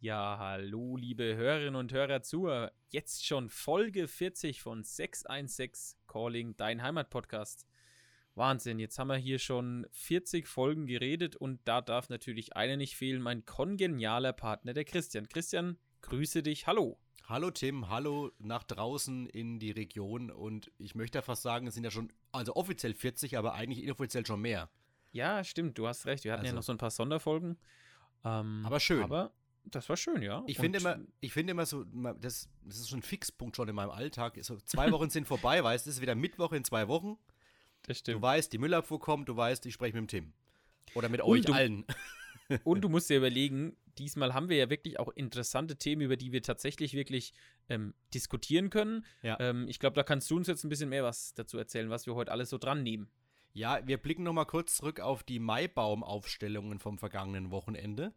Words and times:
Ja, 0.00 0.36
hallo, 0.38 0.96
liebe 0.96 1.34
Hörerinnen 1.34 1.74
und 1.74 1.92
Hörer 1.92 2.22
zur 2.22 2.70
jetzt 2.88 3.26
schon 3.26 3.50
Folge 3.50 4.06
40 4.06 4.62
von 4.62 4.84
616 4.84 5.98
Calling, 6.06 6.56
dein 6.56 6.84
Heimatpodcast. 6.84 7.66
Wahnsinn, 8.36 8.78
jetzt 8.78 8.96
haben 9.00 9.08
wir 9.08 9.16
hier 9.16 9.40
schon 9.40 9.88
40 9.90 10.46
Folgen 10.46 10.86
geredet 10.86 11.34
und 11.34 11.58
da 11.64 11.80
darf 11.80 12.10
natürlich 12.10 12.54
eine 12.54 12.76
nicht 12.76 12.94
fehlen, 12.94 13.20
mein 13.20 13.44
kongenialer 13.44 14.32
Partner, 14.32 14.72
der 14.72 14.84
Christian. 14.84 15.28
Christian, 15.28 15.78
grüße 16.02 16.44
dich, 16.44 16.68
hallo. 16.68 17.00
Hallo 17.24 17.50
Tim, 17.50 17.88
hallo 17.88 18.30
nach 18.38 18.62
draußen 18.62 19.26
in 19.26 19.58
die 19.58 19.72
Region 19.72 20.30
und 20.30 20.70
ich 20.78 20.94
möchte 20.94 21.22
fast 21.22 21.42
sagen, 21.42 21.66
es 21.66 21.74
sind 21.74 21.82
ja 21.82 21.90
schon, 21.90 22.12
also 22.30 22.54
offiziell 22.54 22.94
40, 22.94 23.36
aber 23.36 23.54
eigentlich 23.54 23.82
inoffiziell 23.82 24.24
schon 24.24 24.42
mehr. 24.42 24.70
Ja, 25.10 25.42
stimmt, 25.42 25.76
du 25.76 25.88
hast 25.88 26.06
recht, 26.06 26.22
wir 26.22 26.34
hatten 26.34 26.42
also, 26.42 26.52
ja 26.52 26.54
noch 26.56 26.62
so 26.62 26.70
ein 26.70 26.78
paar 26.78 26.92
Sonderfolgen. 26.92 27.58
Ähm, 28.24 28.62
aber 28.64 28.78
schön. 28.78 29.02
Aber 29.02 29.32
das 29.70 29.88
war 29.88 29.96
schön, 29.96 30.22
ja. 30.22 30.42
Ich 30.46 30.58
finde 30.58 30.78
immer, 30.78 30.98
ich 31.20 31.32
finde 31.32 31.52
immer 31.52 31.66
so, 31.66 31.84
das, 31.84 32.48
das 32.64 32.78
ist 32.78 32.88
schon 32.88 33.00
ein 33.00 33.02
Fixpunkt 33.02 33.56
schon 33.56 33.68
in 33.68 33.74
meinem 33.74 33.90
Alltag. 33.90 34.38
So, 34.42 34.56
zwei 34.58 34.90
Wochen 34.92 35.10
sind 35.10 35.26
vorbei, 35.26 35.62
weißt 35.64 35.86
du, 35.86 35.90
es 35.90 35.96
ist 35.96 36.02
wieder 36.02 36.14
Mittwoch 36.14 36.52
in 36.52 36.64
zwei 36.64 36.88
Wochen. 36.88 37.18
Das 37.82 37.98
stimmt. 37.98 38.18
Du 38.18 38.22
weißt, 38.22 38.52
die 38.52 38.58
Müllabfuhr 38.58 39.00
kommt, 39.00 39.28
du 39.28 39.36
weißt, 39.36 39.64
ich 39.66 39.74
spreche 39.74 39.94
mit 39.94 40.02
dem 40.02 40.08
Tim. 40.08 40.32
Oder 40.94 41.08
mit 41.08 41.20
und 41.20 41.30
euch 41.30 41.44
du, 41.44 41.52
allen. 41.52 41.84
Und 42.64 42.80
du 42.80 42.88
musst 42.88 43.10
dir 43.10 43.18
überlegen, 43.18 43.76
diesmal 43.98 44.32
haben 44.32 44.48
wir 44.48 44.56
ja 44.56 44.70
wirklich 44.70 44.98
auch 44.98 45.08
interessante 45.08 45.76
Themen, 45.76 46.02
über 46.02 46.16
die 46.16 46.32
wir 46.32 46.42
tatsächlich 46.42 46.94
wirklich 46.94 47.34
ähm, 47.68 47.94
diskutieren 48.14 48.70
können. 48.70 49.04
Ja. 49.22 49.36
Ähm, 49.38 49.68
ich 49.68 49.78
glaube, 49.78 49.96
da 49.96 50.02
kannst 50.02 50.30
du 50.30 50.36
uns 50.36 50.46
jetzt 50.46 50.64
ein 50.64 50.70
bisschen 50.70 50.88
mehr 50.88 51.04
was 51.04 51.34
dazu 51.34 51.58
erzählen, 51.58 51.90
was 51.90 52.06
wir 52.06 52.14
heute 52.14 52.32
alles 52.32 52.48
so 52.48 52.56
dran 52.56 52.82
nehmen. 52.82 53.10
Ja, 53.52 53.80
wir 53.86 53.98
blicken 53.98 54.22
nochmal 54.22 54.46
kurz 54.46 54.76
zurück 54.76 55.00
auf 55.00 55.22
die 55.24 55.38
Maibaumaufstellungen 55.38 56.78
vom 56.78 56.98
vergangenen 56.98 57.50
Wochenende. 57.50 58.14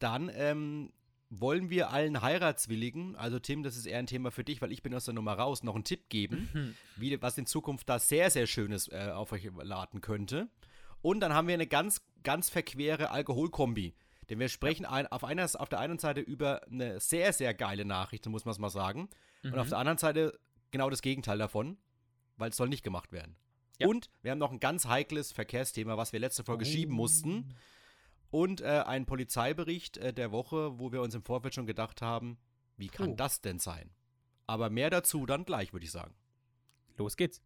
Dann 0.00 0.30
ähm, 0.34 0.92
wollen 1.30 1.70
wir 1.70 1.90
allen 1.90 2.20
Heiratswilligen, 2.20 3.14
also 3.14 3.38
Tim, 3.38 3.62
das 3.62 3.76
ist 3.76 3.86
eher 3.86 4.00
ein 4.00 4.08
Thema 4.08 4.32
für 4.32 4.42
dich, 4.42 4.60
weil 4.60 4.72
ich 4.72 4.82
bin 4.82 4.92
aus 4.94 5.04
der 5.04 5.14
Nummer 5.14 5.34
raus, 5.34 5.62
noch 5.62 5.76
einen 5.76 5.84
Tipp 5.84 6.08
geben, 6.08 6.48
mhm. 6.52 6.74
wie, 6.96 7.22
was 7.22 7.38
in 7.38 7.46
Zukunft 7.46 7.88
da 7.88 8.00
sehr, 8.00 8.30
sehr 8.30 8.48
Schönes 8.48 8.88
äh, 8.88 9.12
auf 9.14 9.30
euch 9.30 9.48
laden 9.62 10.00
könnte. 10.00 10.48
Und 11.02 11.20
dann 11.20 11.32
haben 11.32 11.46
wir 11.46 11.54
eine 11.54 11.68
ganz, 11.68 12.02
ganz 12.24 12.50
verquere 12.50 13.10
Alkoholkombi. 13.12 13.94
Denn 14.28 14.38
wir 14.38 14.48
sprechen 14.48 14.84
ein, 14.84 15.06
auf, 15.06 15.24
einer, 15.24 15.48
auf 15.54 15.68
der 15.68 15.78
einen 15.78 15.98
Seite 15.98 16.20
über 16.20 16.66
eine 16.66 17.00
sehr, 17.00 17.32
sehr 17.32 17.54
geile 17.54 17.84
Nachricht, 17.84 18.26
muss 18.26 18.44
man 18.44 18.52
es 18.52 18.58
mal 18.58 18.70
sagen. 18.70 19.08
Mhm. 19.42 19.52
Und 19.52 19.58
auf 19.58 19.66
mhm. 19.66 19.70
der 19.70 19.78
anderen 19.78 19.98
Seite 19.98 20.38
genau 20.70 20.90
das 20.90 21.02
Gegenteil 21.02 21.38
davon, 21.38 21.78
weil 22.36 22.50
es 22.50 22.56
soll 22.56 22.68
nicht 22.68 22.82
gemacht 22.82 23.12
werden. 23.12 23.36
Ja. 23.78 23.88
Und 23.88 24.10
wir 24.22 24.30
haben 24.30 24.38
noch 24.38 24.52
ein 24.52 24.60
ganz 24.60 24.86
heikles 24.86 25.32
Verkehrsthema, 25.32 25.96
was 25.96 26.12
wir 26.12 26.20
letzte 26.20 26.44
Folge 26.44 26.64
oh. 26.64 26.68
schieben 26.68 26.94
mussten. 26.94 27.54
Und 28.30 28.60
äh, 28.60 28.84
einen 28.86 29.06
Polizeibericht 29.06 29.96
äh, 29.98 30.12
der 30.12 30.30
Woche, 30.30 30.78
wo 30.78 30.92
wir 30.92 31.02
uns 31.02 31.14
im 31.14 31.22
Vorfeld 31.22 31.54
schon 31.54 31.66
gedacht 31.66 32.00
haben, 32.00 32.38
wie 32.76 32.88
kann 32.88 33.12
oh. 33.12 33.16
das 33.16 33.40
denn 33.40 33.58
sein? 33.58 33.90
Aber 34.46 34.70
mehr 34.70 34.90
dazu 34.90 35.26
dann 35.26 35.44
gleich, 35.44 35.72
würde 35.72 35.84
ich 35.84 35.92
sagen. 35.92 36.14
Los 36.96 37.16
geht's. 37.16 37.42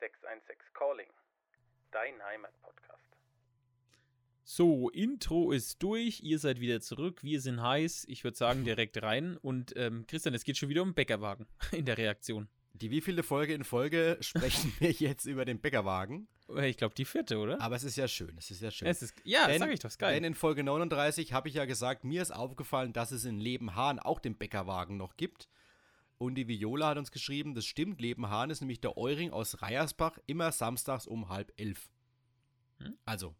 616 0.00 0.74
Calling, 0.74 1.10
dein 1.90 2.22
Heimatpodcast. 2.22 3.05
So, 4.48 4.90
Intro 4.90 5.50
ist 5.50 5.82
durch, 5.82 6.20
ihr 6.20 6.38
seid 6.38 6.60
wieder 6.60 6.80
zurück, 6.80 7.24
wir 7.24 7.40
sind 7.40 7.60
heiß. 7.60 8.04
Ich 8.06 8.22
würde 8.22 8.36
sagen, 8.36 8.62
direkt 8.64 9.02
rein. 9.02 9.36
Und 9.38 9.74
ähm, 9.74 10.06
Christian, 10.06 10.34
es 10.34 10.44
geht 10.44 10.56
schon 10.56 10.68
wieder 10.68 10.82
um 10.82 10.94
Bäckerwagen 10.94 11.48
in 11.72 11.84
der 11.84 11.98
Reaktion. 11.98 12.46
Die 12.72 12.92
wievielte 12.92 13.24
Folge 13.24 13.54
in 13.54 13.64
Folge 13.64 14.18
sprechen 14.20 14.72
wir 14.78 14.92
jetzt 14.92 15.24
über 15.24 15.44
den 15.44 15.60
Bäckerwagen? 15.60 16.28
Ich 16.62 16.76
glaube, 16.76 16.94
die 16.94 17.04
vierte, 17.04 17.38
oder? 17.38 17.60
Aber 17.60 17.74
es 17.74 17.82
ist 17.82 17.96
ja 17.96 18.06
schön, 18.06 18.36
es 18.38 18.52
ist 18.52 18.62
ja 18.62 18.70
schön. 18.70 18.86
Es 18.86 19.02
ist, 19.02 19.16
ja, 19.24 19.48
denn, 19.48 19.58
sag 19.58 19.72
ich 19.72 19.80
doch, 19.80 19.88
ist 19.88 19.98
geil. 19.98 20.14
Denn 20.14 20.22
in 20.22 20.34
Folge 20.36 20.62
39 20.62 21.32
habe 21.32 21.48
ich 21.48 21.56
ja 21.56 21.64
gesagt, 21.64 22.04
mir 22.04 22.22
ist 22.22 22.30
aufgefallen, 22.30 22.92
dass 22.92 23.10
es 23.10 23.24
in 23.24 23.40
Lebenhahn 23.40 23.98
auch 23.98 24.20
den 24.20 24.38
Bäckerwagen 24.38 24.96
noch 24.96 25.16
gibt. 25.16 25.48
Und 26.18 26.36
die 26.36 26.46
Viola 26.46 26.90
hat 26.90 26.98
uns 26.98 27.10
geschrieben, 27.10 27.56
das 27.56 27.66
stimmt, 27.66 28.00
Leben 28.00 28.30
Hahn 28.30 28.50
ist 28.50 28.60
nämlich 28.60 28.80
der 28.80 28.96
Euring 28.96 29.32
aus 29.32 29.60
Reiersbach, 29.60 30.20
immer 30.26 30.52
samstags 30.52 31.08
um 31.08 31.30
halb 31.30 31.52
elf. 31.56 31.90
Hm? 32.78 32.96
Also. 33.04 33.34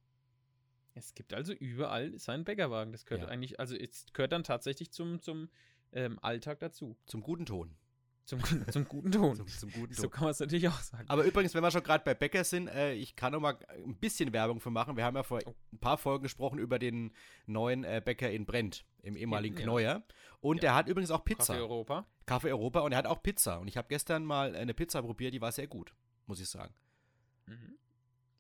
Es 0.97 1.15
gibt 1.15 1.35
also 1.35 1.53
überall 1.53 2.19
seinen 2.19 2.45
Bäckerwagen. 2.45 2.91
Das 2.91 3.05
gehört 3.05 3.25
ja. 3.25 3.29
eigentlich, 3.29 3.61
also 3.61 3.77
es 3.77 4.07
gehört 4.15 4.33
dann 4.33 4.45
tatsächlich 4.45 4.93
zum, 4.93 5.21
zum 5.21 5.51
ähm, 5.93 6.19
Alltag 6.23 6.59
dazu. 6.61 6.97
Zum 7.05 7.21
guten 7.21 7.45
Ton. 7.45 7.77
Zum, 8.25 8.41
zum 8.73 8.89
guten 8.89 9.13
Ton. 9.13 9.37
zum, 9.37 9.47
zum, 9.47 9.71
guten 9.73 9.95
Ton. 9.95 10.03
So 10.03 10.09
kann 10.09 10.25
man 10.25 10.31
es 10.31 10.41
natürlich 10.41 10.67
auch 10.69 10.81
sagen. 10.81 11.05
Aber 11.09 11.25
übrigens, 11.25 11.55
wenn 11.55 11.63
wir 11.63 11.71
schon 11.71 11.83
gerade 11.83 12.03
bei 12.03 12.15
Bäcker 12.15 12.45
sind, 12.45 12.69
äh, 12.69 12.95
ich 12.95 13.15
kann 13.15 13.33
noch 13.33 13.41
mal 13.41 13.59
ein 13.71 13.97
bisschen 13.97 14.33
Werbung 14.33 14.59
für 14.59 14.71
machen. 14.71 14.97
Wir 14.97 15.05
haben 15.05 15.17
ja 15.17 15.23
vor 15.23 15.41
oh. 15.45 15.55
ein 15.71 15.79
paar 15.79 15.99
Folgen 15.99 16.23
gesprochen 16.23 16.59
über 16.59 16.79
den 16.79 17.13
neuen 17.45 17.85
äh, 17.85 18.01
Bäcker 18.03 18.31
in 18.31 18.47
Brent, 18.47 18.87
im 19.03 19.19
ehemaligen 19.19 19.59
ja. 19.59 19.63
Kneuer. 19.65 20.03
Und 20.41 20.57
ja. 20.57 20.61
der 20.63 20.75
hat 20.77 20.89
übrigens 20.89 21.11
auch 21.11 21.25
Pizza. 21.25 21.53
Kaffee 21.53 21.61
Europa. 21.61 22.07
Kaffee 22.25 22.53
Europa 22.53 22.81
und 22.81 22.93
er 22.93 22.99
hat 22.99 23.07
auch 23.07 23.23
Pizza. 23.23 23.61
Und 23.61 23.69
ich 23.69 23.77
habe 23.77 23.89
gestern 23.89 24.25
mal 24.25 24.57
eine 24.57 24.73
Pizza 24.73 25.03
probiert, 25.03 25.35
die 25.35 25.43
war 25.43 25.53
sehr 25.53 25.67
gut, 25.67 25.95
muss 26.25 26.41
ich 26.41 26.49
sagen. 26.49 26.75
Mhm. 27.45 27.77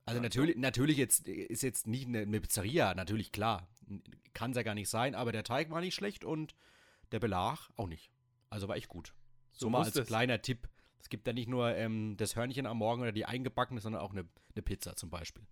Also 0.06 0.21
natürlich, 0.21 0.56
natürlich 0.56 0.97
jetzt 0.97 1.28
ist 1.28 1.62
jetzt 1.62 1.87
nicht 1.87 2.06
eine, 2.06 2.21
eine 2.21 2.41
Pizzeria, 2.41 2.94
natürlich 2.94 3.33
klar. 3.33 3.69
Kann 4.33 4.53
es 4.53 4.56
ja 4.56 4.62
gar 4.62 4.75
nicht 4.75 4.89
sein, 4.89 5.15
aber 5.15 5.33
der 5.33 5.43
Teig 5.43 5.71
war 5.71 5.81
nicht 5.81 5.94
schlecht 5.94 6.25
und 6.25 6.55
der 7.11 7.19
Belag 7.19 7.71
auch 7.77 7.89
nicht. 7.89 8.11
Also 8.49 8.69
war 8.69 8.77
echt 8.77 8.89
gut. 8.89 9.15
So, 9.53 9.67
so 9.67 9.71
mal 9.71 9.84
als 9.84 9.97
es. 9.97 10.06
kleiner 10.06 10.41
Tipp. 10.41 10.69
Es 11.00 11.09
gibt 11.09 11.27
ja 11.27 11.33
nicht 11.33 11.49
nur 11.49 11.75
ähm, 11.75 12.17
das 12.17 12.37
Hörnchen 12.37 12.67
am 12.67 12.78
Morgen 12.78 13.03
oder 13.03 13.12
die 13.12 13.27
eingebackene, 13.27 13.81
sondern 13.81 14.00
auch 14.00 14.12
eine, 14.12 14.28
eine 14.55 14.62
Pizza 14.62 14.94
zum 14.97 15.11
Beispiel. 15.11 15.44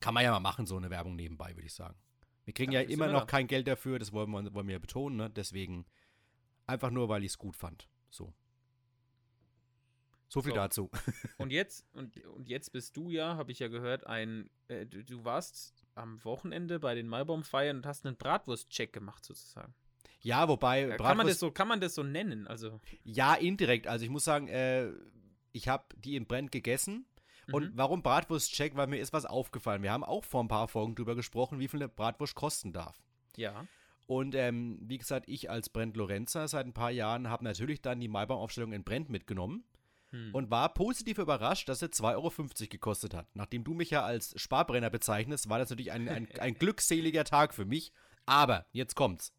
Kann 0.00 0.14
man 0.14 0.24
ja 0.24 0.30
mal 0.30 0.40
machen, 0.40 0.66
so 0.66 0.76
eine 0.76 0.88
Werbung 0.88 1.14
nebenbei, 1.14 1.54
würde 1.56 1.66
ich 1.66 1.74
sagen. 1.74 1.96
Wir 2.44 2.54
kriegen 2.54 2.72
ja, 2.72 2.80
ja 2.80 2.88
immer 2.88 3.08
noch 3.08 3.26
kein 3.26 3.46
Geld 3.46 3.68
dafür, 3.68 3.98
das 3.98 4.12
wollen 4.12 4.30
wir, 4.30 4.54
wollen 4.54 4.66
wir 4.66 4.78
betonen, 4.78 5.16
ne? 5.16 5.30
Deswegen 5.30 5.84
einfach 6.66 6.90
nur, 6.90 7.08
weil 7.08 7.22
ich 7.22 7.32
es 7.32 7.38
gut 7.38 7.56
fand. 7.56 7.86
So. 8.08 8.32
So 10.30 10.42
viel 10.42 10.52
so. 10.52 10.56
dazu. 10.56 10.90
und 11.38 11.50
jetzt, 11.50 11.84
und, 11.92 12.24
und 12.24 12.48
jetzt 12.48 12.72
bist 12.72 12.96
du 12.96 13.10
ja, 13.10 13.36
habe 13.36 13.50
ich 13.50 13.58
ja 13.58 13.66
gehört, 13.66 14.06
ein, 14.06 14.48
äh, 14.68 14.86
du, 14.86 15.02
du, 15.02 15.24
warst 15.24 15.84
am 15.96 16.24
Wochenende 16.24 16.78
bei 16.78 16.94
den 16.94 17.08
Maibaumfeiern 17.08 17.78
und 17.78 17.86
hast 17.86 18.06
einen 18.06 18.16
Bratwurst-Check 18.16 18.92
gemacht, 18.92 19.24
sozusagen. 19.24 19.74
Ja, 20.20 20.48
wobei. 20.48 20.86
Ja, 20.86 20.96
kann, 20.96 21.16
man 21.16 21.26
das 21.26 21.40
so, 21.40 21.50
kann 21.50 21.66
man 21.66 21.80
das 21.80 21.96
so 21.96 22.04
nennen? 22.04 22.46
Also. 22.46 22.80
Ja, 23.02 23.34
indirekt. 23.34 23.88
Also 23.88 24.04
ich 24.04 24.10
muss 24.10 24.24
sagen, 24.24 24.46
äh, 24.46 24.92
ich 25.50 25.66
habe 25.66 25.84
die 25.96 26.14
in 26.14 26.26
Brent 26.26 26.52
gegessen. 26.52 27.06
Mhm. 27.48 27.54
Und 27.54 27.76
warum 27.76 28.02
Bratwurst-Check? 28.02 28.76
Weil 28.76 28.86
mir 28.86 29.00
ist 29.00 29.12
was 29.12 29.26
aufgefallen. 29.26 29.82
Wir 29.82 29.90
haben 29.90 30.04
auch 30.04 30.24
vor 30.24 30.44
ein 30.44 30.48
paar 30.48 30.68
Folgen 30.68 30.94
drüber 30.94 31.16
gesprochen, 31.16 31.58
wie 31.58 31.66
viel 31.66 31.80
eine 31.80 31.88
Bratwurst 31.88 32.36
kosten 32.36 32.72
darf. 32.72 33.02
Ja. 33.36 33.66
Und 34.06 34.36
ähm, 34.36 34.78
wie 34.82 34.98
gesagt, 34.98 35.28
ich 35.28 35.50
als 35.50 35.70
Brent 35.70 35.96
Lorenzer 35.96 36.46
seit 36.46 36.66
ein 36.66 36.72
paar 36.72 36.90
Jahren 36.90 37.28
habe 37.28 37.42
natürlich 37.42 37.80
dann 37.80 38.00
die 38.00 38.08
Maibaumaufstellung 38.08 38.72
in 38.72 38.84
Brent 38.84 39.08
mitgenommen. 39.08 39.64
Hm. 40.10 40.34
Und 40.34 40.50
war 40.50 40.74
positiv 40.74 41.18
überrascht, 41.18 41.68
dass 41.68 41.82
er 41.82 41.90
2,50 41.90 42.14
Euro 42.14 42.68
gekostet 42.68 43.14
hat. 43.14 43.28
Nachdem 43.34 43.62
du 43.62 43.74
mich 43.74 43.90
ja 43.90 44.02
als 44.02 44.34
Sparbrenner 44.40 44.90
bezeichnest, 44.90 45.48
war 45.48 45.58
das 45.58 45.70
natürlich 45.70 45.92
ein, 45.92 46.08
ein, 46.08 46.28
ein 46.40 46.54
glückseliger 46.58 47.24
Tag 47.24 47.54
für 47.54 47.64
mich. 47.64 47.92
Aber, 48.26 48.66
jetzt 48.72 48.96
kommt's. 48.96 49.32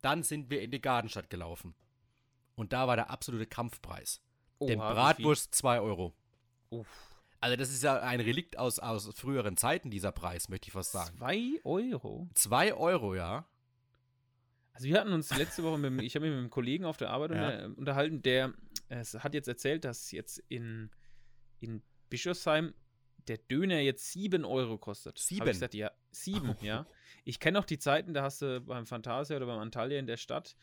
Dann 0.00 0.22
sind 0.22 0.50
wir 0.50 0.62
in 0.62 0.70
die 0.70 0.80
Gartenstadt 0.80 1.28
gelaufen. 1.28 1.74
Und 2.54 2.72
da 2.72 2.88
war 2.88 2.96
der 2.96 3.10
absolute 3.10 3.46
Kampfpreis. 3.46 4.22
Oha, 4.58 4.68
Denn 4.68 4.78
Bratwurst 4.78 5.54
2 5.54 5.80
Euro. 5.80 6.14
Uff. 6.70 6.88
Also 7.40 7.56
das 7.56 7.70
ist 7.70 7.82
ja 7.82 8.00
ein 8.00 8.20
Relikt 8.20 8.58
aus, 8.58 8.78
aus 8.78 9.08
früheren 9.14 9.56
Zeiten, 9.56 9.90
dieser 9.90 10.12
Preis, 10.12 10.48
möchte 10.48 10.68
ich 10.68 10.72
fast 10.72 10.92
sagen. 10.92 11.18
2 11.18 11.60
Euro? 11.64 12.28
2 12.34 12.74
Euro, 12.74 13.14
ja. 13.14 13.46
Also 14.76 14.88
wir 14.88 15.00
hatten 15.00 15.12
uns 15.14 15.34
letzte 15.34 15.62
Woche, 15.62 15.78
mit, 15.78 16.02
ich 16.02 16.14
habe 16.14 16.26
mich 16.26 16.32
mit 16.32 16.38
einem 16.38 16.50
Kollegen 16.50 16.84
auf 16.84 16.98
der 16.98 17.08
Arbeit 17.08 17.30
ja. 17.30 17.64
unterhalten, 17.76 18.20
der 18.20 18.52
es 18.90 19.14
hat 19.14 19.32
jetzt 19.32 19.48
erzählt, 19.48 19.86
dass 19.86 20.12
jetzt 20.12 20.38
in, 20.48 20.90
in 21.60 21.82
Bischofsheim 22.10 22.74
der 23.26 23.38
Döner 23.38 23.80
jetzt 23.80 24.12
7 24.12 24.44
Euro 24.44 24.76
kostet. 24.76 25.18
7? 25.18 25.46
Ich 25.46 25.52
gesagt, 25.54 25.72
ja, 25.72 25.90
7, 26.10 26.56
ja. 26.60 26.86
Ich 27.24 27.40
kenne 27.40 27.58
auch 27.58 27.64
die 27.64 27.78
Zeiten, 27.78 28.12
da 28.12 28.22
hast 28.22 28.42
du 28.42 28.60
beim 28.60 28.86
Fantasia 28.86 29.38
oder 29.38 29.46
beim 29.46 29.60
Antalya 29.60 29.98
in 29.98 30.06
der 30.06 30.18
Stadt 30.18 30.56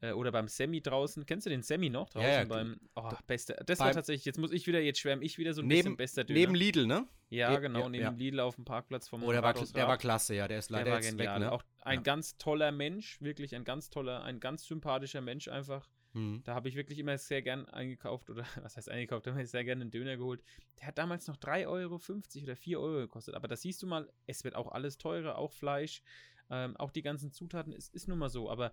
äh, 0.00 0.12
oder 0.12 0.32
beim 0.32 0.48
Semi 0.48 0.80
draußen. 0.80 1.26
Kennst 1.26 1.46
du 1.46 1.50
den 1.50 1.62
Semi 1.62 1.90
noch 1.90 2.10
draußen? 2.10 2.28
Ja, 2.28 2.38
ja, 2.40 2.44
beim, 2.44 2.80
oh, 2.96 3.10
beste. 3.26 3.56
Das 3.66 3.78
war 3.80 3.92
tatsächlich, 3.92 4.24
jetzt 4.24 4.38
muss 4.38 4.52
ich 4.52 4.66
wieder, 4.66 4.80
jetzt 4.80 5.00
schwärme 5.00 5.24
ich 5.24 5.38
wieder 5.38 5.54
so 5.54 5.62
ein 5.62 5.68
neben, 5.68 5.78
bisschen 5.78 5.96
bester 5.96 6.24
Döner. 6.24 6.40
Neben 6.40 6.54
Lidl, 6.54 6.86
ne? 6.86 7.06
Ja, 7.28 7.56
genau, 7.58 7.88
neben 7.88 8.02
ja. 8.02 8.10
Lidl 8.10 8.40
auf 8.40 8.56
dem 8.56 8.64
Parkplatz 8.64 9.08
vom 9.08 9.22
Oh, 9.22 9.30
der 9.30 9.42
war, 9.42 9.54
der 9.54 9.88
war 9.88 9.98
klasse, 9.98 10.34
ja, 10.34 10.48
der 10.48 10.58
ist 10.58 10.70
leider 10.70 10.84
der 10.84 10.94
war 10.94 11.00
genial. 11.00 11.34
Weg, 11.34 11.46
ne? 11.46 11.52
Auch 11.52 11.62
ein 11.82 12.02
ganz 12.02 12.36
toller 12.38 12.72
Mensch, 12.72 13.20
wirklich 13.20 13.54
ein 13.54 13.64
ganz 13.64 13.90
toller, 13.90 14.22
ein 14.24 14.40
ganz 14.40 14.64
sympathischer 14.66 15.20
Mensch 15.20 15.48
einfach. 15.48 15.88
Mhm. 16.12 16.42
Da 16.44 16.54
habe 16.54 16.68
ich 16.68 16.74
wirklich 16.74 16.98
immer 16.98 17.16
sehr 17.18 17.42
gern 17.42 17.68
eingekauft 17.68 18.30
oder 18.30 18.44
was 18.62 18.76
heißt 18.76 18.90
eingekauft, 18.90 19.26
da 19.26 19.32
habe 19.32 19.42
ich 19.42 19.50
sehr 19.50 19.64
gerne 19.64 19.82
einen 19.82 19.90
Döner 19.90 20.16
geholt. 20.16 20.42
Der 20.80 20.88
hat 20.88 20.98
damals 20.98 21.26
noch 21.28 21.36
3,50 21.36 21.68
Euro 21.68 22.00
oder 22.42 22.56
4 22.56 22.80
Euro 22.80 22.98
gekostet. 23.00 23.34
Aber 23.34 23.48
da 23.48 23.56
siehst 23.56 23.82
du 23.82 23.86
mal, 23.86 24.10
es 24.26 24.44
wird 24.44 24.54
auch 24.56 24.72
alles 24.72 24.98
teurer, 24.98 25.38
auch 25.38 25.52
Fleisch, 25.52 26.02
ähm, 26.50 26.76
auch 26.76 26.90
die 26.90 27.02
ganzen 27.02 27.30
Zutaten, 27.30 27.72
es 27.72 27.88
ist 27.88 28.08
nun 28.08 28.18
mal 28.18 28.28
so. 28.28 28.50
Aber 28.50 28.72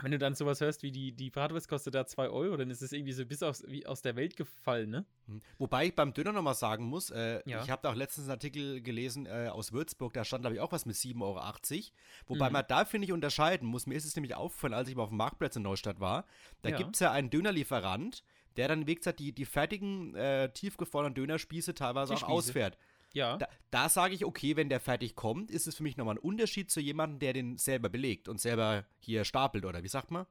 wenn 0.00 0.12
du 0.12 0.18
dann 0.18 0.34
sowas 0.34 0.60
hörst 0.60 0.82
wie 0.82 0.92
die, 0.92 1.12
die 1.12 1.28
Bratwurst 1.30 1.68
kostet 1.68 1.94
da 1.94 2.06
2 2.06 2.28
Euro, 2.28 2.56
dann 2.56 2.70
ist 2.70 2.82
es 2.82 2.92
irgendwie 2.92 3.12
so 3.12 3.26
bis 3.26 3.42
aus, 3.42 3.64
wie 3.66 3.84
aus 3.86 4.00
der 4.02 4.14
Welt 4.16 4.36
gefallen, 4.36 4.90
ne? 4.90 5.04
Hm. 5.26 5.40
Wobei 5.58 5.86
ich 5.86 5.94
beim 5.96 6.12
Döner 6.14 6.32
nochmal 6.32 6.54
sagen 6.54 6.84
muss, 6.84 7.10
äh, 7.10 7.42
Ja. 7.46 7.62
ich 7.62 7.70
habe 7.70 7.82
da 7.82 7.90
auch 7.90 7.96
letztens 7.96 8.26
einen 8.26 8.32
Artikel 8.32 8.80
gelesen 8.80 9.26
äh, 9.26 9.48
aus 9.52 9.72
Würzburg, 9.72 10.12
da 10.12 10.24
stand, 10.24 10.42
glaube 10.42 10.54
ich, 10.54 10.60
auch 10.60 10.70
was 10.72 10.86
mit 10.86 10.96
7,80 10.96 11.20
Euro. 11.22 11.92
Wobei 12.28 12.46
Mhm. 12.48 12.52
man 12.52 12.64
da, 12.68 12.84
finde 12.84 13.06
ich, 13.06 13.12
unterscheiden 13.12 13.66
muss. 13.68 13.86
Mir 13.86 13.94
ist 13.96 14.04
es 14.04 14.14
nämlich 14.14 14.34
aufgefallen, 14.34 14.74
als 14.74 14.88
ich 14.88 14.94
mal 14.96 15.02
auf 15.02 15.08
dem 15.08 15.18
Marktplatz 15.18 15.56
in 15.56 15.62
Neustadt 15.62 15.98
war. 16.00 16.24
Da 16.62 16.68
Ja. 16.70 16.76
gibt 16.76 16.94
es 16.94 17.00
ja 17.00 17.10
einen 17.12 17.30
Dönerlieferant, 17.30 18.22
der 18.56 18.68
dann, 18.68 18.86
gesagt, 18.86 19.20
die, 19.20 19.32
die 19.32 19.44
fertigen, 19.44 20.14
äh, 20.16 20.50
tiefgefrorenen 20.52 21.14
Dönerspieße 21.14 21.74
teilweise 21.74 22.12
Die 22.12 22.16
auch 22.16 22.20
Spieße. 22.22 22.32
ausfährt. 22.32 22.78
Ja. 23.14 23.36
Da, 23.38 23.48
da 23.70 23.88
sage 23.88 24.14
ich, 24.14 24.24
okay, 24.24 24.56
wenn 24.56 24.68
der 24.68 24.80
fertig 24.80 25.14
kommt, 25.14 25.50
ist 25.50 25.66
es 25.66 25.76
für 25.76 25.82
mich 25.82 25.96
nochmal 25.96 26.16
ein 26.16 26.20
Unterschied 26.20 26.70
zu 26.70 26.80
jemandem, 26.80 27.18
der 27.18 27.32
den 27.32 27.56
selber 27.56 27.88
belegt 27.88 28.28
und 28.28 28.40
selber 28.40 28.86
hier 28.98 29.24
stapelt, 29.24 29.64
oder 29.64 29.82
wie 29.82 29.88
sagt 29.88 30.10
man? 30.10 30.26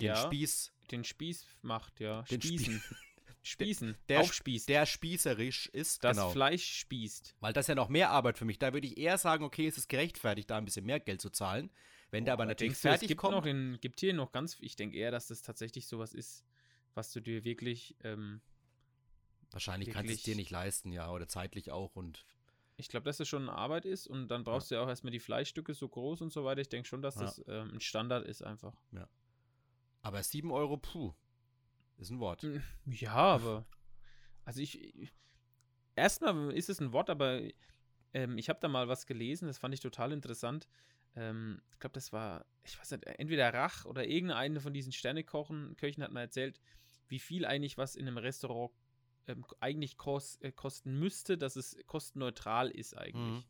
Den 0.00 0.08
Ja. 0.08 0.16
Spieß, 0.16 0.72
den 0.90 1.04
Spieß 1.04 1.46
macht, 1.62 2.00
ja. 2.00 2.22
Den 2.22 2.42
Spießen. 2.42 2.82
Spießen. 3.42 3.96
der, 4.08 4.20
Aufspießt. 4.22 4.68
der 4.68 4.86
spießerisch 4.86 5.66
ist. 5.68 6.02
das 6.02 6.16
genau. 6.16 6.30
Fleisch 6.30 6.80
spießt. 6.80 7.36
Weil 7.38 7.52
das 7.52 7.64
ist 7.64 7.68
ja 7.68 7.74
noch 7.76 7.88
mehr 7.88 8.10
Arbeit 8.10 8.38
für 8.38 8.44
mich. 8.44 8.58
Da 8.58 8.72
würde 8.72 8.88
ich 8.88 8.98
eher 8.98 9.18
sagen, 9.18 9.44
okay, 9.44 9.68
es 9.68 9.78
ist 9.78 9.88
gerechtfertigt, 9.88 10.50
da 10.50 10.58
ein 10.58 10.64
bisschen 10.64 10.84
mehr 10.84 10.98
Geld 10.98 11.20
zu 11.20 11.30
zahlen. 11.30 11.70
Wenn 12.10 12.24
der 12.24 12.34
aber 12.34 12.44
natürlich 12.44 12.72
denkst 12.72 12.82
du, 12.82 12.88
es 12.88 12.92
fertig 12.92 13.08
gibt 13.08 13.20
kommt. 13.20 13.34
noch 13.34 13.46
in, 13.46 13.78
gibt 13.80 14.00
hier 14.00 14.14
noch 14.14 14.32
ganz, 14.32 14.56
ich 14.60 14.74
denke 14.74 14.96
eher, 14.96 15.12
dass 15.12 15.28
das 15.28 15.42
tatsächlich 15.42 15.86
sowas 15.86 16.12
ist, 16.12 16.44
was 16.94 17.12
du 17.12 17.20
dir 17.20 17.44
wirklich, 17.44 17.96
ähm, 18.02 18.40
wahrscheinlich 19.50 19.90
kannst 19.90 20.10
du 20.10 20.14
es 20.14 20.22
dir 20.22 20.36
nicht 20.36 20.50
leisten, 20.50 20.92
ja, 20.92 21.10
oder 21.10 21.28
zeitlich 21.28 21.70
auch. 21.70 21.96
Und 21.96 22.24
ich 22.76 22.88
glaube, 22.88 23.04
dass 23.04 23.16
das 23.18 23.28
schon 23.28 23.48
eine 23.48 23.56
Arbeit 23.56 23.84
ist 23.86 24.06
und 24.06 24.28
dann 24.28 24.44
brauchst 24.44 24.70
du 24.70 24.74
ja 24.76 24.82
auch 24.82 24.88
erstmal 24.88 25.10
die 25.10 25.20
Fleischstücke 25.20 25.74
so 25.74 25.88
groß 25.88 26.20
und 26.22 26.32
so 26.32 26.44
weiter. 26.44 26.60
Ich 26.60 26.68
denke 26.68 26.88
schon, 26.88 27.02
dass 27.02 27.14
Ja. 27.16 27.22
das 27.22 27.44
ähm, 27.48 27.70
ein 27.74 27.80
Standard 27.80 28.26
ist 28.26 28.42
einfach. 28.42 28.74
aber 30.02 30.22
7 30.22 30.50
Euro, 30.52 30.76
puh, 30.76 31.14
ist 31.98 32.10
ein 32.10 32.20
Wort. 32.20 32.42
Mm, 32.44 32.58
Ja, 32.86 33.14
aber. 33.14 33.66
Also 34.44 34.60
ich. 34.60 34.80
ich- 34.94 35.12
Erstmal 35.96 36.52
ist 36.52 36.68
es 36.68 36.78
ein 36.80 36.92
Wort, 36.92 37.08
aber 37.10 37.40
ähm, 38.12 38.36
ich 38.38 38.48
habe 38.50 38.60
da 38.60 38.68
mal 38.68 38.86
was 38.86 39.06
gelesen, 39.06 39.46
das 39.48 39.58
fand 39.58 39.72
ich 39.74 39.80
total 39.80 40.12
interessant. 40.12 40.68
Ähm, 41.16 41.62
ich 41.72 41.78
glaube, 41.80 41.94
das 41.94 42.12
war, 42.12 42.44
ich 42.64 42.78
weiß 42.78 42.90
nicht, 42.92 43.06
entweder 43.06 43.52
Rach 43.54 43.86
oder 43.86 44.06
irgendeine 44.06 44.60
von 44.60 44.74
diesen 44.74 44.92
Sternekochen, 44.92 45.74
Köchen 45.76 46.02
hat 46.02 46.12
mal 46.12 46.20
erzählt, 46.20 46.60
wie 47.08 47.18
viel 47.18 47.46
eigentlich 47.46 47.78
was 47.78 47.96
in 47.96 48.06
einem 48.06 48.18
Restaurant 48.18 48.72
ähm, 49.26 49.44
eigentlich 49.60 49.96
kos 49.96 50.36
äh, 50.40 50.52
kosten 50.52 50.98
müsste, 50.98 51.38
dass 51.38 51.56
es 51.56 51.76
kostenneutral 51.86 52.70
ist 52.70 52.96
eigentlich. 52.96 53.42
Mhm. 53.42 53.44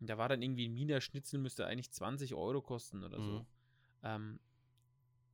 Und 0.00 0.06
da 0.08 0.18
war 0.18 0.28
dann 0.28 0.42
irgendwie 0.42 0.68
ein 0.68 0.76
Wiener 0.76 1.00
Schnitzel 1.00 1.38
müsste 1.40 1.66
eigentlich 1.66 1.90
20 1.90 2.34
Euro 2.34 2.62
kosten 2.62 3.02
oder 3.02 3.20
so. 3.20 3.40
Mhm. 3.40 3.46
Ähm, 4.02 4.40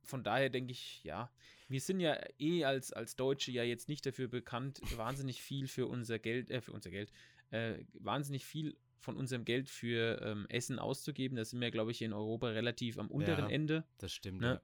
von 0.03 0.23
daher 0.23 0.49
denke 0.49 0.71
ich, 0.71 1.03
ja, 1.03 1.31
wir 1.67 1.81
sind 1.81 1.99
ja 1.99 2.17
eh 2.39 2.63
als, 2.63 2.93
als 2.93 3.15
Deutsche 3.15 3.51
ja 3.51 3.63
jetzt 3.63 3.89
nicht 3.89 4.05
dafür 4.05 4.27
bekannt, 4.27 4.79
wahnsinnig 4.97 5.41
viel 5.41 5.67
für 5.67 5.87
unser 5.87 6.19
Geld, 6.19 6.51
äh, 6.51 6.61
für 6.61 6.71
unser 6.71 6.91
Geld, 6.91 7.11
äh, 7.51 7.83
wahnsinnig 7.93 8.45
viel 8.45 8.77
von 8.99 9.17
unserem 9.17 9.45
Geld 9.45 9.69
für 9.69 10.19
ähm, 10.23 10.45
Essen 10.49 10.79
auszugeben. 10.79 11.37
Da 11.37 11.45
sind 11.45 11.61
wir, 11.61 11.69
glaube 11.69 11.91
ich, 11.91 12.01
in 12.01 12.13
Europa 12.13 12.47
relativ 12.49 12.97
am 12.97 13.09
unteren 13.09 13.45
Ja. 13.45 13.51
Ende. 13.51 13.83
Das 13.99 14.11
stimmt. 14.11 14.41
Ne? 14.41 14.61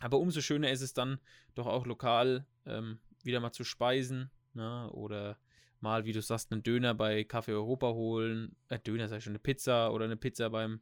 Aber 0.00 0.18
umso 0.18 0.40
schöner 0.40 0.70
ist 0.70 0.80
es 0.80 0.94
dann 0.94 1.20
doch 1.54 1.66
auch 1.66 1.86
lokal 1.86 2.46
ähm, 2.66 2.98
wieder 3.24 3.40
mal 3.40 3.52
zu 3.52 3.64
speisen. 3.64 4.30
Ne? 4.54 4.90
Oder 4.92 5.38
mal, 5.80 6.04
wie 6.04 6.12
du 6.12 6.22
sagst, 6.22 6.52
einen 6.52 6.62
Döner 6.62 6.94
bei 6.94 7.22
Café 7.22 7.50
Europa 7.50 7.88
holen. 7.92 8.56
Äh, 8.68 8.78
Döner 8.78 9.08
sei 9.08 9.20
schon 9.20 9.32
eine 9.32 9.38
Pizza 9.38 9.92
oder 9.92 10.04
eine 10.04 10.16
Pizza 10.16 10.50
beim, 10.50 10.80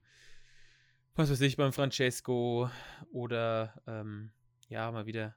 was 1.14 1.31
weiß 1.31 1.40
ich, 1.42 1.56
beim 1.56 1.72
Francesco. 1.72 2.70
Oder 3.10 3.82
ähm, 3.87 4.32
ja, 4.69 4.90
mal 4.92 5.06
wieder 5.06 5.37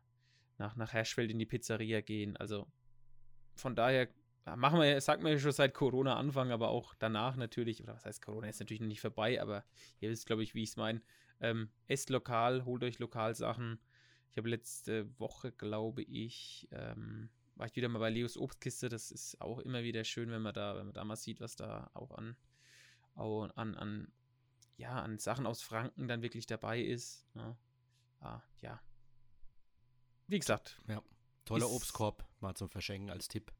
nach, 0.57 0.75
nach 0.75 0.93
Herschfeld 0.93 1.31
in 1.31 1.39
die 1.39 1.45
Pizzeria 1.45 2.01
gehen. 2.01 2.37
Also 2.37 2.67
von 3.55 3.75
daher 3.75 4.09
machen 4.55 4.79
wir, 4.79 4.99
sagt 4.99 5.23
man 5.23 5.31
ja 5.31 5.39
schon 5.39 5.51
seit 5.51 5.73
Corona 5.73 6.17
Anfang, 6.17 6.51
aber 6.51 6.69
auch 6.69 6.93
danach 6.95 7.35
natürlich, 7.35 7.81
oder 7.83 7.95
was 7.95 8.05
heißt 8.05 8.21
Corona 8.21 8.47
ist 8.47 8.59
natürlich 8.59 8.81
noch 8.81 8.87
nicht 8.87 9.01
vorbei, 9.01 9.41
aber 9.41 9.63
ihr 9.99 10.09
wisst, 10.09 10.25
glaube 10.25 10.43
ich, 10.43 10.53
wie 10.53 10.63
ich 10.63 10.69
es 10.69 10.77
meine. 10.77 11.01
Ähm, 11.39 11.69
esst 11.87 12.09
lokal, 12.09 12.65
holt 12.65 12.83
euch 12.83 12.99
Lokalsachen. 12.99 13.79
Ich 14.33 14.37
habe 14.37 14.49
letzte 14.49 15.07
Woche, 15.19 15.51
glaube 15.51 16.01
ich, 16.01 16.67
ähm, 16.71 17.29
war 17.53 17.67
ich 17.67 17.75
wieder 17.75 17.87
mal 17.87 17.99
bei 17.99 18.09
Leos 18.09 18.35
Obstkiste. 18.35 18.89
Das 18.89 19.11
ist 19.11 19.39
auch 19.39 19.59
immer 19.59 19.83
wieder 19.83 20.03
schön, 20.03 20.31
wenn 20.31 20.41
man 20.41 20.55
da, 20.55 20.75
wenn 20.75 20.87
man 20.87 20.93
da 20.93 21.03
mal 21.03 21.15
sieht, 21.15 21.39
was 21.39 21.55
da 21.55 21.91
auch 21.93 22.09
an, 22.11 22.35
auch 23.13 23.47
an, 23.55 23.75
an, 23.75 24.11
ja, 24.75 24.99
an 24.99 25.19
Sachen 25.19 25.45
aus 25.45 25.61
Franken 25.61 26.07
dann 26.07 26.23
wirklich 26.23 26.47
dabei 26.47 26.81
ist. 26.81 27.27
Ja, 27.35 27.55
ah, 28.21 28.41
ja. 28.61 28.81
Wie 30.25 30.39
gesagt, 30.39 30.81
Toller 31.45 31.65
Ist- 31.65 31.71
Obstkorb, 31.71 32.27
mal 32.39 32.55
zum 32.55 32.69
Verschenken 32.69 33.11
als 33.11 33.27
Tipp. 33.27 33.51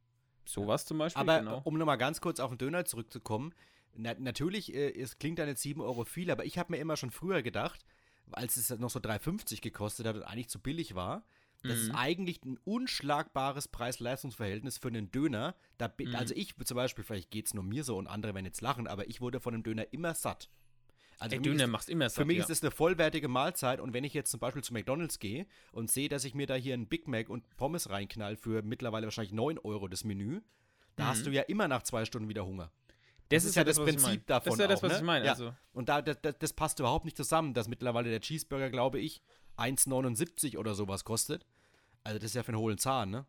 sowas 0.45 0.85
zum 0.85 0.97
Beispiel. 0.97 1.21
Aber 1.21 1.39
genau. 1.39 1.61
um 1.65 1.77
nochmal 1.77 1.99
ganz 1.99 2.19
kurz 2.19 2.39
auf 2.39 2.49
den 2.49 2.57
Döner 2.57 2.85
zurückzukommen, 2.85 3.53
na, 3.93 4.15
natürlich, 4.15 4.73
äh, 4.73 4.89
es 4.99 5.19
klingt 5.19 5.37
dann 5.37 5.47
jetzt 5.47 5.61
7 5.61 5.81
Euro 5.81 6.03
viel, 6.03 6.31
aber 6.31 6.45
ich 6.45 6.57
habe 6.57 6.73
mir 6.73 6.79
immer 6.79 6.97
schon 6.97 7.11
früher 7.11 7.43
gedacht, 7.43 7.85
als 8.31 8.57
es 8.57 8.69
noch 8.79 8.89
so 8.89 8.99
3,50 8.99 9.61
gekostet 9.61 10.05
hat 10.07 10.15
und 10.15 10.23
eigentlich 10.23 10.49
zu 10.49 10.59
billig 10.59 10.95
war, 10.95 11.23
das 11.61 11.77
ist 11.79 11.89
Mhm. 11.89 11.95
eigentlich 11.95 12.43
ein 12.43 12.57
unschlagbares 12.65 13.67
Preis-Leistungs-Verhältnis 13.69 14.77
für 14.77 14.89
einen 14.89 15.11
Döner. 15.11 15.55
Da, 15.77 15.91
Mhm. 15.97 16.15
Also 16.15 16.33
ich 16.35 16.55
zum 16.65 16.75
Beispiel, 16.75 17.03
vielleicht 17.03 17.31
geht 17.31 17.47
es 17.47 17.53
nur 17.53 17.63
mir 17.63 17.83
so 17.83 17.97
und 17.97 18.07
andere 18.07 18.33
werden 18.33 18.45
jetzt 18.45 18.61
lachen, 18.61 18.87
aber 18.87 19.07
ich 19.07 19.21
wurde 19.21 19.39
von 19.39 19.53
einem 19.53 19.63
Döner 19.63 19.91
immer 19.93 20.13
satt. 20.13 20.49
Also 21.19 21.35
Ey, 21.35 21.39
für 21.39 21.43
Döner 21.49 21.63
ist- 21.65 21.69
machst 21.69 21.89
immer 21.89 22.09
Für 22.09 22.15
satt, 22.17 22.27
mich 22.27 22.37
ja. 22.37 22.43
ist 22.43 22.49
es 22.49 22.61
eine 22.63 22.71
vollwertige 22.71 23.27
Mahlzeit 23.29 23.79
und 23.79 23.93
wenn 23.93 24.03
ich 24.03 24.13
jetzt 24.13 24.31
zum 24.31 24.39
Beispiel 24.41 24.63
zu 24.63 24.73
McDonalds 24.73 25.19
gehe 25.19 25.45
und 25.71 25.89
sehe, 25.89 26.09
dass 26.09 26.25
ich 26.25 26.33
mir 26.33 26.47
da 26.47 26.55
hier 26.55 26.73
einen 26.73 26.87
Big 26.87 27.07
Mac 27.07 27.29
und 27.29 27.47
Pommes 27.55 27.89
reinknall 27.89 28.35
für 28.35 28.61
mittlerweile 28.61 29.05
wahrscheinlich 29.07 29.31
9 29.31 29.57
Euro 29.59 29.87
das 29.87 30.03
Menü, 30.03 30.41
da 30.97 31.07
hast 31.07 31.21
Mhm. 31.21 31.25
du 31.25 31.31
ja 31.31 31.43
immer 31.43 31.67
nach 31.69 31.83
zwei 31.83 32.03
Stunden 32.03 32.27
wieder 32.27 32.45
Hunger. 32.45 32.71
Das, 33.33 33.45
ist 33.45 33.55
ja 33.55 33.63
das 33.63 33.77
ich 33.77 33.83
Prinzip 33.83 34.03
mein. 34.07 34.25
davon 34.25 34.45
Das 34.51 34.53
ist 34.55 34.59
ja 34.61 34.67
das, 34.67 34.79
auch, 34.79 34.83
was 34.83 34.91
ne? 34.93 34.97
ich 34.97 35.03
meine. 35.03 35.25
Ja. 35.25 35.31
Also, 35.33 35.53
Und 35.73 35.89
da, 35.89 36.01
das, 36.01 36.21
das, 36.21 36.35
das 36.39 36.53
passt 36.53 36.79
überhaupt 36.79 37.05
nicht 37.05 37.17
zusammen, 37.17 37.53
dass 37.53 37.67
mittlerweile 37.67 38.09
der 38.09 38.21
Cheeseburger, 38.21 38.69
glaube 38.69 38.99
ich, 38.99 39.21
1,79 39.57 40.57
oder 40.57 40.75
sowas 40.75 41.03
kostet. 41.03 41.45
Also 42.03 42.19
das 42.19 42.31
ist 42.31 42.35
ja 42.35 42.43
für 42.43 42.49
einen 42.49 42.59
hohlen 42.59 42.77
Zahn, 42.77 43.11
ne? 43.11 43.25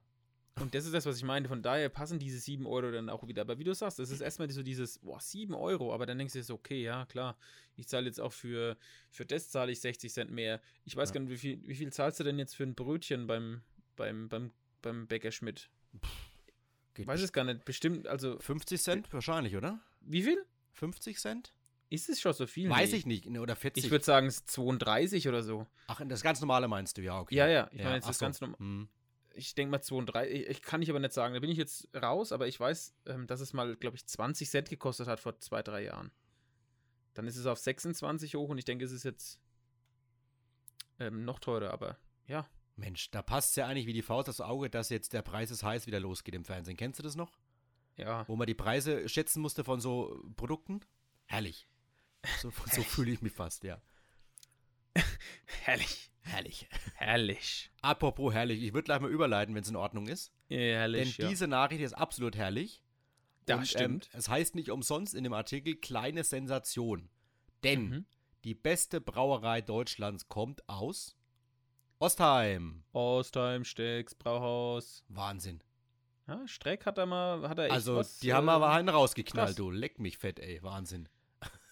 Und 0.61 0.73
das 0.73 0.85
ist 0.85 0.95
das, 0.95 1.05
was 1.05 1.17
ich 1.17 1.25
meine. 1.25 1.49
Von 1.49 1.63
daher 1.63 1.89
passen 1.89 2.21
diese 2.21 2.39
7 2.39 2.65
Euro 2.67 2.93
dann 2.93 3.09
auch 3.09 3.27
wieder. 3.27 3.43
Aber 3.43 3.59
wie 3.59 3.65
du 3.65 3.75
sagst, 3.75 3.99
es 3.99 4.11
ist 4.11 4.21
erstmal 4.21 4.49
so 4.51 4.63
dieses, 4.63 5.01
boah, 5.01 5.21
7 5.21 5.53
Euro. 5.53 5.93
Aber 5.93 6.07
dann 6.07 6.17
denkst 6.17 6.33
du 6.33 6.39
dir 6.39 6.45
so, 6.45 6.55
okay, 6.55 6.81
ja, 6.81 7.07
klar. 7.07 7.37
Ich 7.75 7.89
zahle 7.89 8.07
jetzt 8.07 8.21
auch 8.21 8.33
für, 8.33 8.77
für 9.11 9.27
das 9.27 9.51
zahle 9.51 9.73
ich 9.73 9.81
60 9.81 10.13
Cent 10.13 10.31
mehr. 10.31 10.61
Ich 10.85 10.95
weiß 10.95 11.09
Ja. 11.09 11.15
gar 11.15 11.21
nicht, 11.23 11.31
wie 11.33 11.39
viel, 11.39 11.61
wie 11.67 11.75
viel 11.75 11.93
zahlst 11.93 12.21
du 12.21 12.25
denn 12.25 12.39
jetzt 12.39 12.55
für 12.55 12.63
ein 12.63 12.77
Brötchen 12.77 13.27
beim, 13.27 13.63
beim, 13.97 14.29
beim, 14.29 14.53
beim 14.81 15.09
Bäcker 15.09 15.33
Schmidt? 15.33 15.71
Geht 16.95 17.09
Weiß 17.09 17.21
es 17.21 17.33
gar 17.33 17.43
nicht. 17.43 17.65
Bestimmt, 17.65 18.07
also, 18.07 18.39
50 18.39 18.81
Cent 18.81 19.13
wahrscheinlich, 19.13 19.57
oder? 19.57 19.81
Wie 20.07 20.23
viel? 20.23 20.45
50 20.73 21.19
Cent? 21.19 21.53
Ist 21.91 22.09
es 22.09 22.21
schon 22.21 22.33
so 22.33 22.47
viel? 22.47 22.69
Weiß 22.71 22.91
Nee. 22.91 22.97
ich 22.97 23.07
nicht. 23.07 23.27
ne, 23.27 23.41
Oder 23.41 23.55
40. 23.57 23.85
Ich 23.85 23.91
würde 23.91 24.05
sagen, 24.05 24.27
es 24.27 24.37
ist 24.39 24.51
32 24.51 25.29
oder 25.29 25.43
so. 25.43 25.67
Ach, 25.87 26.01
das 26.07 26.23
ganz 26.23 26.41
normale 26.41 26.67
meinst 26.67 26.97
du, 26.99 27.03
ja, 27.03 27.21
okay. 27.21 27.35
Ja, 27.37 27.47
ja. 27.47 27.69
Ich 27.73 27.83
meine 27.83 27.97
jetzt 27.97 28.05
ach 28.05 28.09
das 28.09 28.19
so. 28.19 28.25
ganz 28.25 28.41
normal. 28.41 28.59
Hm. 28.59 28.89
ich 29.35 29.55
denke 29.55 29.71
mal 29.71 29.81
32, 29.83 30.33
ich, 30.35 30.47
ich 30.49 30.63
kann 30.63 30.83
ich 30.83 30.91
aber 30.91 30.99
nicht 30.99 31.13
sagen, 31.13 31.35
da 31.35 31.41
bin 31.41 31.51
ich 31.51 31.59
jetzt 31.59 31.89
raus, 31.95 32.33
aber 32.33 32.49
ich 32.49 32.59
weiß, 32.59 32.95
ähm, 33.07 33.27
dass 33.27 33.41
es 33.41 33.53
mal, 33.53 33.77
glaube 33.77 33.97
ich, 33.97 34.07
20 34.07 34.49
Cent 34.49 34.69
gekostet 34.71 35.07
hat 35.07 35.21
vor 35.21 35.39
zwei, 35.41 35.63
drei 35.63 35.85
Jahren. 35.85 36.11
Dann 37.13 37.27
ist 37.29 37.37
es 37.37 37.47
auf 37.47 37.59
26 37.59 38.35
hoch 38.35 38.49
und 38.49 38.59
ich 38.59 38.65
denke, 38.65 38.85
es 38.85 38.91
ist 38.93 39.05
jetzt 39.05 39.39
ähm, 40.99 41.25
noch 41.25 41.39
teurer, 41.39 41.71
aber 41.73 41.97
ja. 42.27 42.49
Mensch, 42.77 43.11
da 43.13 43.23
passt 43.23 43.57
ja 43.57 43.67
eigentlich 43.67 43.87
wie 43.87 43.93
die 43.93 44.03
Faust 44.03 44.29
aufs 44.29 44.41
Auge, 44.41 44.69
dass 44.69 44.89
jetzt 44.89 45.13
der 45.13 45.23
Preis 45.23 45.53
ist 45.53 45.63
heiß 45.63 45.87
wieder 45.87 46.01
losgeht 46.01 46.35
im 46.35 46.45
Fernsehen. 46.45 46.77
Kennst 46.77 46.99
du 46.99 47.05
das 47.05 47.15
noch? 47.15 47.31
Ja, 47.97 48.27
Wo 48.29 48.37
man 48.37 48.47
die 48.47 48.55
Preise 48.55 49.09
schätzen 49.09 49.41
musste 49.41 49.63
von 49.65 49.81
so 49.81 50.21
Produkten? 50.37 50.81
Herrlich. 51.27 51.69
So, 52.41 52.51
so 52.73 52.83
fühle 52.83 53.13
ich 53.13 53.23
mich 53.23 53.33
fast, 53.33 53.65
ja. 53.65 53.81
herrlich. 55.65 56.11
Herrlich. 56.23 56.67
Herrlich. 56.95 57.71
Apropos 57.83 58.33
herrlich, 58.33 58.63
ich 58.63 58.73
würde 58.73 58.85
gleich 58.85 59.01
mal 59.01 59.11
überleiten, 59.11 59.55
wenn 59.55 59.63
es 59.63 59.69
in 59.69 59.77
Ordnung 59.77 60.07
ist. 60.07 60.33
Herrlich, 60.49 61.17
Denn 61.17 61.25
ja. 61.25 61.29
diese 61.31 61.47
Nachricht 61.47 61.83
ist 61.83 61.93
absolut 61.93 62.35
herrlich. 62.37 62.83
Das 63.45 63.59
Und, 63.59 63.67
stimmt. 63.69 64.11
Ähm, 64.13 64.19
es 64.19 64.29
heißt 64.29 64.55
nicht 64.55 64.71
umsonst 64.71 65.15
in 65.15 65.23
dem 65.25 65.35
Artikel 65.35 65.77
kleine 65.77 66.25
Sensation. 66.25 67.11
Denn 67.63 67.89
Mhm. 67.91 68.07
die 68.45 68.55
beste 68.55 69.01
Brauerei 69.03 69.61
Deutschlands 69.61 70.29
kommt 70.29 70.67
aus 70.69 71.15
Ostheim. 71.99 72.85
Ostheim, 72.93 73.65
Stecks, 73.65 74.15
Brauhaus. 74.15 75.05
Wahnsinn. 75.09 75.63
Ja, 76.27 76.47
Streck 76.49 76.87
hat 76.87 76.97
da 76.99 77.05
mal, 77.07 77.49
hat 77.49 77.59
er 77.59 77.65
echt 77.67 77.73
Also, 77.75 77.97
was, 77.97 78.19
die 78.21 78.33
haben 78.33 78.49
äh, 78.49 78.53
aber 78.53 78.71
einen 78.71 78.89
rausgeknallt, 78.89 79.49
krass. 79.49 79.57
du. 79.57 79.71
Leck 79.71 79.99
mich 79.99 80.17
fett, 80.19 80.39
ey. 80.39 80.63
Wahnsinn. 80.63 81.09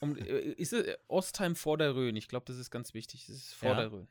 um, 0.00 0.16
äh, 0.16 0.20
Ist 0.40 0.72
es 0.74 0.86
äh, 0.86 0.96
Ostheim 1.08 1.56
vor 1.56 1.78
der 1.78 1.94
Rhön? 1.94 2.16
Ich 2.16 2.28
glaube, 2.28 2.44
das 2.46 2.58
ist 2.58 2.70
ganz 2.70 2.92
wichtig. 2.92 3.24
Das 3.26 3.36
ist 3.36 3.54
vor 3.54 3.70
Ja. 3.70 3.76
der 3.76 3.92
Rhön. 3.92 4.08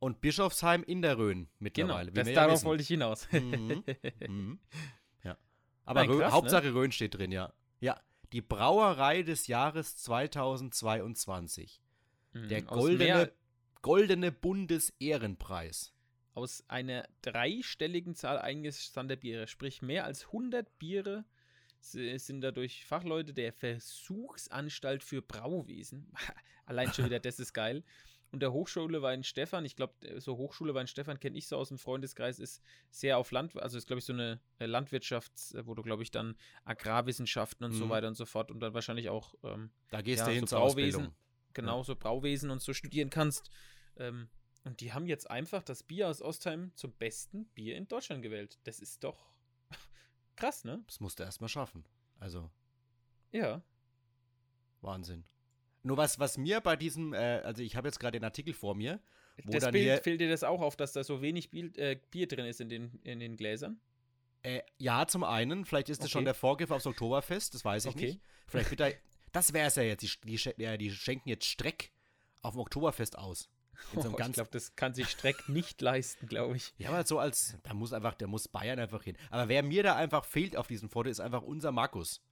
Und 0.00 0.20
Bischofsheim 0.20 0.82
in 0.82 1.00
der 1.00 1.16
Rhön 1.16 1.44
Genau, 1.46 1.50
mittlerweile. 1.60 2.10
wie 2.10 2.14
das, 2.14 2.28
ja 2.28 2.34
darauf 2.34 2.52
wissen. 2.56 2.64
wollte 2.66 2.82
ich 2.82 2.88
hinaus. 2.88 3.26
Mhm. 3.32 3.82
Mhm. 4.28 4.58
Ja. 5.24 5.38
Aber 5.86 6.00
Nein, 6.00 6.10
Rhön, 6.10 6.18
krass, 6.20 6.30
ne? 6.30 6.36
Hauptsache 6.36 6.74
Rhön 6.74 6.92
steht 6.92 7.14
drin, 7.14 7.32
ja. 7.32 7.52
Ja. 7.80 7.98
Die 8.34 8.42
Brauerei 8.42 9.22
des 9.22 9.46
Jahres 9.46 9.96
2022. 9.96 11.80
Der 12.34 12.62
Mhm, 12.62 12.68
aus 12.68 12.78
goldene, 12.78 13.32
Goldene 13.80 14.32
Bundesehrenpreis. 14.32 15.92
Aus 16.34 16.64
einer 16.68 17.06
dreistelligen 17.20 18.14
Zahl 18.14 18.38
eingesandter 18.38 19.16
Biere, 19.16 19.46
sprich 19.46 19.82
mehr 19.82 20.04
als 20.04 20.26
100 20.26 20.78
Biere 20.78 21.24
sind 21.82 22.40
dadurch 22.42 22.86
Fachleute 22.86 23.34
der 23.34 23.52
Versuchsanstalt 23.52 25.02
für 25.02 25.20
Brauwesen. 25.20 26.12
Allein 26.64 26.92
schon 26.92 27.06
wieder, 27.06 27.18
das 27.18 27.40
ist 27.40 27.52
geil. 27.52 27.82
Und 28.30 28.40
der 28.40 28.52
Hochschule 28.52 29.02
Weinstefan, 29.02 29.66
ich 29.66 29.76
glaube, 29.76 29.94
so 30.18 30.38
Hochschule 30.38 30.74
Weinstefan 30.74 31.20
kenne 31.20 31.36
ich 31.36 31.48
so 31.48 31.58
aus 31.58 31.68
dem 31.68 31.76
Freundeskreis, 31.76 32.38
ist 32.38 32.62
sehr 32.90 33.18
auf 33.18 33.30
Land, 33.30 33.54
also 33.60 33.76
ist, 33.76 33.86
glaube 33.86 33.98
ich, 33.98 34.06
so 34.06 34.14
eine 34.14 34.40
äh, 34.58 34.64
Landwirtschaft, 34.64 35.32
wo 35.64 35.74
du, 35.74 35.82
glaube 35.82 36.02
ich, 36.02 36.10
dann 36.10 36.36
Agrarwissenschaften 36.64 37.66
und 37.66 37.72
mhm. 37.72 37.78
so 37.78 37.90
weiter 37.90 38.08
und 38.08 38.14
so 38.14 38.24
fort 38.24 38.50
und 38.50 38.60
dann 38.60 38.72
wahrscheinlich 38.72 39.10
auch 39.10 39.34
ähm, 39.42 39.70
da 39.90 40.00
gehst 40.00 40.20
ja, 40.20 40.26
du 40.26 40.32
hin 40.32 40.46
so 40.46 40.56
Brauwesen, 40.56 41.12
genau, 41.52 41.78
ja. 41.78 41.84
so 41.84 41.94
Brauwesen 41.94 42.50
und 42.50 42.62
so 42.62 42.72
studieren 42.72 43.10
kannst. 43.10 43.50
Ähm, 43.98 44.30
und 44.64 44.80
die 44.80 44.92
haben 44.92 45.06
jetzt 45.06 45.30
einfach 45.30 45.62
das 45.62 45.82
Bier 45.82 46.08
aus 46.08 46.22
Ostheim 46.22 46.72
zum 46.74 46.92
besten 46.92 47.46
Bier 47.46 47.76
in 47.76 47.88
Deutschland 47.88 48.22
gewählt. 48.22 48.58
Das 48.64 48.78
ist 48.78 49.02
doch 49.02 49.32
krass, 50.36 50.64
ne? 50.64 50.82
Das 50.86 51.00
musst 51.00 51.18
du 51.18 51.24
erstmal 51.24 51.48
schaffen. 51.48 51.84
Also. 52.20 52.50
Ja. 53.32 53.62
Wahnsinn. 54.80 55.24
Nur 55.82 55.96
was, 55.96 56.18
was 56.18 56.38
mir 56.38 56.60
bei 56.60 56.76
diesem, 56.76 57.12
äh, 57.12 57.40
also 57.44 57.62
ich 57.62 57.74
habe 57.74 57.88
jetzt 57.88 57.98
gerade 57.98 58.18
den 58.18 58.24
Artikel 58.24 58.54
vor 58.54 58.74
mir. 58.74 59.00
Wo 59.44 59.50
das 59.50 59.70
Bild, 59.70 60.02
fällt 60.04 60.20
dir 60.20 60.28
das 60.28 60.44
auch 60.44 60.60
auf, 60.60 60.76
dass 60.76 60.92
da 60.92 61.02
so 61.02 61.22
wenig 61.22 61.50
Bier, 61.50 61.76
äh, 61.78 61.98
Bier 62.10 62.28
drin 62.28 62.46
ist 62.46 62.60
in 62.60 62.68
den, 62.68 63.00
in 63.02 63.18
den 63.18 63.36
Gläsern? 63.36 63.80
Äh, 64.42 64.62
ja, 64.78 65.06
zum 65.06 65.24
einen, 65.24 65.64
vielleicht 65.64 65.88
ist 65.88 66.00
das 66.00 66.06
okay. 66.06 66.12
schon 66.12 66.24
der 66.24 66.34
Vorgriff 66.34 66.70
aufs 66.70 66.86
Oktoberfest, 66.86 67.54
das 67.54 67.64
weiß 67.64 67.86
ich 67.86 67.94
okay. 67.94 68.06
nicht. 68.06 68.20
Vielleicht 68.46 68.70
wird 68.70 68.80
da, 68.80 68.90
das 69.32 69.52
wäre 69.52 69.68
es 69.68 69.76
ja 69.76 69.82
jetzt, 69.82 70.02
die, 70.02 70.36
die, 70.36 70.78
die 70.78 70.90
schenken 70.90 71.28
jetzt 71.28 71.46
Streck 71.46 71.92
auf 72.42 72.54
dem 72.54 72.60
Oktoberfest 72.60 73.16
aus. 73.16 73.48
Oh, 73.94 73.98
ich 73.98 74.32
glaube, 74.32 74.50
das 74.50 74.74
kann 74.74 74.94
sich 74.94 75.08
Streck 75.08 75.48
nicht 75.48 75.80
leisten, 75.82 76.26
glaube 76.26 76.56
ich. 76.56 76.72
Ja, 76.78 76.90
aber 76.90 77.04
so 77.04 77.18
als, 77.18 77.56
da 77.62 77.74
muss 77.74 77.92
einfach, 77.92 78.14
der 78.14 78.26
muss 78.26 78.48
Bayern 78.48 78.78
einfach 78.78 79.02
hin. 79.02 79.16
Aber 79.30 79.48
wer 79.48 79.62
mir 79.62 79.82
da 79.82 79.96
einfach 79.96 80.24
fehlt 80.24 80.56
auf 80.56 80.66
diesem 80.66 80.88
Foto, 80.88 81.10
ist 81.10 81.20
einfach 81.20 81.42
unser 81.42 81.72
Markus. 81.72 82.22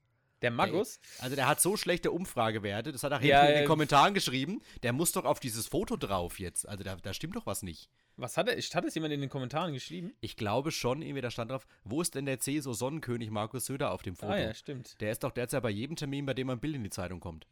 Der 0.42 0.50
Magus? 0.50 1.00
Der, 1.00 1.24
also 1.24 1.36
der 1.36 1.48
hat 1.48 1.60
so 1.60 1.76
schlechte 1.76 2.10
Umfragewerte, 2.10 2.92
das 2.92 3.02
hat 3.02 3.12
er 3.12 3.22
ja, 3.22 3.44
in 3.44 3.56
den 3.56 3.66
Kommentaren 3.66 4.14
geschrieben. 4.14 4.62
Der 4.82 4.92
muss 4.92 5.12
doch 5.12 5.24
auf 5.24 5.38
dieses 5.38 5.66
Foto 5.66 5.96
drauf 5.96 6.38
jetzt. 6.38 6.66
Also 6.66 6.82
da, 6.82 6.96
da 6.96 7.12
stimmt 7.12 7.36
doch 7.36 7.46
was 7.46 7.62
nicht. 7.62 7.90
Was 8.16 8.36
hat 8.36 8.48
er? 8.48 8.56
Hat 8.56 8.84
es 8.84 8.94
jemand 8.94 9.12
in 9.14 9.20
den 9.20 9.30
Kommentaren 9.30 9.72
geschrieben? 9.72 10.14
Ich 10.20 10.36
glaube 10.36 10.72
schon, 10.72 11.02
irgendwie 11.02 11.20
da 11.20 11.30
stand 11.30 11.50
drauf, 11.50 11.66
wo 11.84 12.00
ist 12.00 12.14
denn 12.14 12.26
der 12.26 12.40
CSO 12.40 12.72
Sonnenkönig 12.72 13.30
Markus 13.30 13.66
Söder 13.66 13.92
auf 13.92 14.02
dem 14.02 14.16
Foto? 14.16 14.32
Ah 14.32 14.38
ja, 14.38 14.54
stimmt. 14.54 15.00
Der 15.00 15.12
ist 15.12 15.22
doch 15.24 15.30
derzeit 15.30 15.62
bei 15.62 15.70
jedem 15.70 15.96
Termin, 15.96 16.26
bei 16.26 16.34
dem 16.34 16.50
ein 16.50 16.60
Bild 16.60 16.74
in 16.74 16.84
die 16.84 16.90
Zeitung 16.90 17.20
kommt. 17.20 17.46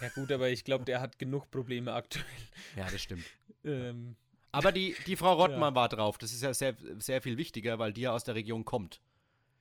Ja 0.00 0.08
gut, 0.10 0.30
aber 0.32 0.48
ich 0.48 0.64
glaube, 0.64 0.84
der 0.84 1.00
hat 1.00 1.18
genug 1.18 1.50
Probleme 1.50 1.92
aktuell. 1.92 2.24
Ja, 2.76 2.90
das 2.90 3.00
stimmt. 3.00 3.24
ähm, 3.64 4.16
aber 4.52 4.70
die, 4.70 4.94
die 5.06 5.16
Frau 5.16 5.34
Rottmann 5.34 5.74
ja. 5.74 5.80
war 5.80 5.88
drauf. 5.88 6.18
Das 6.18 6.32
ist 6.32 6.42
ja 6.42 6.54
sehr, 6.54 6.76
sehr 6.98 7.20
viel 7.20 7.36
wichtiger, 7.36 7.78
weil 7.78 7.92
die 7.92 8.02
ja 8.02 8.12
aus 8.12 8.24
der 8.24 8.34
Region 8.36 8.64
kommt. 8.64 9.00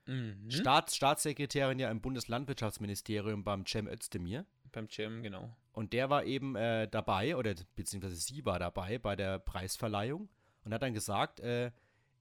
Mhm. 0.06 0.50
Staat, 0.50 0.92
Staatssekretärin 0.92 1.80
ja 1.80 1.89
im 1.89 2.01
Bundeslandwirtschaftsministerium 2.01 3.44
beim 3.44 3.65
Cem 3.65 3.88
Özdemir. 3.88 4.46
Beim 4.72 4.89
Cem, 4.89 5.24
genau. 5.24 5.56
Und 5.72 5.94
der 5.94 6.10
war 6.10 6.25
eben 6.25 6.56
äh, 6.56 6.88
dabei, 6.88 7.36
oder 7.36 7.56
beziehungsweise 7.75 8.15
sie 8.15 8.46
war 8.46 8.60
dabei 8.60 9.00
bei 9.00 9.15
der 9.15 9.39
Preisverleihung 9.39 10.30
und 10.63 10.74
hat 10.74 10.84
dann 10.84 10.94
gesagt, 10.94 11.39
äh, 11.39 11.72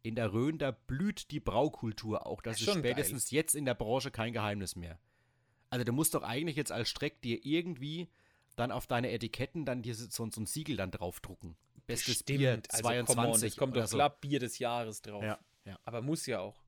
in 0.03 0.15
der 0.15 0.33
Rhön, 0.33 0.59
da 0.59 0.71
blüht 0.71 1.31
die 1.31 1.41
Braukultur 1.41 2.27
auch. 2.27 2.41
Das, 2.41 2.59
das 2.59 2.69
ist 2.69 2.79
spätestens 2.79 3.31
geil. 3.31 3.37
jetzt 3.37 3.55
in 3.55 3.65
der 3.65 3.75
Branche 3.75 4.11
kein 4.11 4.33
Geheimnis 4.33 4.77
mehr. 4.77 4.99
Also 5.73 5.85
du 5.85 5.93
musst 5.93 6.15
doch 6.15 6.23
eigentlich 6.23 6.57
jetzt 6.57 6.71
als 6.71 6.91
Streck 6.91 7.23
dir 7.23 7.47
irgendwie 7.47 8.11
dann 8.57 8.71
auf 8.71 8.87
deine 8.87 9.11
Etiketten 9.11 9.65
dann 9.65 9.81
diese, 9.81 10.11
so, 10.11 10.29
so 10.31 10.43
ein 10.43 10.47
Siegel 10.47 10.77
dann 10.77 10.91
draufdrucken. 10.91 11.57
Bestes 11.87 12.17
Stimmt. 12.17 12.39
Bier 12.39 12.63
22. 12.69 13.19
Also, 13.33 13.47
on, 13.47 13.57
kommt 13.57 13.77
doch 13.77 13.87
so. 13.87 13.97
klar 13.97 14.11
Bier 14.11 14.39
des 14.39 14.59
Jahres 14.59 15.01
drauf. 15.01 15.23
Ja, 15.23 15.39
ja. 15.65 15.79
Aber 15.85 16.03
muss 16.03 16.27
ja 16.27 16.41
auch. 16.41 16.63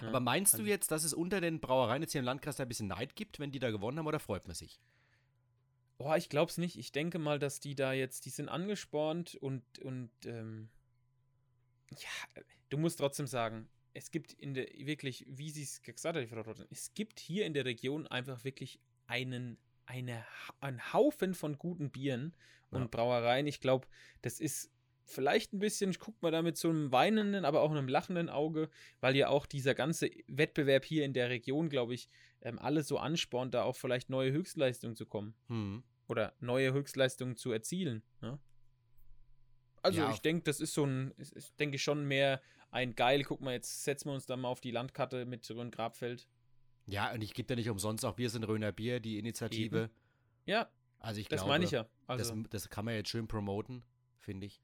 Aber 0.00 0.20
meinst 0.20 0.54
du 0.54 0.58
also 0.58 0.68
jetzt, 0.70 0.90
dass 0.90 1.04
es 1.04 1.12
unter 1.12 1.40
den 1.40 1.60
Brauereien 1.60 2.02
jetzt 2.02 2.12
hier 2.12 2.20
im 2.20 2.24
Landkreis 2.24 2.56
da 2.56 2.64
ein 2.64 2.68
bisschen 2.68 2.88
Neid 2.88 3.16
gibt, 3.16 3.38
wenn 3.38 3.50
die 3.50 3.58
da 3.58 3.70
gewonnen 3.70 3.98
haben, 3.98 4.06
oder 4.06 4.20
freut 4.20 4.46
man 4.46 4.54
sich? 4.54 4.80
Boah, 5.98 6.16
ich 6.16 6.28
glaub's 6.28 6.58
nicht. 6.58 6.78
Ich 6.78 6.92
denke 6.92 7.18
mal, 7.18 7.38
dass 7.38 7.58
die 7.60 7.74
da 7.74 7.92
jetzt, 7.92 8.24
die 8.24 8.30
sind 8.30 8.48
angespornt 8.48 9.34
und, 9.34 9.62
und, 9.80 10.10
ähm, 10.24 10.68
ja, 11.90 12.42
du 12.68 12.78
musst 12.78 12.98
trotzdem 12.98 13.26
sagen, 13.26 13.68
es 13.98 14.10
gibt 14.10 14.32
in 14.32 14.54
der, 14.54 14.66
wirklich, 14.78 15.26
wie 15.28 15.50
sie 15.50 15.64
es 15.64 15.82
gesagt 15.82 16.16
hat, 16.16 16.28
Frau 16.28 16.40
Rotten, 16.40 16.66
es 16.70 16.94
gibt 16.94 17.18
hier 17.18 17.44
in 17.46 17.52
der 17.52 17.64
Region 17.64 18.06
einfach 18.06 18.44
wirklich 18.44 18.80
einen, 19.06 19.58
eine, 19.86 20.24
einen 20.60 20.92
Haufen 20.92 21.34
von 21.34 21.58
guten 21.58 21.90
Bieren 21.90 22.34
und 22.70 22.82
ja. 22.82 22.86
Brauereien. 22.86 23.46
Ich 23.46 23.60
glaube, 23.60 23.88
das 24.22 24.40
ist 24.40 24.70
vielleicht 25.04 25.52
ein 25.52 25.58
bisschen, 25.58 25.92
guckt 25.94 26.22
man 26.22 26.32
da 26.32 26.42
mit 26.42 26.56
so 26.56 26.68
einem 26.68 26.92
weinenden, 26.92 27.44
aber 27.44 27.62
auch 27.62 27.70
einem 27.70 27.88
lachenden 27.88 28.28
Auge, 28.28 28.70
weil 29.00 29.16
ja 29.16 29.28
auch 29.28 29.46
dieser 29.46 29.74
ganze 29.74 30.10
Wettbewerb 30.28 30.84
hier 30.84 31.04
in 31.04 31.12
der 31.12 31.28
Region, 31.30 31.68
glaube 31.68 31.94
ich, 31.94 32.08
ähm, 32.42 32.58
alles 32.58 32.86
so 32.86 32.98
anspornt, 32.98 33.54
da 33.54 33.64
auch 33.64 33.76
vielleicht 33.76 34.10
neue 34.10 34.32
Höchstleistungen 34.32 34.96
zu 34.96 35.06
kommen. 35.06 35.34
Hm. 35.48 35.82
Oder 36.06 36.34
neue 36.40 36.72
Höchstleistungen 36.72 37.36
zu 37.36 37.52
erzielen. 37.52 38.02
Ne? 38.20 38.38
Also 39.82 40.00
ja. 40.00 40.10
ich 40.10 40.20
denke, 40.20 40.44
das 40.44 40.60
ist 40.60 40.74
so 40.74 40.84
ein, 40.84 41.14
ich 41.16 41.54
denke 41.56 41.78
schon 41.78 42.06
mehr 42.06 42.40
ein 42.70 42.94
geil, 42.94 43.24
guck 43.24 43.40
mal, 43.40 43.52
jetzt 43.52 43.84
setzen 43.84 44.08
wir 44.08 44.14
uns 44.14 44.26
da 44.26 44.36
mal 44.36 44.48
auf 44.48 44.60
die 44.60 44.70
Landkarte 44.70 45.24
mit 45.24 45.48
Rhön 45.50 45.70
Grabfeld. 45.70 46.28
Ja, 46.86 47.12
und 47.12 47.22
ich 47.22 47.34
gebe 47.34 47.52
ja 47.52 47.56
nicht 47.56 47.70
umsonst 47.70 48.04
auch 48.04 48.18
Wir 48.18 48.30
sind 48.30 48.44
Rhöner 48.44 48.72
Bier, 48.72 49.00
die 49.00 49.18
Initiative. 49.18 49.84
Eben. 49.84 49.92
Ja. 50.46 50.68
Also 51.00 51.20
ich 51.20 51.28
das 51.28 51.40
glaube, 51.40 51.52
meine 51.52 51.64
ich 51.64 51.70
ja. 51.70 51.86
Also. 52.06 52.34
Das, 52.34 52.50
das 52.50 52.70
kann 52.70 52.84
man 52.84 52.94
jetzt 52.94 53.10
schön 53.10 53.28
promoten, 53.28 53.82
finde 54.18 54.46
ich. 54.46 54.60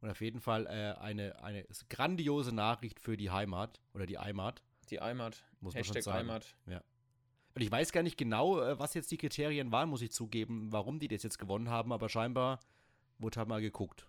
Und 0.00 0.10
auf 0.10 0.20
jeden 0.20 0.40
Fall 0.40 0.66
äh, 0.66 1.00
eine, 1.00 1.42
eine 1.42 1.66
grandiose 1.88 2.54
Nachricht 2.54 3.00
für 3.00 3.16
die 3.16 3.30
Heimat 3.30 3.80
oder 3.94 4.06
die 4.06 4.18
Heimat. 4.18 4.62
Die 4.90 5.00
Heimat. 5.00 5.44
Muss 5.60 5.74
man 5.74 5.82
Hashtag 5.82 6.02
schon 6.02 6.12
sagen. 6.12 6.28
Heimat. 6.28 6.56
Ja. 6.66 6.82
Und 7.54 7.62
ich 7.62 7.70
weiß 7.70 7.92
gar 7.92 8.02
nicht 8.02 8.18
genau, 8.18 8.60
äh, 8.60 8.78
was 8.78 8.94
jetzt 8.94 9.10
die 9.10 9.16
Kriterien 9.16 9.70
waren, 9.70 9.88
muss 9.88 10.02
ich 10.02 10.12
zugeben, 10.12 10.72
warum 10.72 10.98
die 10.98 11.08
das 11.08 11.22
jetzt 11.22 11.38
gewonnen 11.38 11.70
haben, 11.70 11.92
aber 11.92 12.08
scheinbar 12.08 12.60
wurde 13.18 13.38
halt 13.38 13.48
mal 13.48 13.60
geguckt. 13.60 14.06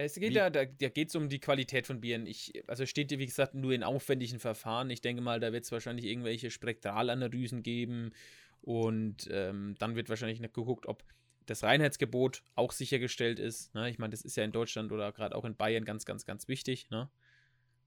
Es 0.00 0.14
geht 0.14 0.30
wie? 0.30 0.36
ja, 0.36 0.48
da, 0.48 0.64
da 0.64 0.88
geht 0.88 1.08
es 1.08 1.16
um 1.16 1.28
die 1.28 1.40
Qualität 1.40 1.86
von 1.88 2.00
Bieren. 2.00 2.26
Ich, 2.26 2.62
also 2.68 2.86
steht 2.86 3.10
ja, 3.10 3.18
wie 3.18 3.26
gesagt, 3.26 3.54
nur 3.54 3.72
in 3.72 3.82
aufwendigen 3.82 4.38
Verfahren. 4.38 4.90
Ich 4.90 5.00
denke 5.00 5.20
mal, 5.20 5.40
da 5.40 5.52
wird 5.52 5.64
es 5.64 5.72
wahrscheinlich 5.72 6.06
irgendwelche 6.06 6.52
Spektralanalysen 6.52 7.64
geben 7.64 8.12
und 8.60 9.28
ähm, 9.30 9.74
dann 9.80 9.96
wird 9.96 10.08
wahrscheinlich 10.08 10.38
nicht 10.38 10.54
geguckt, 10.54 10.86
ob 10.86 11.02
das 11.46 11.64
Reinheitsgebot 11.64 12.44
auch 12.54 12.70
sichergestellt 12.70 13.40
ist. 13.40 13.74
Ne? 13.74 13.90
Ich 13.90 13.98
meine, 13.98 14.12
das 14.12 14.22
ist 14.22 14.36
ja 14.36 14.44
in 14.44 14.52
Deutschland 14.52 14.92
oder 14.92 15.10
gerade 15.10 15.34
auch 15.34 15.44
in 15.44 15.56
Bayern 15.56 15.84
ganz, 15.84 16.04
ganz, 16.04 16.24
ganz 16.24 16.46
wichtig, 16.46 16.90
ne? 16.90 17.10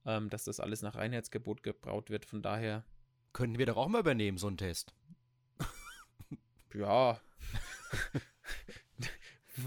ähm, 0.06 0.30
dass 0.30 0.44
das 0.44 0.60
alles 0.60 0.82
nach 0.82 0.96
Reinheitsgebot 0.96 1.64
gebraut 1.64 2.10
wird. 2.10 2.26
Von 2.26 2.42
daher. 2.42 2.84
Könnten 3.32 3.58
wir 3.58 3.68
doch 3.68 3.78
auch 3.78 3.88
mal 3.88 4.00
übernehmen, 4.00 4.38
so 4.38 4.48
einen 4.48 4.58
Test. 4.58 4.94
ja. 6.74 7.22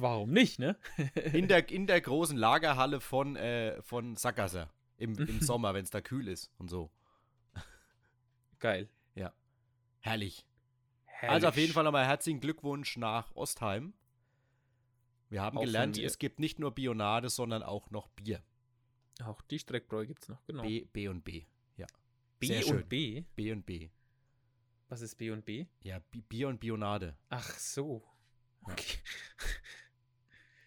Warum 0.01 0.31
nicht, 0.31 0.59
ne? 0.59 0.77
in, 1.33 1.49
der, 1.49 1.69
in 1.71 1.87
der 1.87 2.01
großen 2.01 2.37
Lagerhalle 2.37 3.01
von, 3.01 3.37
äh, 3.37 3.81
von 3.83 4.17
Sackgasser 4.17 4.73
im, 4.97 5.15
im 5.19 5.41
Sommer, 5.43 5.75
wenn 5.75 5.85
es 5.85 5.91
da 5.91 6.01
kühl 6.01 6.29
ist 6.29 6.51
und 6.59 6.69
so. 6.69 6.91
Geil. 8.59 8.89
Ja. 9.15 9.33
Herrlich. 10.01 10.47
Herrlich. 11.05 11.35
Also 11.35 11.49
auf 11.49 11.57
jeden 11.57 11.73
Fall 11.73 11.85
nochmal 11.85 12.07
herzlichen 12.07 12.41
Glückwunsch 12.41 12.97
nach 12.97 13.35
Ostheim. 13.35 13.95
Wir 15.29 15.43
haben 15.43 15.59
auch 15.59 15.65
gelernt, 15.65 15.99
es 15.99 16.19
gibt 16.19 16.39
nicht 16.39 16.59
nur 16.59 16.73
Bionade, 16.73 17.29
sondern 17.29 17.63
auch 17.63 17.91
noch 17.91 18.09
Bier. 18.09 18.43
Auch 19.23 19.41
die 19.43 19.59
Streckbräu 19.59 20.07
gibt 20.07 20.23
es 20.23 20.29
noch, 20.29 20.45
genau. 20.47 20.63
B, 20.63 20.85
B 20.93 21.09
und 21.09 21.25
B, 21.25 21.45
ja. 21.77 21.87
B 22.39 22.47
Sehr 22.47 22.59
und 22.59 22.65
schön. 22.65 22.89
B? 22.89 23.25
B 23.35 23.53
und 23.53 23.65
B. 23.65 23.91
Was 24.89 25.01
ist 25.01 25.17
B 25.17 25.31
und 25.31 25.45
B? 25.45 25.67
Ja, 25.83 25.99
B 26.11 26.21
Bier 26.21 26.49
und 26.49 26.61
Bionade. 26.61 27.17
Ach 27.31 27.51
so. 27.59 28.05
Okay. 28.63 28.99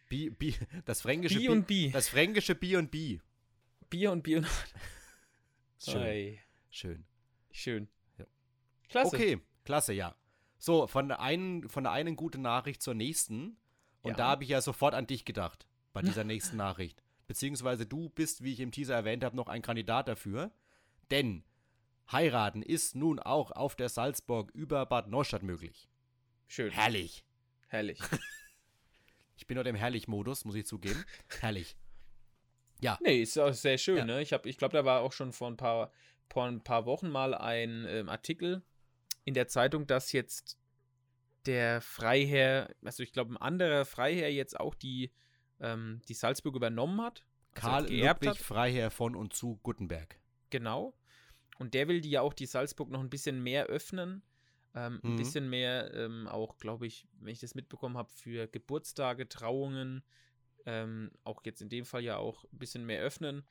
Bi, 0.09 0.29
Bi, 0.29 0.55
das 0.85 1.01
fränkische 1.01 1.39
Bi 1.39 1.49
und 1.49 1.67
Bi. 1.67 1.91
Das 1.91 2.09
fränkische 2.09 2.55
Bier 2.55 2.79
und 2.79 2.91
Bi. 2.91 3.21
Bier 3.89 4.11
und 4.11 4.23
Bionade. 4.23 4.51
Schön. 5.77 6.01
Oi. 6.01 6.39
Schön. 6.69 7.05
Schön. 7.51 7.87
Ja. 8.17 8.25
Klasse. 8.89 9.15
Okay, 9.15 9.39
klasse, 9.63 9.93
ja. 9.93 10.15
So, 10.57 10.87
von 10.87 11.07
der 11.07 11.19
einen, 11.19 11.69
von 11.69 11.83
der 11.83 11.91
einen 11.91 12.15
guten 12.15 12.41
Nachricht 12.41 12.81
zur 12.81 12.93
nächsten. 12.93 13.57
Und 14.01 14.11
ja. 14.11 14.17
da 14.17 14.27
habe 14.29 14.43
ich 14.43 14.49
ja 14.49 14.61
sofort 14.61 14.93
an 14.93 15.07
dich 15.07 15.25
gedacht, 15.25 15.67
bei 15.93 16.01
dieser 16.01 16.23
nächsten 16.23 16.57
Nachricht. 16.57 17.03
Beziehungsweise 17.27 17.85
du 17.85 18.09
bist, 18.09 18.43
wie 18.43 18.53
ich 18.53 18.59
im 18.59 18.71
Teaser 18.71 18.95
erwähnt 18.95 19.23
habe, 19.23 19.35
noch 19.35 19.47
ein 19.47 19.61
Kandidat 19.61 20.07
dafür. 20.07 20.51
Denn 21.11 21.43
heiraten 22.11 22.61
ist 22.61 22.95
nun 22.95 23.19
auch 23.19 23.51
auf 23.51 23.75
der 23.75 23.89
Salzburg 23.89 24.51
über 24.51 24.85
Bad 24.85 25.09
Neustadt 25.09 25.43
möglich. 25.43 25.89
Schön. 26.47 26.71
Herrlich. 26.71 27.25
Herrlich. 27.67 27.99
ich 29.37 29.47
bin 29.47 29.57
heute 29.57 29.69
im 29.69 29.75
Herrlich-Modus, 29.75 30.45
muss 30.45 30.55
ich 30.55 30.65
zugeben. 30.65 31.03
Herrlich. 31.39 31.77
Ja. 32.81 32.97
Nee, 33.01 33.21
ist 33.21 33.37
auch 33.37 33.53
sehr 33.53 33.77
schön, 33.77 33.97
ja. 33.97 34.05
ne? 34.05 34.21
Ich, 34.21 34.31
ich 34.31 34.57
glaube, 34.57 34.73
da 34.73 34.85
war 34.85 35.01
auch 35.01 35.13
schon 35.13 35.31
vor 35.31 35.49
ein 35.49 35.57
paar, 35.57 35.91
vor 36.29 36.45
ein 36.45 36.63
paar 36.63 36.85
Wochen 36.85 37.09
mal 37.09 37.33
ein 37.33 37.85
ähm, 37.87 38.09
Artikel 38.09 38.63
in 39.23 39.33
der 39.33 39.47
Zeitung, 39.47 39.87
dass 39.87 40.11
jetzt 40.11 40.57
der 41.45 41.81
Freiherr, 41.81 42.75
also 42.83 43.03
ich 43.03 43.13
glaube, 43.13 43.33
ein 43.33 43.37
anderer 43.37 43.85
Freiherr 43.85 44.31
jetzt 44.31 44.59
auch 44.59 44.75
die, 44.75 45.11
ähm, 45.59 46.01
die 46.07 46.13
Salzburg 46.13 46.55
übernommen 46.55 47.01
hat. 47.01 47.25
Also 47.55 47.67
Karl 47.67 47.83
Ludwig 47.83 48.29
hat. 48.29 48.37
Freiherr 48.37 48.91
von 48.91 49.15
und 49.15 49.33
zu 49.33 49.57
Guttenberg. 49.63 50.19
Genau. 50.49 50.93
Und 51.57 51.73
der 51.73 51.87
will 51.87 52.01
die 52.01 52.11
ja 52.11 52.21
auch 52.21 52.33
die 52.33 52.45
Salzburg 52.45 52.89
noch 52.89 52.99
ein 52.99 53.09
bisschen 53.09 53.41
mehr 53.41 53.65
öffnen. 53.65 54.21
Ähm, 54.77 54.99
mhm. 55.01 55.11
Ein 55.11 55.15
bisschen 55.15 55.49
mehr 55.49 55.91
ähm, 55.95 56.27
auch, 56.27 56.59
glaube 56.59 56.85
ich, 56.85 57.07
wenn 57.19 57.33
ich 57.33 57.39
das 57.39 57.55
mitbekommen 57.55 57.97
habe, 57.97 58.09
für 58.11 58.47
Geburtstage, 58.47 59.27
Trauungen, 59.27 60.03
ähm, 60.67 61.09
auch 61.23 61.43
jetzt 61.45 61.61
in 61.63 61.69
dem 61.69 61.83
Fall 61.83 62.03
ja 62.03 62.17
auch 62.17 62.43
ein 62.53 62.59
bisschen 62.59 62.85
mehr 62.85 63.01
öffnen, 63.01 63.43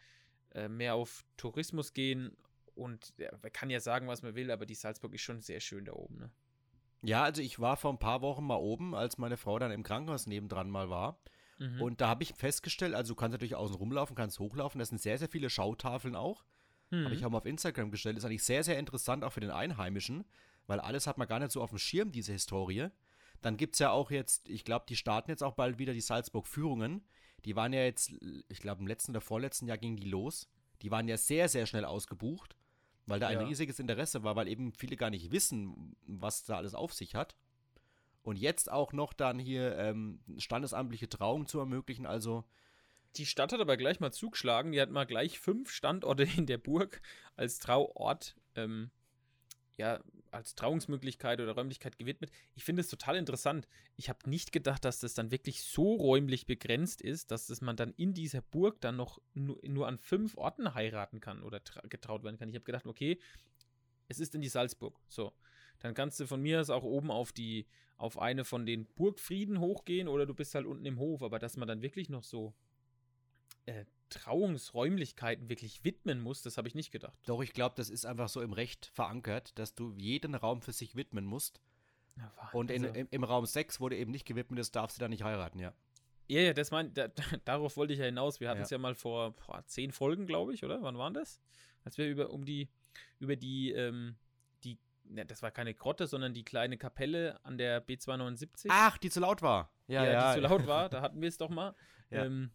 äh, 0.54 0.68
mehr 0.68 0.95
auf 0.95 1.25
Tourismus 1.37 1.95
gehen. 1.95 2.37
Und 2.76 3.12
ja, 3.16 3.30
man 3.42 3.52
kann 3.52 3.71
ja 3.71 3.80
sagen, 3.80 4.06
was 4.06 4.23
man 4.23 4.37
will, 4.37 4.52
aber 4.52 4.66
die 4.66 4.75
Salzburg 4.75 5.14
ist 5.14 5.23
schon 5.23 5.40
sehr 5.40 5.59
schön 5.59 5.87
da 5.87 5.95
oben. 5.95 6.18
Ne? 6.18 6.30
Ja, 7.02 7.25
also 7.25 7.42
ich 7.42 7.59
war 7.59 7.76
vor 7.76 7.92
ein 7.92 7.99
paar 7.99 8.23
Wochen 8.23 8.45
mal 8.45 8.56
oben, 8.56 8.95
als 8.95 9.18
meine 9.18 9.37
Frau 9.37 9.59
dann 9.59 9.73
im 9.73 9.83
Krankenhaus 9.83 10.28
nebendran 10.28 10.71
mal 10.71 10.90
war. 10.90 11.18
Mhm. 11.59 11.83
Und 11.83 12.00
da 12.00 12.09
habe 12.09 12.23
ich 12.23 12.35
festgestellt, 12.35 12.95
also 12.95 13.14
du 13.14 13.18
kannst 13.18 13.33
natürlich 13.33 13.56
außen 13.56 13.76
rumlaufen, 13.76 14.14
kannst 14.14 14.38
hochlaufen, 14.38 14.78
da 14.78 14.85
sind 14.85 15.00
sehr, 15.00 15.18
sehr 15.18 15.28
viele 15.28 15.50
Schautafeln 15.50 16.14
auch. 16.14 16.45
Mhm. 16.90 17.04
Habe 17.04 17.14
ich 17.14 17.25
auch 17.25 17.30
mal 17.30 17.38
auf 17.38 17.47
Instagram 17.47 17.90
gestellt. 17.90 18.16
Ist 18.16 18.25
eigentlich 18.25 18.45
sehr, 18.45 18.62
sehr 18.62 18.78
interessant, 18.78 19.25
auch 19.25 19.33
für 19.33 19.40
den 19.40 19.50
Einheimischen, 19.50 20.25
weil 20.67 20.81
alles 20.81 21.07
hat 21.07 21.19
man 21.19 21.29
gar 21.29 21.39
nicht 21.39 21.53
so 21.53 21.63
auf 21.63 21.71
dem 21.71 21.79
Schirm, 21.79 22.13
diese 22.13 22.33
Historie. 22.33 22.89
Dann 23.43 23.57
gibt 23.57 23.75
es 23.75 23.81
ja 23.81 23.91
auch 23.91 24.11
jetzt, 24.11 24.49
ich 24.49 24.65
glaube, 24.65 24.87
die 24.89 24.97
starten 24.97 25.31
jetzt 25.31 25.43
auch 25.43 25.55
bald 25.55 25.79
wieder 25.79 25.93
die 25.93 26.01
Salzburg-Führungen. 26.01 27.05
Die 27.45 27.55
waren 27.55 27.73
ja 27.73 27.83
jetzt, 27.83 28.13
ich 28.49 28.61
glaube, 28.61 28.81
im 28.81 28.87
letzten 28.87 29.13
oder 29.13 29.21
vorletzten 29.21 29.69
Jahr 29.69 29.79
gingen 29.79 29.97
die 29.97 30.09
los. 30.09 30.49
Die 30.83 30.91
waren 30.91 31.09
ja 31.09 31.17
sehr, 31.17 31.49
sehr 31.49 31.67
schnell 31.67 31.85
ausgebucht, 31.85 32.57
weil 33.07 33.21
da 33.21 33.29
ein 33.29 33.41
ja. 33.41 33.47
riesiges 33.47 33.79
Interesse 33.79 34.25
war, 34.25 34.37
weil 34.37 34.49
eben 34.49 34.73
viele 34.73 34.97
gar 34.97 35.11
nicht 35.11 35.31
wissen, 35.31 35.97
was 36.07 36.45
da 36.45 36.57
alles 36.57 36.75
auf 36.75 36.93
sich 36.93 37.15
hat. 37.15 37.37
Und 38.23 38.37
jetzt 38.37 38.71
auch 38.73 38.93
noch 38.93 39.13
dann 39.13 39.39
hier 39.39 39.79
ähm, 39.79 40.19
standesamtliche 40.39 41.09
Trauung 41.09 41.47
zu 41.47 41.61
ermöglichen, 41.61 42.07
also 42.07 42.45
die 43.17 43.27
Stadt 43.27 43.53
hat 43.53 43.61
aber 43.61 43.77
gleich 43.77 44.01
mal 44.01 44.13
zugeschlagen. 44.13 44.73
Die 44.73 44.81
hat 44.81 44.91
mal 44.91 45.07
gleich 45.07 45.39
fünf 45.39 45.71
Standorte 45.71 46.25
in 46.37 46.47
der 46.47 46.59
Burg 46.59 47.01
als 47.37 47.59
Trauort 47.59 48.37
ähm, 48.57 48.91
ja, 49.77 50.01
als 50.30 50.54
Trauungsmöglichkeit 50.54 51.40
oder 51.40 51.52
Räumlichkeit 51.52 51.99
gewidmet. 51.99 52.30
Ich 52.54 52.64
finde 52.64 52.80
es 52.80 52.88
total 52.88 53.16
interessant. 53.16 53.66
Ich 53.97 54.09
habe 54.09 54.28
nicht 54.28 54.52
gedacht, 54.52 54.85
dass 54.85 55.00
das 55.00 55.14
dann 55.14 55.30
wirklich 55.30 55.62
so 55.62 55.95
räumlich 55.95 56.47
begrenzt 56.47 57.02
ist, 57.02 57.30
dass 57.30 57.47
das 57.47 57.61
man 57.61 57.76
dann 57.76 57.92
in 57.97 58.14
dieser 58.14 58.42
Burg 58.42 58.80
dann 58.80 58.97
noch 58.97 59.21
nur, 59.35 59.59
nur 59.66 59.87
an 59.87 59.99
fünf 59.99 60.37
Orten 60.37 60.75
heiraten 60.75 61.21
kann 61.21 61.42
oder 61.42 61.61
getraut 61.88 62.25
werden 62.25 62.38
kann. 62.38 62.49
Ich 62.49 62.54
habe 62.54 62.64
gedacht, 62.64 62.87
okay, 62.87 63.18
es 64.09 64.21
ist 64.21 64.35
in 64.35 64.40
die 64.40 64.49
Salzburg. 64.49 64.99
So. 65.09 65.33
Dann 65.80 65.95
kannst 65.95 66.18
du 66.21 66.26
von 66.26 66.40
mir 66.40 66.61
aus 66.61 66.71
auch 66.71 66.85
oben 66.85 67.11
auf 67.11 67.33
die, 67.33 67.66
auf 67.97 68.18
eine 68.18 68.45
von 68.45 68.66
den 68.66 68.87
Burgfrieden 68.87 69.61
hochgehen 69.61 70.09
oder 70.09 70.26
du 70.26 70.35
bist 70.35 70.54
halt 70.54 70.66
unten 70.66 70.87
im 70.87 70.99
Hof, 70.99 71.23
aber 71.23 71.38
dass 71.38 71.56
man 71.56 71.68
dann 71.68 71.83
wirklich 71.83 72.09
noch 72.09 72.25
so 72.25 72.54
äh, 73.66 73.85
Trauungsräumlichkeiten 74.09 75.49
wirklich 75.49 75.85
widmen 75.85 76.21
muss, 76.21 76.43
das 76.43 76.59
habe 76.59 76.69
ich 76.69 76.75
nicht 76.75 76.93
gedacht. 76.93 77.19
Doch, 77.27 77.43
ich 77.43 77.53
glaube, 77.53 77.75
das 77.77 77.91
ist 77.91 78.07
einfach 78.07 78.29
so 78.29 78.41
im 78.41 78.53
Recht 78.53 78.87
verankert, 78.87 79.59
dass 79.59 79.75
du 79.75 79.93
jeden 79.97 80.35
Raum 80.35 80.63
für 80.63 80.73
sich 80.73 80.97
widmen 80.97 81.25
musst. 81.25 81.61
Ja, 82.17 82.33
und 82.53 82.71
in, 82.71 82.85
also, 82.85 82.99
im, 82.99 83.09
im, 83.11 83.25
Raum 83.25 83.45
6 83.45 83.81
wurde 83.81 83.97
eben 83.97 84.11
nicht 84.11 84.27
gewidmet, 84.27 84.59
das 84.59 84.71
darfst 84.71 84.97
du 84.97 85.01
da 85.01 85.09
nicht 85.09 85.23
heiraten, 85.23 85.59
ja. 85.59 85.75
Ja, 86.29 86.41
ja, 86.41 86.53
das 86.53 86.71
mein, 86.71 86.93
da, 86.95 87.09
darauf 87.45 87.77
wollte 87.77 87.93
ich 87.93 87.99
ja 87.99 88.07
hinaus. 88.07 88.41
Wir 88.41 88.49
hatten 88.49 88.63
es 88.63 88.71
ja. 88.71 88.77
ja. 88.77 88.81
mal 88.81 88.95
vor 88.95 89.33
boah, 89.33 89.65
zehn 89.67 89.93
Folgen, 89.93 90.27
glaube 90.27 90.55
ich, 90.55 90.65
oder? 90.65 90.83
Wann 90.83 90.99
waren 90.99 91.15
das? 91.15 91.41
Als 91.85 91.99
wir 91.99 92.09
über 92.09 92.31
um 92.31 92.45
die, 92.45 92.69
über 93.21 93.37
die, 93.37 93.71
ähm, 93.73 94.17
die, 94.65 94.79
ne, 95.05 95.25
das 95.25 95.43
war 95.43 95.51
keine 95.51 95.75
Grotte, 95.75 96.07
sondern 96.07 96.35
die 96.35 96.45
kleine 96.45 96.79
Kapelle 96.79 97.39
an 97.45 97.59
der 97.59 97.87
B279. 97.87 98.67
Ach, 98.69 98.99
die 98.99 99.11
zu 99.11 99.21
laut 99.21 99.43
war. 99.43 99.71
Ja, 99.87 100.05
ja, 100.05 100.13
ja. 100.13 100.35
die 100.35 100.41
zu 100.41 100.49
laut 100.49 100.67
war, 100.67 100.89
da 100.89 101.01
hatten 101.01 101.21
wir 101.21 101.29
es 101.29 101.39
doch 101.39 101.51
mal. 101.51 101.75
Ja. 102.11 102.25
Ähm, 102.25 102.51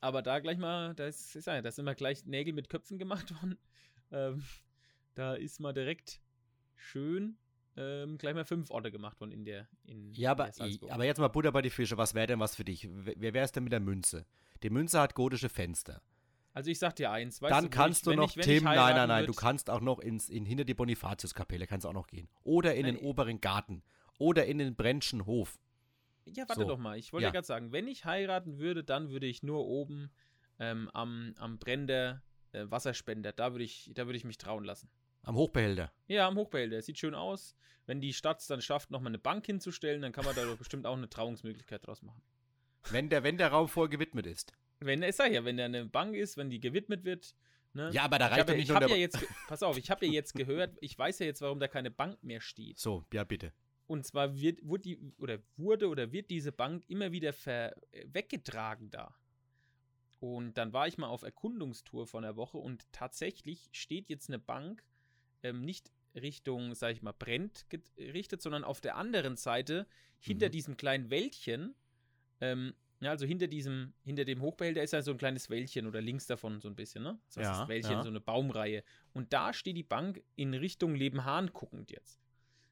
aber 0.00 0.22
da 0.22 0.38
gleich 0.38 0.58
mal, 0.58 0.94
da 0.94 1.06
ist, 1.06 1.34
ja, 1.34 1.60
da 1.62 1.70
sind 1.70 1.84
mal 1.84 1.94
gleich 1.94 2.24
Nägel 2.24 2.52
mit 2.52 2.68
Köpfen 2.68 2.98
gemacht 2.98 3.30
worden. 3.42 3.58
Ähm, 4.10 4.42
da 5.14 5.34
ist 5.34 5.60
mal 5.60 5.72
direkt 5.72 6.20
schön 6.76 7.36
ähm, 7.78 8.18
gleich 8.18 8.34
mal 8.34 8.44
fünf 8.44 8.70
Orte 8.70 8.90
gemacht 8.90 9.20
worden 9.20 9.30
in 9.30 9.44
der 9.44 9.68
in 9.84 10.12
Ja, 10.12 10.32
aber, 10.32 10.50
der 10.50 10.92
aber 10.92 11.04
jetzt 11.04 11.18
mal 11.18 11.28
Butter 11.28 11.52
bei 11.52 11.62
die 11.62 11.70
Fische. 11.70 11.96
Was 11.96 12.12
wäre 12.12 12.26
denn 12.26 12.40
was 12.40 12.56
für 12.56 12.64
dich? 12.64 12.88
Wer 12.90 13.34
wäre 13.34 13.44
es 13.44 13.52
denn 13.52 13.62
mit 13.62 13.72
der 13.72 13.80
Münze? 13.80 14.26
Die 14.64 14.70
Münze 14.70 15.00
hat 15.00 15.14
gotische 15.14 15.48
Fenster. 15.48 16.02
Also 16.52 16.70
ich 16.70 16.80
sag 16.80 16.96
dir 16.96 17.12
eins, 17.12 17.40
weißt 17.40 17.52
Dann 17.52 17.64
du, 17.64 17.70
kannst 17.70 18.00
ich, 18.00 18.04
du 18.12 18.14
noch, 18.14 18.36
ich, 18.36 18.44
Tim, 18.44 18.64
nein, 18.64 18.96
nein, 18.96 19.08
nein, 19.08 19.26
du 19.26 19.32
kannst 19.32 19.70
auch 19.70 19.80
noch 19.80 20.00
ins, 20.00 20.28
in, 20.28 20.44
hinter 20.44 20.64
die 20.64 20.74
Bonifatiuskapelle, 20.74 21.68
kannst 21.68 21.86
auch 21.86 21.92
noch 21.92 22.08
gehen. 22.08 22.28
Oder 22.42 22.74
in 22.74 22.82
nein, 22.82 22.96
den 22.96 23.04
oberen 23.04 23.40
Garten. 23.40 23.84
Oder 24.18 24.46
in 24.46 24.58
den 24.58 24.74
Brentschen 24.74 25.24
Hof. 25.24 25.56
Ja, 26.34 26.48
warte 26.48 26.62
so. 26.62 26.68
doch 26.68 26.78
mal. 26.78 26.98
Ich 26.98 27.12
wollte 27.12 27.24
ja, 27.24 27.30
gerade 27.30 27.46
sagen, 27.46 27.72
wenn 27.72 27.86
ich 27.86 28.04
heiraten 28.04 28.58
würde, 28.58 28.84
dann 28.84 29.10
würde 29.10 29.26
ich 29.26 29.42
nur 29.42 29.66
oben 29.66 30.10
ähm, 30.58 30.90
am, 30.92 31.34
am 31.38 31.58
Brenner 31.58 32.22
äh, 32.52 32.64
Wasserspender, 32.68 33.32
da 33.32 33.52
würde 33.52 33.64
ich, 33.64 33.90
da 33.94 34.08
ich 34.08 34.24
mich 34.24 34.38
trauen 34.38 34.64
lassen. 34.64 34.90
Am 35.22 35.36
Hochbehälter? 35.36 35.92
Ja, 36.06 36.26
am 36.26 36.36
Hochbehälter. 36.36 36.80
Sieht 36.80 36.98
schön 36.98 37.14
aus. 37.14 37.54
Wenn 37.86 38.00
die 38.00 38.12
Stadt 38.12 38.40
es 38.40 38.46
dann 38.46 38.60
schafft, 38.60 38.90
nochmal 38.90 39.10
eine 39.10 39.18
Bank 39.18 39.46
hinzustellen, 39.46 40.02
dann 40.02 40.12
kann 40.12 40.24
man 40.24 40.34
da 40.34 40.44
doch 40.44 40.56
bestimmt 40.56 40.86
auch 40.86 40.96
eine 40.96 41.08
Trauungsmöglichkeit 41.08 41.86
draus 41.86 42.02
machen. 42.02 42.22
Wenn 42.90 43.08
der, 43.08 43.22
wenn 43.24 43.36
der 43.36 43.48
Raum 43.48 43.68
voll 43.68 43.88
gewidmet 43.88 44.26
ist. 44.26 44.52
Wenn, 44.80 45.02
ich 45.02 45.16
sag 45.16 45.32
ja, 45.32 45.44
wenn 45.44 45.56
der 45.56 45.66
eine 45.66 45.86
Bank 45.86 46.14
ist, 46.14 46.36
wenn 46.36 46.50
die 46.50 46.60
gewidmet 46.60 47.04
wird, 47.04 47.34
Ne? 47.74 47.90
Ja, 47.92 48.04
aber 48.04 48.18
da 48.18 48.28
reicht 48.28 48.48
doch 48.48 48.54
nicht 48.54 48.68
nur 48.68 48.80
der 48.80 48.88
ja 48.88 48.96
jetzt, 48.96 49.18
Pass 49.46 49.62
auf, 49.62 49.76
ich 49.76 49.90
habe 49.90 50.06
ja 50.06 50.12
jetzt 50.12 50.34
gehört, 50.34 50.76
ich 50.80 50.98
weiß 50.98 51.18
ja 51.18 51.26
jetzt, 51.26 51.42
warum 51.42 51.60
da 51.60 51.68
keine 51.68 51.90
Bank 51.90 52.22
mehr 52.24 52.40
steht. 52.40 52.78
So, 52.78 53.04
ja, 53.12 53.24
bitte. 53.24 53.52
Und 53.88 54.06
zwar 54.06 54.36
wird, 54.36 54.60
wurde, 54.62 54.82
die, 54.82 54.98
oder 55.18 55.38
wurde 55.56 55.88
oder 55.88 56.12
wird 56.12 56.30
diese 56.30 56.52
Bank 56.52 56.84
immer 56.88 57.10
wieder 57.10 57.32
ver, 57.32 57.74
äh, 57.92 58.06
weggetragen 58.12 58.90
da. 58.90 59.16
Und 60.20 60.54
dann 60.54 60.72
war 60.72 60.86
ich 60.86 60.98
mal 60.98 61.08
auf 61.08 61.22
Erkundungstour 61.22 62.06
von 62.06 62.22
der 62.22 62.36
Woche 62.36 62.58
und 62.58 62.86
tatsächlich 62.92 63.68
steht 63.72 64.08
jetzt 64.08 64.28
eine 64.28 64.38
Bank 64.38 64.84
ähm, 65.42 65.62
nicht 65.62 65.90
Richtung, 66.14 66.74
sag 66.74 66.92
ich 66.92 67.02
mal, 67.02 67.12
brennt 67.12 67.66
gerichtet, 67.70 68.42
sondern 68.42 68.64
auf 68.64 68.80
der 68.80 68.96
anderen 68.96 69.36
Seite, 69.36 69.86
hinter 70.20 70.46
mhm. 70.48 70.52
diesem 70.52 70.76
kleinen 70.76 71.10
Wäldchen, 71.10 71.74
ähm, 72.40 72.74
ja, 73.00 73.10
also 73.10 73.26
hinter 73.26 73.46
diesem, 73.46 73.94
hinter 74.04 74.24
dem 74.24 74.40
Hochbehälter 74.40 74.82
ist 74.82 74.92
ja 74.92 75.02
so 75.02 75.12
ein 75.12 75.18
kleines 75.18 75.50
Wäldchen 75.50 75.86
oder 75.86 76.00
links 76.00 76.26
davon 76.26 76.60
so 76.60 76.68
ein 76.68 76.74
bisschen, 76.74 77.04
ne? 77.04 77.18
Das 77.28 77.36
heißt, 77.36 77.50
ja, 77.50 77.60
das 77.60 77.68
Wäldchen, 77.68 77.92
ja. 77.92 78.02
so 78.02 78.08
eine 78.08 78.20
Baumreihe. 78.20 78.82
Und 79.12 79.32
da 79.32 79.52
steht 79.52 79.76
die 79.76 79.84
Bank 79.84 80.22
in 80.34 80.52
Richtung 80.52 80.96
Lebenhahn 80.96 81.52
guckend 81.52 81.92
jetzt. 81.92 82.20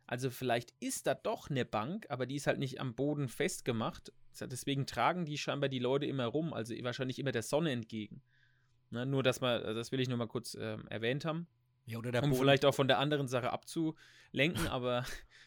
Also 0.07 0.31
vielleicht 0.31 0.73
ist 0.81 1.07
da 1.07 1.15
doch 1.15 1.51
eine 1.51 1.65
Bank, 1.65 2.07
aber 2.09 2.27
die 2.27 2.37
ist 2.37 2.47
halt 2.47 2.59
nicht 2.59 2.81
am 2.81 2.95
Boden 2.95 3.29
festgemacht. 3.29 4.13
Deswegen 4.41 4.87
tragen 4.87 5.25
die 5.25 5.39
scheinbar 5.39 5.69
die 5.69 5.79
Leute 5.79 6.07
immer 6.07 6.27
rum, 6.27 6.53
also 6.53 6.75
wahrscheinlich 6.83 7.19
immer 7.19 7.33
der 7.33 7.43
Sonne 7.43 7.73
entgegen. 7.73 8.23
Na, 8.91 9.05
nur, 9.05 9.23
dass 9.23 9.41
man, 9.41 9.63
das 9.63 9.91
will 9.91 10.01
ich 10.01 10.09
nur 10.09 10.19
mal 10.19 10.29
kurz 10.29 10.55
äh, 10.55 10.77
erwähnt 10.91 11.25
haben. 11.25 11.49
Ja, 11.87 11.99
oder 11.99 12.13
der 12.13 12.23
um 12.23 12.31
Boden. 12.31 12.43
vielleicht 12.43 12.65
auch 12.65 12.75
von 12.75 12.89
der 12.89 12.99
anderen 12.99 13.29
Sache 13.29 13.51
abzulenken, 13.51 14.67
aber. 14.71 15.05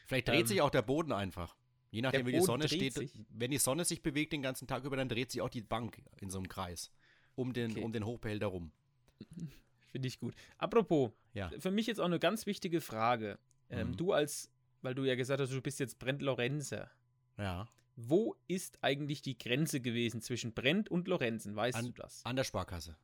vielleicht 0.08 0.28
dreht 0.28 0.42
ähm, 0.42 0.48
sich 0.48 0.62
auch 0.62 0.70
der 0.70 0.82
Boden 0.82 1.12
einfach. 1.12 1.56
Je 1.92 2.02
nachdem, 2.02 2.28
wie 2.28 2.34
die 2.34 2.42
Sonne 2.42 2.68
steht. 2.68 2.94
Sich. 2.94 3.12
Wenn 3.30 3.52
die 3.52 3.58
Sonne 3.58 3.86
sich 3.86 4.02
bewegt 4.02 4.34
den 4.34 4.42
ganzen 4.42 4.68
Tag 4.68 4.84
über, 4.84 4.96
dann 4.96 5.10
dreht 5.10 5.32
sich 5.32 5.42
auch 5.42 5.50
die 5.50 5.62
Bank 5.62 6.02
in 6.20 6.30
so 6.30 6.38
einem 6.38 6.48
Kreis. 6.48 6.92
Um 7.36 7.54
den, 7.54 7.72
okay. 7.72 7.84
um 7.84 7.92
den 7.92 8.06
Hochbehälter 8.06 8.48
rum. 8.48 8.72
Finde 9.92 10.08
ich 10.08 10.20
gut. 10.20 10.36
Apropos, 10.58 11.12
ja. 11.34 11.50
für 11.58 11.72
mich 11.72 11.88
jetzt 11.88 12.00
auch 12.00 12.06
eine 12.06 12.20
ganz 12.20 12.46
wichtige 12.46 12.80
Frage. 12.80 13.40
Ähm, 13.70 13.90
mhm. 13.90 13.98
Du 13.98 14.14
als, 14.14 14.52
weil 14.82 14.96
du 14.96 15.04
ja 15.04 15.16
gesagt 15.16 15.42
hast, 15.42 15.52
du 15.52 15.62
bist 15.62 15.80
jetzt 15.80 16.00
Brent 16.00 16.22
Lorenzer. 16.22 16.90
Ja. 17.38 17.68
Wo 17.96 18.36
ist 18.48 18.80
eigentlich 18.82 19.22
die 19.22 19.38
Grenze 19.38 19.82
gewesen 19.82 20.22
zwischen 20.22 20.54
Brent 20.54 20.90
und 20.90 21.08
Lorenzen? 21.08 21.56
Weißt 21.56 21.78
an, 21.78 21.86
du 21.86 21.92
das? 21.92 22.26
An 22.26 22.36
der 22.36 22.44
Sparkasse. 22.44 22.96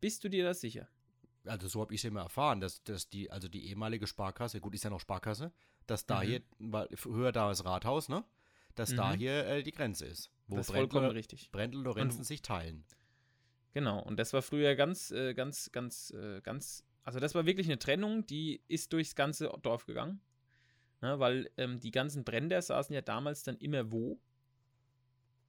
Bist 0.00 0.24
du 0.24 0.28
dir 0.28 0.44
das 0.44 0.60
sicher? 0.60 0.88
Also 1.44 1.68
so 1.68 1.80
habe 1.80 1.94
ich 1.94 2.00
es 2.00 2.04
immer 2.04 2.22
erfahren, 2.22 2.60
dass, 2.60 2.82
dass 2.84 3.08
die, 3.08 3.30
also 3.30 3.48
die 3.48 3.68
ehemalige 3.68 4.06
Sparkasse, 4.06 4.60
gut, 4.60 4.74
ist 4.74 4.84
ja 4.84 4.90
noch 4.90 5.00
Sparkasse, 5.00 5.52
dass 5.86 6.06
da 6.06 6.22
mhm. 6.22 6.26
hier, 6.26 6.42
weil 6.58 6.88
höher 7.04 7.32
da 7.32 7.50
ist 7.50 7.64
Rathaus, 7.64 8.08
ne? 8.08 8.24
Dass 8.74 8.92
mhm. 8.92 8.96
da 8.96 9.12
hier 9.14 9.46
äh, 9.46 9.62
die 9.62 9.72
Grenze 9.72 10.06
ist. 10.06 10.30
Wo 10.46 10.56
das 10.56 10.68
ist 10.68 10.74
vollkommen 10.74 11.10
richtig. 11.10 11.50
Brendel 11.50 11.78
und 11.78 11.84
Lorenzen 11.84 12.24
sich 12.24 12.42
teilen. 12.42 12.84
Genau, 13.72 14.02
und 14.02 14.16
das 14.16 14.32
war 14.32 14.42
früher 14.42 14.74
ganz, 14.74 15.10
äh, 15.12 15.34
ganz, 15.34 15.70
ganz, 15.70 16.10
äh, 16.10 16.40
ganz 16.40 16.84
also 17.02 17.18
das 17.20 17.34
war 17.34 17.46
wirklich 17.46 17.66
eine 17.66 17.78
Trennung, 17.78 18.26
die 18.26 18.62
ist 18.68 18.92
durchs 18.92 19.14
ganze 19.14 19.48
Dorf 19.62 19.86
gegangen. 19.86 20.20
Ne, 21.02 21.18
weil 21.18 21.50
ähm, 21.56 21.80
die 21.80 21.92
ganzen 21.92 22.24
Bränder 22.24 22.60
saßen 22.60 22.94
ja 22.94 23.00
damals 23.00 23.42
dann 23.42 23.56
immer 23.56 23.90
wo? 23.90 24.20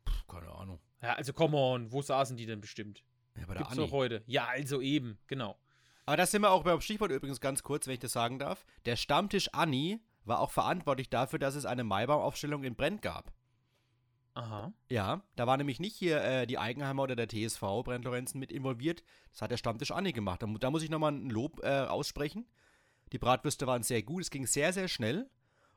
Puh, 0.06 0.34
keine 0.34 0.50
Ahnung. 0.50 0.80
Ja, 1.02 1.16
also 1.16 1.34
come 1.34 1.58
on, 1.58 1.92
wo 1.92 2.02
saßen 2.02 2.38
die 2.38 2.46
denn 2.46 2.62
bestimmt? 2.62 3.04
Ja, 3.36 3.46
bei 3.46 3.54
der 3.54 3.64
Gibt's 3.64 3.76
doch 3.76 3.92
heute. 3.92 4.24
Ja, 4.28 4.48
also 4.48 4.80
eben, 4.80 5.18
genau. 5.28 5.60
Aber 6.06 6.16
das 6.18 6.32
sind 6.32 6.42
wir 6.42 6.52
auch 6.52 6.64
beim 6.64 6.80
Stichwort 6.80 7.12
übrigens 7.12 7.42
ganz 7.42 7.64
kurz, 7.64 7.86
wenn 7.86 7.96
ich 7.96 8.00
das 8.00 8.14
sagen 8.14 8.40
darf. 8.40 8.66
Der 8.86 8.96
Stammtisch 8.96 9.50
Anni 9.54 10.00
war 10.24 10.40
auch 10.40 10.52
verantwortlich 10.52 11.10
dafür, 11.10 11.40
dass 11.40 11.56
es 11.56 11.66
eine 11.66 11.84
Maibaumaufstellung 11.84 12.64
in 12.64 12.76
Brent 12.76 13.02
gab. 13.02 13.34
Aha. 14.34 14.72
Ja, 14.90 15.22
da 15.36 15.46
war 15.48 15.58
nämlich 15.58 15.80
nicht 15.80 15.96
hier 15.96 16.22
äh, 16.24 16.48
die 16.48 16.58
Eigenheimer 16.58 17.04
oder 17.04 17.16
der 17.16 17.28
TSV 17.28 17.62
Brent 17.84 18.06
Lorenzen 18.06 18.40
mit 18.40 18.52
involviert. 18.52 19.04
Das 19.32 19.42
hat 19.42 19.52
der 19.52 19.58
Stammtisch 19.58 19.92
Anni 19.92 20.14
gemacht. 20.14 20.42
Da, 20.42 20.48
da 20.48 20.72
muss 20.72 20.84
ich 20.84 20.90
nochmal 20.90 21.12
ein 21.12 21.30
Lob 21.30 21.62
äh, 21.64 21.82
aussprechen. 21.82 22.48
Die 23.12 23.18
Bratwürste 23.18 23.68
waren 23.68 23.84
sehr 23.84 24.04
gut, 24.04 24.22
es 24.22 24.30
ging 24.30 24.48
sehr, 24.48 24.72
sehr 24.72 24.88
schnell. 24.88 25.30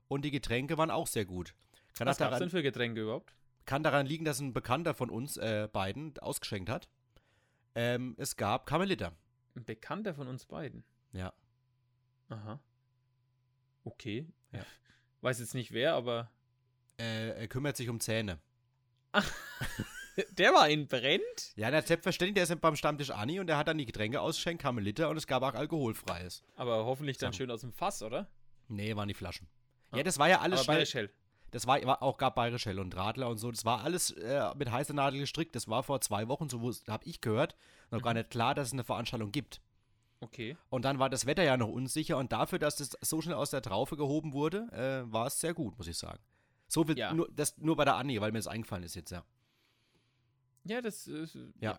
und 0.07 0.25
die 0.25 0.31
Getränke 0.31 0.79
waren 0.79 0.91
auch 0.91 1.09
sehr 1.09 1.25
gut. 1.25 1.55
Kann, 1.95 2.07
Was 2.07 2.17
das 2.17 2.19
gab's 2.19 2.31
daran, 2.31 2.41
denn 2.41 2.51
für 2.51 2.63
Getränke 2.63 3.03
überhaupt? 3.03 3.35
kann 3.67 3.83
daran 3.83 4.07
liegen, 4.07 4.25
dass 4.27 4.41
ein 4.41 4.53
Bekannter 4.53 4.93
von 4.95 5.09
uns 5.11 5.37
äh, 5.39 5.69
beiden 5.73 6.17
ausgeschenkt 6.19 6.69
hat. 6.69 6.89
Ähm, 7.75 8.15
es 8.19 8.37
gab 8.37 8.67
Karmeliter. 8.67 9.13
Ein 9.57 9.65
Bekannter 9.65 10.15
von 10.15 10.29
uns 10.29 10.45
beiden. 10.45 10.85
Ja. 11.13 11.33
Aha. 12.29 12.61
Okay. 13.85 14.29
Ja. 14.53 14.61
Weiß 15.23 15.39
jetzt 15.41 15.55
nicht 15.55 15.73
wer, 15.73 15.95
aber 15.95 16.31
Äh, 16.99 17.31
er 17.41 17.49
kümmert 17.49 17.77
sich 17.77 17.89
um 17.89 18.01
Zähne. 18.01 18.39
der 20.39 20.53
war 20.53 20.69
in 20.69 20.87
Brennt? 20.87 21.53
Ja, 21.57 21.71
der 21.71 21.83
selbstverständlich, 21.83 22.35
der 22.35 22.45
ist 22.45 22.61
beim 22.61 22.77
Stammtisch 22.77 23.11
Anni 23.11 23.41
und 23.41 23.47
der 23.47 23.57
hat 23.57 23.69
dann 23.69 23.79
die 23.79 23.87
Getränke 23.87 24.21
ausgeschenkt, 24.21 24.63
Karmeliter 24.63 25.09
und 25.09 25.17
es 25.17 25.27
gab 25.27 25.43
auch 25.43 25.55
alkoholfreies. 25.55 26.43
Aber 26.57 26.85
hoffentlich 26.85 27.19
dann 27.19 27.29
Sagen. 27.33 27.37
schön 27.37 27.51
aus 27.51 27.61
dem 27.63 27.73
Fass, 27.73 28.03
oder? 28.03 28.29
Nee, 28.69 28.95
waren 28.97 29.09
die 29.09 29.15
Flaschen. 29.15 29.49
Ah. 29.91 29.99
Ja, 29.99 30.03
das 30.03 30.19
war 30.19 30.29
ja 30.29 30.41
alles 30.41 30.61
Aber 30.61 30.65
schnell. 30.65 30.77
Bayerisch 30.77 30.95
hell. 30.95 31.11
Das 31.51 31.67
war, 31.69 31.81
war 31.85 32.03
auch 32.03 32.19
gab 32.19 32.35
Bayerisch 32.35 32.67
Hell 32.67 32.81
und 32.81 32.97
Radler 32.97 33.29
und 33.29 33.39
so. 33.39 33.49
Das 33.53 33.65
war 33.65 33.83
alles 33.85 34.11
äh, 34.11 34.43
mit 34.57 34.73
heißer 34.73 34.93
Nadel 34.93 35.21
gestrickt. 35.21 35.55
Das 35.55 35.69
war 35.69 35.85
vor 35.85 36.01
zwei 36.01 36.27
Wochen, 36.27 36.49
so 36.49 36.61
habe 36.89 37.05
ich 37.05 37.21
gehört, 37.21 37.55
noch 37.93 38.03
gar 38.03 38.13
Mhm. 38.13 38.19
nicht 38.19 38.31
klar, 38.31 38.57
dass 38.57 38.69
es 38.69 38.73
eine 38.73 38.83
Veranstaltung 38.83 39.31
gibt. 39.31 39.61
Okay. 40.21 40.57
Und 40.69 40.85
dann 40.85 40.99
war 40.99 41.11
das 41.11 41.27
Wetter 41.27 41.45
ja 41.45 41.57
noch 41.57 41.69
unsicher 41.69 42.17
und 42.19 42.33
dafür, 42.33 42.59
dass 42.59 42.77
das 42.77 42.97
so 43.03 43.21
schnell 43.21 43.37
aus 43.37 43.51
der 43.51 43.63
Traufe 43.63 43.97
gehoben 43.97 44.33
wurde, 44.33 44.67
äh, 44.73 45.13
war 45.13 45.29
es 45.29 45.39
sehr 45.39 45.55
gut, 45.55 45.77
muss 45.79 45.87
ich 45.87 45.97
sagen. 45.97 46.19
So 46.69 46.85
viel, 46.85 46.99
Ja. 46.99 47.13
nur, 47.13 47.29
das, 47.33 47.57
nur 47.59 47.77
bei 47.77 47.85
der 47.85 47.97
Anni, 47.97 48.21
weil 48.21 48.33
mir 48.33 48.39
das 48.39 48.47
eingefallen 48.49 48.85
ist 48.85 48.95
jetzt, 48.95 49.11
ja. 49.11 49.25
Ja, 50.65 50.81
das 50.81 51.07
ist. 51.07 51.37
Ja. 51.61 51.79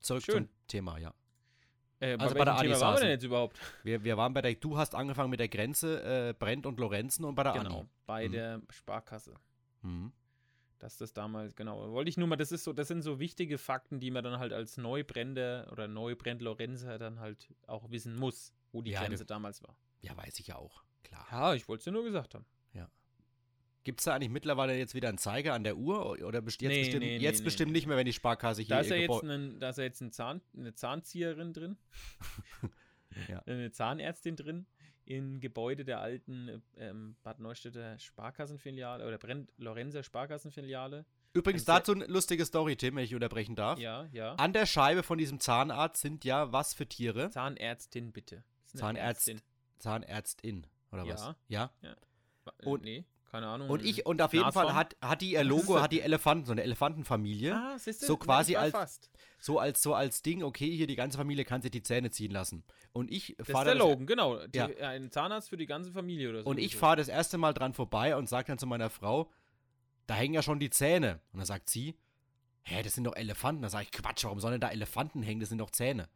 Zurück 0.00 0.22
Schön. 0.22 0.46
zum 0.48 0.48
Thema, 0.66 0.98
ja. 0.98 1.12
Äh, 2.00 2.16
Also 2.18 2.34
bei, 2.34 2.40
bei 2.40 2.44
der 2.46 2.54
Adi 2.56 2.70
waren 2.80 2.94
wir 2.96 3.00
denn 3.00 3.10
jetzt 3.10 3.22
überhaupt? 3.24 3.58
Wir, 3.84 4.02
wir 4.02 4.16
waren 4.16 4.34
bei 4.34 4.42
der, 4.42 4.54
du 4.54 4.76
hast 4.76 4.94
angefangen 4.94 5.30
mit 5.30 5.38
der 5.38 5.48
Grenze, 5.48 6.02
äh, 6.30 6.34
Brent 6.36 6.66
und 6.66 6.80
Lorenzen 6.80 7.24
und 7.24 7.34
bei 7.36 7.44
der 7.44 7.52
Genau. 7.52 7.80
Anni. 7.80 7.88
Bei 8.06 8.26
Mhm. 8.28 8.32
der 8.32 8.62
Sparkasse. 8.70 9.34
Mhm. 9.82 10.12
Dass 10.80 10.96
das 10.96 11.12
damals, 11.12 11.54
genau. 11.54 11.92
Wollte 11.92 12.08
ich 12.08 12.16
nur 12.16 12.26
mal, 12.26 12.34
das 12.36 12.50
ist 12.50 12.64
so, 12.64 12.72
das 12.72 12.88
sind 12.88 13.02
so 13.02 13.20
wichtige 13.20 13.56
Fakten, 13.56 14.00
die 14.00 14.10
man 14.10 14.24
dann 14.24 14.40
halt 14.40 14.52
als 14.52 14.76
Neubrenner 14.78 15.68
oder 15.70 15.86
Neubrenn-Lorenzer 15.86 16.98
dann 16.98 17.20
halt 17.20 17.48
auch 17.68 17.88
wissen 17.90 18.16
muss, 18.16 18.52
wo 18.72 18.82
die 18.82 18.90
Ja, 18.90 19.04
Grenze 19.04 19.24
damals 19.24 19.62
war. 19.62 19.76
Ja, 20.00 20.16
weiß 20.16 20.40
ich 20.40 20.48
ja 20.48 20.56
auch, 20.56 20.82
klar. 21.04 21.24
Ja, 21.30 21.54
ich 21.54 21.68
wollte 21.68 21.80
es 21.82 21.84
dir 21.84 21.92
nur 21.92 22.02
gesagt 22.02 22.34
haben. 22.34 22.46
Gibt 23.84 24.00
es 24.00 24.04
da 24.04 24.14
eigentlich 24.14 24.30
mittlerweile 24.30 24.76
jetzt 24.76 24.94
wieder 24.94 25.08
einen 25.08 25.18
Zeiger 25.18 25.54
an 25.54 25.64
der 25.64 25.76
Uhr 25.76 26.10
oder 26.22 26.40
best 26.40 26.62
jetzt, 26.62 26.70
Nee, 26.70 26.80
bestimmt, 26.82 27.04
nee, 27.04 27.16
jetzt 27.18 27.40
nee, 27.40 27.44
bestimmt 27.44 27.72
nicht 27.72 27.86
mehr, 27.86 27.96
wenn 27.96 28.06
die 28.06 28.12
Sparkasse 28.12 28.62
hier 28.62 28.76
Da 28.76 28.80
ist 28.80 28.90
ja 28.90 28.96
jetzt, 28.96 29.22
ein, 29.24 29.58
da 29.58 29.70
ist 29.70 29.78
ja 29.78 29.84
jetzt 29.84 30.00
ein 30.00 30.12
Zahn, 30.12 30.40
eine 30.56 30.74
Zahnzieherin 30.74 31.52
drin. 31.52 31.76
Ja. 33.28 33.42
Eine 33.46 33.70
Zahnärztin 33.70 34.36
drin 34.36 34.66
im 35.04 35.40
Gebäude 35.40 35.84
der 35.84 36.00
alten 36.00 36.62
ähm, 36.78 37.16
Bad 37.22 37.40
Neustädter 37.40 37.98
Sparkassenfiliale 37.98 39.06
oder 39.06 39.18
Brenn-Lorenzer 39.18 40.02
Sparkassenfiliale. 40.02 41.04
Übrigens 41.34 41.62
ein 41.62 41.66
dazu 41.76 41.92
eine 41.92 42.06
lustige 42.06 42.46
Story, 42.46 42.76
Tim, 42.76 42.96
wenn 42.96 43.04
ich 43.04 43.14
unterbrechen 43.14 43.54
darf. 43.56 43.78
Ja, 43.78 44.08
ja. 44.12 44.34
An 44.36 44.52
der 44.54 44.64
Scheibe 44.66 45.02
von 45.02 45.18
diesem 45.18 45.40
Zahnarzt 45.40 46.00
sind 46.00 46.24
ja 46.24 46.52
was 46.52 46.72
für 46.74 46.86
Tiere? 46.86 47.30
Zahnärztin, 47.30 48.12
bitte. 48.12 48.44
Das 48.64 48.74
ist 48.74 48.82
eine 48.82 48.98
Zahnärzt- 48.98 49.28
Ärztin. 49.28 49.40
Zahnärztin 49.78 50.66
oder 50.90 51.06
was? 51.06 51.34
Ja. 51.48 51.70
Ja. 51.82 51.96
Und- 52.64 52.82
nee, 52.82 53.04
keine 53.32 53.48
Ahnung. 53.48 53.68
Und 53.70 53.82
ich 53.84 54.06
und 54.06 54.20
auf 54.22 54.32
jeden? 54.34 54.52
Fall 54.52 54.74
hat, 54.74 54.94
hat 55.00 55.20
die 55.22 55.32
ihr 55.32 55.42
Logo, 55.42 55.80
hat 55.80 55.90
die 55.90 56.02
Elefanten, 56.02 56.44
so 56.44 56.52
eine 56.52 56.62
Elefantenfamilie, 56.62 57.54
Ah, 57.54 57.78
siehste, 57.78 58.06
so 58.06 58.12
na, 58.20 58.24
quasi 58.24 58.54
als- 58.56 58.72
Fast. 58.72 59.10
so 59.40 59.58
als 59.58 59.82
so 59.82 59.94
als 59.94 60.22
Ding, 60.22 60.42
okay, 60.44 60.70
hier 60.70 60.86
die 60.86 60.94
ganze 60.96 61.16
Familie 61.18 61.44
kann 61.44 61.62
sich 61.62 61.70
die 61.70 61.82
Zähne 61.82 62.10
ziehen 62.10 62.30
lassen. 62.30 62.62
Und 62.92 63.10
ich 63.10 63.34
Das 63.38 63.48
ist 63.48 63.52
fahre 63.52 63.64
der 63.64 63.74
das, 63.74 63.82
Logan, 63.82 64.06
genau. 64.06 64.46
Die, 64.46 64.58
Ja. 64.58 64.66
Ein 64.66 65.10
Zahnarzt 65.10 65.48
für 65.48 65.56
die 65.56 65.66
ganze 65.66 65.90
Familie 65.92 66.28
oder 66.28 66.42
so. 66.44 66.50
und 66.50 66.58
ich 66.58 66.72
so. 66.74 66.78
fahre 66.78 66.96
das 66.96 67.08
erste 67.08 67.38
Mal 67.38 67.54
dran 67.54 67.72
vorbei 67.72 68.14
und 68.16 68.28
sage 68.28 68.48
dann 68.48 68.58
zu 68.58 68.66
meiner 68.66 68.90
Frau, 68.90 69.30
da 70.06 70.14
hängen 70.14 70.34
ja 70.34 70.42
schon 70.42 70.60
die 70.60 70.70
Zähne. 70.70 71.20
Und 71.32 71.38
dann 71.38 71.46
sagt 71.46 71.70
sie, 71.70 71.96
hä, 72.64 72.82
das 72.82 72.94
sind 72.94 73.04
doch 73.04 73.16
Elefanten. 73.16 73.62
Da 73.62 73.70
sage 73.70 73.84
ich, 73.84 73.92
Quatsch, 73.92 74.24
warum 74.24 74.40
sollen 74.40 74.52
denn 74.52 74.60
da 74.60 74.70
Elefanten 74.70 75.22
hängen? 75.22 75.40
Das 75.40 75.48
sind 75.48 75.58
doch 75.58 75.70
Zähne. 75.70 76.08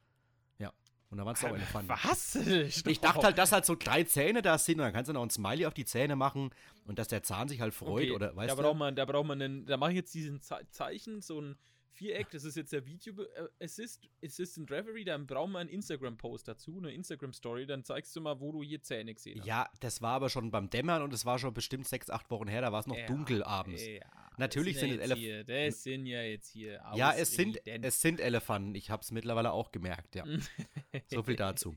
Und 1.17 1.21
da 1.21 1.25
waren 1.25 1.35
es 1.35 1.41
doch 1.41 1.49
Elefanten. 1.55 1.89
Was? 2.05 2.37
Ich 2.37 3.01
dachte 3.01 3.23
halt, 3.23 3.39
dass 3.39 3.51
halt 3.51 3.65
so 3.65 3.75
drei 3.75 4.05
Zähne 4.05 4.43
da 4.43 4.59
sind 4.59 4.81
und 4.81 4.85
dann 4.85 4.93
kannst 4.93 5.09
du 5.09 5.15
noch 5.15 5.23
ein 5.23 5.31
Smiley 5.31 5.65
auf 5.65 5.73
die 5.73 5.87
Zähne 5.87 6.15
machen 6.15 6.51
und 6.85 6.99
dass 6.99 7.09
der 7.09 7.23
Zahn 7.23 7.49
sich 7.49 7.63
halt 7.63 7.73
freut 7.73 8.03
Okay, 8.05 8.11
oder 8.11 8.37
weißt 8.37 8.51
da 8.51 8.55
du? 8.57 8.63
braucht 8.63 8.77
man, 8.77 8.95
da 8.95 9.07
braucht 9.07 9.27
man 9.27 9.41
einen, 9.41 9.65
da 9.65 9.79
mache 9.79 9.93
ich 9.93 9.97
jetzt 9.97 10.13
diesen 10.13 10.43
Ze 10.43 10.59
Zeichen, 10.71 11.23
so 11.23 11.41
ein 11.41 11.57
Viereck, 11.97 12.31
das 12.31 12.45
ist 12.45 12.57
jetzt 12.57 12.73
der 12.73 12.85
Video 12.87 13.15
äh, 13.23 13.65
Assist, 13.65 14.09
Assistant 14.25 14.71
Reverie, 14.71 15.05
dann 15.05 15.27
brauchen 15.27 15.53
wir 15.53 15.61
einen 15.61 15.71
Instagram-Post 15.71 16.47
dazu, 16.49 16.79
eine 16.79 16.93
Instagram-Story, 16.93 17.67
dann 17.67 17.85
zeigst 17.85 18.15
du 18.15 18.21
mal, 18.21 18.39
wo 18.41 18.53
du 18.53 18.63
hier 18.63 18.83
Zähne 18.83 19.15
gesehen 19.15 19.41
hast. 19.41 19.47
Ja, 19.47 19.69
das 19.81 20.03
war 20.03 20.13
aber 20.15 20.29
schon 20.29 20.51
beim 20.51 20.69
Dämmern 20.71 21.03
und 21.03 21.13
es 21.15 21.25
war 21.25 21.39
schon 21.39 21.55
bestimmt 21.55 21.89
sechs, 21.89 22.11
acht 22.11 22.31
Wochen 22.31 22.49
her, 22.49 22.61
da 22.61 22.71
war 22.73 22.81
es 22.81 22.87
noch 22.87 22.97
Ja, 22.97 23.07
dunkel 23.07 23.43
abends. 23.43 23.85
Ja, 23.87 24.01
Natürlich 24.39 24.79
sind, 24.79 24.91
ja 24.91 24.95
es 24.97 25.01
jetzt 25.01 25.11
Elef- 25.13 25.19
hier, 25.19 25.45
Das 25.45 25.83
sind 25.83 26.07
ja 26.07 26.23
jetzt 26.23 26.49
hier 26.49 26.83
Ja, 26.95 27.13
es 27.13 27.33
sind, 27.33 27.67
es 27.67 28.01
sind 28.03 28.21
Elefanten. 28.21 28.75
Ich 28.75 28.91
habe 28.91 29.01
es 29.03 29.11
mittlerweile 29.11 29.53
auch 29.53 29.73
gemerkt, 29.73 30.15
ja. 30.15 30.25
So 31.11 31.23
viel 31.23 31.37
dazu. 31.37 31.75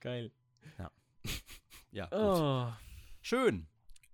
Geil. 0.00 0.30
Ja, 1.90 2.06
gut. 2.10 2.18
Oh, 2.20 2.72
Schön. 3.22 3.66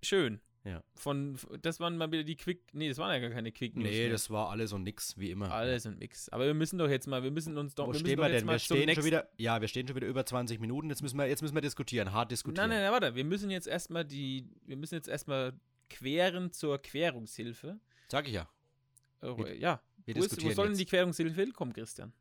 schön. 0.03 0.41
Ja. 0.65 0.83
Von, 0.95 1.39
das 1.63 1.81
waren 1.81 1.97
mal 1.97 2.13
wieder 2.13 2.23
die 2.23 2.37
Quick, 2.37 2.75
nee, 2.75 2.89
das 2.89 2.99
waren 2.99 3.11
ja 3.11 3.19
gar 3.19 3.31
keine 3.31 3.51
Quick 3.51 3.77
News. 3.77 3.89
Nee, 3.89 4.11
das 4.11 4.29
war 4.29 4.51
alles 4.51 4.73
und 4.75 4.83
nix, 4.83 5.17
wie 5.17 5.31
immer. 5.31 5.51
alles 5.51 5.87
ein 5.87 5.99
Mix. 5.99 6.29
Aber 6.29 6.45
wir 6.45 6.53
müssen 6.55 6.79
doch 6.79 6.89
jetzt 6.89 7.07
mal, 7.07 7.23
wir 7.23 7.31
müssen 7.31 7.57
uns 7.57 7.75
doch, 7.75 7.87
Wo 7.89 7.93
wir 7.93 8.01
stehen 8.01 8.19
wir 8.19 8.29
denn? 8.29 8.47
Wir 8.47 8.59
stehen 8.59 8.95
schon 8.95 9.05
wieder, 9.05 9.29
ja, 9.39 9.61
wir 9.61 9.69
stehen 9.69 9.87
schon 9.87 9.97
wieder 9.97 10.07
über 10.07 10.27
20 10.27 10.61
Minuten. 10.61 10.91
Jetzt 10.91 11.03
müssen 11.03 11.17
wir, 11.17 11.27
jetzt 11.27 11.41
müssen 11.41 11.55
wir 11.55 11.63
diskutieren, 11.63 12.13
hart 12.13 12.31
diskutieren. 12.31 12.69
Nein, 12.69 12.77
nein, 12.79 12.93
nein, 12.93 12.93
warte. 12.93 13.15
Wir 13.15 13.25
müssen 13.25 13.51
jetzt 13.51 13.67
erstmal 13.67 14.05
die, 14.05 14.51
wir 14.67 14.77
müssen 14.77 14.95
jetzt 14.95 15.09
erstmal 15.09 15.59
queren 15.89 16.53
zur 16.53 16.79
Querungshilfe. 16.81 17.81
Sag 18.09 18.29
ich 18.29 18.35
ja. 18.35 18.49
Äh, 19.23 19.37
Wir- 19.37 19.57
ja. 19.57 19.83
Wir 20.05 20.17
Wo, 20.17 20.25
ist, 20.25 20.43
wo 20.43 20.51
soll 20.51 20.69
denn 20.69 20.77
die 20.79 20.87
Querungshilfe 20.87 21.41
hinkommen, 21.41 21.73
Christian? 21.73 22.13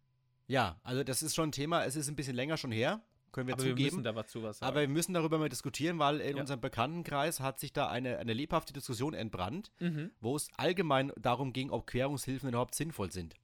Ja, 0.47 0.79
also 0.83 1.03
das 1.03 1.21
ist 1.23 1.35
schon 1.35 1.49
ein 1.49 1.51
Thema, 1.51 1.85
es 1.85 1.95
ist 1.95 2.07
ein 2.09 2.15
bisschen 2.15 2.35
länger 2.35 2.57
schon 2.57 2.71
her, 2.71 3.01
können 3.31 3.47
wir 3.47 3.53
Aber 3.55 3.63
wir 3.63 3.71
zugeben. 3.71 3.95
müssen 3.95 4.03
da 4.03 4.15
was 4.15 4.27
zu 4.27 4.43
was 4.43 4.59
sagen. 4.59 4.71
aber 4.71 4.81
wir 4.81 4.87
müssen 4.87 5.13
darüber 5.13 5.37
mal 5.37 5.49
diskutieren, 5.49 5.99
weil 5.99 6.19
in 6.21 6.35
Ja. 6.35 6.41
unserem 6.41 6.61
Bekanntenkreis 6.61 7.39
hat 7.39 7.59
sich 7.59 7.73
da 7.73 7.87
eine, 7.89 8.17
eine 8.17 8.33
lebhafte 8.33 8.73
Diskussion 8.73 9.13
entbrannt, 9.13 9.71
mhm. 9.79 10.11
wo 10.21 10.35
es 10.35 10.49
allgemein 10.57 11.11
darum 11.17 11.53
ging, 11.53 11.69
ob 11.71 11.87
Querungshilfen 11.87 12.49
überhaupt 12.49 12.75
sinnvoll 12.75 13.11
sind. 13.11 13.35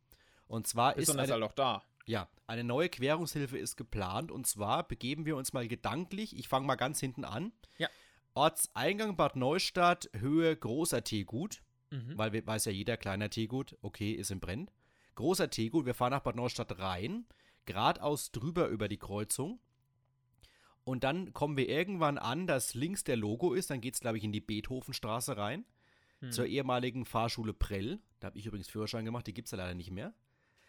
Und 0.47 0.67
zwar 0.67 0.91
ist 0.95 1.07
Besonders 1.07 1.25
eine, 1.31 1.33
halt 1.41 1.43
auch 1.51 1.55
da. 1.55 1.83
ja, 2.05 2.27
eine 2.47 2.63
neue 2.63 2.89
Querungshilfe 2.89 3.57
ist 3.57 3.77
geplant 3.77 4.31
und 4.31 4.45
zwar 4.47 4.87
begeben 4.87 5.25
wir 5.25 5.35
uns 5.35 5.53
mal 5.53 5.67
gedanklich, 5.67 6.37
ich 6.37 6.47
fange 6.47 6.67
mal 6.67 6.75
ganz 6.75 6.99
hinten 6.99 7.25
an. 7.25 7.51
Ja. 7.77 7.89
Ortseingang 8.35 9.15
Bad 9.15 9.35
Neustadt, 9.37 10.09
Höhe 10.17 10.55
großer 10.55 11.03
Teegut, 11.03 11.61
Mhm. 11.91 12.17
weil 12.17 12.33
wir, 12.33 12.45
weiß 12.45 12.65
ja 12.65 12.71
jeder, 12.71 12.97
kleiner 12.97 13.29
Teegut, 13.29 13.77
okay, 13.81 14.11
ist 14.11 14.31
im 14.31 14.39
Brenn. 14.39 14.69
Großer 15.15 15.49
Teegut, 15.49 15.85
wir 15.85 15.93
fahren 15.93 16.11
nach 16.11 16.21
Bad 16.21 16.35
Neustadt 16.35 16.77
rein, 16.79 17.25
geradeaus 17.65 18.31
drüber 18.31 18.67
über 18.67 18.87
die 18.89 18.97
Kreuzung. 18.97 19.59
Und 20.85 21.03
dann 21.03 21.33
kommen 21.33 21.57
wir 21.57 21.67
irgendwann 21.67 22.17
an, 22.17 22.47
dass 22.47 22.73
links 22.73 23.03
der 23.03 23.17
Logo 23.17 23.53
ist, 23.53 23.69
dann 23.69 23.81
geht 23.81 23.95
es, 23.95 23.99
glaube 23.99 24.17
ich, 24.17 24.23
in 24.23 24.31
die 24.31 24.41
Beethovenstraße 24.41 25.35
rein, 25.35 25.65
Hm. 26.21 26.31
zur 26.31 26.45
ehemaligen 26.45 27.05
Fahrschule 27.05 27.53
Prell. 27.53 27.99
Da 28.19 28.27
habe 28.27 28.37
ich 28.37 28.45
übrigens 28.45 28.69
Führerschein 28.69 29.05
gemacht, 29.05 29.27
die 29.27 29.33
gibt 29.33 29.47
es 29.47 29.51
ja 29.51 29.57
leider 29.57 29.73
nicht 29.73 29.91
mehr. 29.91 30.13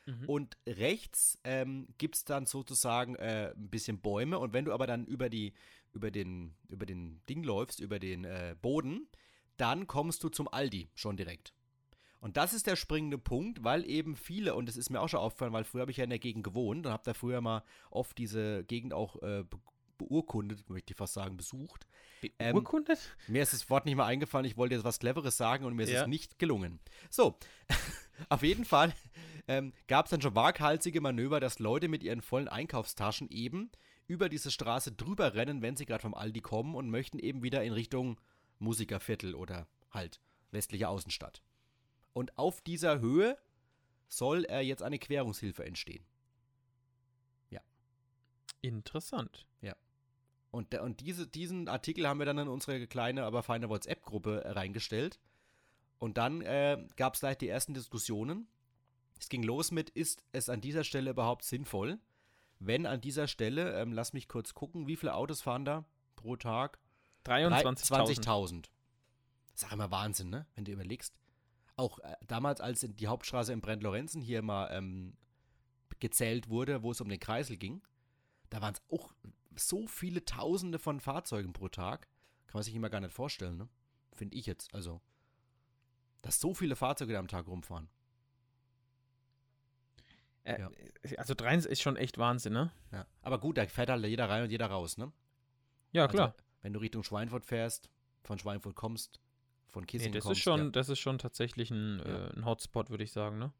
Mhm. 0.06 0.28
Und 0.28 0.56
rechts 0.66 1.38
ähm, 1.44 1.88
gibt 1.98 2.16
es 2.16 2.24
dann 2.24 2.46
sozusagen 2.46 3.16
äh, 3.16 3.52
ein 3.56 3.70
bisschen 3.70 4.00
Bäume. 4.00 4.38
Und 4.38 4.52
wenn 4.52 4.64
du 4.64 4.72
aber 4.72 4.86
dann 4.86 5.04
über, 5.04 5.28
die, 5.28 5.52
über, 5.92 6.10
den, 6.10 6.54
über 6.68 6.86
den 6.86 7.20
Ding 7.28 7.42
läufst, 7.42 7.80
über 7.80 7.98
den 7.98 8.24
äh, 8.24 8.56
Boden, 8.60 9.08
dann 9.56 9.86
kommst 9.86 10.22
du 10.22 10.28
zum 10.28 10.48
Aldi 10.48 10.88
schon 10.94 11.16
direkt. 11.16 11.52
Und 12.20 12.36
das 12.36 12.54
ist 12.54 12.66
der 12.66 12.76
springende 12.76 13.18
Punkt, 13.18 13.62
weil 13.62 13.88
eben 13.88 14.16
viele, 14.16 14.54
und 14.54 14.68
das 14.68 14.76
ist 14.76 14.90
mir 14.90 15.00
auch 15.00 15.08
schon 15.08 15.20
aufgefallen, 15.20 15.52
weil 15.52 15.64
früher 15.64 15.82
habe 15.82 15.90
ich 15.90 15.98
ja 15.98 16.04
in 16.04 16.10
der 16.10 16.18
Gegend 16.18 16.44
gewohnt 16.44 16.86
und 16.86 16.92
habe 16.92 17.04
da 17.04 17.14
früher 17.14 17.40
mal 17.40 17.62
oft 17.90 18.16
diese 18.18 18.64
Gegend 18.64 18.94
auch 18.94 19.22
äh, 19.22 19.44
beurkundet, 19.98 20.68
möchte 20.68 20.92
ich 20.92 20.96
fast 20.96 21.14
sagen, 21.14 21.36
besucht. 21.36 21.86
ähm, 22.38 22.52
Beurkundet? 22.52 23.16
Mir 23.28 23.42
ist 23.42 23.52
das 23.52 23.68
Wort 23.70 23.86
nicht 23.86 23.96
mal 23.96 24.06
eingefallen, 24.06 24.46
ich 24.46 24.56
wollte 24.56 24.74
jetzt 24.74 24.84
was 24.84 24.98
Cleveres 24.98 25.36
sagen 25.36 25.64
und 25.64 25.74
mir 25.74 25.84
ist 25.84 25.90
Ja. 25.90 26.02
es 26.02 26.06
nicht 26.08 26.38
gelungen. 26.38 26.80
So, 27.10 27.38
auf 28.28 28.42
jeden 28.42 28.64
Fall 28.64 28.94
ähm, 29.48 29.72
gab 29.88 30.06
es 30.06 30.10
dann 30.10 30.20
schon 30.20 30.34
waghalsige 30.34 31.00
Manöver, 31.00 31.40
dass 31.40 31.58
Leute 31.58 31.88
mit 31.88 32.02
ihren 32.02 32.22
vollen 32.22 32.48
Einkaufstaschen 32.48 33.28
eben 33.28 33.70
über 34.06 34.28
diese 34.28 34.50
Straße 34.50 34.92
drüber 34.92 35.34
rennen, 35.34 35.62
wenn 35.62 35.76
sie 35.76 35.86
gerade 35.86 36.02
vom 36.02 36.14
Aldi 36.14 36.40
kommen 36.40 36.74
und 36.74 36.90
möchten 36.90 37.18
eben 37.18 37.42
wieder 37.42 37.62
in 37.64 37.72
Richtung 37.72 38.20
Musikerviertel 38.58 39.34
oder 39.34 39.66
halt 39.90 40.20
westliche 40.50 40.88
Außenstadt. 40.88 41.42
Und 42.12 42.38
auf 42.38 42.60
dieser 42.60 43.00
Höhe 43.00 43.36
soll 44.08 44.44
äh, 44.48 44.60
jetzt 44.60 44.82
eine 44.82 44.98
Querungshilfe 44.98 45.64
entstehen. 45.64 46.04
Interessant. 48.62 49.46
Und, 50.56 50.72
der, 50.72 50.82
und 50.82 51.00
diese, 51.00 51.26
diesen 51.26 51.68
Artikel 51.68 52.08
haben 52.08 52.18
wir 52.18 52.24
dann 52.24 52.38
in 52.38 52.48
unsere 52.48 52.86
kleine, 52.86 53.24
aber 53.24 53.42
feine 53.42 53.68
WhatsApp-Gruppe 53.68 54.42
äh, 54.42 54.52
reingestellt. 54.52 55.20
Und 55.98 56.16
dann 56.16 56.40
äh, 56.40 56.82
gab 56.96 57.12
es 57.12 57.20
gleich 57.20 57.36
die 57.36 57.48
ersten 57.48 57.74
Diskussionen. 57.74 58.48
Es 59.20 59.28
ging 59.28 59.42
los 59.42 59.70
mit, 59.70 59.90
ist 59.90 60.22
es 60.32 60.48
an 60.48 60.62
dieser 60.62 60.82
Stelle 60.82 61.10
überhaupt 61.10 61.44
sinnvoll? 61.44 61.98
Wenn 62.58 62.86
an 62.86 63.02
dieser 63.02 63.28
Stelle, 63.28 63.78
ähm, 63.78 63.92
lass 63.92 64.14
mich 64.14 64.28
kurz 64.28 64.54
gucken, 64.54 64.86
wie 64.86 64.96
viele 64.96 65.14
Autos 65.14 65.42
fahren 65.42 65.66
da 65.66 65.84
pro 66.16 66.36
Tag? 66.36 66.78
23.000. 67.26 68.24
20.000. 68.24 68.62
Das 69.52 69.62
ist 69.62 69.68
auch 69.68 69.72
immer 69.72 69.90
Wahnsinn, 69.90 70.30
ne? 70.30 70.46
Wenn 70.54 70.64
du 70.64 70.72
überlegst. 70.72 71.14
Auch 71.76 71.98
äh, 71.98 72.14
damals, 72.26 72.62
als 72.62 72.82
in 72.82 72.96
die 72.96 73.08
Hauptstraße 73.08 73.52
in 73.52 73.60
Brent-Lorenzen 73.60 74.22
hier 74.22 74.40
mal 74.40 74.70
ähm, 74.72 75.18
gezählt 76.00 76.48
wurde, 76.48 76.82
wo 76.82 76.92
es 76.92 77.02
um 77.02 77.10
den 77.10 77.20
Kreisel 77.20 77.58
ging, 77.58 77.82
da 78.48 78.62
waren 78.62 78.72
es 78.72 78.82
auch 78.90 79.12
so 79.56 79.86
viele 79.86 80.24
Tausende 80.24 80.78
von 80.78 81.00
Fahrzeugen 81.00 81.52
pro 81.52 81.68
Tag. 81.68 82.08
Kann 82.46 82.54
man 82.58 82.62
sich 82.62 82.74
immer 82.74 82.90
gar 82.90 83.00
nicht 83.00 83.12
vorstellen, 83.12 83.56
ne? 83.56 83.68
Finde 84.12 84.36
ich 84.36 84.46
jetzt. 84.46 84.72
Also, 84.74 85.00
dass 86.22 86.40
so 86.40 86.54
viele 86.54 86.76
Fahrzeuge 86.76 87.12
da 87.14 87.18
am 87.18 87.28
Tag 87.28 87.46
rumfahren. 87.46 87.88
Äh, 90.44 90.60
Ja. 90.60 90.70
Also 91.18 91.34
3 91.34 91.56
ist 91.56 91.82
schon 91.82 91.96
echt 91.96 92.18
Wahnsinn, 92.18 92.52
ne? 92.52 92.72
Ja. 92.92 93.06
Aber 93.22 93.38
gut, 93.38 93.58
da 93.58 93.66
fährt 93.66 93.90
halt 93.90 94.04
jeder 94.06 94.28
rein 94.28 94.42
und 94.44 94.50
jeder 94.50 94.66
raus, 94.66 94.96
ne? 94.96 95.12
Ja, 95.92 96.08
klar. 96.08 96.28
Also, 96.28 96.38
wenn 96.62 96.72
du 96.72 96.80
Richtung 96.80 97.02
Schweinfurt 97.02 97.44
fährst, 97.44 97.90
von 98.22 98.38
Schweinfurt 98.38 98.74
kommst, 98.74 99.20
von 99.68 99.82
nee, 99.82 99.86
Kissing 99.86 100.12
das 100.12 100.24
kommst. 100.24 100.38
ist 100.38 100.44
schon, 100.44 100.60
ja. 100.64 100.70
das 100.70 100.88
ist 100.88 100.98
schon 100.98 101.18
tatsächlich 101.18 101.70
ein, 101.70 101.98
Ja. 102.00 102.26
äh, 102.28 102.36
ein 102.36 102.44
Hotspot, 102.44 102.90
würde 102.90 103.04
ich 103.04 103.12
sagen, 103.12 103.38
ne? 103.38 103.52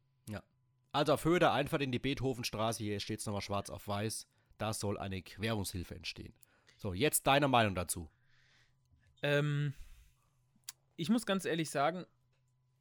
Also 0.92 1.12
auf 1.12 1.26
Höhe 1.26 1.38
der 1.38 1.52
Einfahrt 1.52 1.82
in 1.82 1.92
die 1.92 1.98
Beethovenstraße, 1.98 2.82
hier 2.82 3.00
steht 3.00 3.20
es 3.20 3.26
nochmal 3.26 3.42
schwarz 3.42 3.68
auf 3.68 3.86
weiß, 3.86 4.26
da 4.58 4.72
soll 4.72 4.98
eine 4.98 5.22
Querungshilfe 5.22 5.94
entstehen. 5.94 6.34
So, 6.76 6.92
jetzt 6.92 7.26
deine 7.26 7.48
Meinung 7.48 7.74
dazu. 7.74 8.10
Ähm, 9.22 9.74
ich 10.96 11.08
muss 11.08 11.26
ganz 11.26 11.44
ehrlich 11.44 11.70
sagen, 11.70 12.06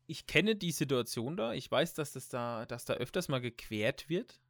ich 0.07 0.27
kenne 0.27 0.55
die 0.55 0.71
Situation 0.71 1.37
da. 1.37 1.53
Ich 1.53 1.69
weiß, 1.69 1.93
dass 1.93 2.13
das 2.13 2.29
da, 2.29 2.65
dass 2.65 2.85
da 2.85 2.93
öfters 2.93 3.27
mal 3.27 3.41
gequert 3.41 4.09
wird. 4.09 4.39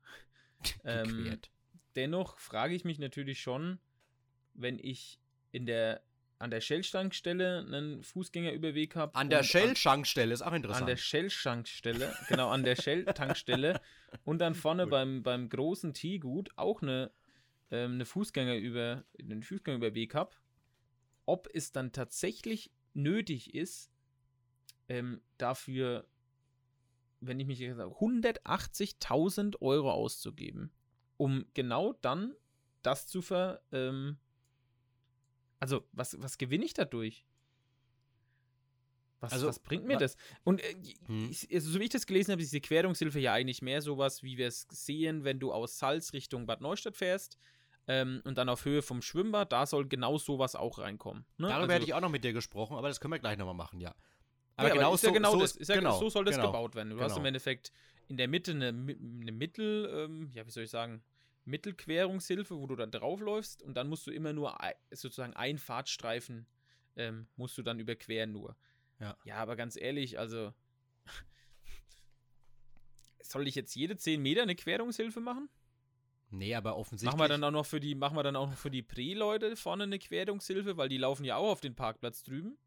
Ähm, 0.84 1.26
Gequert. 1.26 1.52
Dennoch 1.96 2.40
frage 2.40 2.74
ich 2.74 2.86
mich 2.86 2.98
natürlich 2.98 3.40
schon, 3.40 3.78
wenn 4.56 4.80
ich 4.80 5.20
in 5.52 5.68
der 5.68 6.02
an 6.40 6.52
der 6.52 6.62
Shell-Tankstelle 6.62 7.60
einen 7.60 8.04
Fußgängerüberweg 8.04 8.96
habe. 8.96 9.16
An 9.16 9.30
der 9.30 9.44
Shell-Schankstelle 9.44 10.34
ist 10.34 10.42
auch 10.42 10.54
interessant. 10.54 10.82
An 10.82 10.88
der 10.88 10.98
Shell-Tankstelle, 10.98 12.14
genau, 12.28 12.50
an 12.50 12.64
der 12.64 12.76
Shell-Tankstelle 12.76 13.82
und 14.26 14.40
dann 14.40 14.56
vorne 14.56 14.84
Gut. 14.84 14.92
beim, 14.92 15.24
beim 15.24 15.50
großen 15.50 15.94
Teegut 15.94 16.50
auch 16.58 16.82
eine, 16.82 17.12
ähm, 17.72 17.94
eine 17.94 18.06
Fußgängerüber, 18.06 19.06
einen 19.20 19.44
Fußgängerüberweg 19.44 20.14
habe, 20.14 20.36
ob 21.26 21.48
es 21.54 21.72
dann 21.72 21.92
tatsächlich 21.92 22.72
nötig 22.94 23.54
ist, 23.54 23.92
ähm, 24.88 25.22
dafür, 25.38 26.06
wenn 27.22 27.40
ich 27.40 27.48
mich 27.48 27.60
jetzt 27.60 27.78
sage, 27.78 27.92
180.000 27.92 29.62
Euro 29.62 29.92
auszugeben, 29.92 30.72
um 31.18 31.46
genau 31.54 31.94
dann 31.94 32.36
das 32.82 33.08
zu 33.08 33.22
ver, 33.22 33.62
ähm, 33.72 34.18
also 35.60 35.88
was, 35.92 36.22
was 36.22 36.38
gewinne 36.38 36.66
ich 36.66 36.74
dadurch? 36.74 37.26
Was, 39.22 39.32
Also, 39.34 39.48
was 39.48 39.60
bringt 39.60 39.86
mir 39.86 39.98
das? 39.98 40.18
Und 40.44 40.62
äh, 40.62 40.76
Hm. 41.08 41.30
ich, 41.32 41.54
also, 41.54 41.72
so 41.72 41.80
wie 41.80 41.86
ich 41.86 41.90
das 41.90 42.06
gelesen 42.06 42.32
habe, 42.32 42.42
ist 42.42 42.52
diese 42.52 42.62
Querungshilfe 42.62 43.20
ja 43.20 43.34
eigentlich 43.34 43.62
mehr 43.62 43.82
sowas, 43.82 44.24
wie 44.24 44.38
wir 44.38 44.48
es 44.48 44.68
sehen, 44.70 45.24
wenn 45.24 45.40
du 45.40 45.52
aus 45.52 45.80
Salz 45.80 46.14
Richtung 46.14 46.46
Bad 46.46 46.62
Neustadt 46.62 46.98
fährst 46.98 47.38
ähm, 47.88 48.22
und 48.26 48.38
dann 48.38 48.50
auf 48.50 48.66
Höhe 48.66 48.82
vom 48.82 49.02
Schwimmbad, 49.02 49.52
da 49.52 49.66
soll 49.66 49.88
genau 49.88 50.18
sowas 50.18 50.56
auch 50.56 50.80
reinkommen. 50.80 51.26
Ne? 51.38 51.48
Darüber 51.48 51.62
Also- 51.64 51.74
hätte 51.74 51.86
ich 51.86 51.94
auch 51.94 52.02
noch 52.02 52.10
mit 52.10 52.24
dir 52.24 52.34
gesprochen, 52.34 52.78
aber 52.78 52.90
das 52.90 53.00
können 53.00 53.14
wir 53.14 53.20
gleich 53.20 53.38
nochmal 53.38 53.56
machen, 53.56 53.80
ja. 53.80 53.96
Aber 54.58 54.70
ja, 54.70 54.74
genau, 54.76 54.92
ja 54.92 54.98
so, 54.98 55.12
genau 55.12 55.32
so 55.32 55.40
das. 55.40 55.52
ist, 55.52 55.62
Ist 55.62 55.68
ja, 55.70 55.76
genau, 55.76 56.00
so 56.00 56.10
soll 56.10 56.26
das 56.26 56.36
genau. 56.36 56.48
gebaut 56.48 56.76
werden. 56.76 56.92
Du 56.92 57.00
hast 57.00 57.14
genau. 57.14 57.20
im 57.22 57.26
Endeffekt 57.26 57.72
in 58.08 58.18
der 58.18 58.28
Mitte 58.28 58.52
eine, 58.52 58.68
eine 58.68 59.32
Mittel, 59.32 59.90
ähm, 59.94 60.30
ja, 60.34 60.46
wie 60.46 60.52
soll 60.52 60.64
ich 60.64 60.70
sagen, 60.70 61.04
Mittelquerungshilfe, 61.46 62.58
wo 62.58 62.68
du 62.68 62.76
dann 62.76 62.92
draufläufst 62.92 63.62
und 63.64 63.76
dann 63.76 63.88
musst 63.88 64.06
du 64.08 64.12
immer 64.12 64.34
nur 64.34 64.58
sozusagen 64.92 65.34
einen 65.34 65.58
Fahrtstreifen 65.60 66.48
ähm, 66.96 67.28
musst 67.36 67.58
du 67.58 67.62
dann 67.62 67.80
überqueren 67.80 68.32
nur. 68.32 68.56
Ja. 69.00 69.18
ja, 69.26 69.36
aber 69.38 69.56
ganz 69.56 69.76
ehrlich, 69.76 70.18
also 70.18 70.54
soll 73.22 73.48
ich 73.48 73.56
jetzt 73.56 73.76
jede 73.76 73.98
10 73.98 74.22
Meter 74.22 74.44
eine 74.44 74.56
Querungshilfe 74.56 75.20
machen? 75.20 75.50
Nee, 76.30 76.56
aber 76.56 76.76
offensichtlich. 76.78 77.12
Machen 77.18 77.24
wir 77.24 77.28
dann 77.30 77.44
auch 77.44 77.52
noch 77.52 77.66
für 77.66 77.80
die, 77.80 77.96
machen 77.96 78.18
wir 78.18 78.24
dann 78.24 78.36
auch 78.36 78.50
noch 78.50 78.58
für 78.58 78.72
die 78.72 78.82
Pre-Leute 78.82 79.56
vorne 79.56 79.84
eine 79.84 80.00
Querungshilfe, 80.00 80.78
weil 80.78 80.90
die 80.90 80.98
laufen 80.98 81.24
ja 81.24 81.38
auch 81.38 81.52
auf 81.52 81.62
den 81.62 81.76
Parkplatz 81.76 82.24
drüben. 82.24 82.58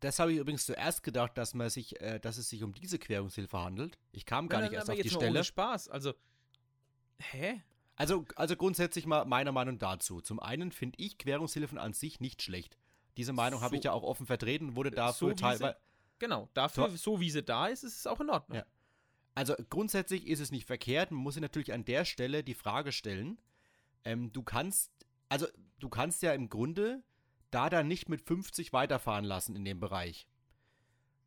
das 0.00 0.18
habe 0.18 0.32
ich 0.32 0.38
übrigens 0.38 0.64
zuerst 0.66 1.02
gedacht, 1.02 1.36
dass, 1.36 1.54
man 1.54 1.68
sich, 1.70 2.00
äh, 2.00 2.18
dass 2.20 2.38
es 2.38 2.48
sich 2.48 2.62
um 2.62 2.72
diese 2.72 2.98
Querungshilfe 2.98 3.58
handelt. 3.58 3.98
Ich 4.12 4.24
kam 4.24 4.48
gar 4.48 4.60
Ja, 4.60 4.62
nicht 4.62 4.72
dann 4.72 4.80
erst 4.80 4.90
auf 4.90 5.00
die 5.00 5.10
Stelle. 5.10 5.30
Ohne 5.30 5.44
Spaß. 5.44 5.88
Also, 5.88 6.14
hä? 7.18 7.62
Also, 8.00 8.24
also 8.36 8.56
grundsätzlich 8.56 9.04
mal 9.04 9.26
meine 9.26 9.52
Meinung 9.52 9.78
dazu. 9.78 10.22
Zum 10.22 10.40
einen 10.40 10.72
finde 10.72 10.96
ich 10.98 11.18
Querungshilfen 11.18 11.76
an 11.76 11.92
sich 11.92 12.18
nicht 12.18 12.40
schlecht. 12.42 12.78
Diese 13.18 13.34
Meinung 13.34 13.60
habe 13.60 13.76
ich 13.76 13.82
So- 13.82 13.88
ja 13.88 13.92
auch 13.92 14.02
offen 14.04 14.24
vertreten, 14.24 14.74
wurde 14.74 14.88
so 14.88 14.96
dafür 14.96 15.28
sie- 15.30 15.34
teilweise. 15.34 15.76
Genau, 16.18 16.48
dafür, 16.54 16.88
so 16.96 17.20
wie 17.20 17.30
sie 17.30 17.42
da 17.42 17.66
ist, 17.66 17.82
ist 17.82 17.98
es 17.98 18.06
auch 18.06 18.20
in 18.20 18.30
Ordnung. 18.30 18.56
Ja. 18.58 18.64
Also 19.34 19.54
grundsätzlich 19.68 20.26
ist 20.26 20.40
es 20.40 20.50
nicht 20.50 20.66
verkehrt. 20.66 21.10
Man 21.10 21.20
muss 21.20 21.34
sich 21.34 21.42
natürlich 21.42 21.72
an 21.74 21.84
der 21.84 22.06
Stelle 22.06 22.42
die 22.42 22.54
Frage 22.54 22.90
stellen, 22.92 23.38
ähm, 24.04 24.32
du 24.32 24.42
kannst, 24.42 24.90
also 25.28 25.46
du 25.78 25.88
kannst 25.90 26.22
ja 26.22 26.32
im 26.32 26.48
Grunde 26.48 27.02
da 27.50 27.68
dann 27.68 27.86
nicht 27.86 28.08
mit 28.08 28.22
50 28.22 28.72
weiterfahren 28.72 29.24
lassen 29.26 29.54
in 29.56 29.64
dem 29.66 29.78
Bereich. 29.78 30.26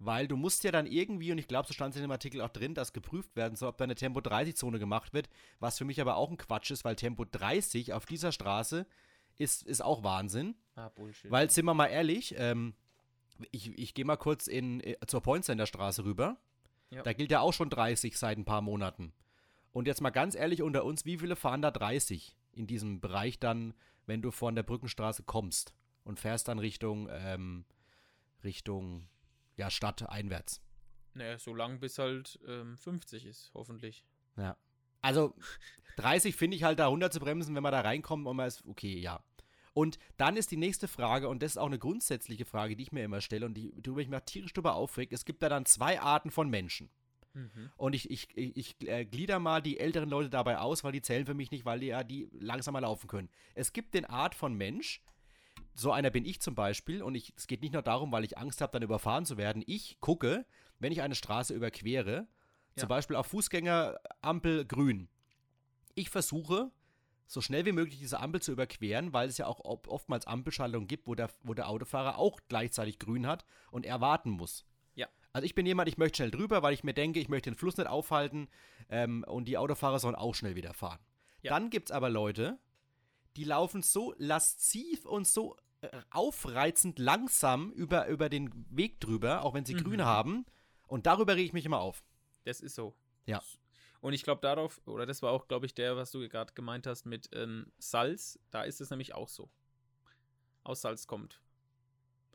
Weil 0.06 0.28
du 0.28 0.36
musst 0.36 0.64
ja 0.64 0.72
dann 0.72 0.86
irgendwie, 0.86 1.32
und 1.32 1.38
ich 1.38 1.48
glaube, 1.48 1.68
so 1.68 1.74
stand 1.74 1.94
es 1.94 1.98
in 1.98 2.04
dem 2.04 2.12
Artikel 2.12 2.42
auch 2.42 2.50
drin, 2.50 2.74
dass 2.74 2.94
geprüft 2.94 3.36
werden 3.36 3.56
soll, 3.56 3.70
ob 3.70 3.78
da 3.78 3.86
eine 3.86 3.96
Tempo 3.96 4.20
30-Zone 4.20 4.80
gemacht 4.80 5.14
wird, 5.14 5.30
was 5.60 5.78
für 5.78 5.86
mich 5.86 6.02
aber 6.02 6.18
auch 6.18 6.30
ein 6.30 6.38
Quatsch 6.38 6.72
ist, 6.72 6.84
weil 6.84 6.96
Tempo 6.96 7.26
30 7.26 7.94
auf 7.94 8.06
dieser 8.06 8.32
Straße 8.32 8.86
ist, 9.38 9.64
ist 9.64 9.82
auch 9.82 10.04
Wahnsinn. 10.04 10.56
Ah, 10.76 10.90
Bullshit. 10.90 11.32
Weil, 11.32 11.50
sind 11.50 11.66
wir 11.66 11.74
mal 11.74 11.88
ehrlich, 11.88 12.36
ähm, 12.38 12.74
ich, 13.52 13.78
ich 13.78 13.94
gehe 13.94 14.06
mal 14.06 14.18
kurz 14.18 14.48
in, 14.48 14.82
äh, 14.82 14.98
zur 15.08 15.22
Point 15.22 15.46
Center 15.46 15.66
Straße 15.66 16.04
rüber. 16.04 16.38
Ja. 16.90 17.02
Da 17.02 17.14
gilt 17.14 17.32
ja 17.32 17.40
auch 17.40 17.54
schon 17.54 17.70
30 17.70 18.18
seit 18.18 18.38
ein 18.38 18.46
paar 18.46 18.62
Monaten. 18.62 19.14
Und 19.72 19.88
jetzt 19.88 20.02
mal 20.02 20.12
ganz 20.12 20.36
ehrlich 20.36 20.62
unter 20.62 20.86
uns, 20.86 21.06
wie 21.06 21.18
viele 21.18 21.36
fahren 21.36 21.62
da 21.62 21.72
30 21.72 22.36
in 22.52 22.68
diesem 22.68 23.00
Bereich 23.00 23.40
dann, 23.40 23.74
wenn 24.06 24.22
du 24.22 24.32
von 24.32 24.56
der 24.56 24.64
Brückenstraße 24.64 25.24
kommst 25.24 25.74
und 26.04 26.20
fährst 26.20 26.48
dann 26.48 26.60
Richtung, 26.60 27.10
ähm, 27.10 27.66
Richtung, 28.44 29.08
ja, 29.58 29.70
Stadt 29.70 30.10
einwärts? 30.10 30.62
naja, 31.16 31.38
so 31.38 31.54
lang 31.54 31.80
bis 31.80 31.98
halt 31.98 32.40
ähm, 32.48 32.78
50 32.78 33.26
ist, 33.26 33.52
hoffentlich. 33.54 34.04
Ja. 34.38 34.58
Also 35.02 35.36
30 35.98 36.36
finde 36.36 36.58
ich 36.58 36.64
halt 36.64 36.80
da 36.80 36.88
runter 36.88 37.12
zu 37.12 37.20
bremsen, 37.20 37.56
wenn 37.56 37.64
man 37.64 37.72
da 37.72 37.82
reinkommt 37.82 38.26
und 38.26 38.36
man 38.36 38.48
ist, 38.48 38.66
okay, 38.66 38.98
ja. 38.98 39.24
Und 39.74 39.98
dann 40.18 40.38
ist 40.38 40.52
die 40.52 40.58
nächste 40.58 40.88
Frage, 40.88 41.28
und 41.28 41.42
das 41.42 41.54
ist 41.54 41.58
auch 41.58 41.68
eine 41.68 41.80
grundsätzliche 41.80 42.46
Frage, 42.46 42.76
die 42.76 42.84
ich 42.84 42.92
mir 42.92 43.04
immer 43.04 43.22
stelle 43.22 43.46
und 43.46 43.56
die, 43.56 43.74
worüber 43.76 44.02
ich 44.02 44.08
mich 44.08 44.20
tierisch 44.22 44.54
drüber 44.54 44.76
aufreg. 44.76 45.12
Es 45.12 45.26
gibt 45.26 45.42
da 45.42 45.50
dann 45.50 45.66
zwei 45.66 46.00
Arten 46.00 46.30
von 46.30 46.50
Menschen. 46.50 46.90
Mhm. 47.34 47.72
Und 47.76 47.94
ich, 47.94 48.12
ich, 48.12 48.28
ich, 48.38 48.56
ich 48.56 48.88
äh, 48.88 49.06
glieder 49.06 49.40
mal 49.40 49.62
die 49.62 49.80
älteren 49.80 50.10
Leute 50.10 50.30
dabei 50.30 50.60
aus, 50.60 50.84
weil 50.84 50.92
die 50.92 51.02
zählen 51.02 51.26
für 51.26 51.34
mich 51.34 51.50
nicht, 51.50 51.66
weil 51.66 51.80
die 51.80 51.88
ja 51.88 52.04
die 52.04 52.30
langsamer 52.34 52.82
laufen 52.82 53.08
können. 53.08 53.30
Es 53.56 53.74
gibt 53.74 53.96
den 53.96 54.06
Art 54.06 54.36
von 54.36 54.54
Mensch, 54.54 55.02
so 55.76 55.92
einer 55.92 56.10
bin 56.10 56.26
ich 56.26 56.42
zum 56.42 56.56
Beispiel, 56.56 57.02
und 57.02 57.16
ich, 57.16 57.34
es 57.36 57.48
geht 57.48 57.62
nicht 57.62 57.74
nur 57.74 57.82
darum, 57.82 58.12
weil 58.12 58.24
ich 58.24 58.38
Angst 58.38 58.62
habe, 58.62 58.72
dann 58.74 58.84
überfahren 58.84 59.26
zu 59.26 59.38
werden. 59.38 59.64
Ich 59.66 59.98
gucke, 60.00 60.46
wenn 60.80 60.92
ich 60.92 61.02
eine 61.02 61.16
Straße 61.16 61.54
überquere, 61.54 62.28
Ja. 62.76 62.82
zum 62.82 62.90
Beispiel 62.90 63.16
auf 63.16 63.28
Fußgängerampel 63.28 64.66
grün. 64.66 65.10
Ich 65.96 66.10
versuche, 66.10 66.72
so 67.28 67.42
schnell 67.42 67.66
wie 67.66 67.72
möglich 67.72 68.00
diese 68.00 68.20
Ampel 68.20 68.42
zu 68.42 68.52
überqueren, 68.52 69.14
weil 69.14 69.30
es 69.30 69.38
ja 69.38 69.48
auch 69.48 69.60
oftmals 69.64 70.28
Ampelschaltungen 70.28 70.88
gibt, 70.88 71.08
wo 71.08 71.16
der, 71.16 71.30
wo 71.44 71.54
der 71.54 71.70
Autofahrer 71.70 72.18
auch 72.18 72.40
gleichzeitig 72.48 73.00
grün 73.00 73.26
hat 73.28 73.46
und 73.72 73.86
er 73.86 74.02
warten 74.02 74.30
muss. 74.30 74.66
Ja. 74.96 75.08
Also 75.32 75.46
ich 75.46 75.56
bin 75.56 75.66
jemand, 75.66 75.90
ich 75.90 75.98
möchte 75.98 76.18
schnell 76.18 76.32
drüber, 76.32 76.62
weil 76.62 76.74
ich 76.74 76.84
mir 76.84 76.94
denke, 76.94 77.20
ich 77.20 77.30
möchte 77.30 77.50
den 77.50 77.56
Fluss 77.58 77.78
nicht 77.78 77.88
aufhalten 77.88 78.48
ähm, 78.90 79.24
und 79.28 79.46
die 79.48 79.58
Autofahrer 79.58 80.00
sollen 80.00 80.16
auch 80.16 80.36
schnell 80.36 80.56
wieder 80.56 80.74
fahren. 80.74 81.00
Ja. 81.42 81.52
Dann 81.54 81.70
gibt 81.70 81.90
es 81.90 81.92
aber 81.92 82.10
Leute, 82.10 82.60
die 83.36 83.44
laufen 83.44 83.82
so 83.82 84.14
lasziv 84.18 85.06
und 85.06 85.28
so 85.28 85.58
äh, 85.82 85.90
aufreizend 86.12 87.00
langsam 87.00 87.72
über, 87.72 88.08
über 88.08 88.30
den 88.30 88.52
Weg 88.70 89.00
drüber, 89.00 89.44
auch 89.44 89.54
wenn 89.54 89.66
sie 89.66 89.74
Mhm. 89.76 89.84
grün 89.84 90.06
haben. 90.06 90.46
Und 90.88 91.06
darüber 91.06 91.36
rege 91.36 91.46
ich 91.46 91.54
mich 91.54 91.66
immer 91.66 91.80
auf. 91.80 92.04
Das 92.46 92.60
ist 92.62 92.76
so. 92.76 92.96
Ja. 93.26 93.42
Und 94.02 94.14
ich 94.14 94.24
glaube 94.24 94.42
darauf, 94.42 94.82
oder 94.86 95.06
das 95.06 95.22
war 95.22 95.32
auch, 95.32 95.48
glaube 95.48 95.66
ich, 95.66 95.74
der, 95.74 95.96
was 95.96 96.12
du 96.12 96.28
gerade 96.28 96.54
gemeint 96.54 96.86
hast 96.88 97.06
mit 97.06 97.30
ähm, 97.34 97.72
Salz, 97.80 98.38
da 98.52 98.64
ist 98.64 98.82
es 98.82 98.90
nämlich 98.90 99.16
auch 99.16 99.30
so. 99.30 99.50
Aus 100.64 100.82
Salz 100.82 101.08
kommt. 101.08 101.40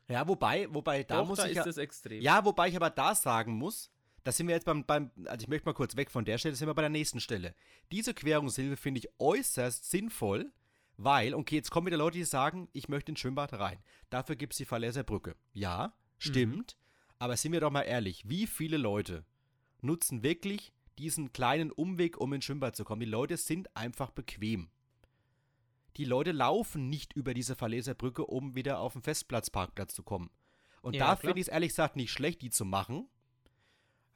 Ja, 0.09 0.27
wobei, 0.27 0.67
wobei, 0.73 1.03
da 1.05 1.21
Doch, 1.21 1.29
muss 1.29 1.39
da 1.39 1.45
ich 1.45 1.51
ist 1.53 1.57
ja, 1.59 1.67
es 1.67 1.77
extrem. 1.77 2.23
ja, 2.23 2.45
wobei 2.45 2.69
ich 2.69 2.77
aber 2.77 2.89
da 2.91 3.15
sagen 3.15 3.53
muss, 3.55 3.91
da 4.25 4.33
sind 4.33 4.49
wir 4.49 4.55
jetzt 4.55 4.65
beim, 4.65 4.85
beim, 4.85 5.11
also 5.27 5.43
ich 5.43 5.49
möchte 5.49 5.67
mal 5.67 5.75
kurz 5.75 5.97
weg 5.97 6.11
von 6.11 6.25
der 6.25 6.39
Stelle, 6.39 6.55
sind 6.55 6.67
wir 6.67 6.75
bei 6.75 6.83
der 6.83 6.89
nächsten 6.91 7.21
Stelle. 7.21 7.55
Diese 7.93 8.15
Querungshilfe 8.15 8.77
finde 8.77 9.01
ich 9.01 9.09
äußerst 9.19 9.91
sinnvoll, 9.91 10.51
weil, 10.99 11.33
okay, 11.33 11.55
jetzt 11.55 11.71
kommen 11.71 11.87
wieder 11.87 11.97
Leute, 11.97 12.19
die 12.19 12.25
sagen, 12.25 12.69
ich 12.73 12.89
möchte 12.89 13.13
ins 13.13 13.21
Schwimmbad 13.21 13.55
rein. 13.55 13.79
Dafür 14.11 14.37
gibt 14.37 14.53
es 14.53 14.59
die 14.59 14.65
Verlässer 14.65 15.05
Brücke. 15.05 15.37
Ja, 15.55 15.95
stimmt, 16.19 16.77
aber 17.19 17.37
sind 17.37 17.53
wir 17.53 17.61
doch 17.61 17.71
mal 17.71 17.83
ehrlich, 17.83 18.29
wie 18.29 18.47
viele 18.47 18.77
Leute 18.77 19.25
nutzen 19.81 20.23
wirklich 20.23 20.73
diesen 20.99 21.33
kleinen 21.33 21.71
Umweg, 21.71 22.19
um 22.19 22.33
ins 22.33 22.45
Schwimmbad 22.45 22.77
zu 22.77 22.85
kommen? 22.85 23.01
Die 23.01 23.07
Leute 23.07 23.37
sind 23.37 23.75
einfach 23.77 24.11
bequem. 24.11 24.71
Die 25.97 26.05
Leute 26.05 26.33
laufen 26.33 26.89
nicht 26.89 27.13
über 27.13 27.33
diese 27.33 27.55
Verleser 27.55 27.95
Brücke, 27.95 28.27
um 28.27 28.55
wieder 28.55 28.81
auf 28.81 28.93
den 28.93 29.03
Festplatzparkplatz 29.03 29.95
zu 29.95 30.03
kommen. 30.03 30.31
Und 30.83 30.95
Ja, 30.95 31.09
da 31.09 31.17
finde 31.17 31.41
ich 31.41 31.47
es 31.47 31.53
ehrlich 31.53 31.71
gesagt 31.71 31.97
nicht 31.97 32.11
schlecht, 32.13 32.43
die 32.43 32.51
zu 32.51 32.65
machen. 32.65 33.09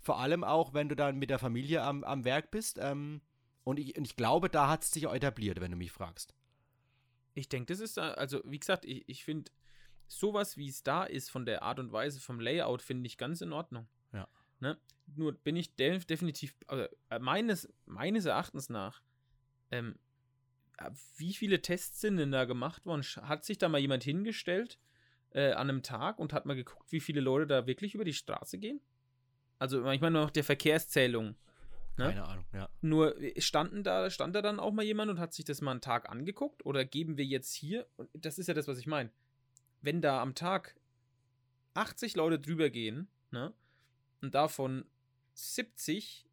Vor 0.01 0.19
allem 0.19 0.43
auch, 0.43 0.75
wenn 0.75 0.89
du 0.89 0.97
dann 0.97 1.19
mit 1.19 1.31
der 1.31 1.39
Familie 1.39 1.83
am, 1.83 2.03
am 2.03 2.25
Werk 2.25 2.51
bist. 2.51 2.79
Ähm, 2.81 3.21
und, 3.65 3.79
ich, 3.79 3.97
und 3.97 4.05
ich 4.05 4.17
glaube, 4.17 4.49
da 4.49 4.69
hat 4.69 4.83
es 4.83 4.91
sich 4.91 5.07
auch 5.07 5.15
etabliert, 5.15 5.61
wenn 5.61 5.71
du 5.71 5.77
mich 5.77 5.93
fragst. 5.93 6.35
Ich 7.35 7.49
denke, 7.49 7.73
das 7.73 7.81
ist, 7.81 7.97
da- 7.97 8.13
also 8.15 8.43
wie 8.45 8.59
gesagt, 8.59 8.85
ich, 8.85 9.09
ich 9.09 9.25
finde, 9.25 9.51
sowas 10.07 10.57
wie 10.57 10.69
es 10.69 10.83
da 10.83 11.05
ist, 11.05 11.31
von 11.31 11.47
der 11.47 11.63
Art 11.63 11.79
und 11.79 11.93
Weise, 11.93 12.21
vom 12.21 12.41
Layout, 12.41 12.83
finde 12.83 13.07
ich 13.07 13.17
ganz 13.17 13.41
in 13.41 13.53
Ordnung. 13.53 13.89
Ja. 14.13 14.29
Ne? 14.61 14.79
Nur 15.17 15.33
bin 15.33 15.57
ich 15.57 15.75
de 15.75 15.99
definitiv, 15.99 16.55
also, 16.67 16.87
äh, 17.09 17.19
meines, 17.19 17.73
meines 17.87 18.27
Erachtens 18.27 18.69
nach, 18.69 19.03
ähm, 19.71 19.99
äh, 20.79 20.91
wie 21.17 21.33
viele 21.35 21.63
Tests 21.63 22.01
sind 22.01 22.19
denn 22.19 22.33
da 22.33 22.45
gemacht 22.45 22.87
worden? 22.87 23.03
Hat 23.03 23.45
sich 23.45 23.59
da 23.59 23.69
mal 23.69 23.79
jemand 23.81 24.05
hingestellt 24.05 24.79
äh, 25.31 25.53
an 25.53 25.71
einem 25.71 25.83
Tag 25.83 26.19
und 26.19 26.33
hat 26.33 26.47
mal 26.47 26.57
geguckt, 26.57 26.93
wie 26.93 27.01
viele 27.01 27.21
Leute 27.21 27.47
da 27.47 27.67
wirklich 27.67 27.95
über 27.95 28.05
die 28.05 28.15
Straße 28.15 28.59
gehen? 28.59 28.81
Also, 29.59 29.89
ich 29.91 30.01
meine, 30.01 30.21
noch 30.21 30.31
der 30.31 30.45
Verkehrszählung. 30.45 31.37
Ne? 31.99 32.07
Keine 32.07 32.25
Ahnung, 32.25 32.47
ja. 32.55 32.69
Nur 32.81 33.21
äh, 33.21 33.41
standen 33.41 33.85
da, 33.85 34.09
stand 34.11 34.35
da 34.35 34.41
dann 34.43 34.59
auch 34.61 34.73
mal 34.73 34.83
jemand 34.85 35.11
und 35.11 35.21
hat 35.21 35.35
sich 35.35 35.45
das 35.45 35.61
mal 35.61 35.73
einen 35.73 35.81
Tag 35.83 36.09
angeguckt? 36.09 36.65
Oder 36.65 36.85
geben 36.85 37.19
wir 37.19 37.25
jetzt 37.25 37.53
hier, 37.53 37.87
und 37.97 38.09
das 38.15 38.39
ist 38.39 38.47
ja 38.47 38.55
das, 38.55 38.67
was 38.67 38.79
ich 38.79 38.87
meine, 38.87 39.11
wenn 39.83 40.01
da 40.01 40.23
am 40.23 40.35
Tag 40.35 40.75
80 41.75 42.17
Leute 42.17 42.39
drüber 42.41 42.71
gehen, 42.71 43.09
ne, 43.31 43.53
und 44.23 44.35
davon 44.35 44.85
70 45.35 46.27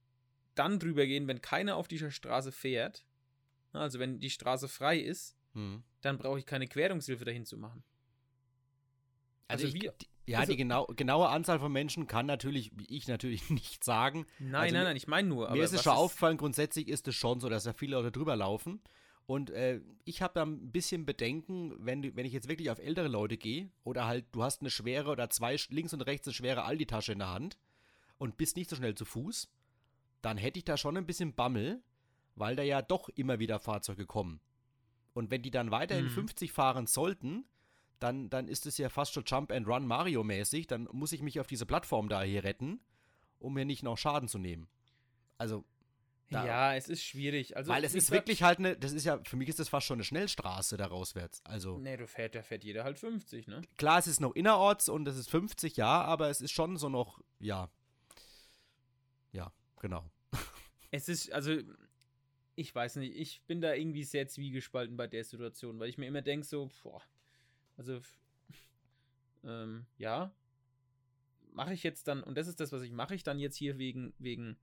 dann 0.55 0.79
drüber 0.79 1.05
gehen, 1.05 1.27
wenn 1.27 1.41
keiner 1.41 1.75
auf 1.75 1.87
dieser 1.87 2.11
Straße 2.11 2.51
fährt, 2.51 3.05
ne, 3.73 3.79
also 3.81 3.99
wenn 3.99 4.19
die 4.19 4.29
Straße 4.29 4.67
frei 4.69 4.97
ist, 4.99 5.35
Hm. 5.53 5.83
dann 6.01 6.17
brauche 6.19 6.37
ich 6.39 6.45
keine 6.45 6.67
Querungshilfe 6.67 7.25
dahin 7.25 7.45
zu 7.45 7.57
machen. 7.57 7.83
Also, 9.47 9.65
Also 9.65 9.75
ich, 9.77 9.81
wir- 9.83 9.93
ja, 10.31 10.39
also- 10.39 10.51
die 10.51 10.57
genau, 10.57 10.85
genaue 10.85 11.29
Anzahl 11.29 11.59
von 11.59 11.71
Menschen 11.71 12.07
kann 12.07 12.25
natürlich, 12.25 12.71
wie 12.75 12.85
ich 12.87 13.07
natürlich 13.07 13.49
nicht 13.49 13.83
sagen. 13.83 14.25
Nein, 14.39 14.55
Also 14.55 14.75
nein, 14.75 14.83
nein, 14.85 14.95
ich 14.97 15.07
meine 15.07 15.27
nur. 15.27 15.49
Mir 15.51 15.63
ist 15.63 15.73
es 15.73 15.83
schon 15.83 15.93
aufgefallen, 15.93 16.37
grundsätzlich 16.37 16.87
ist 16.87 17.07
es 17.07 17.15
schon 17.15 17.39
so, 17.39 17.49
dass 17.49 17.63
da 17.63 17.73
viele 17.73 17.95
Leute 17.97 18.11
drüber 18.11 18.35
laufen. 18.35 18.81
Und 19.25 19.51
äh, 19.51 19.79
ich 20.05 20.23
habe 20.23 20.33
da 20.33 20.43
ein 20.43 20.71
bisschen 20.71 21.05
Bedenken, 21.05 21.73
wenn, 21.85 22.15
wenn 22.15 22.25
ich 22.25 22.33
jetzt 22.33 22.49
wirklich 22.49 22.71
auf 22.71 22.79
ältere 22.79 23.07
Leute 23.07 23.37
gehe 23.37 23.69
oder 23.83 24.07
halt 24.07 24.25
du 24.31 24.41
hast 24.41 24.61
eine 24.61 24.71
schwere 24.71 25.11
oder 25.11 25.29
zwei 25.29 25.55
links 25.69 25.93
und 25.93 26.01
rechts 26.01 26.27
eine 26.27 26.33
schwere 26.33 26.63
Aldi-Tasche 26.63 27.11
in 27.13 27.19
der 27.19 27.29
Hand 27.29 27.59
und 28.17 28.37
bist 28.37 28.55
nicht 28.57 28.71
so 28.71 28.75
schnell 28.75 28.95
zu 28.95 29.05
Fuß, 29.05 29.47
dann 30.23 30.37
hätte 30.37 30.57
ich 30.57 30.65
da 30.65 30.77
schon 30.77 30.97
ein 30.97 31.05
bisschen 31.05 31.35
Bammel, 31.35 31.83
weil 32.35 32.55
da 32.55 32.63
ja 32.63 32.81
doch 32.81 33.07
immer 33.09 33.37
wieder 33.37 33.59
Fahrzeuge 33.59 34.07
kommen. 34.07 34.39
Und 35.13 35.29
wenn 35.29 35.43
die 35.43 35.51
dann 35.51 35.69
weiterhin 35.69 36.05
Mhm. 36.05 36.09
50 36.11 36.51
fahren 36.51 36.87
sollten, 36.87 37.45
dann, 37.99 38.29
dann 38.29 38.47
ist 38.47 38.65
es 38.65 38.77
ja 38.77 38.89
fast 38.89 39.13
schon 39.13 39.23
Jump 39.25 39.51
and 39.51 39.67
Run 39.67 39.85
Mario 39.85 40.23
mäßig. 40.23 40.67
Dann 40.67 40.87
muss 40.91 41.11
ich 41.11 41.21
mich 41.21 41.39
auf 41.39 41.47
diese 41.47 41.65
Plattform 41.65 42.09
da 42.09 42.21
hier 42.23 42.43
retten, 42.43 42.79
um 43.39 43.53
mir 43.53 43.65
nicht 43.65 43.83
noch 43.83 43.97
Schaden 43.97 44.27
zu 44.29 44.37
nehmen. 44.37 44.67
Also, 45.37 45.65
da- 46.29 46.45
Ja, 46.45 46.75
es 46.75 46.87
ist 46.89 47.03
schwierig. 47.03 47.57
Also, 47.57 47.71
weil 47.71 47.83
es 47.83 47.95
ist 47.95 48.11
wirklich 48.11 48.43
halt 48.43 48.59
eine, 48.59 48.77
das 48.77 48.91
ist 48.93 49.03
ja, 49.05 49.19
für 49.25 49.35
mich 49.35 49.49
ist 49.49 49.59
das 49.59 49.69
fast 49.69 49.87
schon 49.87 49.95
eine 49.97 50.03
Schnellstraße 50.03 50.77
da 50.77 50.85
rauswärts. 50.87 51.41
Also, 51.45 51.77
Nee, 51.79 51.97
du 51.97 52.07
fährt, 52.07 52.35
da 52.35 52.41
fährt 52.41 52.63
jeder 52.63 52.83
halt 52.83 52.99
50, 52.99 53.47
ne? 53.47 53.61
klar, 53.77 53.99
es 53.99 54.07
ist 54.07 54.19
noch 54.19 54.35
innerorts 54.35 54.89
und 54.89 55.07
es 55.07 55.17
ist 55.17 55.29
50, 55.29 55.75
ja, 55.77 56.01
aber 56.03 56.29
es 56.29 56.41
ist 56.41 56.51
schon 56.51 56.77
so 56.77 56.87
noch, 56.89 57.19
ja. 57.39 57.69
Ja, 59.31 59.51
genau. 59.79 60.09
Es 60.91 61.07
ist, 61.07 61.31
also, 61.31 61.55
ich 62.55 62.73
weiß 62.73 62.95
nicht, 62.95 63.15
ich 63.15 63.43
bin 63.43 63.61
da 63.61 63.73
irgendwie 63.75 64.03
sehr 64.03 64.27
zwiegespalten 64.27 64.97
bei 64.97 65.05
der 65.05 65.23
Situation, 65.23 65.79
weil 65.79 65.87
ich 65.89 65.99
mir 65.99 66.07
immer 66.07 66.23
denke, 66.23 66.47
so, 66.47 66.67
boah, 66.81 67.01
also, 67.79 68.01
ähm, 69.45 69.85
ja, 69.97 70.33
mache 71.53 71.73
ich 71.73 71.81
jetzt 71.83 72.09
dann, 72.09 72.21
und 72.23 72.37
das 72.37 72.47
ist 72.47 72.59
das, 72.59 72.73
was 72.73 72.81
ich 72.81 72.91
mache, 72.91 73.15
ich 73.15 73.23
dann 73.23 73.39
jetzt 73.39 73.55
hier 73.55 73.77
wegen, 73.77 74.13
wegen, 74.19 74.57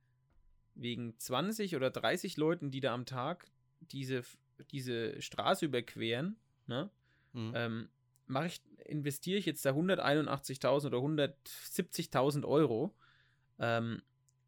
wegen 0.74 1.18
20 1.18 1.74
oder 1.76 1.90
30 1.90 2.36
Leuten, 2.36 2.70
die 2.70 2.80
da 2.80 2.92
am 2.92 3.06
Tag 3.06 3.50
diese, 3.80 4.22
diese 4.70 5.20
Straße 5.22 5.64
überqueren, 5.64 6.36
ne, 6.66 6.90
Mhm. 7.32 7.52
ähm, 7.54 7.88
mache 8.26 8.46
ich, 8.48 8.62
investiere 8.84 9.38
ich 9.38 9.46
jetzt 9.46 9.64
da 9.64 9.70
181.000 9.72 10.92
oder 10.92 10.98
170.000 10.98 12.44
Euro, 12.44 12.94
ähm, 13.58 14.02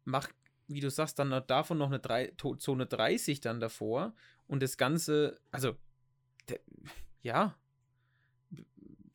mach, 0.05 0.29
wie 0.67 0.79
du 0.79 0.91
sagst, 0.91 1.17
dann 1.17 1.29
noch 1.29 1.45
davon 1.45 1.79
noch 1.79 1.87
eine 1.87 1.99
drei, 1.99 2.27
To- 2.37 2.55
Zone 2.55 2.85
30 2.85 3.41
dann 3.41 3.59
davor 3.59 4.13
und 4.47 4.61
das 4.61 4.77
Ganze, 4.77 5.39
also, 5.51 5.75
ja, 7.23 7.57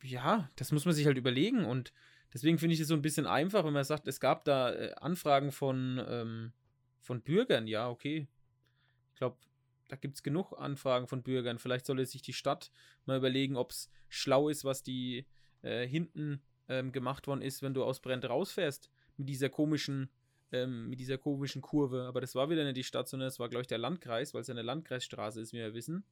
ja, 0.05 0.49
das 0.55 0.71
muss 0.71 0.85
man 0.85 0.93
sich 0.93 1.05
halt 1.05 1.17
überlegen 1.17 1.65
und 1.65 1.93
deswegen 2.33 2.57
finde 2.57 2.73
ich 2.73 2.79
es 2.79 2.87
so 2.87 2.93
ein 2.93 3.01
bisschen 3.01 3.25
einfach, 3.25 3.65
wenn 3.65 3.73
man 3.73 3.83
sagt, 3.83 4.07
es 4.07 4.19
gab 4.19 4.45
da 4.45 4.73
äh, 4.73 4.93
Anfragen 4.95 5.51
von, 5.51 6.03
ähm, 6.07 6.53
von 7.01 7.21
Bürgern, 7.21 7.67
ja, 7.67 7.89
okay. 7.89 8.27
Ich 9.13 9.17
glaube, 9.17 9.37
da 9.87 9.95
gibt 9.95 10.15
es 10.15 10.23
genug 10.23 10.53
Anfragen 10.53 11.07
von 11.07 11.23
Bürgern. 11.23 11.59
Vielleicht 11.59 11.85
solle 11.85 12.05
sich 12.05 12.21
die 12.21 12.33
Stadt 12.33 12.71
mal 13.05 13.17
überlegen, 13.17 13.55
ob 13.55 13.71
es 13.71 13.89
schlau 14.09 14.49
ist, 14.49 14.65
was 14.65 14.83
die 14.83 15.25
äh, 15.61 15.87
hinten 15.87 16.41
ähm, 16.67 16.91
gemacht 16.91 17.27
worden 17.27 17.41
ist, 17.41 17.61
wenn 17.61 17.73
du 17.73 17.83
aus 17.83 17.99
Brent 17.99 18.27
rausfährst. 18.27 18.89
Mit 19.17 19.29
dieser 19.29 19.49
komischen, 19.49 20.09
ähm, 20.51 20.89
mit 20.89 20.99
dieser 20.99 21.17
komischen 21.17 21.61
Kurve. 21.61 22.03
Aber 22.07 22.19
das 22.19 22.35
war 22.35 22.49
wieder 22.49 22.63
nicht 22.63 22.77
die 22.77 22.83
Stadt, 22.83 23.07
sondern 23.07 23.27
es 23.27 23.39
war, 23.39 23.47
glaube 23.47 23.61
ich, 23.61 23.67
der 23.67 23.77
Landkreis, 23.77 24.33
weil 24.33 24.41
es 24.41 24.47
ja 24.47 24.53
eine 24.53 24.63
Landkreisstraße 24.63 25.39
ist, 25.39 25.53
wie 25.53 25.57
wir 25.57 25.73
wissen. 25.73 26.03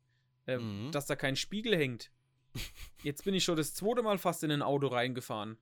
Ähm, 0.46 0.86
Mhm. 0.86 0.92
Dass 0.92 1.08
da 1.08 1.16
kein 1.16 1.36
Spiegel 1.36 1.76
hängt. 1.76 2.12
Jetzt 3.04 3.24
bin 3.26 3.34
ich 3.34 3.44
schon 3.44 3.58
das 3.58 3.74
zweite 3.74 4.02
Mal 4.04 4.18
fast 4.18 4.44
in 4.44 4.52
ein 4.52 4.62
Auto 4.62 4.88
reingefahren. 4.88 5.58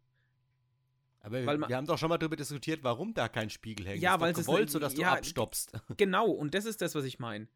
Aber 1.21 1.45
weil 1.45 1.57
wir 1.59 1.75
haben 1.75 1.85
doch 1.85 1.97
schon 1.97 2.09
mal 2.09 2.17
darüber 2.17 2.35
diskutiert, 2.35 2.83
warum 2.83 3.13
da 3.13 3.29
kein 3.29 3.49
Spiegel 3.49 3.85
hängt. 3.87 4.01
Ja, 4.01 4.15
ist 4.15 4.21
weil 4.21 4.31
es 4.33 4.39
ist 4.39 4.45
gewollt, 4.47 4.61
eine- 4.63 4.71
so 4.71 4.79
dass 4.79 4.95
du 4.95 5.01
ja, 5.01 5.13
abstoppst. 5.13 5.71
Genau, 5.97 6.29
und 6.31 6.53
das 6.53 6.65
ist 6.65 6.81
das, 6.81 6.95
was 6.95 7.05
ich 7.05 7.19
meine. 7.19 7.47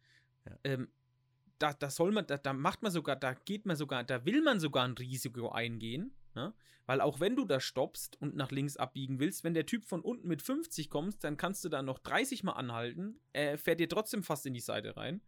Ja. 0.46 0.58
Ähm, 0.64 0.88
da, 1.58 1.74
da 1.74 1.90
soll 1.90 2.12
man, 2.12 2.28
da, 2.28 2.38
da 2.38 2.54
macht 2.54 2.84
man 2.84 2.92
sogar, 2.92 3.16
da 3.16 3.34
geht 3.34 3.66
man 3.66 3.76
sogar, 3.76 4.04
da 4.04 4.26
will 4.26 4.42
man 4.42 4.60
sogar 4.60 4.86
ein 4.86 4.92
Risiko 4.94 5.50
eingehen, 5.50 6.14
ne? 6.36 6.54
Weil 6.88 7.02
auch 7.02 7.20
wenn 7.20 7.36
du 7.36 7.46
da 7.46 7.60
stoppst 7.60 8.22
und 8.22 8.36
nach 8.36 8.52
links 8.52 8.78
abbiegen 8.78 9.20
willst, 9.20 9.44
wenn 9.44 9.56
der 9.56 9.66
Typ 9.66 9.86
von 9.86 10.02
unten 10.02 10.28
mit 10.28 10.44
50 10.44 10.92
kommst, 10.92 11.24
dann 11.24 11.36
kannst 11.36 11.66
du 11.66 11.70
da 11.70 11.82
noch 11.82 11.98
30 11.98 12.44
mal 12.44 12.52
anhalten, 12.52 13.20
er 13.34 13.58
fährt 13.58 13.80
dir 13.80 13.90
trotzdem 13.90 14.22
fast 14.22 14.46
in 14.46 14.54
die 14.54 14.60
Seite 14.60 14.96
rein. 14.96 15.22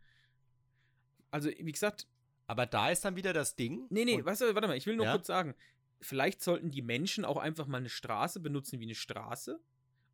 Also, 1.31 1.49
wie 1.49 1.71
gesagt, 1.71 2.07
Aber 2.47 2.65
da 2.65 2.89
ist 2.89 3.03
dann 3.05 3.15
wieder 3.15 3.33
das 3.33 3.55
Ding. 3.55 3.85
nee, 3.89 4.05
nee, 4.05 4.23
weißt 4.23 4.41
du, 4.41 4.55
warte 4.55 4.67
mal, 4.67 4.77
ich 4.77 4.85
will 4.85 4.95
nur 4.95 5.05
Ja? 5.05 5.11
kurz 5.13 5.27
sagen, 5.27 5.53
vielleicht 6.01 6.41
sollten 6.41 6.71
die 6.71 6.81
Menschen 6.81 7.25
auch 7.25 7.37
einfach 7.37 7.67
mal 7.67 7.77
eine 7.79 7.89
Straße 7.89 8.39
benutzen 8.39 8.79
wie 8.79 8.85
eine 8.85 8.95
Straße 8.95 9.59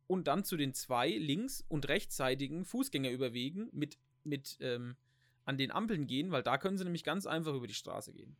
und 0.06 0.26
dann 0.26 0.44
zu 0.44 0.56
den 0.56 0.74
zwei 0.74 1.08
links- 1.10 1.64
und 1.68 1.88
rechtsseitigen 1.88 2.64
Fußgängerüberwegen 2.64 3.68
mit, 3.72 3.98
mit 4.24 4.56
ähm, 4.60 4.96
an 5.44 5.58
den 5.58 5.70
Ampeln 5.70 6.06
gehen, 6.06 6.30
weil 6.32 6.42
da 6.42 6.58
können 6.58 6.76
sie 6.78 6.84
nämlich 6.84 7.04
ganz 7.04 7.26
einfach 7.26 7.54
über 7.54 7.66
die 7.66 7.74
Straße 7.74 8.12
gehen. 8.12 8.36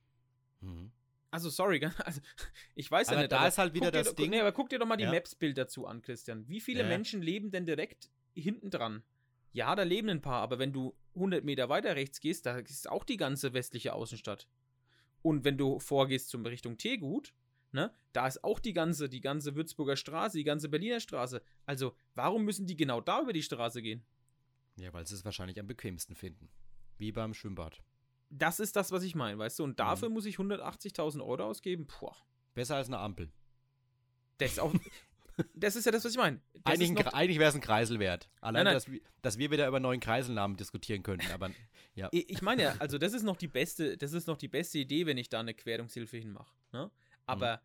Mhm. 0.61 0.91
Also, 1.31 1.51
sorry, 1.51 1.81
also, 2.05 2.21
ich 2.75 2.91
weiß 2.91 3.09
ja 3.09 3.13
Aber 3.15 3.23
nicht. 3.23 3.33
da 3.33 3.47
ist 3.47 3.59
halt 3.59 3.75
wieder 3.75 3.87
dir 3.91 3.99
das 3.99 4.09
doch, 4.09 4.15
Ding- 4.15 4.31
Nee, 4.31 4.41
aber 4.41 4.53
guck 4.53 4.69
dir 4.71 4.79
doch 4.79 4.87
mal 4.87 4.97
die 4.97 5.05
Ja. 5.05 5.13
Maps-Bild 5.13 5.57
dazu 5.59 5.87
an, 5.87 6.01
Christian. 6.03 6.49
Wie 6.49 6.61
viele 6.61 6.81
Ja, 6.81 6.87
ja. 6.87 6.89
Menschen 6.91 7.23
leben 7.23 7.51
denn 7.51 7.67
direkt 7.67 8.11
hinten 8.35 8.71
dran? 8.71 9.03
Ja, 9.53 9.75
da 9.77 9.83
leben 9.83 10.09
ein 10.09 10.21
paar, 10.23 10.41
aber 10.43 10.59
wenn 10.59 10.73
du 10.73 10.95
100 11.15 11.45
Meter 11.45 11.69
weiter 11.69 11.97
rechts 11.97 12.21
gehst, 12.21 12.47
da 12.47 12.59
ist 12.59 12.89
auch 12.89 13.05
die 13.05 13.17
ganze 13.17 13.53
westliche 13.55 13.93
Außenstadt. 13.95 14.49
Und 15.23 15.45
wenn 15.45 15.57
du 15.57 15.79
vorgehst 15.79 16.29
zum 16.29 16.45
Richtung 16.45 16.77
Teegut, 16.77 17.33
ne, 17.73 17.93
da 18.13 18.27
ist 18.27 18.45
auch 18.45 18.59
die 18.61 18.73
ganze, 18.73 19.09
die 19.09 19.21
ganze 19.21 19.55
Würzburger 19.57 19.97
Straße, 19.97 20.37
die 20.37 20.45
ganze 20.45 20.69
Berliner 20.69 21.01
Straße. 21.01 21.43
Also, 21.67 21.95
warum 22.15 22.45
müssen 22.45 22.67
die 22.67 22.77
genau 22.77 23.01
da 23.01 23.23
über 23.23 23.33
die 23.33 23.43
Straße 23.43 23.81
gehen? 23.83 24.05
Ja, 24.77 24.93
weil 24.93 25.07
sie 25.07 25.15
es 25.15 25.25
wahrscheinlich 25.25 25.59
am 25.61 25.67
bequemsten 25.67 26.15
finden. 26.15 26.51
Wie 26.99 27.13
beim 27.13 27.33
Schwimmbad. 27.35 27.81
Das 28.31 28.59
ist 28.61 28.75
das, 28.77 28.91
was 28.91 29.03
ich 29.05 29.15
meine, 29.15 29.39
weißt 29.39 29.59
du? 29.61 29.65
Und 29.65 29.71
Mhm. 29.71 29.77
dafür 29.77 30.09
muss 30.09 30.27
ich 30.27 30.37
180.000 30.39 31.23
Euro 31.25 31.45
ausgeben. 31.45 31.87
Puh, 31.87 32.11
Besser 32.55 32.77
als 32.77 32.89
eine 32.89 32.99
Ampel. 32.99 33.31
das 34.39 34.53
ist 34.53 34.59
auch. 34.61 34.73
das 35.55 35.77
ist 35.77 35.85
ja 35.87 35.93
das, 35.93 36.05
was 36.05 36.13
ich 36.13 36.19
meine. 36.19 36.41
Das 36.65 36.79
Eigentlich, 36.81 37.39
wäre 37.39 37.49
es 37.49 37.55
ein 37.55 37.61
Kreisel 37.61 37.99
wert. 37.99 38.29
Allein, 38.41 38.65
nein. 38.65 38.75
Dass, 38.75 38.91
wir- 38.91 39.01
dass 39.23 39.39
wir 39.39 39.51
wieder 39.51 39.67
über 39.69 39.81
neuen 39.81 40.01
Kreiselnamen 40.01 40.57
diskutieren 40.57 41.03
könnten. 41.03 41.31
Aber 41.33 41.51
ja. 41.95 42.09
Ich 42.13 42.43
meine 42.43 42.63
ja, 42.63 42.77
also 42.79 42.99
das 42.99 43.13
ist 43.13 43.23
noch 43.23 43.37
die 43.37 43.49
beste, 43.49 43.97
das 43.97 44.13
ist 44.13 44.27
noch 44.27 44.37
die 44.37 44.49
beste 44.49 44.79
Idee, 44.79 45.07
wenn 45.07 45.19
ich 45.19 45.29
da 45.29 45.41
eine 45.41 45.55
Querungshilfe 45.55 46.17
hinmache. 46.19 46.55
Ne? 46.73 46.91
Aber 47.27 47.61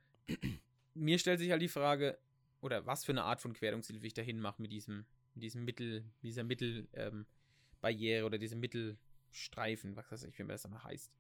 mir 0.94 1.20
stellt 1.20 1.40
sich 1.40 1.52
halt 1.52 1.62
die 1.62 1.68
Frage, 1.68 2.18
oder 2.62 2.86
was 2.86 3.06
für 3.06 3.12
eine 3.12 3.24
Art 3.24 3.42
von 3.42 3.54
Querungshilfe 3.54 4.06
ich 4.06 4.14
da 4.14 4.22
hinmache 4.22 4.62
mit 4.62 4.72
diesem, 4.72 5.06
mit 5.34 5.44
diesem 5.44 5.64
Mittel, 5.66 6.04
dieser 6.24 6.44
Mittelbarriere 6.44 7.26
ähm, 8.20 8.26
oder 8.26 8.38
diesem 8.38 8.60
Mittelstreifen, 8.60 9.96
was 9.96 10.12
weiß 10.12 10.24
ich, 10.24 10.38
wie 10.38 10.44
man 10.44 10.50
das 10.50 10.66
immer 10.66 10.84
heißt. 10.84 11.12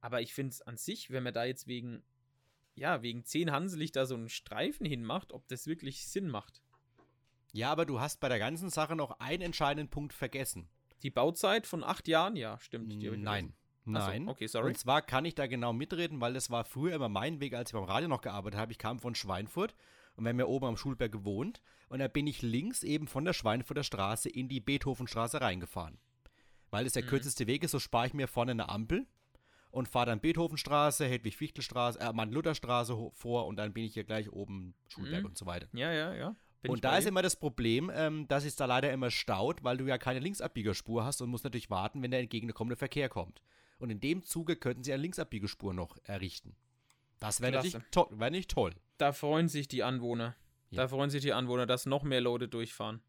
Aber 0.00 0.20
ich 0.20 0.34
finde 0.34 0.50
es 0.50 0.62
an 0.62 0.76
sich, 0.76 1.10
wenn 1.10 1.22
man 1.22 1.32
da 1.34 1.44
jetzt 1.44 1.66
wegen, 1.66 2.02
ja, 2.74 3.02
wegen 3.02 3.24
10 3.24 3.50
Hanselicht 3.52 3.96
da 3.96 4.06
so 4.06 4.14
einen 4.14 4.28
Streifen 4.28 4.86
hinmacht, 4.86 5.32
ob 5.32 5.46
das 5.48 5.66
wirklich 5.66 6.06
Sinn 6.06 6.28
macht. 6.28 6.60
ja, 7.52 7.70
aber 7.70 7.86
du 7.86 8.00
hast 8.00 8.20
bei 8.20 8.28
der 8.28 8.38
ganzen 8.38 8.68
Sache 8.70 8.96
noch 8.96 9.20
einen 9.20 9.42
entscheidenden 9.42 9.88
Punkt 9.90 10.12
vergessen. 10.12 10.68
Die 11.02 11.10
Bauzeit 11.10 11.66
von 11.66 11.84
acht 11.84 12.08
Jahren, 12.08 12.34
ja, 12.36 12.58
stimmt. 12.60 12.88
Nein. 12.88 13.54
Nein. 13.86 14.24
So, 14.24 14.30
okay, 14.30 14.46
sorry. 14.46 14.68
Und 14.68 14.78
zwar 14.78 15.02
kann 15.02 15.26
ich 15.26 15.34
da 15.34 15.46
genau 15.46 15.72
mitreden, 15.74 16.20
weil 16.20 16.32
das 16.32 16.50
war 16.50 16.64
früher 16.64 16.94
immer 16.94 17.10
mein 17.10 17.40
Weg, 17.40 17.52
als 17.54 17.68
ich 17.70 17.74
beim 17.74 17.84
Radio 17.84 18.08
noch 18.08 18.22
gearbeitet 18.22 18.58
habe. 18.58 18.72
Ich 18.72 18.78
kam 18.78 18.98
von 18.98 19.14
Schweinfurt 19.14 19.74
und 20.16 20.24
wir 20.24 20.30
haben 20.30 20.38
ja 20.38 20.46
oben 20.46 20.64
am 20.66 20.76
Schulberg 20.78 21.12
gewohnt. 21.12 21.60
Und 21.90 21.98
da 21.98 22.08
bin 22.08 22.26
ich 22.26 22.40
links 22.40 22.82
eben 22.82 23.06
von 23.06 23.26
der 23.26 23.34
Schweinfurter 23.34 23.84
Straße 23.84 24.30
in 24.30 24.48
die 24.48 24.60
Beethovenstraße 24.60 25.40
reingefahren. 25.42 25.98
Weil 26.70 26.86
es 26.86 26.94
der 26.94 27.04
Mhm. 27.04 27.08
kürzeste 27.08 27.46
Weg 27.46 27.62
ist, 27.62 27.72
so 27.72 27.78
spare 27.78 28.06
ich 28.06 28.14
mir 28.14 28.26
vorne 28.26 28.52
eine 28.52 28.70
Ampel 28.70 29.06
und 29.74 29.88
fahre 29.88 30.06
dann 30.06 30.20
Beethovenstraße, 30.20 31.04
Hedwig-Fichtel-Straße, 31.06 31.98
äh, 32.00 32.12
Mann-Luther-Straße 32.12 33.10
vor 33.12 33.46
und 33.46 33.56
dann 33.56 33.72
bin 33.72 33.84
ich 33.84 33.94
hier 33.94 34.04
gleich 34.04 34.30
oben 34.30 34.74
Schulberg 34.88 35.20
Mhm. 35.22 35.26
und 35.30 35.38
so 35.38 35.46
weiter. 35.46 35.66
Ja, 35.72 35.92
ja, 35.92 36.14
ja. 36.14 36.36
Bin 36.62 36.70
und 36.70 36.84
da 36.84 36.96
ist 36.96 37.06
immer 37.06 37.20
das 37.22 37.36
Problem, 37.36 37.90
ähm, 37.94 38.26
dass 38.28 38.44
es 38.44 38.56
da 38.56 38.64
leider 38.66 38.90
immer 38.92 39.10
staut, 39.10 39.62
weil 39.64 39.76
du 39.76 39.84
ja 39.86 39.98
keine 39.98 40.20
Linksabbiegerspur 40.20 41.04
hast 41.04 41.20
und 41.20 41.28
musst 41.28 41.44
natürlich 41.44 41.68
warten, 41.70 42.02
wenn 42.02 42.10
der 42.10 42.20
entgegenkommende 42.20 42.76
Verkehr 42.76 43.08
kommt. 43.08 43.42
Und 43.78 43.90
in 43.90 44.00
dem 44.00 44.22
Zuge 44.22 44.56
könnten 44.56 44.82
sie 44.84 44.92
eine 44.92 45.02
Linksabbiegerspur 45.02 45.74
noch 45.74 45.98
errichten. 46.04 46.56
Das 47.18 47.40
wäre 47.40 47.52
natürlich 47.52 47.76
to 47.90 48.08
wär 48.12 48.30
nicht 48.30 48.50
toll. 48.50 48.72
Da 48.96 49.12
freuen 49.12 49.48
sich 49.48 49.68
die 49.68 49.82
Anwohner. 49.82 50.36
Ja. 50.70 50.82
Da 50.82 50.88
freuen 50.88 51.10
sich 51.10 51.20
die 51.22 51.32
Anwohner, 51.32 51.66
dass 51.66 51.84
noch 51.84 52.02
mehr 52.02 52.20
Leute 52.20 52.48
durchfahren. 52.48 53.02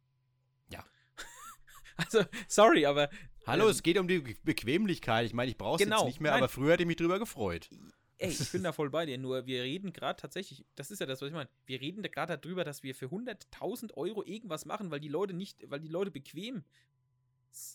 Also, 2.06 2.24
sorry, 2.48 2.86
aber. 2.86 3.10
Hallo, 3.48 3.66
ähm, 3.66 3.72
es 3.72 3.84
geht 3.84 3.98
um 3.98 4.08
die 4.08 4.20
Be- 4.20 4.36
Bequemlichkeit. 4.43 5.26
Ich 5.26 5.34
meine, 5.34 5.50
ich 5.52 5.58
brauche 5.58 5.76
es 5.76 5.82
Genau, 5.84 6.00
jetzt 6.00 6.06
nicht 6.08 6.20
mehr, 6.22 6.32
nein. 6.32 6.41
aber 6.43 6.50
früher 6.50 6.74
hätte 6.74 6.84
ich 6.84 6.88
mich 6.88 6.98
drüber 6.98 7.20
gefreut. 7.20 7.70
Ey, 8.18 8.30
ich 8.32 8.52
bin 8.52 8.64
da 8.64 8.72
voll 8.74 8.89
bei 8.89 9.06
dir. 9.06 9.18
Nur 9.18 9.46
wir 9.46 9.64
reden 9.64 9.93
gerade 9.93 10.20
tatsächlich, 10.20 10.66
das 10.76 10.91
ist 10.91 11.00
ja 11.00 11.06
das, 11.06 11.22
was 11.22 11.28
ich 11.30 11.34
meine. 11.34 11.50
Wir 11.66 11.80
reden 11.80 12.02
da 12.04 12.10
gerade 12.10 12.38
darüber, 12.38 12.64
dass 12.64 12.84
wir 12.84 12.96
für 12.96 13.08
100.000 13.08 13.93
Euro 13.93 14.24
irgendwas 14.24 14.66
machen, 14.66 14.91
weil 14.91 15.00
die 15.00 15.08
Leute 15.10 15.34
nicht, 15.34 15.70
weil 15.70 15.80
die 15.80 15.88
Leute 15.88 16.12
bequem 16.12 16.64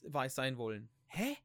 weiß 0.02 0.34
sein 0.34 0.58
wollen. 0.58 0.88
Hä? 1.08 1.36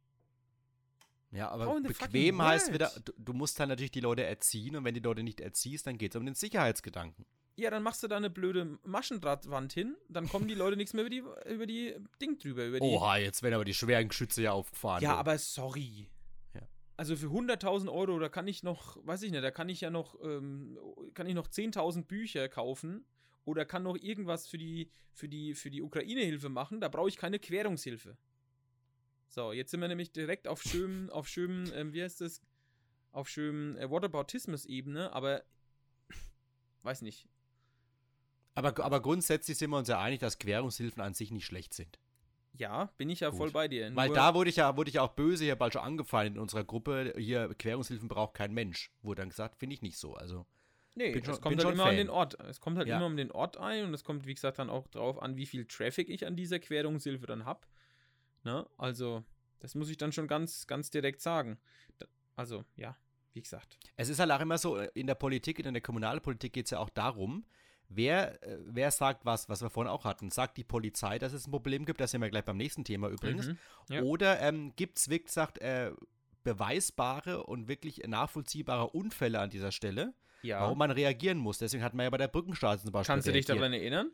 Ja, 1.32 1.50
aber 1.50 1.66
fucking 1.66 1.84
bequem 1.84 2.42
heißt 2.42 2.74
wieder, 2.74 2.92
du, 3.04 3.12
du 3.18 3.34
musst 3.34 3.60
dann 3.60 3.70
natürlich 3.70 3.92
die 3.92 4.00
Leute 4.00 4.24
erziehen 4.24 4.76
und 4.76 4.86
wenn 4.86 4.94
die 4.94 5.02
Leute 5.02 5.24
nicht 5.24 5.40
erziehst, 5.42 5.86
dann 5.88 5.98
geht 5.98 6.14
es 6.14 6.16
um 6.20 6.26
den 6.26 6.36
Sicherheitsgedanken. 6.36 7.26
Ja, 7.58 7.70
dann 7.70 7.84
machst 7.84 8.04
du 8.04 8.08
da 8.08 8.18
eine 8.18 8.30
blöde 8.30 8.78
Maschendrahtwand 8.84 9.72
hin, 9.72 9.96
dann 10.10 10.28
kommen 10.28 10.48
die 10.48 10.56
Leute 10.56 10.76
nichts 10.78 10.94
mehr 10.94 11.06
über 11.06 11.10
die, 11.10 11.24
über 11.50 11.66
die 11.66 11.96
Ding 12.22 12.38
drüber. 12.38 12.66
Über 12.66 12.80
die, 12.80 12.86
Oha, 12.86 13.18
jetzt 13.18 13.44
werden 13.44 13.54
aber 13.54 13.66
die 13.66 13.74
schweren 13.74 14.10
Geschütze 14.10 14.44
ja 14.44 14.52
aufgefahren. 14.52 15.02
Ja, 15.02 15.14
du. 15.14 15.20
aber 15.20 15.38
sorry. 15.38 16.10
Ja. 16.54 16.62
Also 16.98 17.16
für 17.16 17.28
100.000 17.28 17.92
Euro, 17.92 18.20
da 18.20 18.28
kann 18.28 18.48
ich 18.48 18.64
noch, 18.64 18.98
weiß 19.08 19.22
ich 19.22 19.32
nicht, 19.32 19.44
da 19.44 19.52
kann 19.52 19.70
ich 19.70 19.82
ja 19.82 19.90
noch, 19.90 20.22
ähm, 20.22 20.78
kann 21.14 21.28
ich 21.28 21.34
noch 21.34 21.48
10.000 21.48 22.04
Bücher 22.04 22.50
kaufen 22.50 23.06
oder 23.46 23.64
kann 23.64 23.84
noch 23.84 23.96
irgendwas 23.96 24.48
für 24.48 24.58
die, 24.58 24.92
für 25.14 25.30
die, 25.30 25.54
für 25.54 25.70
die 25.70 25.82
Ukraine-Hilfe 25.82 26.50
machen. 26.50 26.82
Da 26.82 26.90
brauche 26.90 27.08
ich 27.08 27.16
keine 27.16 27.40
Querungshilfe. 27.40 28.18
So, 29.30 29.54
jetzt 29.54 29.72
sind 29.72 29.80
wir 29.80 29.88
nämlich 29.88 30.12
direkt 30.12 30.48
auf 30.48 30.62
schönem, 30.62 31.10
auf 31.12 31.28
schönem, 31.30 31.72
ähm, 31.74 31.94
wie 31.94 32.04
heißt 32.04 32.20
das? 32.20 32.42
Auf 33.12 33.30
schönem 33.30 33.78
äh, 33.78 33.90
Whataboutismus-Ebene, 33.90 35.14
aber 35.14 35.44
weiß 36.84 37.02
nicht. 37.02 37.30
Aber, 38.56 38.84
aber 38.84 39.02
grundsätzlich 39.02 39.58
sind 39.58 39.70
wir 39.70 39.78
uns 39.78 39.88
ja 39.90 40.00
einig, 40.00 40.20
dass 40.20 40.40
Querungshilfen 40.40 41.02
an 41.02 41.14
sich 41.14 41.32
nicht 41.32 41.46
schlecht 41.46 41.74
sind. 41.74 42.00
Ja, 42.58 42.86
bin 42.98 43.10
ich 43.10 43.20
ja 43.20 43.30
Gut. 43.30 43.38
voll 43.38 43.52
bei 43.52 43.68
dir. 43.68 43.94
Weil 43.96 44.08
Nur- 44.08 44.16
da 44.16 44.34
wurde 44.34 44.50
ich 44.50 44.56
ja, 44.56 44.78
wurde 44.78 44.88
ich 44.90 44.96
ja 44.96 45.02
auch 45.02 45.12
böse 45.14 45.44
hier 45.44 45.58
bald 45.58 45.74
schon 45.74 45.82
angefallen 45.82 46.36
in 46.36 46.40
unserer 46.40 46.64
Gruppe. 46.64 47.14
Hier, 47.18 47.54
Querungshilfen 47.54 48.08
braucht 48.08 48.34
kein 48.34 48.54
Mensch. 48.54 48.92
Wurde 49.02 49.22
dann 49.22 49.30
gesagt, 49.30 49.58
finde 49.58 49.74
ich 49.74 49.82
nicht 49.82 49.98
so. 49.98 50.16
Also, 50.16 50.46
Nee, 50.98 51.12
Bin 51.12 51.26
schon- 51.26 51.34
es 51.34 51.42
kommt 51.42 51.62
halt 51.62 51.74
immer 51.74 51.84
an 51.84 51.90
Fan. 51.90 51.98
den 51.98 52.10
Ort. 52.10 52.40
Es 52.46 52.62
kommt 52.62 52.78
halt 52.78 52.88
Ja. 52.88 52.96
immer 52.96 53.08
um 53.08 53.18
den 53.18 53.30
Ort 53.34 53.58
ein 53.58 53.84
und 53.84 53.94
es 53.94 54.06
kommt, 54.06 54.26
wie 54.26 54.34
gesagt, 54.34 54.60
dann 54.60 54.70
auch 54.70 54.88
drauf 54.88 55.22
an, 55.22 55.36
wie 55.36 55.46
viel 55.46 55.66
Traffic 55.66 56.08
ich 56.10 56.26
an 56.26 56.38
dieser 56.38 56.60
Querungshilfe 56.60 57.26
dann 57.26 57.44
habe. 57.44 57.68
Ne? 58.46 58.66
Also, 58.78 59.26
das 59.60 59.76
muss 59.76 59.90
ich 59.90 59.98
dann 59.98 60.14
schon 60.14 60.28
ganz, 60.30 60.68
ganz 60.68 60.90
direkt 60.90 61.20
sagen. 61.20 61.58
Da, 62.00 62.06
also, 62.38 62.64
ja, 62.78 62.96
wie 63.34 63.42
gesagt. 63.42 63.78
es 63.98 64.08
ist 64.08 64.20
halt 64.20 64.32
auch 64.32 64.40
immer 64.40 64.58
so, 64.58 64.78
in 64.78 65.08
der 65.08 65.16
Politik, 65.16 65.60
in 65.60 65.74
der 65.74 65.82
Kommunalpolitik 65.84 66.54
geht 66.54 66.66
es 66.68 66.72
ja 66.72 66.80
auch 66.80 66.90
darum, 66.90 67.46
wer, 67.90 68.42
äh, 68.44 68.58
wer 68.66 68.92
sagt 68.92 69.26
was, 69.26 69.48
was 69.50 69.62
wir 69.62 69.70
vorhin 69.70 69.92
auch 69.92 70.04
hatten. 70.06 70.30
Sagt 70.32 70.58
die 70.58 70.64
Polizei, 70.64 71.20
dass 71.20 71.34
es 71.34 71.48
ein 71.48 71.52
Problem 71.52 71.86
gibt, 71.86 72.00
das 72.02 72.12
sind 72.12 72.22
wir 72.22 72.30
gleich 72.30 72.46
beim 72.46 72.58
nächsten 72.58 72.84
Thema 72.84 73.10
übrigens. 73.10 73.48
Mhm. 73.48 73.58
Ja. 73.90 74.02
Oder 74.04 74.40
ähm, 74.42 74.74
gibt 74.76 74.98
es, 75.00 75.10
wie 75.10 75.20
gesagt, 75.20 75.60
äh, 75.60 75.92
beweisbare 76.44 77.44
und 77.44 77.68
wirklich 77.68 78.04
nachvollziehbare 78.08 78.88
Unfälle 78.90 79.40
an 79.40 79.50
dieser 79.50 79.72
Stelle, 79.72 80.14
Ja. 80.44 80.62
warum 80.62 80.78
man 80.78 80.92
reagieren 80.92 81.38
muss. 81.38 81.58
Deswegen 81.58 81.84
hat 81.84 81.94
man 81.94 82.04
ja 82.06 82.10
bei 82.10 82.18
der 82.18 82.28
Brückenstraße 82.28 82.84
zum 82.84 82.92
Beispiel 82.92 83.14
Kannst 83.14 83.28
du 83.28 83.32
dich 83.32 83.46
daran 83.46 83.74
erinnern, 83.74 84.12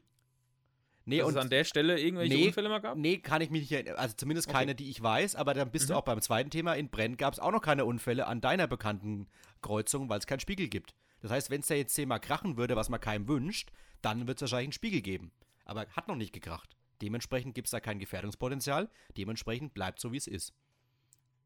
Nee, 1.03 1.17
dass 1.17 1.28
und 1.30 1.36
es 1.36 1.41
an 1.41 1.49
der 1.49 1.63
Stelle 1.63 1.99
irgendwelche 1.99 2.36
Nee, 2.36 2.47
Unfälle 2.47 2.69
mal 2.69 2.80
gab? 2.80 2.95
Nee, 2.95 3.17
kann 3.17 3.41
ich 3.41 3.49
mich 3.49 3.61
nicht 3.61 3.72
erinnern. 3.72 3.95
Also 3.95 4.15
zumindest 4.15 4.47
Okay. 4.47 4.57
keine, 4.59 4.76
die 4.76 4.89
ich 4.89 5.01
weiß, 5.01 5.36
aber 5.36 5.55
dann 5.55 5.72
bist 5.72 5.89
du 5.89 5.93
Mhm. 5.93 5.97
auch 5.99 6.03
beim 6.03 6.22
zweiten 6.22 6.51
Thema. 6.51 6.74
In 6.76 6.89
Brenn 6.89 7.17
gab 7.17 7.34
es 7.34 7.39
auch 7.39 7.51
noch 7.51 7.61
keine 7.61 7.86
Unfälle 7.86 8.28
an 8.28 8.39
deiner 8.39 8.67
bekannten 8.67 9.28
Kreuzung, 9.61 10.09
weil 10.09 10.19
es 10.19 10.28
keinen 10.28 10.39
Spiegel 10.41 10.67
gibt. 10.69 10.93
Das 11.22 11.32
heißt, 11.32 11.49
wenn 11.49 11.61
es 11.61 11.67
da 11.67 11.76
jetzt 11.76 11.93
zehnmal 11.95 12.19
krachen 12.19 12.57
würde, 12.57 12.76
was 12.76 12.89
man 12.89 12.99
keinem 12.99 13.28
wünscht, 13.28 13.72
dann 14.01 14.28
wird 14.28 14.38
es 14.38 14.41
wahrscheinlich 14.41 14.67
einen 14.67 14.74
Spiegel 14.74 15.01
geben. 15.01 15.32
Aber 15.65 15.86
hat 15.88 16.07
noch 16.07 16.15
nicht 16.15 16.34
gekracht. 16.34 16.76
Dementsprechend 17.01 17.55
gibt 17.55 17.67
es 17.67 17.72
da 17.72 17.80
kein 17.80 17.99
Gefährdungspotenzial. 17.99 18.89
Dementsprechend 19.17 19.74
bleibt 19.74 19.99
so, 19.99 20.11
wie 20.11 20.17
es 20.17 20.28
ist. 20.28 20.53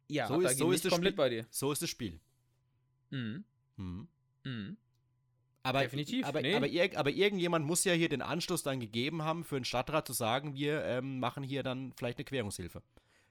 Ja, 0.07 0.27
so 0.27 0.39
ist- 0.41 0.57
so 0.57 0.71
ist 0.71 0.85
das 0.85 0.91
komplett 0.91 1.13
Spiel. 1.13 1.17
bei 1.17 1.29
dir. 1.29 1.47
So 1.49 1.71
ist 1.71 1.81
das 1.81 1.89
Spiel. 1.89 2.19
Mhm. 3.09 3.43
Mhm. 3.77 4.07
Mhm. 4.43 4.77
Aber, 5.63 5.79
Definitiv, 5.81 6.25
aber, 6.27 6.41
nee. 6.41 6.53
aber, 6.53 6.67
irg 6.67 6.95
aber 6.95 7.09
irgendjemand 7.09 7.65
muss 7.65 7.83
ja 7.85 7.93
hier 7.93 8.07
den 8.09 8.21
Anschluss 8.21 8.61
dann 8.61 8.79
gegeben 8.79 9.23
haben, 9.23 9.43
für 9.43 9.55
den 9.59 9.65
Stadtrat 9.65 10.05
zu 10.05 10.13
sagen, 10.13 10.53
wir 10.53 10.83
ähm, 10.85 11.19
machen 11.19 11.41
hier 11.43 11.63
dann 11.63 11.91
vielleicht 11.93 12.19
eine 12.19 12.25
Querungshilfe. 12.25 12.83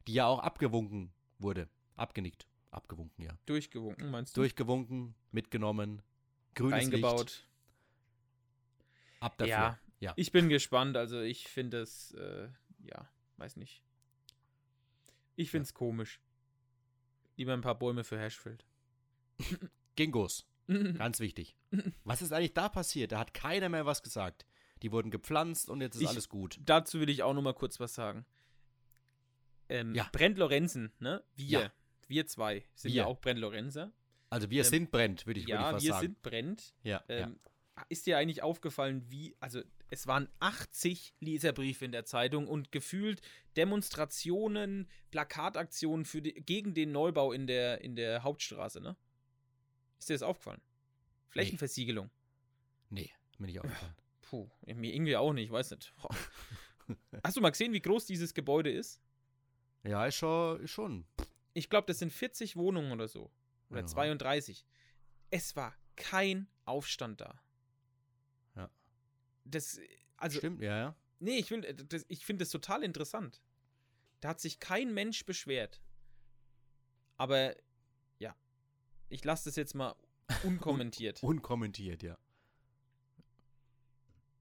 Die 0.08 0.14
ja 0.14 0.26
auch 0.26 0.40
abgewunken 0.40 1.12
wurde. 1.38 1.68
Abgenickt. 1.96 2.48
Abgewunken, 2.72 3.22
ja. 3.22 3.38
Durchgewunken, 3.46 4.10
meinst 4.10 4.36
du? 4.36 4.40
Durchgewunken, 4.40 5.14
mitgenommen, 5.30 6.02
grünes 6.54 6.84
Eingebaut. 6.84 7.20
Licht, 7.26 7.46
ab 9.20 9.38
dafür. 9.38 9.50
Ja. 9.50 9.78
ja. 10.00 10.12
Ich 10.16 10.32
bin 10.32 10.48
gespannt, 10.48 10.96
also 10.96 11.20
ich 11.20 11.48
finde 11.48 11.80
es, 11.80 12.12
äh, 12.12 12.48
ja, 12.80 13.08
weiß 13.38 13.56
nicht. 13.56 13.82
Ich 15.36 15.50
finde 15.50 15.64
es 15.64 15.74
komisch. 15.74 16.20
Lieber 17.36 17.52
ein 17.52 17.60
paar 17.62 17.78
Bäume 17.78 18.04
für 18.04 18.18
Hashfield. 18.18 18.64
Gingos, 19.96 20.46
ganz 20.66 21.20
wichtig. 21.20 21.56
Was 22.04 22.22
ist 22.22 22.32
eigentlich 22.32 22.54
da 22.54 22.68
passiert? 22.68 23.12
Da 23.12 23.18
hat 23.18 23.34
keiner 23.34 23.68
mehr 23.68 23.86
was 23.86 24.02
gesagt. 24.02 24.46
Die 24.82 24.92
wurden 24.92 25.10
gepflanzt 25.10 25.68
und 25.70 25.80
jetzt 25.80 25.96
ist 25.96 26.02
Ich- 26.02 26.08
alles 26.08 26.28
gut. 26.28 26.58
Dazu 26.62 27.00
will 27.00 27.08
ich 27.08 27.22
auch 27.22 27.34
noch 27.34 27.42
mal 27.42 27.54
kurz 27.54 27.80
was 27.80 27.94
sagen. 27.94 28.24
Ähm, 29.68 29.94
Ja. 29.94 30.08
Brent 30.12 30.36
Lorenzen, 30.38 30.92
ne? 30.98 31.24
Wir, 31.34 31.60
Ja. 31.62 31.72
wir 32.06 32.26
zwei 32.26 32.64
sind 32.74 32.92
Wir. 32.92 33.02
ja 33.02 33.06
auch 33.06 33.18
Brent 33.20 33.40
Lorenzer. 33.40 33.92
Also 34.34 34.50
wir 34.50 34.64
ähm, 34.64 34.68
sind 34.68 34.90
brennt, 34.90 35.26
würde 35.26 35.38
ich, 35.38 35.46
würd 35.46 35.54
ich 35.60 35.62
Ja, 35.62 35.70
fast 35.70 35.84
wir 35.84 35.92
sagen. 35.92 36.06
sind 36.06 36.22
Brent. 36.22 36.74
ja, 36.82 37.04
ja. 37.08 37.28
Ähm, 37.28 37.38
Ist 37.88 38.04
dir 38.06 38.18
eigentlich 38.18 38.42
aufgefallen, 38.42 39.04
wie, 39.08 39.36
also 39.38 39.62
es 39.90 40.08
waren 40.08 40.28
80 40.40 41.14
Leserbriefe 41.20 41.84
in 41.84 41.92
der 41.92 42.04
Zeitung 42.04 42.48
und 42.48 42.72
gefühlt 42.72 43.20
Demonstrationen, 43.56 44.88
Plakataktionen 45.12 46.04
für 46.04 46.20
die, 46.20 46.32
gegen 46.34 46.74
den 46.74 46.90
Neubau 46.90 47.30
in 47.30 47.46
der, 47.46 47.80
in 47.82 47.94
der 47.94 48.24
Hauptstraße, 48.24 48.80
ne? 48.80 48.96
Ist 50.00 50.08
dir 50.08 50.14
das 50.14 50.22
aufgefallen? 50.24 50.60
Flächenversiegelung. 51.28 52.10
Nee, 52.90 53.12
mir 53.38 53.46
nicht 53.46 53.60
aufgefallen. 53.60 53.94
Puh, 54.22 54.50
mir 54.66 54.92
irgendwie 54.92 55.16
auch 55.16 55.32
nicht, 55.32 55.52
weiß 55.52 55.70
nicht. 55.70 55.94
Hast 57.22 57.36
du 57.36 57.40
mal 57.40 57.50
gesehen, 57.50 57.72
wie 57.72 57.80
groß 57.80 58.06
dieses 58.06 58.34
Gebäude 58.34 58.72
ist? 58.72 59.00
Ja, 59.84 60.06
ist 60.06 60.16
schon. 60.16 60.60
Ist 60.60 60.72
schon. 60.72 61.06
Ich 61.52 61.70
glaube, 61.70 61.86
das 61.86 62.00
sind 62.00 62.12
40 62.12 62.56
Wohnungen 62.56 62.90
oder 62.90 63.06
so. 63.06 63.30
Oder 63.70 63.80
Ja. 63.80 63.86
32. 63.86 64.64
Es 65.30 65.56
war 65.56 65.74
kein 65.96 66.48
Aufstand 66.64 67.20
da. 67.20 67.40
Ja. 68.56 68.70
Das, 69.44 69.80
also, 70.16 70.38
Stimmt, 70.38 70.60
ja, 70.62 70.76
ja. 70.78 70.96
nee, 71.18 71.38
ich 71.38 71.50
will, 71.50 71.60
das, 71.74 72.04
ich 72.08 72.24
finde 72.24 72.44
das 72.44 72.50
total 72.50 72.82
interessant. 72.82 73.40
Da 74.20 74.30
hat 74.30 74.40
sich 74.40 74.58
kein 74.60 74.92
Mensch 74.94 75.24
beschwert. 75.26 75.82
Aber, 77.16 77.54
ja, 78.18 78.34
ich 79.08 79.24
lasse 79.24 79.44
das 79.48 79.56
jetzt 79.56 79.74
mal 79.74 79.94
unkommentiert. 80.44 81.22
Unkommentiert, 81.22 82.02
ja. 82.02 82.16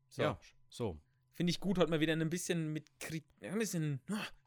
So. 0.09 0.21
Ja, 0.21 0.39
so. 0.69 0.99
Finde 1.33 1.49
ich 1.51 1.59
gut, 1.59 1.77
hat 1.79 1.89
man 1.89 1.99
wieder 1.99 2.13
ein 2.13 2.29
bisschen 2.29 2.71
mit, 2.71 2.87
Kri- 2.99 3.23
ja, 3.41 3.51
ein 3.51 3.59
bisschen, 3.59 3.99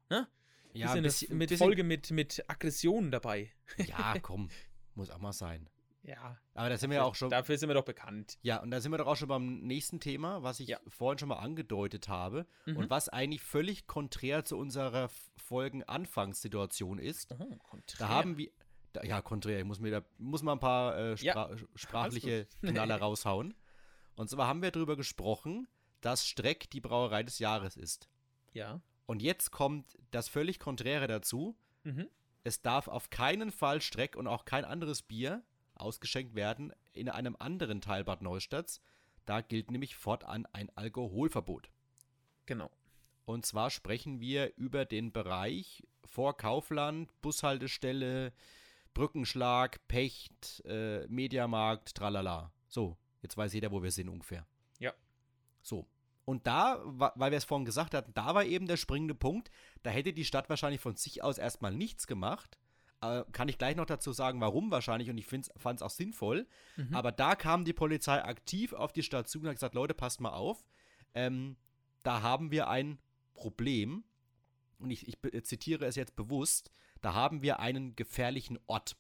ne? 0.09 0.29
Ja, 0.77 0.87
bisschen 0.89 1.03
bisschen, 1.03 1.29
eine, 1.31 1.39
mit 1.39 1.53
Folge 1.53 1.85
mit, 1.85 2.11
mit 2.11 2.45
Aggressionen 2.49 3.11
dabei. 3.11 3.51
Ja, 3.79 4.15
komm. 4.23 4.49
Muss 4.95 5.11
auch 5.11 5.19
mal 5.19 5.33
sein. 5.33 5.69
Ja. 6.03 6.39
Aber 6.55 6.69
da 6.69 6.77
sind 6.79 6.91
wir 6.91 6.99
ja 6.99 7.03
auch 7.03 7.17
schon. 7.17 7.31
Dafür 7.31 7.59
sind 7.59 7.69
wir 7.69 7.75
doch 7.75 7.85
bekannt. 7.85 8.39
Ja, 8.43 8.59
und 8.63 8.71
da 8.71 8.81
sind 8.81 8.93
wir 8.93 8.99
doch 8.99 9.09
auch 9.09 9.17
schon 9.17 9.27
beim 9.29 9.59
nächsten 9.63 9.99
Thema, 9.99 10.43
was 10.45 10.61
ich 10.61 10.69
Ja. 10.69 10.79
vorhin 10.87 11.19
schon 11.19 11.29
mal 11.29 11.39
angedeutet 11.41 12.09
habe 12.09 12.47
Mhm. 12.65 12.77
und 12.77 12.91
was 12.91 13.09
eigentlich 13.09 13.43
völlig 13.43 13.89
konträr 13.89 14.45
zu 14.45 14.57
unserer 14.57 15.11
Folgen-Anfangssituation 15.37 16.99
ist. 16.99 17.33
Oh, 17.39 17.57
konträr. 17.59 17.99
Da 17.99 18.09
haben 18.09 18.37
wir. 18.37 18.51
Da, 18.93 19.03
ja, 19.03 19.21
konträr. 19.21 19.59
Ich 19.59 19.65
muss, 19.65 19.81
mir 19.81 19.91
da, 19.91 20.03
muss 20.19 20.43
mal 20.43 20.53
ein 20.53 20.61
paar 20.61 20.97
äh, 20.97 21.15
Ja, 21.17 21.33
spra 21.33 21.57
sprachliche 21.75 22.47
gut. 22.63 22.71
Knaller 22.71 22.97
raushauen. 23.01 23.55
Und 24.15 24.31
zwar 24.31 24.47
haben 24.47 24.63
wir 24.63 24.71
darüber 24.71 24.97
gesprochen, 24.97 25.69
dass 26.01 26.27
Streck 26.27 26.71
die 26.71 26.81
Brauerei 26.81 27.23
des 27.23 27.39
Jahres 27.39 27.77
ist. 27.77 28.09
Ja. 28.53 28.81
Und 29.07 29.23
jetzt 29.23 29.51
kommt 29.51 29.97
das 30.11 30.29
völlig 30.29 30.59
Konträre 30.59 31.07
dazu. 31.07 31.57
Mhm. 31.85 32.09
es 32.43 32.63
darf 32.63 32.89
auf 32.89 33.11
keinen 33.11 33.53
Fall 33.53 33.81
Streck 33.81 34.17
und 34.17 34.27
auch 34.27 34.45
kein 34.45 34.65
anderes 34.65 35.03
Bier 35.03 35.45
ausgeschenkt 35.75 36.35
werden 36.35 36.73
in 36.93 37.09
einem 37.09 37.37
anderen 37.39 37.81
Teil 37.81 38.03
Bad 38.05 38.23
Neustadts. 38.23 38.81
Da 39.25 39.41
gilt 39.41 39.71
nämlich 39.71 39.97
fortan 39.97 40.47
ein 40.53 40.71
Alkoholverbot. 40.77 41.71
Genau. 42.47 42.71
Und 43.25 43.45
zwar 43.45 43.71
sprechen 43.71 44.21
wir 44.21 44.57
über 44.57 44.85
den 44.85 45.13
Bereich 45.13 45.83
vor 46.05 46.37
Kaufland, 46.37 47.11
Bushaltestelle, 47.21 48.33
Brückenschlag, 48.95 49.87
Pecht, 49.89 50.63
äh, 50.65 51.07
Mediamarkt, 51.09 51.97
tralala. 51.97 52.53
So, 52.69 52.97
jetzt 53.23 53.37
weiß 53.37 53.53
jeder, 53.53 53.73
wo 53.73 53.83
wir 53.83 53.91
sind 53.91 54.09
ungefähr. 54.09 54.47
Ja. 54.79 54.95
So. 55.63 55.87
Und 56.27 56.49
da, 56.49 56.83
weil 56.85 57.31
wir 57.31 57.39
es 57.39 57.45
vorhin 57.45 57.65
gesagt 57.65 57.95
hatten, 57.95 58.13
da 58.13 58.35
war 58.35 58.45
eben 58.45 58.67
der 58.67 58.77
springende 58.77 59.15
Punkt. 59.15 59.49
Da 59.85 59.91
hätte 59.91 60.13
die 60.13 60.25
Stadt 60.25 60.51
wahrscheinlich 60.51 60.81
von 60.81 60.97
sich 60.97 61.23
aus 61.23 61.39
erstmal 61.39 61.73
nichts 61.73 62.09
gemacht. 62.09 62.59
Äh, 63.01 63.23
kann 63.31 63.49
ich 63.49 63.59
gleich 63.59 63.77
noch 63.77 63.87
dazu 63.87 64.13
sagen, 64.13 64.41
warum 64.41 64.73
wahrscheinlich. 64.73 65.09
Und 65.09 65.19
ich 65.19 65.27
fand 65.27 65.79
es 65.79 65.83
auch 65.83 65.91
sinnvoll. 65.91 66.49
Mhm. 66.77 66.95
Aber 66.95 67.13
da 67.13 67.37
kam 67.37 67.65
die 67.65 67.73
Polizei 67.73 68.23
aktiv 68.23 68.73
auf 68.73 68.93
die 68.93 69.05
Stadt 69.05 69.29
zu 69.29 69.39
und 69.39 69.47
hat 69.47 69.55
gesagt: 69.55 69.77
Leute, 69.77 69.95
passt 69.95 70.21
mal 70.21 70.31
auf. 70.31 70.67
Ähm, 71.15 71.57
da 72.03 72.23
haben 72.23 72.51
wir 72.51 72.69
ein 72.69 72.99
Problem. 73.35 74.03
Und 74.81 74.91
ich, 74.91 75.07
ich 75.07 75.45
zitiere 75.45 75.87
es 75.87 75.95
jetzt 75.95 76.17
bewusst: 76.17 76.73
Da 77.03 77.15
haben 77.15 77.41
wir 77.41 77.61
einen 77.61 77.95
gefährlichen 77.95 78.59
Ort. 78.67 78.97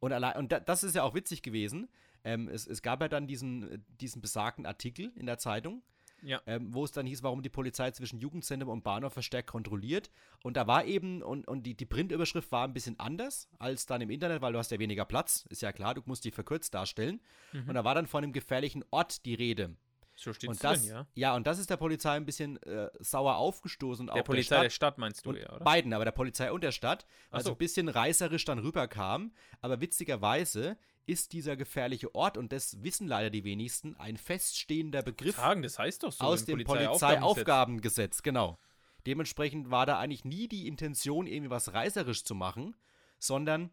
Und, 0.00 0.12
allein, 0.12 0.36
und 0.38 0.52
das 0.66 0.82
ist 0.82 0.96
ja 0.96 1.04
auch 1.04 1.14
witzig 1.14 1.42
gewesen. 1.42 1.88
Ähm, 2.24 2.48
es, 2.48 2.66
es, 2.66 2.82
gab 2.82 3.00
ja 3.00 3.06
dann 3.06 3.28
diesen, 3.28 3.84
diesen 4.00 4.20
besagten 4.20 4.66
Artikel 4.66 5.12
in 5.14 5.26
der 5.26 5.38
Zeitung, 5.38 5.82
ja. 6.22 6.40
ähm, 6.46 6.72
wo 6.72 6.84
es 6.84 6.92
dann 6.92 7.06
hieß, 7.06 7.22
warum 7.22 7.42
die 7.42 7.48
Polizei 7.48 7.90
zwischen 7.90 8.18
Jugendzentrum 8.20 8.70
und 8.70 8.84
Bahnhof 8.84 9.12
verstärkt 9.12 9.48
kontrolliert. 9.50 10.10
Und 10.42 10.56
da 10.56 10.66
war 10.66 10.84
eben, 10.84 11.22
und, 11.22 11.46
und 11.46 11.64
die, 11.64 11.74
die 11.74 11.86
Printüberschrift 11.86 12.50
war 12.52 12.66
ein 12.66 12.72
bisschen 12.72 12.98
anders 12.98 13.48
als 13.58 13.86
dann 13.86 14.00
im 14.00 14.10
Internet, 14.10 14.42
weil 14.42 14.52
du 14.52 14.58
hast 14.58 14.70
ja 14.70 14.78
weniger 14.78 15.04
Platz, 15.04 15.46
ist 15.50 15.62
ja 15.62 15.72
klar, 15.72 15.94
du 15.94 16.02
musst 16.06 16.24
die 16.24 16.30
verkürzt 16.30 16.74
darstellen. 16.74 17.20
Mhm. 17.52 17.68
Und 17.68 17.74
da 17.74 17.84
war 17.84 17.94
dann 17.94 18.06
von 18.06 18.24
einem 18.24 18.32
gefährlichen 18.32 18.84
Ort 18.90 19.24
die 19.26 19.34
Rede. 19.34 19.76
So 20.14 20.32
steht 20.32 20.50
es 20.50 20.58
drin, 20.58 20.84
ja. 20.84 21.06
Ja, 21.14 21.34
und 21.34 21.46
das 21.46 21.58
ist 21.58 21.70
der 21.70 21.76
Polizei 21.76 22.12
ein 22.12 22.26
bisschen 22.26 22.62
äh, 22.64 22.90
sauer 23.00 23.36
aufgestoßen. 23.36 24.08
Der 24.08 24.22
Polizei 24.22 24.62
der 24.62 24.62
Stadt, 24.62 24.64
der 24.64 24.70
Stadt, 24.70 24.98
meinst 24.98 25.26
du, 25.26 25.32
ja, 25.32 25.52
oder? 25.52 25.64
Beiden, 25.64 25.92
aber 25.92 26.04
der 26.04 26.12
Polizei 26.12 26.52
und 26.52 26.62
der 26.62 26.72
Stadt. 26.72 27.06
Also 27.30 27.46
so. 27.46 27.52
ein 27.52 27.58
bisschen 27.58 27.88
reißerisch 27.88 28.44
dann 28.44 28.58
rüberkam. 28.58 29.32
Aber 29.60 29.80
witzigerweise 29.80 30.76
ist 31.06 31.32
dieser 31.32 31.56
gefährliche 31.56 32.14
Ort, 32.14 32.36
und 32.36 32.52
das 32.52 32.82
wissen 32.82 33.08
leider 33.08 33.30
die 33.30 33.44
wenigsten, 33.44 33.96
ein 33.96 34.16
feststehender 34.16 35.02
Begriff 35.02 35.34
Fragen, 35.34 35.62
das 35.62 35.78
heißt 35.78 36.02
doch 36.02 36.12
so 36.12 36.24
aus 36.24 36.44
dem 36.44 36.62
Polizeiaufgabengesetz. 36.64 38.16
Polizei 38.18 38.30
genau. 38.30 38.58
Dementsprechend 39.06 39.70
war 39.70 39.84
da 39.84 39.98
eigentlich 39.98 40.24
nie 40.24 40.46
die 40.48 40.68
Intention, 40.68 41.26
irgendwie 41.26 41.50
was 41.50 41.72
reißerisch 41.72 42.24
zu 42.24 42.34
machen, 42.34 42.76
sondern 43.18 43.70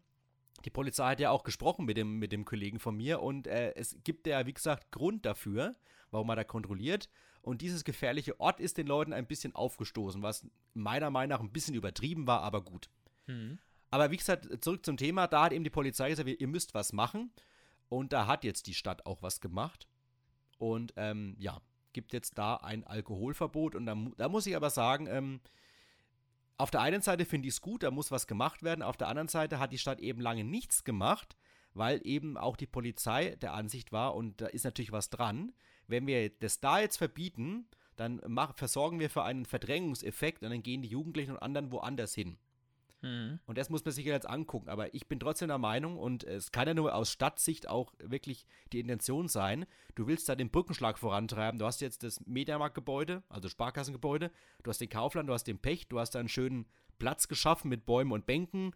die 0.64 0.70
Polizei 0.70 1.10
hat 1.10 1.20
ja 1.20 1.30
auch 1.30 1.44
gesprochen 1.44 1.84
mit 1.84 1.96
dem, 1.96 2.18
mit 2.18 2.32
dem 2.32 2.44
Kollegen 2.44 2.80
von 2.80 2.96
mir 2.96 3.22
und 3.22 3.46
äh, 3.46 3.72
es 3.74 3.96
gibt 4.04 4.26
ja, 4.26 4.46
wie 4.46 4.52
gesagt, 4.52 4.90
Grund 4.90 5.24
dafür, 5.24 5.76
warum 6.10 6.26
man 6.26 6.36
da 6.36 6.44
kontrolliert. 6.44 7.08
Und 7.42 7.62
dieses 7.62 7.84
gefährliche 7.84 8.38
Ort 8.38 8.60
ist 8.60 8.76
den 8.76 8.86
Leuten 8.86 9.12
ein 9.12 9.26
bisschen 9.26 9.54
aufgestoßen, 9.54 10.22
was 10.22 10.46
meiner 10.74 11.10
Meinung 11.10 11.30
nach 11.30 11.40
ein 11.40 11.52
bisschen 11.52 11.74
übertrieben 11.74 12.26
war, 12.26 12.42
aber 12.42 12.62
gut. 12.62 12.90
Mhm. 13.26 13.58
Aber 13.90 14.10
wie 14.10 14.16
gesagt, 14.16 14.48
zurück 14.62 14.84
zum 14.84 14.96
Thema, 14.96 15.26
da 15.26 15.44
hat 15.44 15.52
eben 15.52 15.64
die 15.64 15.70
Polizei 15.70 16.10
gesagt, 16.10 16.28
ihr 16.28 16.48
müsst 16.48 16.74
was 16.74 16.92
machen. 16.92 17.32
Und 17.88 18.12
da 18.12 18.26
hat 18.26 18.44
jetzt 18.44 18.66
die 18.66 18.74
Stadt 18.74 19.04
auch 19.04 19.22
was 19.22 19.40
gemacht. 19.40 19.88
Und 20.58 20.92
ähm, 20.96 21.34
ja, 21.38 21.60
gibt 21.92 22.12
jetzt 22.12 22.38
da 22.38 22.56
ein 22.56 22.84
Alkoholverbot. 22.84 23.74
Und 23.74 23.86
da, 23.86 23.96
da 24.16 24.28
muss 24.28 24.46
ich 24.46 24.54
aber 24.54 24.70
sagen, 24.70 25.06
ähm, 25.08 25.40
auf 26.56 26.70
der 26.70 26.82
einen 26.82 27.02
Seite 27.02 27.24
finde 27.24 27.48
ich 27.48 27.54
es 27.54 27.60
gut, 27.60 27.82
da 27.82 27.90
muss 27.90 28.10
was 28.10 28.26
gemacht 28.26 28.62
werden. 28.62 28.82
Auf 28.82 28.96
der 28.96 29.08
anderen 29.08 29.28
Seite 29.28 29.58
hat 29.58 29.72
die 29.72 29.78
Stadt 29.78 29.98
eben 29.98 30.20
lange 30.20 30.44
nichts 30.44 30.84
gemacht, 30.84 31.36
weil 31.72 32.00
eben 32.04 32.36
auch 32.36 32.56
die 32.56 32.66
Polizei 32.66 33.36
der 33.36 33.54
Ansicht 33.54 33.92
war, 33.92 34.14
und 34.14 34.40
da 34.40 34.46
ist 34.46 34.64
natürlich 34.64 34.92
was 34.92 35.08
dran, 35.08 35.52
wenn 35.86 36.06
wir 36.06 36.28
das 36.28 36.60
da 36.60 36.78
jetzt 36.78 36.98
verbieten, 36.98 37.66
dann 37.96 38.20
mach, 38.26 38.56
versorgen 38.56 39.00
wir 39.00 39.10
für 39.10 39.24
einen 39.24 39.46
Verdrängungseffekt 39.46 40.42
und 40.42 40.50
dann 40.50 40.62
gehen 40.62 40.82
die 40.82 40.88
Jugendlichen 40.88 41.32
und 41.32 41.38
anderen 41.38 41.72
woanders 41.72 42.14
hin. 42.14 42.38
Mhm. 43.02 43.40
Und 43.46 43.58
das 43.58 43.70
muss 43.70 43.84
man 43.84 43.92
sich 43.92 44.04
jetzt 44.04 44.28
angucken. 44.28 44.68
Aber 44.68 44.94
ich 44.94 45.08
bin 45.08 45.18
trotzdem 45.20 45.48
der 45.48 45.58
Meinung, 45.58 45.96
und 45.96 46.24
es 46.24 46.52
kann 46.52 46.68
ja 46.68 46.74
nur 46.74 46.94
aus 46.94 47.10
Stadtsicht 47.10 47.68
auch 47.68 47.92
wirklich 47.98 48.46
die 48.72 48.80
Intention 48.80 49.28
sein, 49.28 49.66
du 49.94 50.06
willst 50.06 50.28
da 50.28 50.34
den 50.34 50.50
Brückenschlag 50.50 50.98
vorantreiben. 50.98 51.58
Du 51.58 51.66
hast 51.66 51.80
jetzt 51.80 52.02
das 52.02 52.24
Mediamarktgebäude, 52.26 53.22
also 53.28 53.48
Sparkassengebäude, 53.48 54.30
du 54.62 54.70
hast 54.70 54.80
den 54.80 54.88
Kaufland, 54.88 55.28
du 55.28 55.32
hast 55.32 55.44
den 55.44 55.58
Pech, 55.58 55.88
du 55.88 55.98
hast 55.98 56.14
da 56.14 56.18
einen 56.18 56.28
schönen 56.28 56.66
Platz 56.98 57.28
geschaffen 57.28 57.68
mit 57.68 57.86
Bäumen 57.86 58.12
und 58.12 58.26
Bänken. 58.26 58.74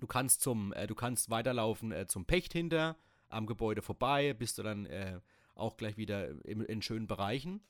Du 0.00 0.06
kannst 0.06 0.42
zum, 0.42 0.72
äh, 0.72 0.86
du 0.86 0.94
kannst 0.94 1.30
weiterlaufen 1.30 1.92
äh, 1.92 2.06
zum 2.06 2.24
Pecht 2.26 2.52
hinter, 2.52 2.96
am 3.28 3.46
Gebäude 3.46 3.82
vorbei, 3.82 4.34
bist 4.34 4.58
du 4.58 4.62
dann 4.62 4.86
äh, 4.86 5.20
auch 5.54 5.76
gleich 5.76 5.96
wieder 5.96 6.28
in, 6.44 6.60
in 6.60 6.82
schönen 6.82 7.06
Bereichen. 7.06 7.60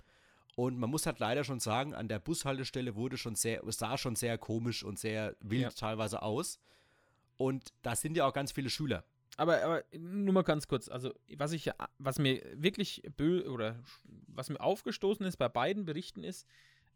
Und 0.56 0.78
man 0.78 0.88
muss 0.88 1.04
halt 1.04 1.18
leider 1.18 1.44
schon 1.44 1.60
sagen, 1.60 1.94
an 1.94 2.08
der 2.08 2.18
Bushaltestelle 2.18 2.96
wurde 2.96 3.18
schon 3.18 3.34
sehr, 3.34 3.62
sah 3.66 3.98
schon 3.98 4.16
sehr 4.16 4.38
komisch 4.38 4.82
und 4.82 4.98
sehr 4.98 5.36
wild 5.40 5.62
ja. 5.62 5.70
teilweise 5.70 6.22
aus. 6.22 6.58
Und 7.36 7.74
da 7.82 7.94
sind 7.94 8.16
ja 8.16 8.26
auch 8.26 8.32
ganz 8.32 8.52
viele 8.52 8.70
Schüler. 8.70 9.04
Aber, 9.36 9.62
aber 9.62 9.84
nur 9.92 10.32
mal 10.32 10.42
ganz 10.42 10.66
kurz, 10.66 10.88
also 10.88 11.12
was 11.36 11.52
ich 11.52 11.70
was 11.98 12.18
mir 12.18 12.40
wirklich 12.54 13.02
bö 13.18 13.46
oder 13.50 13.76
was 14.28 14.48
mir 14.48 14.58
aufgestoßen 14.58 15.26
ist 15.26 15.36
bei 15.36 15.50
beiden 15.50 15.84
Berichten 15.84 16.24
ist, 16.24 16.46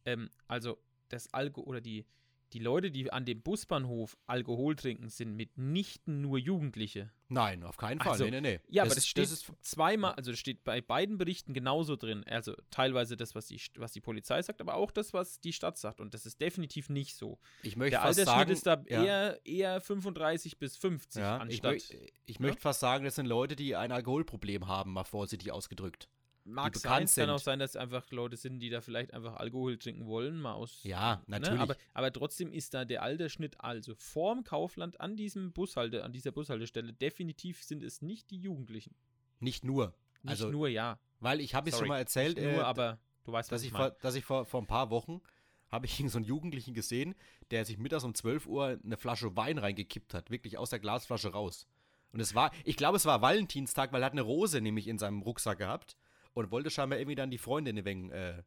ähm, 0.06 0.30
also 0.48 0.78
das 1.10 1.32
Alko 1.34 1.60
oder 1.60 1.82
die, 1.82 2.06
die 2.52 2.58
Leute, 2.58 2.90
die 2.90 3.12
an 3.12 3.24
dem 3.24 3.42
Busbahnhof 3.42 4.16
Alkohol 4.26 4.76
trinken, 4.76 5.08
sind 5.08 5.36
mitnichten 5.36 6.20
nur 6.20 6.38
Jugendliche. 6.38 7.10
Nein, 7.28 7.62
auf 7.62 7.76
keinen 7.76 8.00
Fall. 8.00 8.12
Also, 8.12 8.24
nee, 8.24 8.32
nee, 8.32 8.40
nee. 8.40 8.60
Ja, 8.68 8.82
das 8.82 8.90
aber 8.90 8.94
das 8.96 9.06
steht 9.06 9.30
das 9.30 9.44
zweimal, 9.60 10.14
also 10.14 10.32
das 10.32 10.40
steht 10.40 10.64
bei 10.64 10.80
beiden 10.80 11.16
Berichten 11.16 11.54
genauso 11.54 11.94
drin. 11.94 12.24
Also 12.26 12.54
teilweise 12.70 13.16
das, 13.16 13.36
was 13.36 13.46
die, 13.46 13.60
was 13.76 13.92
die 13.92 14.00
Polizei 14.00 14.42
sagt, 14.42 14.60
aber 14.60 14.74
auch 14.74 14.90
das, 14.90 15.12
was 15.12 15.40
die 15.40 15.52
Stadt 15.52 15.78
sagt. 15.78 16.00
Und 16.00 16.12
das 16.12 16.26
ist 16.26 16.40
definitiv 16.40 16.88
nicht 16.88 17.14
so. 17.14 17.38
Ich 17.62 17.76
möchte 17.76 17.92
Der 17.92 18.00
fast 18.00 18.18
Altersschnitt 18.18 18.58
sagen, 18.58 18.84
ist 18.84 18.90
da 18.90 19.02
eher, 19.02 19.40
eher 19.46 19.80
35 19.80 20.58
bis 20.58 20.76
50 20.76 21.22
ja, 21.22 21.36
anstatt. 21.36 21.76
Ich, 21.76 21.96
ich 22.26 22.40
möchte 22.40 22.60
fast 22.60 22.80
sagen, 22.80 23.04
das 23.04 23.14
sind 23.14 23.26
Leute, 23.26 23.54
die 23.54 23.76
ein 23.76 23.92
Alkoholproblem 23.92 24.66
haben, 24.66 24.92
mal 24.92 25.04
vorsichtig 25.04 25.52
ausgedrückt. 25.52 26.08
Mag 26.44 26.74
sein, 26.76 27.04
es 27.04 27.14
kann 27.14 27.26
sind. 27.26 27.30
auch 27.30 27.38
sein, 27.38 27.58
dass 27.58 27.76
einfach 27.76 28.10
Leute 28.10 28.36
sind, 28.36 28.60
die 28.60 28.70
da 28.70 28.80
vielleicht 28.80 29.12
einfach 29.12 29.36
Alkohol 29.36 29.78
trinken 29.78 30.06
wollen, 30.06 30.40
mal 30.40 30.54
aus. 30.54 30.80
Ja, 30.84 31.22
natürlich. 31.26 31.58
Ne? 31.58 31.62
Aber, 31.62 31.76
aber 31.92 32.12
trotzdem 32.12 32.52
ist 32.52 32.72
da 32.72 32.84
der 32.84 33.02
Altersschnitt 33.02 33.60
also 33.60 33.94
vorm 33.94 34.42
Kaufland 34.42 35.00
an 35.00 35.16
diesem 35.16 35.52
Bushalte, 35.52 36.02
an 36.04 36.12
dieser 36.12 36.32
Bushaltestelle 36.32 36.92
definitiv 36.92 37.62
sind 37.62 37.82
es 37.82 38.00
nicht 38.00 38.30
die 38.30 38.38
Jugendlichen. 38.38 38.94
Nicht 39.38 39.64
nur. 39.64 39.94
Nicht 40.22 40.30
also, 40.30 40.50
nur, 40.50 40.68
ja. 40.68 40.98
weil 41.20 41.40
ich 41.40 41.54
habe 41.54 41.70
es 41.70 41.78
schon 41.78 41.88
mal 41.88 41.98
erzählt, 41.98 42.36
Nicht 42.36 42.46
nur, 42.46 42.60
äh, 42.60 42.64
aber 42.64 42.98
du 43.24 43.32
weißt, 43.32 43.50
was 43.50 43.56
dass 43.56 43.62
ich 43.62 43.68
ich, 43.68 43.72
meine. 43.72 43.90
vor, 43.90 43.98
dass 44.00 44.14
ich 44.14 44.24
vor, 44.24 44.44
vor 44.44 44.62
ein 44.62 44.66
paar 44.66 44.90
Wochen 44.90 45.20
habe 45.68 45.86
ich 45.86 46.02
so 46.08 46.18
einen 46.18 46.26
Jugendlichen 46.26 46.74
gesehen, 46.74 47.14
der 47.50 47.64
sich 47.64 47.78
mittags 47.78 48.04
um 48.04 48.14
12 48.14 48.46
Uhr 48.46 48.78
eine 48.82 48.96
Flasche 48.96 49.36
Wein 49.36 49.58
reingekippt 49.58 50.14
hat, 50.14 50.30
wirklich 50.30 50.58
aus 50.58 50.70
der 50.70 50.78
Glasflasche 50.78 51.32
raus. 51.32 51.66
Und 52.12 52.20
es 52.20 52.34
war, 52.34 52.50
ich 52.64 52.76
glaube, 52.76 52.96
es 52.96 53.04
war 53.04 53.22
Valentinstag, 53.22 53.92
weil 53.92 54.02
er 54.02 54.06
hat 54.06 54.12
eine 54.12 54.22
Rose 54.22 54.60
nämlich 54.60 54.88
in 54.88 54.98
seinem 54.98 55.22
Rucksack 55.22 55.58
gehabt 55.58 55.96
und 56.34 56.50
wollte 56.50 56.70
scheinbar 56.70 56.98
irgendwie 56.98 57.14
dann 57.16 57.30
die 57.30 57.38
Freundin 57.38 57.78
ein 57.78 57.84
wenig 57.84 58.12
äh, 58.12 58.42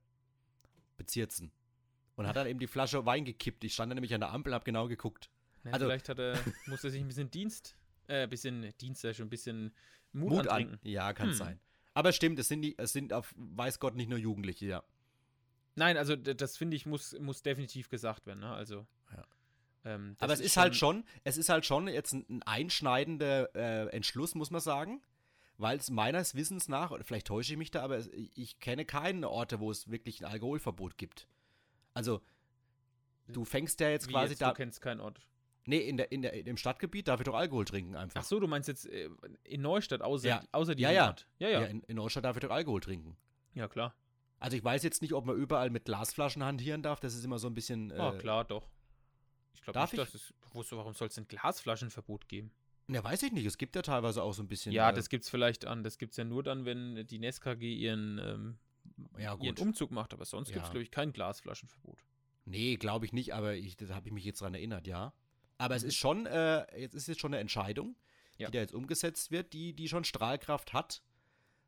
bezirzen. 0.98 1.52
Und 2.16 2.28
hat 2.28 2.36
dann 2.36 2.48
eben 2.48 2.60
die 2.60 2.68
Flasche 2.68 3.06
Wein 3.06 3.26
gekippt. 3.26 3.64
Ich 3.64 3.74
stand 3.74 3.92
da 3.92 3.96
nämlich 3.96 4.14
an 4.14 4.22
der 4.22 4.32
Ampel 4.32 4.52
und 4.52 4.56
habe 4.56 4.66
genau 4.66 4.88
geguckt. 4.88 5.32
Ja, 5.64 5.72
also- 5.72 5.86
vielleicht 5.88 6.10
hat 6.10 6.20
er, 6.20 6.34
musste 6.68 6.88
er 6.88 6.92
sich 6.92 7.02
ein 7.02 7.08
bisschen 7.08 7.32
Dienst, 7.32 7.76
äh, 8.08 8.28
bisschen 8.28 8.72
Dienst, 8.80 9.04
ja 9.04 9.14
schon 9.14 9.28
ein 9.28 9.30
bisschen 9.30 9.74
Mut, 10.12 10.30
Mut 10.32 10.48
an. 10.48 10.80
Ja, 10.84 11.14
kann 11.14 11.30
Hm. 11.30 11.34
sein. 11.36 11.60
Aber 11.96 12.12
stimmt, 12.12 12.38
es 12.40 12.48
sind, 12.48 12.62
die, 12.62 12.78
es 12.78 12.94
sind 12.94 13.14
auf, 13.14 13.34
weiß 13.36 13.80
Gott, 13.80 13.96
nicht 13.96 14.10
nur 14.10 14.20
Jugendliche, 14.20 14.66
ja. 14.68 14.84
Nein, 15.76 15.98
also 15.98 16.16
das 16.16 16.56
finde 16.58 16.76
ich, 16.76 16.86
muss, 16.86 17.18
muss 17.20 17.42
definitiv 17.42 17.90
gesagt 17.90 18.28
werden. 18.28 18.42
Ne? 18.42 18.52
Also, 18.54 18.86
Ja. 19.12 19.26
ähm, 19.86 20.16
Aber 20.20 20.34
es 20.34 20.40
ist 20.40 20.56
halt 20.58 20.76
schon, 20.76 21.04
es 21.24 21.38
ist 21.38 21.50
halt 21.50 21.66
schon 21.66 21.88
jetzt 21.88 22.14
ein, 22.14 22.26
ein 22.30 22.44
einschneidender 22.44 23.56
äh, 23.56 23.88
Entschluss, 23.90 24.36
muss 24.36 24.52
man 24.52 24.62
sagen. 24.62 25.02
Weil 25.58 25.78
es 25.78 25.90
meines 25.92 26.34
Wissens 26.36 26.68
nach, 26.68 26.92
oder 26.92 27.04
vielleicht 27.04 27.28
täusche 27.28 27.54
ich 27.54 27.58
mich 27.58 27.70
da, 27.72 27.84
aber 27.84 28.02
ich 28.34 28.60
kenne 28.60 28.86
keine 28.86 29.30
Orte, 29.30 29.60
wo 29.60 29.70
es 29.70 29.90
wirklich 29.92 30.22
ein 30.22 30.32
Alkoholverbot 30.32 30.98
gibt. 30.98 31.28
Also, 31.94 32.22
du 33.28 33.46
fängst 33.46 33.80
ja 33.80 33.90
jetzt 33.90 34.08
Wie 34.08 34.14
quasi 34.14 34.32
jetzt, 34.34 34.42
da. 34.42 34.50
Du 34.50 34.56
kennst 34.56 34.82
keinen 34.82 35.00
Ort. 35.00 35.22
Nee, 35.66 35.78
in 35.78 35.96
der, 35.96 36.12
in 36.12 36.22
der, 36.24 36.34
im 36.46 36.58
Stadtgebiet 36.58 37.08
darf 37.08 37.22
ich 37.22 37.26
doch 37.26 37.36
Alkohol 37.36 37.64
trinken 37.66 37.96
einfach. 37.96 38.20
Ach 38.22 38.26
so, 38.26 38.40
du 38.40 38.48
meinst 38.48 38.68
jetzt 38.68 38.86
äh, 38.88 39.10
in 39.44 39.62
Neustadt, 39.62 40.02
außer, 40.02 40.28
Ja. 40.28 40.44
außer 40.52 40.72
Ja, 40.72 40.76
diesem 40.76 40.94
ja. 40.96 41.08
Ort. 41.08 41.28
Ja, 41.40 41.50
ja. 41.50 41.62
Ja, 41.62 41.68
in, 41.68 41.84
in 41.84 41.96
Neustadt 41.96 42.26
darf 42.26 42.36
ich 42.36 42.42
doch 42.42 42.50
Alkohol 42.50 42.82
trinken. 42.82 43.16
Ja, 43.54 43.68
klar. 43.70 43.96
Also 44.40 44.58
ich 44.58 44.64
weiß 44.64 44.84
jetzt 44.84 45.02
nicht, 45.02 45.14
ob 45.14 45.26
man 45.26 45.38
überall 45.38 45.70
mit 45.70 45.86
Glasflaschen 45.86 46.44
hantieren 46.44 46.82
darf. 46.84 47.00
Das 47.00 47.14
ist 47.16 47.24
immer 47.24 47.40
so 47.40 47.48
ein 47.48 47.54
bisschen. 47.54 47.92
Äh, 47.92 47.98
Ah, 48.00 48.12
klar, 48.18 48.44
doch. 48.44 48.68
Ich 49.54 49.62
glaube 49.62 49.80
nicht, 49.80 49.94
ich? 49.94 50.00
dass 50.00 50.14
es. 50.16 50.34
Warum 50.52 50.94
soll 50.94 51.08
es 51.08 51.18
ein 51.18 51.28
Glasflaschenverbot 51.30 52.28
geben? 52.28 52.52
Ja, 52.88 53.04
weiß 53.04 53.24
ich 53.24 53.32
nicht. 53.32 53.46
Es 53.46 53.58
gibt 53.58 53.76
ja 53.76 53.82
teilweise 53.82 54.22
auch 54.24 54.34
so 54.34 54.44
ein 54.44 54.48
bisschen. 54.48 54.72
Ja, 54.74 54.90
äh, 54.90 54.94
das 54.94 55.10
gibt's 55.10 55.30
vielleicht 55.30 55.66
an. 55.66 55.84
Das 55.84 55.98
gibt's 55.98 56.18
ja 56.18 56.24
nur 56.24 56.44
dann, 56.44 56.66
wenn 56.66 57.06
die 57.08 57.20
NESKG 57.20 57.74
ihren, 57.74 58.20
ähm, 58.20 58.58
Ja, 59.18 59.36
ihren. 59.42 59.58
Umzug 59.58 59.92
macht. 59.92 60.14
Aber 60.14 60.26
sonst 60.26 60.50
gibt's 60.52 60.68
Ja. 60.68 60.72
glaube 60.72 60.84
ich, 60.84 60.92
kein 60.92 61.14
Glasflaschenverbot. 61.14 61.98
Nee, 62.46 62.76
glaube 62.76 63.06
ich 63.06 63.14
nicht, 63.14 63.34
aber 63.34 63.56
ich, 63.56 63.78
da 63.78 63.88
habe 63.96 64.08
ich 64.10 64.14
mich 64.14 64.26
jetzt 64.26 64.42
dran 64.42 64.54
erinnert, 64.54 64.86
ja. 64.86 65.14
Aber 65.58 65.76
es 65.76 65.84
ist 65.84 65.96
schon, 65.96 66.26
äh, 66.26 66.66
jetzt 66.80 66.94
ist 66.94 67.08
jetzt 67.08 67.22
schon 67.22 67.34
eine 67.34 67.40
Entscheidung, 67.40 67.96
Ja. 68.38 68.48
die 68.48 68.54
da 68.54 68.60
jetzt 68.60 68.74
umgesetzt 68.74 69.32
wird, 69.32 69.54
die, 69.54 69.74
die 69.74 69.88
schon 69.88 70.04
Strahlkraft 70.04 70.74
hat. 70.74 71.02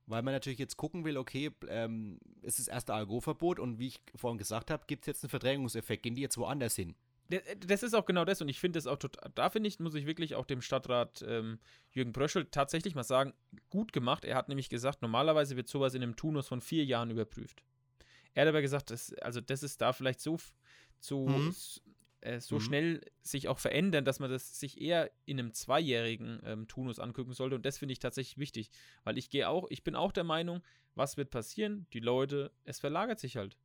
Weil 0.08 0.22
man 0.22 0.34
natürlich 0.34 0.60
jetzt 0.60 0.78
gucken 0.78 1.04
will, 1.06 1.18
okay, 1.18 1.50
ähm, 1.68 2.20
es 2.44 2.60
ist 2.60 2.68
das 2.68 2.74
erste 2.76 2.94
Alkoholverbot 2.94 3.58
und 3.58 3.80
wie 3.80 3.88
ich 3.88 4.02
vorhin 4.16 4.38
gesagt 4.38 4.70
habe, 4.70 4.84
gibt 4.86 5.04
es 5.04 5.08
jetzt 5.08 5.24
einen 5.24 5.30
Verdrängungseffekt, 5.32 6.04
gehen 6.04 6.14
die 6.14 6.22
jetzt 6.22 6.38
woanders 6.38 6.76
hin. 6.76 6.96
Äh, 7.30 7.56
Das 7.58 7.84
ist 7.84 7.94
auch 7.94 8.06
genau 8.06 8.26
das 8.26 8.42
und 8.42 8.50
ich 8.50 8.60
finde 8.60 8.78
das 8.78 8.88
auch 8.88 8.98
total, 8.98 9.32
da 9.36 9.50
finde 9.50 9.68
ich, 9.68 9.80
muss 9.80 9.96
ich 9.96 10.06
wirklich 10.06 10.36
auch 10.36 10.46
dem 10.46 10.62
Stadtrat 10.62 11.24
ähm, 11.28 11.60
Jürgen 11.92 12.14
Bröschel 12.14 12.46
tatsächlich 12.46 12.96
mal 12.96 13.04
sagen, 13.04 13.34
gut 13.70 13.94
gemacht. 13.94 14.26
Er 14.26 14.36
hat 14.36 14.50
nämlich 14.50 14.70
gesagt, 14.70 15.02
normalerweise 15.02 15.56
wird 15.56 15.68
sowas 15.68 15.94
in 15.94 16.04
einem 16.04 16.16
Turnus 16.16 16.48
von 16.48 16.62
vier 16.62 16.86
Jahren 16.86 17.10
überprüft. 17.10 17.64
Er 18.34 18.42
hat 18.44 18.50
aber 18.50 18.62
gesagt, 18.62 18.92
das, 18.92 19.14
also 19.16 19.42
das 19.42 19.64
ist 19.64 19.82
da 19.82 19.94
vielleicht 19.94 20.20
so, 20.20 20.38
so, 21.00 21.26
Mhm. 21.28 21.56
äh, 22.22 22.40
so 22.42 22.56
Mhm. 22.56 22.60
schnell 22.60 23.02
sich 23.22 23.48
auch 23.48 23.60
verändern, 23.60 24.04
dass 24.04 24.20
man 24.20 24.30
das 24.30 24.60
sich 24.60 24.82
eher 24.82 25.10
in 25.26 25.40
einem 25.40 25.54
zweijährigen 25.54 26.42
ähm, 26.44 26.68
Turnus 26.68 27.00
angucken 27.00 27.34
sollte 27.34 27.56
und 27.56 27.66
das 27.66 27.78
finde 27.78 27.94
ich 27.94 28.00
tatsächlich 28.00 28.38
wichtig, 28.38 28.70
weil 29.04 29.18
ich 29.18 29.30
gehe 29.30 29.48
auch, 29.48 29.68
ich 29.70 29.84
bin 29.84 29.96
auch 29.96 30.12
der 30.12 30.26
Meinung, 30.26 30.62
was 30.96 31.18
wird 31.18 31.30
passieren? 31.30 31.88
Die 31.94 32.00
Leute, 32.00 32.52
es 32.66 32.80
verlagert 32.80 33.20
sich 33.20 33.38
halt. 33.38 33.58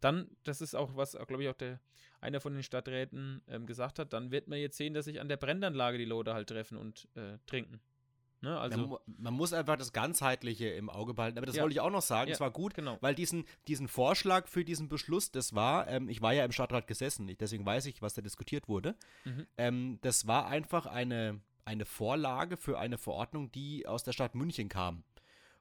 Dann, 0.00 0.30
das 0.44 0.60
ist 0.60 0.74
auch 0.74 0.96
was, 0.96 1.12
glaube 1.26 1.42
ich, 1.42 1.48
auch 1.48 1.54
der 1.56 1.80
einer 2.20 2.40
von 2.40 2.52
den 2.52 2.62
Stadträten 2.62 3.42
ähm, 3.48 3.66
gesagt 3.66 3.98
hat, 3.98 4.12
dann 4.12 4.30
wird 4.30 4.46
man 4.48 4.58
jetzt 4.58 4.76
sehen, 4.76 4.92
dass 4.92 5.06
sich 5.06 5.20
an 5.20 5.28
der 5.28 5.38
Brennanlage 5.38 5.96
die 5.96 6.04
Leute 6.04 6.34
halt 6.34 6.48
treffen 6.50 6.76
und 6.76 7.08
äh, 7.14 7.38
trinken. 7.46 7.80
Ne? 8.42 8.50
man, 8.50 8.58
Also, 8.58 8.86
mu- 8.86 8.98
man 9.06 9.34
muss 9.34 9.52
einfach 9.54 9.76
das 9.76 9.92
Ganzheitliche 9.92 10.68
im 10.68 10.90
Auge 10.90 11.14
behalten. 11.14 11.38
Aber 11.38 11.46
das 11.46 11.56
Ja. 11.56 11.62
wollte 11.62 11.74
ich 11.74 11.80
auch 11.80 11.90
noch 11.90 12.02
sagen, 12.02 12.28
Ja, 12.28 12.34
es 12.34 12.40
war 12.40 12.50
gut, 12.50 12.74
genau. 12.74 12.98
weil 13.00 13.14
diesen, 13.14 13.44
diesen 13.68 13.88
Vorschlag 13.88 14.48
für 14.48 14.64
diesen 14.66 14.88
Beschluss, 14.88 15.30
das 15.30 15.54
war, 15.54 15.88
ähm, 15.88 16.08
ich 16.10 16.20
war 16.20 16.32
ja 16.34 16.44
im 16.44 16.52
Stadtrat 16.52 16.86
gesessen, 16.86 17.28
ich, 17.28 17.38
deswegen 17.38 17.64
weiß 17.64 17.86
ich, 17.86 18.02
was 18.02 18.12
da 18.14 18.20
diskutiert 18.22 18.68
wurde. 18.68 18.96
Mhm. 19.24 19.46
Ähm, 19.56 19.98
das 20.02 20.26
war 20.26 20.46
einfach 20.46 20.84
eine, 20.86 21.40
eine 21.64 21.84
Vorlage 21.86 22.56
für 22.58 22.78
eine 22.78 22.98
Verordnung, 22.98 23.50
die 23.52 23.86
aus 23.86 24.04
der 24.04 24.12
Stadt 24.12 24.34
München 24.34 24.68
kam. 24.68 25.04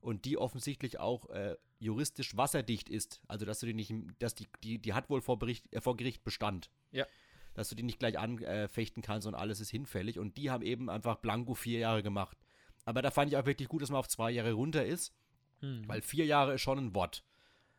Und 0.02 0.26
die 0.26 0.38
offensichtlich 0.38 1.00
auch 1.00 1.30
äh, 1.30 1.58
juristisch 1.80 2.38
wasserdicht 2.38 2.89
ist. 2.89 3.22
Also, 3.28 3.45
dass 3.45 3.60
du 3.60 3.66
die 3.66 3.74
nicht, 3.74 3.93
dass 4.20 4.34
die, 4.36 4.47
die, 4.64 4.80
die 4.80 4.93
hat 4.93 5.10
wohl 5.10 5.22
vor, 5.22 5.38
Bericht, 5.39 5.72
äh, 5.74 5.82
vor 5.82 5.97
Gericht 5.97 6.24
Bestand. 6.24 6.70
Ja. 6.91 7.06
Dass 7.54 7.68
du 7.70 7.76
die 7.76 7.84
nicht 7.84 8.00
gleich 8.00 8.18
anfechten 8.18 9.04
kannst 9.04 9.28
und 9.28 9.36
alles 9.36 9.60
ist 9.60 9.70
hinfällig. 9.72 10.18
Und 10.20 10.38
die 10.38 10.50
haben 10.52 10.64
eben 10.64 10.89
einfach 10.89 11.18
blanko 11.18 11.54
vier 11.56 11.80
Jahre 11.80 12.02
gemacht. 12.04 12.38
Aber 12.86 13.02
da 13.02 13.12
fand 13.12 13.32
ich 13.32 13.38
auch 13.38 13.45
wirklich 13.45 13.68
gut, 13.68 13.82
dass 13.82 13.89
man 13.89 14.00
auf 14.00 14.08
zwei 14.08 14.32
Jahre 14.32 14.54
runter 14.54 14.86
ist. 14.86 15.14
hm. 15.60 15.84
Weil 15.88 16.02
vier 16.02 16.26
Jahre 16.26 16.54
ist 16.56 16.62
schon 16.62 16.78
ein 16.80 16.95
Wort. 16.95 17.24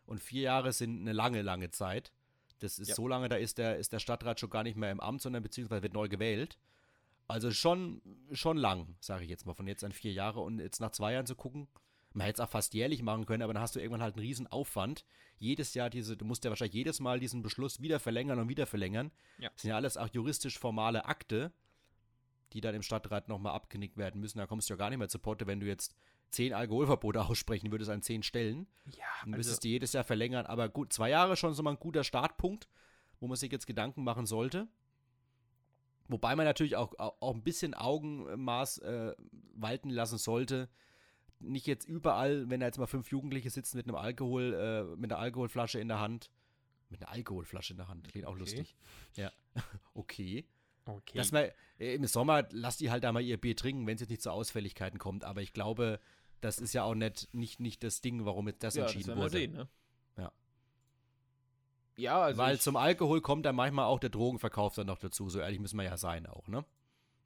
Und 0.04 0.20
vier 0.20 0.42
Jahre 0.42 0.72
sind 0.72 1.00
eine 1.00 1.12
lange, 1.12 1.40
lange 1.40 1.70
Zeit. 1.70 2.12
Das 2.58 2.78
ist 2.78 2.88
Ja. 2.88 2.94
so 2.94 3.08
lange, 3.08 3.30
da 3.30 3.36
ist 3.36 3.56
der, 3.56 3.78
ist 3.78 3.92
der 3.94 4.00
Stadtrat 4.00 4.38
schon 4.38 4.50
gar 4.50 4.64
nicht 4.64 4.76
mehr 4.76 4.90
im 4.90 5.00
Amt, 5.00 5.22
sondern 5.22 5.42
beziehungsweise 5.42 5.82
wird 5.82 5.94
neu 5.94 6.08
gewählt. 6.08 6.58
Also 7.26 7.50
schon, 7.52 8.02
schon 8.32 8.58
lang, 8.58 8.96
sage 9.00 9.24
ich 9.24 9.30
jetzt 9.30 9.46
mal, 9.46 9.54
von 9.54 9.66
jetzt 9.66 9.84
an 9.84 9.92
vier 9.92 10.12
Jahre. 10.12 10.40
Und 10.40 10.58
jetzt 10.58 10.80
nach 10.80 10.90
zwei 10.90 11.12
Jahren 11.14 11.26
zu 11.26 11.36
gucken, 11.36 11.68
man 12.12 12.26
hätte 12.26 12.42
es 12.42 12.46
auch 12.46 12.50
fast 12.50 12.74
jährlich 12.74 13.02
machen 13.02 13.26
können, 13.26 13.42
aber 13.42 13.54
dann 13.54 13.62
hast 13.62 13.76
du 13.76 13.80
irgendwann 13.80 14.02
halt 14.02 14.16
einen 14.16 14.24
riesen 14.24 14.46
Aufwand. 14.46 15.04
Jedes 15.38 15.74
Jahr 15.74 15.90
diese, 15.90 16.16
du 16.16 16.24
musst 16.24 16.44
ja 16.44 16.50
wahrscheinlich 16.50 16.74
jedes 16.74 17.00
Mal 17.00 17.20
diesen 17.20 17.42
Beschluss 17.42 17.80
wieder 17.80 18.00
verlängern 18.00 18.38
und 18.38 18.48
wieder 18.48 18.66
verlängern. 18.66 19.10
Ja. 19.38 19.50
Das 19.50 19.62
sind 19.62 19.70
ja 19.70 19.76
alles 19.76 19.96
auch 19.96 20.08
juristisch 20.08 20.58
formale 20.58 21.04
Akte, 21.04 21.52
die 22.52 22.60
dann 22.60 22.74
im 22.74 22.82
Stadtrat 22.82 23.28
nochmal 23.28 23.54
abgenickt 23.54 23.96
werden 23.96 24.20
müssen. 24.20 24.38
Da 24.38 24.46
kommst 24.46 24.68
du 24.68 24.74
ja 24.74 24.78
gar 24.78 24.90
nicht 24.90 24.98
mehr 24.98 25.08
zu 25.08 25.18
Potte, 25.18 25.46
wenn 25.46 25.60
du 25.60 25.66
jetzt 25.66 25.94
zehn 26.30 26.52
Alkoholverbote 26.52 27.22
aussprechen 27.24 27.70
würdest 27.70 27.90
an 27.90 28.02
zehn 28.02 28.22
Stellen. 28.22 28.66
ja, 28.86 29.04
Dann 29.22 29.34
also, 29.34 29.36
müsstest 29.36 29.64
du 29.64 29.68
jedes 29.68 29.92
Jahr 29.92 30.04
verlängern. 30.04 30.46
Aber 30.46 30.68
gut, 30.68 30.92
zwei 30.92 31.10
Jahre 31.10 31.36
schon 31.36 31.54
so 31.54 31.62
mal 31.62 31.70
ein 31.70 31.80
guter 31.80 32.02
Startpunkt, 32.02 32.68
wo 33.20 33.28
man 33.28 33.36
sich 33.36 33.52
jetzt 33.52 33.66
Gedanken 33.66 34.02
machen 34.02 34.26
sollte. 34.26 34.68
Wobei 36.08 36.34
man 36.34 36.44
natürlich 36.44 36.74
auch, 36.74 36.92
auch 36.98 37.22
auch 37.22 37.34
ein 37.34 37.44
bisschen 37.44 37.72
Augenmaß 37.72 38.78
äh, 38.78 39.14
walten 39.54 39.90
lassen 39.90 40.18
sollte. 40.18 40.68
Nicht 41.40 41.66
jetzt 41.66 41.88
überall, 41.88 42.48
wenn 42.50 42.60
da 42.60 42.66
jetzt 42.66 42.78
mal 42.78 42.86
fünf 42.86 43.10
Jugendliche 43.10 43.50
sitzen 43.50 43.76
mit 43.78 43.86
einem 43.86 43.96
Alkohol, 43.96 44.54
äh, 44.54 44.96
mit 44.96 45.10
einer 45.10 45.20
Alkoholflasche 45.20 45.80
in 45.80 45.88
der 45.88 45.98
Hand. 46.00 46.30
Mit 46.90 47.02
einer 47.02 47.12
Alkoholflasche 47.12 47.72
in 47.72 47.78
der 47.78 47.88
Hand. 47.88 48.08
Klingt 48.08 48.26
auch 48.26 48.32
Okay. 48.32 48.40
lustig. 48.40 48.76
Ja. 49.16 49.32
okay. 49.94 50.44
okay. 50.84 51.16
Dass 51.18 51.32
man, 51.32 51.44
äh, 51.78 51.94
Im 51.94 52.04
Sommer 52.06 52.46
lass 52.50 52.76
die 52.76 52.90
halt 52.90 53.04
da 53.04 53.12
mal 53.12 53.20
ihr 53.22 53.36
Bier 53.38 53.56
trinken, 53.56 53.86
wenn 53.86 53.94
es 53.94 54.00
jetzt 54.00 54.10
nicht 54.10 54.22
zu 54.22 54.30
Ausfälligkeiten 54.30 54.98
kommt. 54.98 55.24
Aber 55.24 55.40
ich 55.40 55.52
glaube, 55.52 55.98
das 56.40 56.58
ist 56.58 56.72
ja 56.74 56.84
auch 56.84 56.94
nicht, 56.94 57.32
nicht, 57.34 57.60
nicht 57.60 57.82
das 57.84 58.00
Ding, 58.00 58.24
warum 58.24 58.48
jetzt 58.48 58.62
das 58.62 58.74
ja, 58.74 58.82
das 58.82 58.92
entschieden 58.92 59.16
wir 59.16 59.22
wurde. 59.22 59.30
sehen, 59.30 59.52
ne? 59.52 59.68
Ja. 60.16 60.32
Ja, 61.96 62.20
also 62.22 62.38
Weil 62.38 62.58
zum 62.60 62.76
Alkohol 62.76 63.20
kommt 63.20 63.46
dann 63.46 63.56
manchmal 63.56 63.84
auch 63.86 64.00
der 64.00 64.10
Drogenverkauf 64.10 64.74
dann 64.74 64.86
noch 64.86 64.98
dazu. 64.98 65.28
So 65.28 65.38
ehrlich 65.40 65.60
müssen 65.60 65.76
wir 65.76 65.84
ja 65.84 65.96
sein 65.96 66.26
auch, 66.26 66.48
ne? 66.48 66.64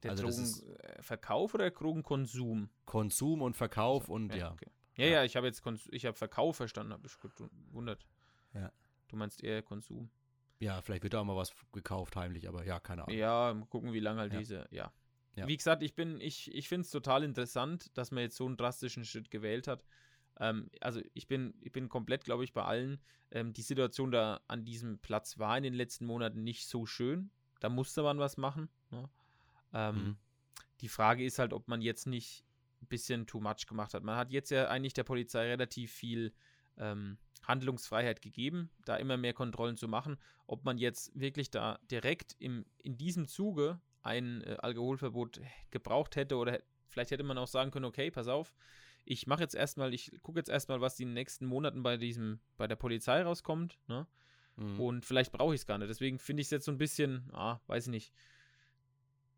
Der 0.05 0.11
also 0.11 0.23
Drogenverkauf 0.23 1.53
oder 1.53 1.71
Drogenkonsum? 1.71 2.69
Konsum 2.85 3.41
und 3.41 3.55
Verkauf 3.55 4.09
und 4.09 4.33
ja. 4.33 4.51
Okay. 4.51 4.69
Ja, 4.97 5.05
ja, 5.07 5.23
ich 5.23 5.35
habe 5.35 5.47
jetzt 5.47 5.61
Kons 5.61 5.87
ich 5.91 6.05
habe 6.05 6.15
Verkauf 6.15 6.55
verstanden, 6.55 6.93
habe 6.93 7.05
ich 7.07 7.17
gewundert. 7.19 8.05
Ja. 8.53 8.71
Du 9.09 9.17
meinst 9.17 9.43
eher 9.43 9.61
Konsum. 9.61 10.09
Ja, 10.59 10.81
vielleicht 10.81 11.03
wird 11.03 11.13
da 11.13 11.19
auch 11.19 11.25
mal 11.25 11.35
was 11.35 11.53
gekauft 11.73 12.15
heimlich, 12.15 12.47
aber 12.47 12.65
ja, 12.65 12.79
keine 12.79 13.03
Ahnung. 13.03 13.17
Ja, 13.17 13.53
mal 13.53 13.65
gucken, 13.65 13.91
wie 13.91 13.99
lange 13.99 14.21
halt 14.21 14.33
Ja. 14.33 14.39
diese, 14.39 14.67
ja. 14.71 14.91
Ja. 15.35 15.47
Wie 15.47 15.57
gesagt, 15.57 15.83
ich 15.83 15.95
bin, 15.95 16.21
ich, 16.21 16.53
ich 16.55 16.69
finde 16.69 16.85
es 16.85 16.91
total 16.91 17.23
interessant, 17.23 17.95
dass 17.97 18.11
man 18.11 18.23
jetzt 18.23 18.37
so 18.37 18.45
einen 18.45 18.55
drastischen 18.55 19.03
Schritt 19.03 19.29
gewählt 19.29 19.67
hat. 19.67 19.83
Ähm, 20.39 20.69
also 20.79 21.01
ich 21.13 21.27
bin, 21.27 21.53
ich 21.61 21.73
bin 21.73 21.89
komplett, 21.89 22.23
glaube 22.23 22.45
ich, 22.45 22.53
bei 22.53 22.63
allen. 22.63 23.01
Ähm, 23.31 23.51
die 23.51 23.61
Situation 23.61 24.11
da 24.11 24.39
an 24.47 24.63
diesem 24.63 24.99
Platz 24.99 25.37
war 25.37 25.57
in 25.57 25.63
den 25.63 25.73
letzten 25.73 26.05
Monaten 26.05 26.43
nicht 26.43 26.67
so 26.67 26.85
schön. 26.85 27.31
Da 27.59 27.67
musste 27.67 28.03
man 28.03 28.17
was 28.17 28.37
machen. 28.37 28.69
Ne? 28.91 29.09
Ähm, 29.75 29.95
Mhm. 29.95 30.17
Die 30.81 30.89
Frage 30.89 31.23
ist 31.23 31.39
halt, 31.39 31.53
ob 31.53 31.67
man 31.67 31.81
jetzt 31.81 32.05
nicht 32.05 32.45
ein 32.81 32.87
bisschen 32.87 33.27
too 33.27 33.39
much 33.39 33.65
gemacht 33.67 33.93
hat. 33.93 34.03
Man 34.03 34.17
hat 34.17 34.31
jetzt 34.31 34.51
ja 34.51 34.67
eigentlich 34.67 34.93
der 34.93 35.03
Polizei 35.03 35.47
relativ 35.47 35.91
viel 35.91 36.33
ähm, 36.77 37.17
Handlungsfreiheit 37.43 38.21
gegeben, 38.21 38.69
da 38.85 38.97
immer 38.97 39.17
mehr 39.17 39.33
Kontrollen 39.33 39.77
zu 39.77 39.87
machen. 39.87 40.17
Ob 40.47 40.65
man 40.65 40.77
jetzt 40.77 41.17
wirklich 41.19 41.49
da 41.49 41.79
direkt 41.89 42.35
im, 42.39 42.65
in 42.83 42.97
diesem 42.97 43.27
Zuge 43.27 43.79
ein 44.01 44.41
äh, 44.41 44.57
Alkoholverbot 44.59 45.41
gebraucht 45.71 46.15
hätte 46.15 46.37
oder 46.37 46.59
vielleicht 46.87 47.11
hätte 47.11 47.23
man 47.23 47.37
auch 47.37 47.47
sagen 47.47 47.71
können, 47.71 47.85
okay, 47.85 48.11
pass 48.11 48.27
auf, 48.27 48.53
ich 49.05 49.27
mache 49.27 49.41
jetzt 49.41 49.55
erstmal, 49.55 49.93
ich 49.93 50.11
gucke 50.21 50.39
jetzt 50.39 50.49
erstmal, 50.49 50.81
was 50.81 50.99
in 50.99 51.09
den 51.09 51.13
nächsten 51.13 51.45
Monaten 51.45 51.83
bei 51.83 51.97
diesem, 51.97 52.39
bei 52.57 52.67
der 52.67 52.75
Polizei 52.75 53.21
rauskommt, 53.21 53.79
ne? 53.87 54.07
Mhm. 54.57 54.79
Und 54.79 55.05
vielleicht 55.05 55.31
brauche 55.31 55.53
ich 55.53 55.61
es 55.61 55.67
gar 55.67 55.77
nicht. 55.77 55.89
Deswegen 55.89 56.17
finde 56.17 56.41
ich 56.41 56.47
es 56.47 56.51
jetzt 56.51 56.65
so 56.65 56.71
ein 56.71 56.77
bisschen, 56.77 57.29
ah, 57.33 57.59
weiß 57.67 57.87
ich 57.87 57.91
nicht. 57.91 58.13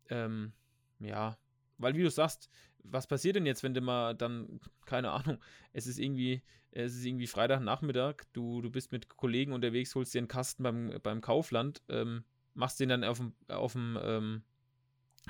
Ähm, 0.08 0.52
ja, 1.00 1.38
weil 1.78 1.94
wie 1.94 2.02
du 2.02 2.10
sagst, 2.10 2.50
was 2.82 3.06
passiert 3.06 3.36
denn 3.36 3.46
jetzt, 3.46 3.62
wenn 3.62 3.74
du 3.74 3.80
mal 3.80 4.14
dann, 4.14 4.60
keine 4.86 5.10
Ahnung, 5.10 5.38
es 5.72 5.86
ist 5.86 5.98
irgendwie, 5.98 6.42
es 6.70 6.94
ist 6.94 7.04
irgendwie 7.04 7.26
Freitagnachmittag, 7.26 8.24
du, 8.32 8.60
du 8.60 8.70
bist 8.70 8.92
mit 8.92 9.08
Kollegen 9.08 9.52
unterwegs, 9.52 9.94
holst 9.94 10.14
dir 10.14 10.18
einen 10.18 10.28
Kasten 10.28 10.62
beim, 10.62 10.98
beim 11.02 11.20
Kaufland, 11.20 11.82
ähm, 11.88 12.24
machst 12.54 12.80
den 12.80 12.88
dann 12.88 13.04
auf 13.04 13.18
dem, 13.18 13.34
auf 13.48 13.72
dem 13.72 13.98
ähm, 14.02 14.42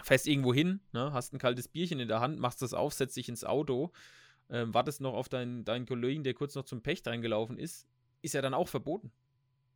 fährst 0.03 0.27
irgendwo 0.27 0.55
hin, 0.55 0.81
ne, 0.93 1.13
hast 1.13 1.33
ein 1.33 1.39
kaltes 1.39 1.69
Bierchen 1.69 2.01
in 2.01 2.09
der 2.09 2.21
Hand, 2.21 2.39
machst 2.39 2.63
das 2.63 2.75
auf, 2.75 2.95
setzt 2.95 3.17
dich 3.17 3.29
ins 3.29 3.45
Auto, 3.45 3.93
ähm, 4.51 4.73
wartest 4.75 5.01
noch 5.01 5.15
auf 5.15 5.29
deinen, 5.29 5.65
deinen 5.65 5.87
Kollegen, 5.87 6.25
der 6.25 6.35
kurz 6.35 6.55
noch 6.55 6.65
zum 6.65 6.83
Pecht 6.83 7.07
reingelaufen 7.07 7.59
ist, 7.59 7.87
ist 8.23 8.35
ja 8.35 8.43
dann 8.43 8.55
auch 8.55 8.69
verboten. 8.69 9.13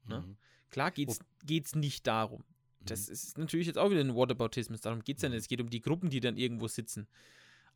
ne? 0.07 0.21
Mhm. 0.21 0.37
Klar 0.71 0.91
geht's, 0.91 1.21
geht's 1.45 1.75
nicht 1.75 2.07
darum. 2.07 2.45
Das 2.87 3.07
Mhm. 3.09 3.13
ist 3.13 3.39
natürlich 3.39 3.67
jetzt 3.67 3.79
auch 3.79 3.91
wieder 3.91 4.01
ein 4.01 4.15
Whataboutismus. 4.15 4.81
Darum 4.81 5.03
geht 5.05 5.17
es 5.19 5.23
ja 5.23 5.29
nicht. 5.29 5.39
Es 5.41 5.49
geht 5.49 5.61
um 5.61 5.71
die 5.71 5.81
Gruppen, 5.81 6.11
die 6.11 6.21
dann 6.21 6.37
irgendwo 6.37 6.69
sitzen. 6.69 7.07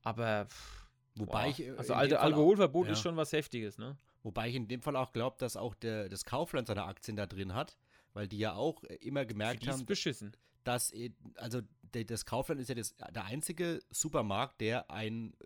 Aber, 0.03 0.47
pff, 0.47 0.87
Wobei 1.17 1.43
boah, 1.45 1.51
ich. 1.51 1.61
äh, 1.67 1.71
also 1.77 1.93
in 1.93 1.99
alte 1.99 2.15
dem 2.15 2.19
Fall 2.19 2.33
auch- 2.33 2.37
Alkoholverbot 2.37 2.89
ist 2.89 2.99
ja. 2.99 3.03
schon 3.03 3.17
was 3.17 3.33
Heftiges, 3.33 3.79
ne? 3.79 3.97
Wobei 4.23 4.49
ich 4.49 4.55
in 4.57 4.69
dem 4.69 4.83
Fall 4.83 4.97
auch 4.97 5.13
glaube, 5.13 5.37
dass 5.39 5.57
auch 5.57 5.75
der, 5.75 6.09
das 6.09 6.25
Kaufland 6.25 6.67
seine 6.67 6.85
Aktien 6.85 7.17
da 7.17 7.27
drin 7.27 7.55
hat, 7.55 7.77
weil 8.13 8.27
die 8.29 8.39
ja 8.39 8.55
auch 8.55 8.83
äh, 8.85 8.95
immer 8.97 9.25
gemerkt 9.25 9.63
die 9.63 9.69
ist 9.69 9.73
haben, 9.73 9.87
beschissen. 9.87 10.33
dass, 10.65 10.93
äh, 10.93 11.11
also 11.37 11.61
das 11.93 12.27
Kaufland 12.27 12.61
ist 12.61 12.69
ja 12.69 12.75
das, 12.75 12.95
der 12.97 13.25
einzige 13.25 13.81
Supermarkt, 13.91 14.61
der 14.61 14.91
ein 14.91 15.33
äh, 15.41 15.45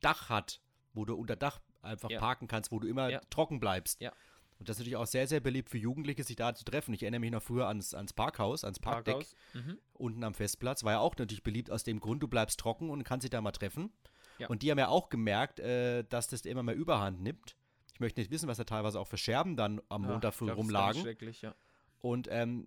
Dach 0.00 0.28
hat, 0.28 0.60
wo 0.94 1.04
du 1.04 1.14
unter 1.16 1.36
Dach 1.36 1.60
einfach 1.82 2.08
Ja. 2.10 2.18
parken 2.20 2.46
kannst, 2.48 2.70
wo 2.72 2.78
du 2.78 2.86
immer 2.88 3.10
Ja. 3.10 3.20
trocken 3.30 3.60
bleibst. 3.60 4.00
Ja. 4.00 4.12
Und 4.58 4.68
das 4.68 4.76
ist 4.76 4.80
natürlich 4.80 4.96
auch 4.96 5.06
sehr, 5.06 5.26
sehr 5.26 5.40
beliebt 5.40 5.68
für 5.68 5.78
Jugendliche, 5.78 6.24
sich 6.24 6.36
da 6.36 6.54
zu 6.54 6.64
treffen. 6.64 6.94
Ich 6.94 7.02
erinnere 7.02 7.20
mich 7.20 7.30
noch 7.30 7.42
früher 7.42 7.68
ans, 7.68 7.92
ans 7.94 8.12
Parkhaus, 8.14 8.64
ans 8.64 8.78
Parkdeck 8.80 9.14
Parkhaus. 9.16 9.36
Mhm. 9.54 9.78
unten 9.92 10.24
am 10.24 10.32
Festplatz. 10.34 10.82
War 10.84 10.92
ja 10.92 10.98
auch 11.00 11.14
natürlich 11.16 11.42
beliebt 11.42 11.70
aus 11.70 11.82
dem 11.84 12.00
Grund, 12.00 12.22
du 12.22 12.28
bleibst 12.28 12.58
trocken 12.58 12.88
und 12.90 13.04
kannst 13.04 13.24
dich 13.24 13.30
da 13.30 13.40
mal 13.40 13.52
treffen. 13.52 13.92
Ja. 14.38 14.48
Und 14.48 14.62
die 14.62 14.70
haben 14.70 14.78
ja 14.78 14.88
auch 14.88 15.08
gemerkt, 15.10 15.60
äh, 15.60 16.04
dass 16.04 16.28
das 16.28 16.42
immer 16.46 16.62
mehr 16.62 16.74
Überhand 16.74 17.20
nimmt. 17.22 17.56
Ich 17.92 18.00
möchte 18.00 18.20
nicht 18.20 18.30
wissen, 18.30 18.48
was 18.48 18.56
da 18.58 18.64
teilweise 18.64 18.98
auch 19.00 19.06
für 19.08 19.16
Scherben 19.18 19.56
dann 19.56 19.80
am 19.88 20.04
Ja, 20.04 20.10
Montag 20.10 20.34
früh 20.34 20.46
glaub, 20.46 20.56
das 20.56 20.64
rumlagen. 20.64 21.00
schrecklich, 21.02 21.42
ja. 21.42 21.54
Und 22.00 22.28
ähm, 22.30 22.66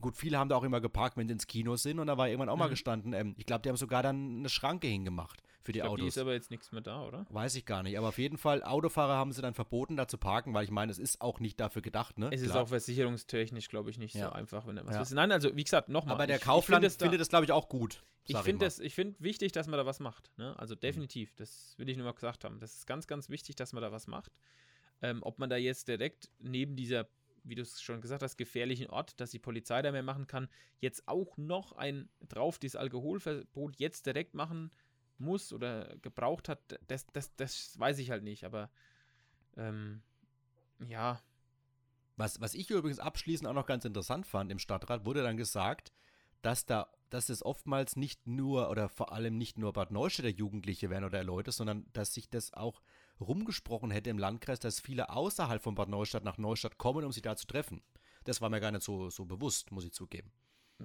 gut, 0.00 0.16
viele 0.16 0.38
haben 0.38 0.48
da 0.48 0.56
auch 0.56 0.64
immer 0.64 0.80
geparkt, 0.80 1.16
wenn 1.16 1.26
sie 1.28 1.32
ins 1.32 1.46
Kino 1.46 1.76
sind. 1.76 1.98
Und 1.98 2.06
da 2.06 2.16
war 2.18 2.28
irgendwann 2.28 2.48
auch 2.50 2.56
mal 2.56 2.66
Mhm. 2.66 2.70
gestanden, 2.70 3.12
ähm, 3.14 3.34
ich 3.38 3.46
glaube, 3.46 3.62
die 3.62 3.68
haben 3.70 3.76
sogar 3.76 4.02
dann 4.02 4.38
eine 4.38 4.48
Schranke 4.48 4.86
hingemacht 4.86 5.42
für 5.68 5.72
die 5.72 5.80
ich 5.80 5.82
glaub, 5.82 5.92
Autos. 5.92 6.02
Die 6.04 6.08
ist 6.08 6.18
aber 6.18 6.32
jetzt 6.32 6.50
nichts 6.50 6.72
mehr 6.72 6.80
da, 6.80 7.02
oder? 7.02 7.26
Weiß 7.28 7.54
ich 7.54 7.66
gar 7.66 7.82
nicht. 7.82 7.98
Aber 7.98 8.08
auf 8.08 8.16
jeden 8.18 8.38
Fall, 8.38 8.62
Autofahrer 8.62 9.14
haben 9.16 9.32
sie 9.32 9.42
dann 9.42 9.52
verboten, 9.52 9.96
da 9.96 10.08
zu 10.08 10.16
parken, 10.16 10.54
weil 10.54 10.64
ich 10.64 10.70
meine, 10.70 10.90
es 10.90 10.98
ist 10.98 11.20
auch 11.20 11.40
nicht 11.40 11.60
dafür 11.60 11.82
gedacht, 11.82 12.18
ne? 12.18 12.30
Es 12.32 12.40
ist 12.40 12.52
Klar. 12.52 12.62
auch 12.62 12.68
versicherungstechnisch, 12.68 13.68
glaube 13.68 13.90
ich, 13.90 13.98
nicht 13.98 14.14
Ja. 14.14 14.28
so 14.28 14.32
einfach, 14.32 14.66
wenn 14.66 14.76
er 14.78 14.86
was 14.86 14.94
Ja. 14.94 15.00
wisst. 15.02 15.12
Nein, 15.12 15.30
also 15.30 15.54
wie 15.54 15.64
gesagt, 15.64 15.88
nochmal. 15.90 16.14
Aber 16.14 16.26
der 16.26 16.36
ich, 16.36 16.42
Kaufland 16.42 16.84
ich 16.84 16.92
find 16.92 17.00
da- 17.02 17.04
findet 17.04 17.20
das, 17.20 17.28
glaube 17.28 17.44
ich, 17.44 17.52
auch 17.52 17.68
gut. 17.68 18.02
Ich 18.24 18.36
finde 18.38 18.64
das, 18.66 18.78
ich 18.78 18.94
finde 18.94 19.16
wichtig, 19.20 19.52
dass 19.52 19.66
man 19.68 19.78
da 19.78 19.86
was 19.86 20.00
macht. 20.00 20.30
Ne? 20.38 20.50
Mhm. 20.52 20.56
Also 20.58 20.74
definitiv, 20.74 21.34
das 21.36 21.74
will 21.78 21.88
ich 21.88 21.96
nur 21.96 22.04
mal 22.06 22.12
gesagt 22.12 22.44
haben. 22.44 22.58
Das 22.60 22.74
ist 22.74 22.86
ganz, 22.86 23.06
ganz 23.06 23.28
wichtig, 23.30 23.56
dass 23.56 23.72
man 23.72 23.82
da 23.82 23.92
was 23.92 24.06
macht. 24.06 24.32
Ähm, 25.02 25.22
ob 25.22 25.38
man 25.38 25.48
da 25.48 25.56
jetzt 25.56 25.88
direkt 25.88 26.30
neben 26.38 26.76
dieser, 26.76 27.08
wie 27.44 27.54
du 27.54 27.62
es 27.62 27.80
schon 27.80 28.00
gesagt 28.02 28.22
hast, 28.22 28.36
gefährlichen 28.36 28.88
Ort, 28.90 29.18
dass 29.20 29.30
die 29.30 29.38
Polizei 29.38 29.80
da 29.80 29.92
mehr 29.92 30.02
machen 30.02 30.26
kann, 30.26 30.48
jetzt 30.80 31.08
auch 31.08 31.38
noch 31.38 31.72
ein 31.72 32.10
drauf 32.28 32.58
dieses 32.58 32.76
Alkoholverbot 32.76 33.76
jetzt 33.78 34.04
direkt 34.06 34.34
machen 34.34 34.70
muss 35.20 35.52
oder 35.52 35.96
gebraucht 36.02 36.48
hat, 36.48 36.78
das, 36.88 37.06
das, 37.12 37.34
das 37.36 37.78
weiß 37.78 37.98
ich 37.98 38.10
halt 38.10 38.22
nicht. 38.22 38.44
Aber 38.44 38.70
ähm, 39.56 40.02
ja, 40.86 41.20
Was, 42.16 42.40
was 42.40 42.54
ich 42.54 42.70
übrigens 42.70 42.98
abschließend 42.98 43.48
auch 43.48 43.54
noch 43.54 43.66
ganz 43.66 43.84
interessant 43.84 44.26
fand, 44.26 44.50
im 44.52 44.58
Stadtrat 44.58 45.04
wurde 45.04 45.22
dann 45.22 45.36
gesagt, 45.36 45.92
dass 46.42 46.66
da, 46.66 46.88
dass 47.10 47.28
es 47.30 47.44
oftmals 47.44 47.96
nicht 47.96 48.26
nur 48.26 48.70
oder 48.70 48.88
vor 48.88 49.12
allem 49.12 49.36
nicht 49.38 49.58
nur 49.58 49.72
Bad 49.72 49.90
Neustädter 49.90 50.28
Jugendliche 50.28 50.90
wären 50.90 51.04
oder 51.04 51.24
Leute, 51.24 51.50
sondern 51.52 51.86
dass 51.92 52.14
sich 52.14 52.28
das 52.30 52.52
auch 52.54 52.80
rumgesprochen 53.20 53.90
hätte 53.90 54.10
im 54.10 54.18
Landkreis, 54.18 54.60
dass 54.60 54.78
viele 54.80 55.10
außerhalb 55.10 55.60
von 55.62 55.74
Bad 55.74 55.88
Neustadt 55.88 56.22
nach 56.24 56.38
Neustadt 56.38 56.78
kommen, 56.78 57.04
um 57.04 57.10
sich 57.12 57.22
da 57.22 57.34
zu 57.36 57.46
treffen. 57.46 57.82
Das 58.24 58.40
war 58.40 58.50
mir 58.50 58.60
gar 58.60 58.70
nicht 58.70 58.82
so, 58.84 59.10
so 59.10 59.24
bewusst, 59.24 59.72
muss 59.72 59.84
ich 59.84 59.92
zugeben. 59.92 60.30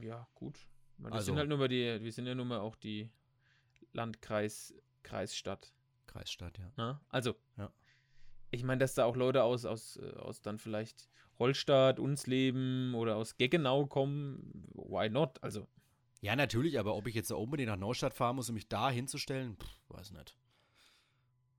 ja, 0.01 0.27
gut. 0.34 0.67
Wir 0.97 1.11
Also- 1.11 1.25
sind 1.25 1.38
halt 1.38 1.49
nur 1.49 1.57
mal 1.57 1.67
die, 1.67 2.01
wir 2.01 2.11
sind 2.11 2.25
ja 2.27 2.34
nun 2.36 2.47
mal 2.47 2.59
auch 2.59 2.75
die 2.75 3.09
Landkreis, 3.93 4.73
Kreisstadt. 5.03 5.73
Kreisstadt, 6.07 6.57
ja. 6.59 6.71
Ne? 6.77 6.99
Also, 7.09 7.35
Ja. 7.57 7.71
ich 8.51 8.63
meine, 8.63 8.79
dass 8.79 8.93
da 8.93 9.05
auch 9.05 9.15
Leute 9.15 9.43
aus, 9.43 9.65
aus, 9.65 9.97
äh, 9.97 10.11
aus 10.15 10.41
dann 10.41 10.59
vielleicht 10.59 11.09
Holstadt, 11.39 11.99
Unsleben 11.99 12.93
oder 12.95 13.15
aus 13.15 13.37
Geggenau 13.37 13.85
kommen, 13.87 14.69
why 14.73 15.09
not? 15.09 15.41
Also, 15.43 15.67
Ja, 16.21 16.35
natürlich, 16.35 16.79
aber 16.79 16.95
ob 16.95 17.07
ich 17.07 17.15
jetzt 17.15 17.31
da 17.31 17.35
unbedingt 17.35 17.69
nach 17.69 17.77
Neustadt 17.77 18.13
fahren 18.13 18.35
muss, 18.37 18.49
um 18.49 18.55
mich 18.55 18.69
da 18.69 18.89
hinzustellen, 18.89 19.57
pff, 19.57 19.81
weiß 19.89 20.11
nicht. 20.11 20.37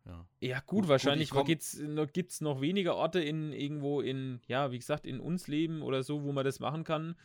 Ja. 0.07 0.27
ja, 0.41 0.61
gut, 0.61 0.83
Gut, 0.83 0.89
wahrscheinlich 0.89 1.31
gibt 1.31 1.63
es 1.63 1.79
noch, 1.79 2.13
gibt's 2.13 2.41
noch 2.43 2.61
weniger 2.61 2.95
Orte 2.95 3.21
in 3.21 3.53
irgendwo 3.53 4.03
in, 4.03 4.41
ja, 4.47 4.71
wie 4.71 4.79
gesagt, 4.79 5.07
in 5.07 5.19
Unsleben 5.19 5.81
oder 5.83 6.03
so, 6.03 6.23
wo 6.25 6.33
man 6.33 6.45
das 6.45 6.61
machen 6.61 6.85
kann, 6.85 7.17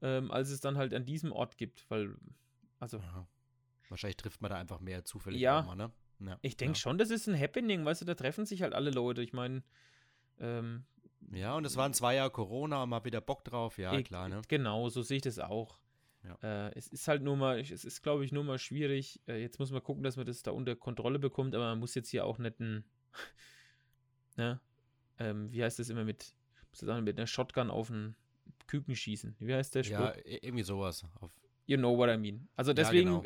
ähm, 0.00 0.30
als 0.30 0.50
es 0.50 0.60
dann 0.60 0.76
halt 0.76 0.94
an 0.94 1.04
diesem 1.04 1.32
Ort 1.32 1.58
gibt, 1.58 1.90
weil, 1.90 2.14
also, 2.78 2.98
Aha. 2.98 3.26
Wahrscheinlich 3.88 4.16
trifft 4.16 4.40
man 4.40 4.50
da 4.50 4.56
einfach 4.56 4.80
mehr 4.80 5.04
zufällig 5.04 5.40
Ja. 5.40 5.62
mal, 5.62 5.74
ne? 5.76 5.92
Ja, 6.20 6.38
ich 6.42 6.56
denke 6.56 6.76
ja. 6.76 6.80
schon, 6.80 6.96
das 6.98 7.10
ist 7.10 7.26
ein 7.28 7.38
Happening, 7.38 7.84
weißt 7.84 8.00
du, 8.02 8.04
da 8.06 8.14
treffen 8.14 8.46
sich 8.46 8.62
halt 8.62 8.72
alle 8.72 8.90
Leute. 8.90 9.20
Ich 9.22 9.32
meine, 9.32 9.62
ähm, 10.38 10.84
Ja, 11.32 11.56
und 11.56 11.64
es 11.64 11.76
waren 11.76 11.92
zwei 11.94 12.14
Jahre 12.14 12.30
Corona, 12.30 12.86
mal 12.86 13.04
wieder 13.04 13.20
Bock 13.20 13.44
drauf, 13.44 13.78
ja, 13.78 13.92
Ich- 13.94 14.04
klar, 14.06 14.28
ne? 14.28 14.42
Genau, 14.48 14.88
so 14.88 15.02
sehe 15.02 15.16
ich 15.16 15.22
das 15.22 15.38
auch. 15.38 15.78
Ja. 16.22 16.68
Äh, 16.68 16.72
es 16.74 16.86
ist 16.88 17.06
halt 17.08 17.22
nur 17.22 17.36
mal, 17.36 17.60
es 17.60 17.84
ist, 17.84 18.02
glaube 18.02 18.24
ich, 18.24 18.32
nur 18.32 18.44
mal 18.44 18.58
schwierig. 18.58 19.20
Äh, 19.26 19.40
jetzt 19.42 19.58
muss 19.58 19.70
man 19.70 19.82
gucken, 19.82 20.02
dass 20.02 20.16
man 20.16 20.24
das 20.24 20.42
da 20.42 20.52
unter 20.52 20.74
Kontrolle 20.76 21.18
bekommt, 21.18 21.54
aber 21.54 21.64
man 21.64 21.78
muss 21.80 21.94
jetzt 21.94 22.08
hier 22.10 22.24
auch 22.24 22.38
nicht 22.38 22.60
ein, 22.60 22.84
ne, 24.36 24.60
ähm, 25.18 25.50
wie 25.52 25.62
heißt 25.62 25.78
das 25.78 25.90
immer 25.90 26.04
mit, 26.04 26.34
muss 26.70 26.82
ich 26.82 26.86
sagen, 26.86 27.04
mit 27.04 27.18
einer 27.18 27.26
Shotgun 27.26 27.70
auf 27.70 27.90
einen 27.90 28.16
Küken 28.66 28.96
schießen. 28.96 29.36
Wie 29.38 29.54
heißt 29.54 29.74
der 29.74 29.82
Spruch? 29.84 29.98
Ja, 29.98 30.16
i- 30.26 30.38
irgendwie 30.42 30.64
sowas. 30.64 31.04
Auf, 31.20 31.30
You 31.66 31.76
know 31.78 31.96
what 31.96 32.10
I 32.10 32.18
mean. 32.18 32.48
Also 32.56 32.72
deswegen, 32.74 33.06
genau. 33.08 33.24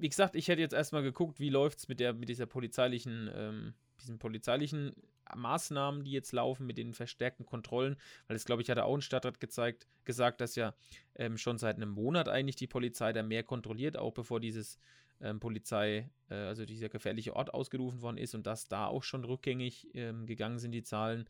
Wie 0.00 0.08
gesagt, 0.08 0.36
ich 0.36 0.48
hätte 0.48 0.60
jetzt 0.60 0.74
erstmal 0.74 1.02
geguckt, 1.02 1.40
wie 1.40 1.50
läuft 1.50 1.78
es 1.78 1.88
mit 1.88 2.00
mit 2.00 2.28
dieser 2.28 2.46
polizeilichen, 2.46 3.30
ähm, 3.34 3.74
diesen 4.00 4.18
polizeilichen 4.18 4.94
Maßnahmen, 5.36 6.04
die 6.04 6.12
jetzt 6.12 6.32
laufen, 6.32 6.66
mit 6.66 6.78
den 6.78 6.94
verstärkten 6.94 7.46
Kontrollen, 7.46 7.96
weil 8.26 8.34
das, 8.34 8.44
glaube 8.44 8.62
ich, 8.62 8.70
hat 8.70 8.78
auch 8.78 8.94
ein 8.94 9.02
Stadtrat 9.02 9.40
gezeigt, 9.40 9.86
gesagt, 10.04 10.40
dass 10.40 10.56
ja 10.56 10.74
ähm, 11.14 11.36
schon 11.36 11.58
seit 11.58 11.76
einem 11.76 11.90
Monat 11.90 12.28
eigentlich 12.28 12.56
die 12.56 12.66
Polizei 12.66 13.12
da 13.12 13.22
mehr 13.22 13.42
kontrolliert, 13.42 13.96
auch 13.96 14.12
bevor 14.12 14.40
dieses 14.40 14.78
ähm, 15.20 15.40
Polizei, 15.40 16.10
äh, 16.30 16.34
also 16.34 16.64
dieser 16.64 16.88
gefährliche 16.88 17.36
Ort 17.36 17.52
ausgerufen 17.54 18.02
worden 18.02 18.18
ist 18.18 18.34
und 18.34 18.46
dass 18.46 18.68
da 18.68 18.86
auch 18.86 19.02
schon 19.02 19.24
rückgängig 19.24 19.88
ähm, 19.94 20.26
gegangen 20.26 20.58
sind 20.58 20.72
die 20.72 20.82
Zahlen. 20.82 21.28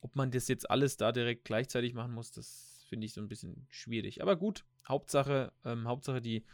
Ob 0.00 0.16
man 0.16 0.30
das 0.30 0.48
jetzt 0.48 0.70
alles 0.70 0.96
da 0.96 1.12
direkt 1.12 1.44
gleichzeitig 1.44 1.94
machen 1.94 2.12
muss, 2.12 2.32
das 2.32 2.84
finde 2.88 3.06
ich 3.06 3.12
so 3.12 3.20
ein 3.20 3.28
bisschen 3.28 3.66
schwierig. 3.70 4.22
Aber 4.22 4.36
gut, 4.36 4.64
Hauptsache, 4.86 5.52
ähm, 5.64 5.86
Hauptsache 5.86 6.20
die, 6.20 6.44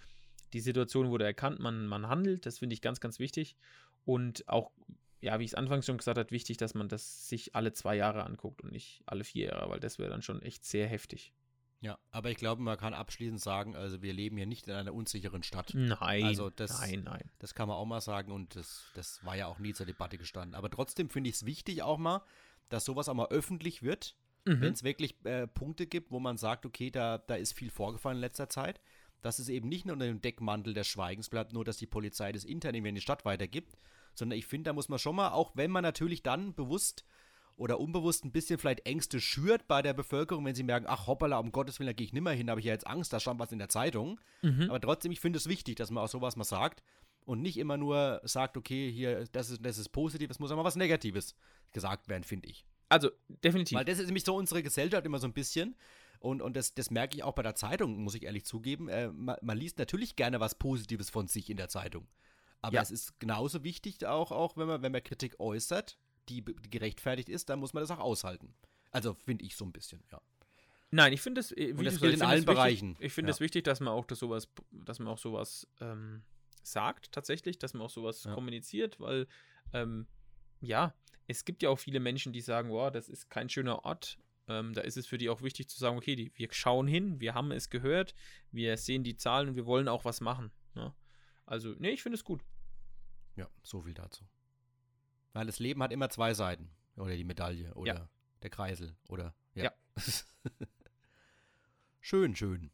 die 0.52 0.60
Situation 0.60 1.10
wurde 1.10 1.24
erkannt, 1.24 1.58
man, 1.60 1.86
man 1.86 2.08
handelt, 2.08 2.46
das 2.46 2.58
finde 2.58 2.74
ich 2.74 2.80
ganz, 2.82 3.00
ganz 3.00 3.18
wichtig. 3.18 3.56
Und 4.04 4.48
auch, 4.48 4.72
ja, 5.20 5.38
wie 5.38 5.44
ich 5.44 5.50
es 5.50 5.54
anfangs 5.54 5.86
schon 5.86 5.98
gesagt 5.98 6.18
habe, 6.18 6.30
wichtig, 6.30 6.56
dass 6.56 6.74
man 6.74 6.88
das 6.88 7.28
sich 7.28 7.54
alle 7.54 7.72
zwei 7.72 7.96
Jahre 7.96 8.24
anguckt 8.24 8.62
und 8.62 8.72
nicht 8.72 9.02
alle 9.06 9.24
vier 9.24 9.46
Jahre, 9.48 9.68
weil 9.70 9.80
das 9.80 9.98
wäre 9.98 10.10
dann 10.10 10.22
schon 10.22 10.40
echt 10.42 10.64
sehr 10.64 10.86
heftig. 10.88 11.32
ja, 11.80 11.96
aber 12.10 12.30
ich 12.30 12.36
glaube, 12.38 12.60
man 12.62 12.76
kann 12.76 12.92
abschließend 12.94 13.40
sagen, 13.40 13.76
also 13.76 14.02
wir 14.02 14.12
leben 14.12 14.36
hier 14.36 14.46
nicht 14.46 14.66
in 14.66 14.74
einer 14.74 14.92
unsicheren 14.94 15.42
Stadt. 15.44 15.72
Nein, 15.74 16.24
Also 16.24 16.50
das- 16.50 16.80
nein, 16.80 17.02
nein. 17.04 17.30
Das 17.38 17.54
kann 17.54 17.68
man 17.68 17.76
auch 17.76 17.84
mal 17.86 18.00
sagen 18.00 18.32
und 18.32 18.56
das, 18.56 18.90
das 18.94 19.24
war 19.24 19.36
ja 19.36 19.46
auch 19.46 19.58
nie 19.60 19.74
zur 19.74 19.86
Debatte 19.86 20.18
gestanden. 20.18 20.54
Aber 20.56 20.70
trotzdem 20.70 21.08
finde 21.10 21.30
ich 21.30 21.36
es 21.36 21.46
wichtig 21.46 21.82
auch 21.82 21.98
mal, 21.98 22.22
dass 22.68 22.84
sowas 22.84 23.08
auch 23.08 23.14
mal 23.14 23.28
öffentlich 23.28 23.82
wird, 23.82 24.16
Mhm. 24.44 24.60
wenn 24.62 24.72
es 24.72 24.82
wirklich 24.82 25.14
äh, 25.24 25.46
Punkte 25.46 25.86
gibt, 25.86 26.10
wo 26.10 26.20
man 26.20 26.36
sagt, 26.36 26.64
okay, 26.64 26.90
da, 26.90 27.18
da 27.18 27.34
ist 27.34 27.52
viel 27.52 27.70
vorgefallen 27.70 28.16
in 28.16 28.22
letzter 28.22 28.48
Zeit, 28.48 28.80
dass 29.20 29.38
es 29.38 29.48
eben 29.48 29.68
nicht 29.68 29.84
nur 29.84 29.94
unter 29.94 30.06
dem 30.06 30.20
Deckmantel 30.20 30.74
des 30.74 30.86
Schweigens 30.86 31.28
bleibt, 31.28 31.52
nur 31.52 31.64
dass 31.64 31.76
die 31.76 31.86
Polizei 31.86 32.32
das 32.32 32.44
intern 32.44 32.74
irgendwie 32.74 32.90
in 32.90 32.94
die 32.94 33.00
Stadt 33.00 33.24
weitergibt, 33.24 33.76
sondern 34.14 34.38
ich 34.38 34.46
finde, 34.46 34.70
da 34.70 34.72
muss 34.72 34.88
man 34.88 34.98
schon 34.98 35.16
mal, 35.16 35.30
auch 35.30 35.52
wenn 35.54 35.70
man 35.70 35.82
natürlich 35.82 36.22
dann 36.22 36.54
bewusst 36.54 37.04
oder 37.56 37.80
unbewusst 37.80 38.24
ein 38.24 38.30
bisschen 38.30 38.58
vielleicht 38.58 38.86
Ängste 38.86 39.20
schürt 39.20 39.66
bei 39.66 39.82
der 39.82 39.92
Bevölkerung, 39.92 40.44
wenn 40.44 40.54
sie 40.54 40.62
merken, 40.62 40.86
ach 40.88 41.06
hoppala, 41.08 41.38
um 41.38 41.50
Gottes 41.50 41.78
Willen, 41.78 41.88
da 41.88 41.92
gehe 41.92 42.06
ich 42.06 42.12
nimmer 42.12 42.30
hin, 42.30 42.46
da 42.46 42.52
habe 42.52 42.60
ich 42.60 42.66
ja 42.66 42.72
jetzt 42.72 42.86
Angst, 42.86 43.12
da 43.12 43.18
stand 43.18 43.40
was 43.40 43.52
in 43.52 43.58
der 43.58 43.68
Zeitung. 43.68 44.20
Mhm. 44.42 44.68
Aber 44.68 44.80
trotzdem, 44.80 45.10
ich 45.10 45.20
finde 45.20 45.38
es 45.38 45.48
wichtig, 45.48 45.76
dass 45.76 45.90
man 45.90 46.04
auch 46.04 46.08
sowas 46.08 46.36
mal 46.36 46.44
sagt 46.44 46.82
und 47.24 47.42
nicht 47.42 47.58
immer 47.58 47.76
nur 47.76 48.20
sagt, 48.24 48.56
okay, 48.56 48.90
hier, 48.90 49.24
das 49.32 49.50
ist, 49.50 49.64
das 49.64 49.76
ist 49.76 49.88
positiv, 49.90 50.30
es 50.30 50.38
muss 50.38 50.50
mal 50.50 50.64
was 50.64 50.76
Negatives 50.76 51.34
gesagt 51.72 52.08
werden, 52.08 52.22
finde 52.22 52.48
ich. 52.48 52.64
Also, 52.88 53.10
definitiv. 53.44 53.76
Weil 53.76 53.84
das 53.84 53.98
ist 53.98 54.06
nämlich 54.06 54.24
so 54.24 54.34
unsere 54.34 54.62
Gesellschaft 54.62 55.04
immer 55.04 55.18
so 55.18 55.26
ein 55.26 55.34
bisschen. 55.34 55.76
Und, 56.20 56.42
und 56.42 56.56
das, 56.56 56.74
das 56.74 56.90
merke 56.90 57.16
ich 57.16 57.22
auch 57.22 57.34
bei 57.34 57.42
der 57.42 57.54
Zeitung, 57.54 57.96
muss 58.02 58.14
ich 58.14 58.24
ehrlich 58.24 58.44
zugeben. 58.44 58.88
Äh, 58.88 59.08
man, 59.12 59.36
man 59.42 59.56
liest 59.56 59.78
natürlich 59.78 60.16
gerne 60.16 60.40
was 60.40 60.56
Positives 60.56 61.10
von 61.10 61.28
sich 61.28 61.48
in 61.50 61.56
der 61.56 61.68
Zeitung. 61.68 62.08
Aber 62.60 62.74
Ja. 62.76 62.82
es 62.82 62.90
ist 62.90 63.20
genauso 63.20 63.62
wichtig, 63.62 64.04
auch, 64.04 64.32
auch 64.32 64.56
wenn, 64.56 64.66
man, 64.66 64.82
wenn 64.82 64.92
man 64.92 65.02
Kritik 65.02 65.38
äußert, 65.38 65.98
die, 66.28 66.44
gerechtfertigt 66.44 67.28
ist, 67.28 67.48
dann 67.48 67.60
muss 67.60 67.72
man 67.72 67.82
das 67.82 67.90
auch 67.90 68.00
aushalten. 68.00 68.54
Also 68.90 69.14
finde 69.14 69.44
ich 69.44 69.56
so 69.56 69.64
ein 69.64 69.72
bisschen, 69.72 70.02
ja. 70.10 70.20
Nein, 70.90 71.12
ich 71.12 71.20
finde 71.20 71.40
es, 71.40 71.52
äh, 71.52 71.78
wie 71.78 71.84
das 71.84 72.00
gilt 72.00 72.14
in 72.14 72.22
allen 72.22 72.44
Bereichen. 72.44 72.90
Wichtig, 72.92 73.06
ich 73.06 73.12
finde 73.12 73.30
Ja. 73.30 73.34
es 73.34 73.40
wichtig, 73.40 73.64
dass 73.64 73.80
man 73.80 73.92
auch 73.92 74.06
das 74.06 74.18
sowas, 74.18 74.48
dass 74.72 74.98
man 74.98 75.08
auch 75.08 75.18
sowas 75.18 75.68
ähm, 75.80 76.22
sagt, 76.62 77.12
tatsächlich, 77.12 77.58
dass 77.58 77.74
man 77.74 77.82
auch 77.82 77.90
sowas 77.90 78.24
Ja. 78.24 78.34
kommuniziert, 78.34 78.98
weil 78.98 79.26
ähm, 79.72 80.06
ja, 80.60 80.94
es 81.26 81.44
gibt 81.44 81.62
ja 81.62 81.68
auch 81.68 81.78
viele 81.78 82.00
Menschen, 82.00 82.32
die 82.32 82.40
sagen, 82.40 82.70
wow, 82.70 82.90
das 82.90 83.08
ist 83.08 83.28
kein 83.28 83.48
schöner 83.50 83.84
Ort. 83.84 84.18
Ähm, 84.48 84.72
da 84.74 84.80
ist 84.80 84.96
es 84.96 85.06
für 85.06 85.18
die 85.18 85.28
auch 85.28 85.42
wichtig 85.42 85.68
zu 85.68 85.78
sagen, 85.78 85.96
okay, 85.98 86.16
die, 86.16 86.32
wir 86.34 86.48
schauen 86.52 86.86
hin, 86.86 87.20
wir 87.20 87.34
haben 87.34 87.52
es 87.52 87.68
gehört, 87.70 88.14
wir 88.50 88.76
sehen 88.76 89.04
die 89.04 89.16
Zahlen 89.16 89.50
und 89.50 89.56
wir 89.56 89.66
wollen 89.66 89.88
auch 89.88 90.04
was 90.04 90.20
machen. 90.20 90.50
Ne? 90.74 90.94
Also, 91.46 91.74
nee, 91.78 91.90
ich 91.90 92.02
finde 92.02 92.16
es 92.16 92.24
gut. 92.24 92.42
Ja, 93.36 93.48
so 93.62 93.82
viel 93.82 93.94
dazu. 93.94 94.24
Weil 95.34 95.46
das 95.46 95.58
Leben 95.58 95.82
hat 95.82 95.92
immer 95.92 96.08
zwei 96.10 96.34
Seiten. 96.34 96.70
Oder 96.96 97.14
die 97.16 97.24
Medaille 97.24 97.72
oder 97.74 97.94
Ja. 97.94 98.08
der 98.42 98.50
Kreisel 98.50 98.96
oder 99.08 99.34
Ja. 99.54 99.72
schön, 102.00 102.34
schön. 102.34 102.70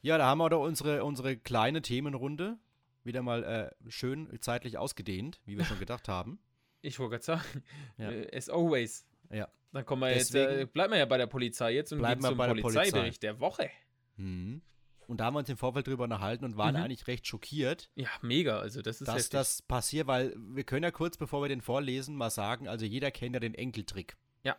Ja, 0.00 0.18
da 0.18 0.26
haben 0.26 0.38
wir 0.38 0.50
doch 0.50 0.64
unsere, 0.64 1.04
unsere 1.04 1.36
kleine 1.36 1.82
Themenrunde 1.82 2.58
wieder 3.04 3.22
mal 3.22 3.44
äh, 3.44 3.90
schön 3.90 4.28
zeitlich 4.40 4.78
ausgedehnt, 4.78 5.40
wie 5.44 5.56
wir 5.56 5.64
schon 5.64 5.78
gedacht 5.78 6.08
haben. 6.08 6.40
Ich 6.80 6.98
wollte 6.98 7.10
gerade 7.20 7.24
sagen, 7.24 7.62
Ja. 7.98 8.10
äh, 8.10 8.36
as 8.36 8.48
always. 8.48 9.06
Ja. 9.30 9.48
Dann 9.72 9.84
kommen 9.86 10.02
wir 10.02 10.10
jetzt, 10.14 10.34
äh, 10.34 10.46
Deswegen- 10.46 10.70
bleiben 10.72 10.92
wir 10.92 10.98
ja 10.98 11.06
bei 11.06 11.18
der 11.18 11.26
Polizei 11.26 11.72
jetzt 11.74 11.92
und 11.92 11.98
Bleiben 11.98 12.20
gehen 12.20 12.24
wir 12.24 12.28
zum 12.30 12.38
bei 12.38 12.46
der 12.46 12.60
Polizei. 12.60 12.80
Polizeibericht 12.80 13.22
der 13.22 13.40
Woche. 13.40 13.70
Mhm. 14.16 14.62
Und 15.08 15.18
da 15.18 15.24
haben 15.26 15.34
wir 15.34 15.40
uns 15.40 15.48
im 15.48 15.56
Vorfeld 15.56 15.86
drüber 15.86 16.04
unterhalten 16.04 16.44
und 16.44 16.56
waren 16.56 16.74
Mhm. 16.76 16.82
eigentlich 16.82 17.06
recht 17.06 17.26
schockiert, 17.26 17.90
Ja, 17.96 18.08
mega. 18.22 18.58
Also 18.58 18.82
das 18.82 19.00
ist 19.00 19.08
dass 19.08 19.16
heftig. 19.16 19.30
das 19.30 19.62
passiert, 19.62 20.06
weil 20.06 20.34
wir 20.38 20.64
können 20.64 20.84
ja 20.84 20.90
kurz, 20.90 21.16
bevor 21.16 21.42
wir 21.42 21.48
den 21.48 21.60
vorlesen, 21.60 22.16
mal 22.16 22.30
sagen, 22.30 22.68
also 22.68 22.84
jeder 22.86 23.10
kennt 23.10 23.34
ja 23.34 23.40
den 23.40 23.54
Enkeltrick. 23.54 24.16
Ja. 24.44 24.56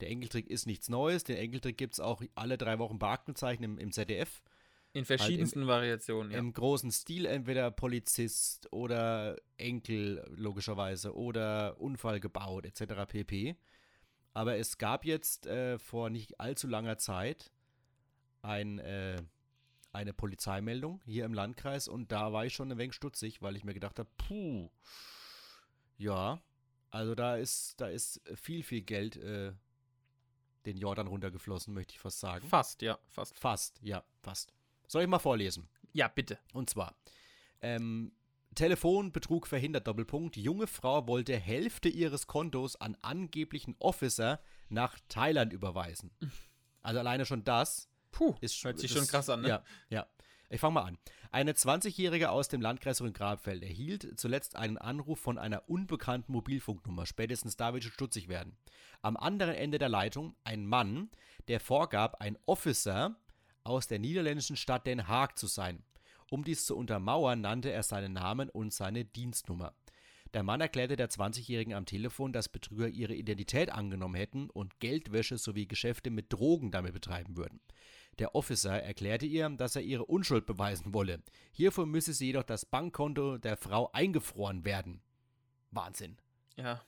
Der 0.00 0.08
Enkeltrick 0.08 0.48
ist 0.48 0.66
nichts 0.66 0.88
Neues, 0.88 1.24
den 1.24 1.36
Enkeltrick 1.36 1.76
gibt 1.76 1.94
es 1.94 2.00
auch 2.00 2.22
alle 2.34 2.56
drei 2.58 2.78
Wochen 2.78 2.98
bei 2.98 3.08
Aktenzeichen 3.08 3.62
im, 3.64 3.78
im 3.78 3.92
ZDF. 3.92 4.42
In 4.94 5.04
verschiedensten 5.04 5.66
Variationen, 5.66 6.32
ja. 6.32 6.38
Im 6.38 6.52
großen 6.52 6.90
Stil 6.90 7.24
entweder 7.26 7.70
Polizist 7.70 8.70
oder 8.72 9.36
Enkel 9.56 10.22
logischerweise 10.28 11.14
oder 11.14 11.80
Unfall 11.80 12.20
gebaut 12.20 12.66
etc. 12.66 13.06
pp. 13.08 13.56
Aber 14.34 14.56
es 14.56 14.78
gab 14.78 15.04
jetzt 15.04 15.46
äh, 15.46 15.78
vor 15.78 16.10
nicht 16.10 16.40
allzu 16.40 16.66
langer 16.66 16.98
Zeit 16.98 17.52
ein, 18.40 18.78
äh, 18.78 19.22
eine 19.92 20.12
Polizeimeldung 20.12 21.00
hier 21.04 21.24
im 21.24 21.34
Landkreis 21.34 21.88
und 21.88 22.12
da 22.12 22.32
war 22.32 22.46
ich 22.46 22.54
schon 22.54 22.72
ein 22.72 22.78
wenig 22.78 22.94
stutzig, 22.94 23.42
weil 23.42 23.56
ich 23.56 23.64
mir 23.64 23.74
gedacht 23.74 23.98
habe, 23.98 24.08
puh, 24.16 24.70
ja, 25.98 26.40
also 26.90 27.14
da 27.14 27.36
ist, 27.36 27.80
da 27.80 27.88
ist 27.88 28.20
viel, 28.34 28.62
viel 28.62 28.82
Geld 28.82 29.16
äh, 29.16 29.52
den 30.66 30.76
Jordan 30.76 31.06
runtergeflossen, 31.06 31.74
möchte 31.74 31.92
ich 31.92 32.00
fast 32.00 32.20
sagen. 32.20 32.46
Fast, 32.48 32.82
ja, 32.82 32.98
fast. 33.08 33.38
Fast, 33.38 33.80
ja, 33.82 34.04
fast. 34.20 34.52
Soll 34.86 35.02
ich 35.02 35.08
mal 35.08 35.18
vorlesen? 35.18 35.68
Ja, 35.92 36.08
bitte. 36.08 36.38
Und 36.52 36.70
zwar, 36.70 36.94
ähm, 37.60 38.12
Telefonbetrug 38.54 39.46
verhindert, 39.46 39.86
Doppelpunkt. 39.86 40.36
Junge 40.36 40.66
Frau 40.66 41.06
wollte 41.06 41.36
Hälfte 41.36 41.88
ihres 41.88 42.26
Kontos 42.26 42.76
an 42.76 42.96
angeblichen 43.02 43.76
Officer 43.78 44.40
nach 44.68 44.98
Thailand 45.08 45.52
überweisen. 45.52 46.10
Also 46.84 46.98
alleine 46.98 47.24
schon 47.26 47.44
das 47.44 47.88
Puh, 48.10 48.34
ist 48.40 48.64
hört 48.64 48.80
sich 48.80 48.90
das- 48.92 48.98
schon 48.98 49.06
krass 49.08 49.28
an, 49.30 49.42
ne? 49.42 49.48
Ja, 49.48 49.62
ja. 49.88 50.06
Ich 50.50 50.58
fange 50.60 50.74
mal 50.74 50.82
an. 50.82 50.98
Eine 51.30 51.52
20-Jährige 51.52 52.30
aus 52.30 52.48
dem 52.48 52.60
Landkreis 52.60 53.00
Rhön-Grabfeld 53.00 53.62
erhielt 53.62 54.18
zuletzt 54.18 54.56
einen 54.56 54.78
Anruf 54.78 55.20
von 55.20 55.38
einer 55.38 55.68
unbekannten 55.70 56.32
Mobilfunknummer. 56.32 57.06
Spätestens 57.06 57.56
da 57.56 57.72
wird 57.72 57.84
schon 57.84 57.92
stutzig 57.92 58.26
werden. 58.26 58.56
Am 59.00 59.16
anderen 59.16 59.54
Ende 59.54 59.78
der 59.78 59.88
Leitung 59.88 60.34
ein 60.42 60.66
Mann, 60.66 61.08
der 61.46 61.60
vorgab, 61.60 62.20
ein 62.20 62.36
Officer 62.46 63.14
aus 63.62 63.86
der 63.86 64.00
niederländischen 64.00 64.56
Stadt 64.56 64.84
Den 64.84 65.06
Haag 65.06 65.38
zu 65.38 65.46
sein. 65.46 65.84
Um 66.32 66.44
dies 66.44 66.64
zu 66.64 66.78
untermauern, 66.78 67.42
nannte 67.42 67.70
er 67.70 67.82
seinen 67.82 68.14
Namen 68.14 68.48
und 68.48 68.72
seine 68.72 69.04
Dienstnummer. 69.04 69.74
Der 70.32 70.42
Mann 70.42 70.62
erklärte 70.62 70.96
der 70.96 71.10
20-Jährigen 71.10 71.74
am 71.74 71.84
Telefon, 71.84 72.32
dass 72.32 72.48
Betrüger 72.48 72.88
ihre 72.88 73.12
Identität 73.12 73.70
angenommen 73.70 74.14
hätten 74.14 74.48
und 74.48 74.80
Geldwäsche 74.80 75.36
sowie 75.36 75.66
Geschäfte 75.66 76.08
mit 76.08 76.32
Drogen 76.32 76.70
damit 76.70 76.94
betreiben 76.94 77.36
würden. 77.36 77.60
Der 78.18 78.34
Officer 78.34 78.82
erklärte 78.82 79.26
ihr, 79.26 79.50
dass 79.50 79.76
er 79.76 79.82
ihre 79.82 80.06
Unschuld 80.06 80.46
beweisen 80.46 80.94
wolle. 80.94 81.22
Hierfür 81.50 81.84
müsse 81.84 82.14
sie 82.14 82.28
jedoch 82.28 82.44
das 82.44 82.64
Bankkonto 82.64 83.36
der 83.36 83.58
Frau 83.58 83.90
eingefroren 83.92 84.64
werden. 84.64 85.02
Wahnsinn. 85.70 86.16
Ja. 86.56 86.80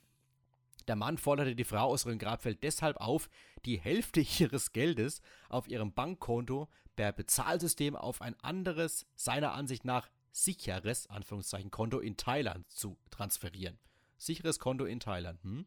Der 0.88 0.96
Mann 0.96 1.18
forderte 1.18 1.54
die 1.54 1.64
Frau 1.64 1.88
aus 1.88 2.06
Rhön-Grabfeld 2.06 2.62
deshalb 2.62 2.96
auf, 2.96 3.28
die 3.66 3.78
Hälfte 3.78 4.20
ihres 4.38 4.72
Geldes 4.72 5.20
auf 5.50 5.68
ihrem 5.68 5.92
Bankkonto 5.92 6.70
per 6.96 7.12
Bezahlsystem 7.12 7.96
auf 7.96 8.20
ein 8.20 8.38
anderes, 8.40 9.06
seiner 9.14 9.52
Ansicht 9.52 9.84
nach 9.84 10.10
sicheres, 10.32 11.06
Anführungszeichen, 11.08 11.70
Konto 11.70 12.00
in 12.00 12.16
Thailand 12.16 12.70
zu 12.70 12.98
transferieren. 13.10 13.78
Sicheres 14.18 14.58
Konto 14.58 14.84
in 14.84 15.00
Thailand, 15.00 15.42
hm? 15.42 15.66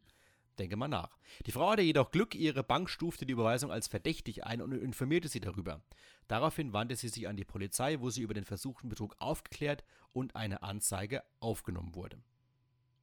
Denke 0.58 0.76
mal 0.76 0.88
nach. 0.88 1.16
Die 1.46 1.52
Frau 1.52 1.70
hatte 1.70 1.82
jedoch 1.82 2.10
Glück, 2.10 2.34
ihre 2.34 2.64
Bank 2.64 2.90
stufte 2.90 3.24
die 3.24 3.32
Überweisung 3.32 3.70
als 3.70 3.86
verdächtig 3.86 4.44
ein 4.44 4.60
und 4.60 4.72
informierte 4.72 5.28
sie 5.28 5.40
darüber. 5.40 5.82
Daraufhin 6.26 6.72
wandte 6.72 6.96
sie 6.96 7.08
sich 7.08 7.28
an 7.28 7.36
die 7.36 7.44
Polizei, 7.44 8.00
wo 8.00 8.10
sie 8.10 8.22
über 8.22 8.34
den 8.34 8.44
versuchten 8.44 8.88
Betrug 8.88 9.14
aufgeklärt 9.18 9.84
und 10.12 10.34
eine 10.34 10.62
Anzeige 10.62 11.22
aufgenommen 11.38 11.94
wurde. 11.94 12.18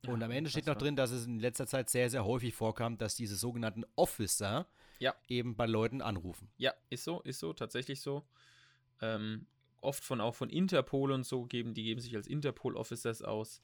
Und 0.05 0.21
am 0.21 0.32
Ende 0.32 0.49
steht 0.49 0.67
noch 0.67 0.76
drin, 0.76 0.95
dass 0.95 1.11
es 1.11 1.26
in 1.26 1.39
letzter 1.39 1.65
Zeit 1.65 1.89
sehr, 1.89 2.09
sehr 2.09 2.26
häufig 2.26 2.53
vorkam, 2.53 2.97
dass 2.97 3.15
diese 3.15 3.36
sogenannten 3.36 3.86
Officer 3.95 4.67
Ja. 4.99 5.15
eben 5.27 5.55
bei 5.55 5.65
Leuten 5.65 6.01
anrufen. 6.01 6.49
Ja, 6.57 6.73
ist 6.89 7.03
so, 7.03 7.21
ist 7.21 7.39
so, 7.39 7.53
tatsächlich 7.53 8.01
so. 8.01 8.25
Ähm, 9.01 9.47
oft 9.81 10.03
von 10.03 10.21
auch 10.21 10.35
von 10.35 10.49
Interpol 10.49 11.11
und 11.11 11.25
so 11.25 11.45
geben, 11.45 11.73
die 11.73 11.83
geben 11.83 12.01
sich 12.01 12.15
als 12.15 12.27
Interpol-Officers 12.27 13.21
aus. 13.21 13.61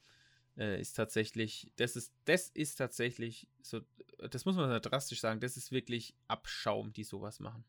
Äh, 0.56 0.80
ist 0.80 0.92
tatsächlich, 0.94 1.70
das 1.76 1.96
ist, 1.96 2.12
das 2.26 2.48
ist 2.50 2.76
tatsächlich 2.76 3.48
so, 3.62 3.80
das 4.18 4.44
muss 4.44 4.56
man 4.56 4.80
drastisch 4.82 5.20
sagen, 5.20 5.40
das 5.40 5.56
ist 5.56 5.72
wirklich 5.72 6.14
Abschaum, 6.28 6.92
die 6.92 7.04
sowas 7.04 7.40
machen. 7.40 7.64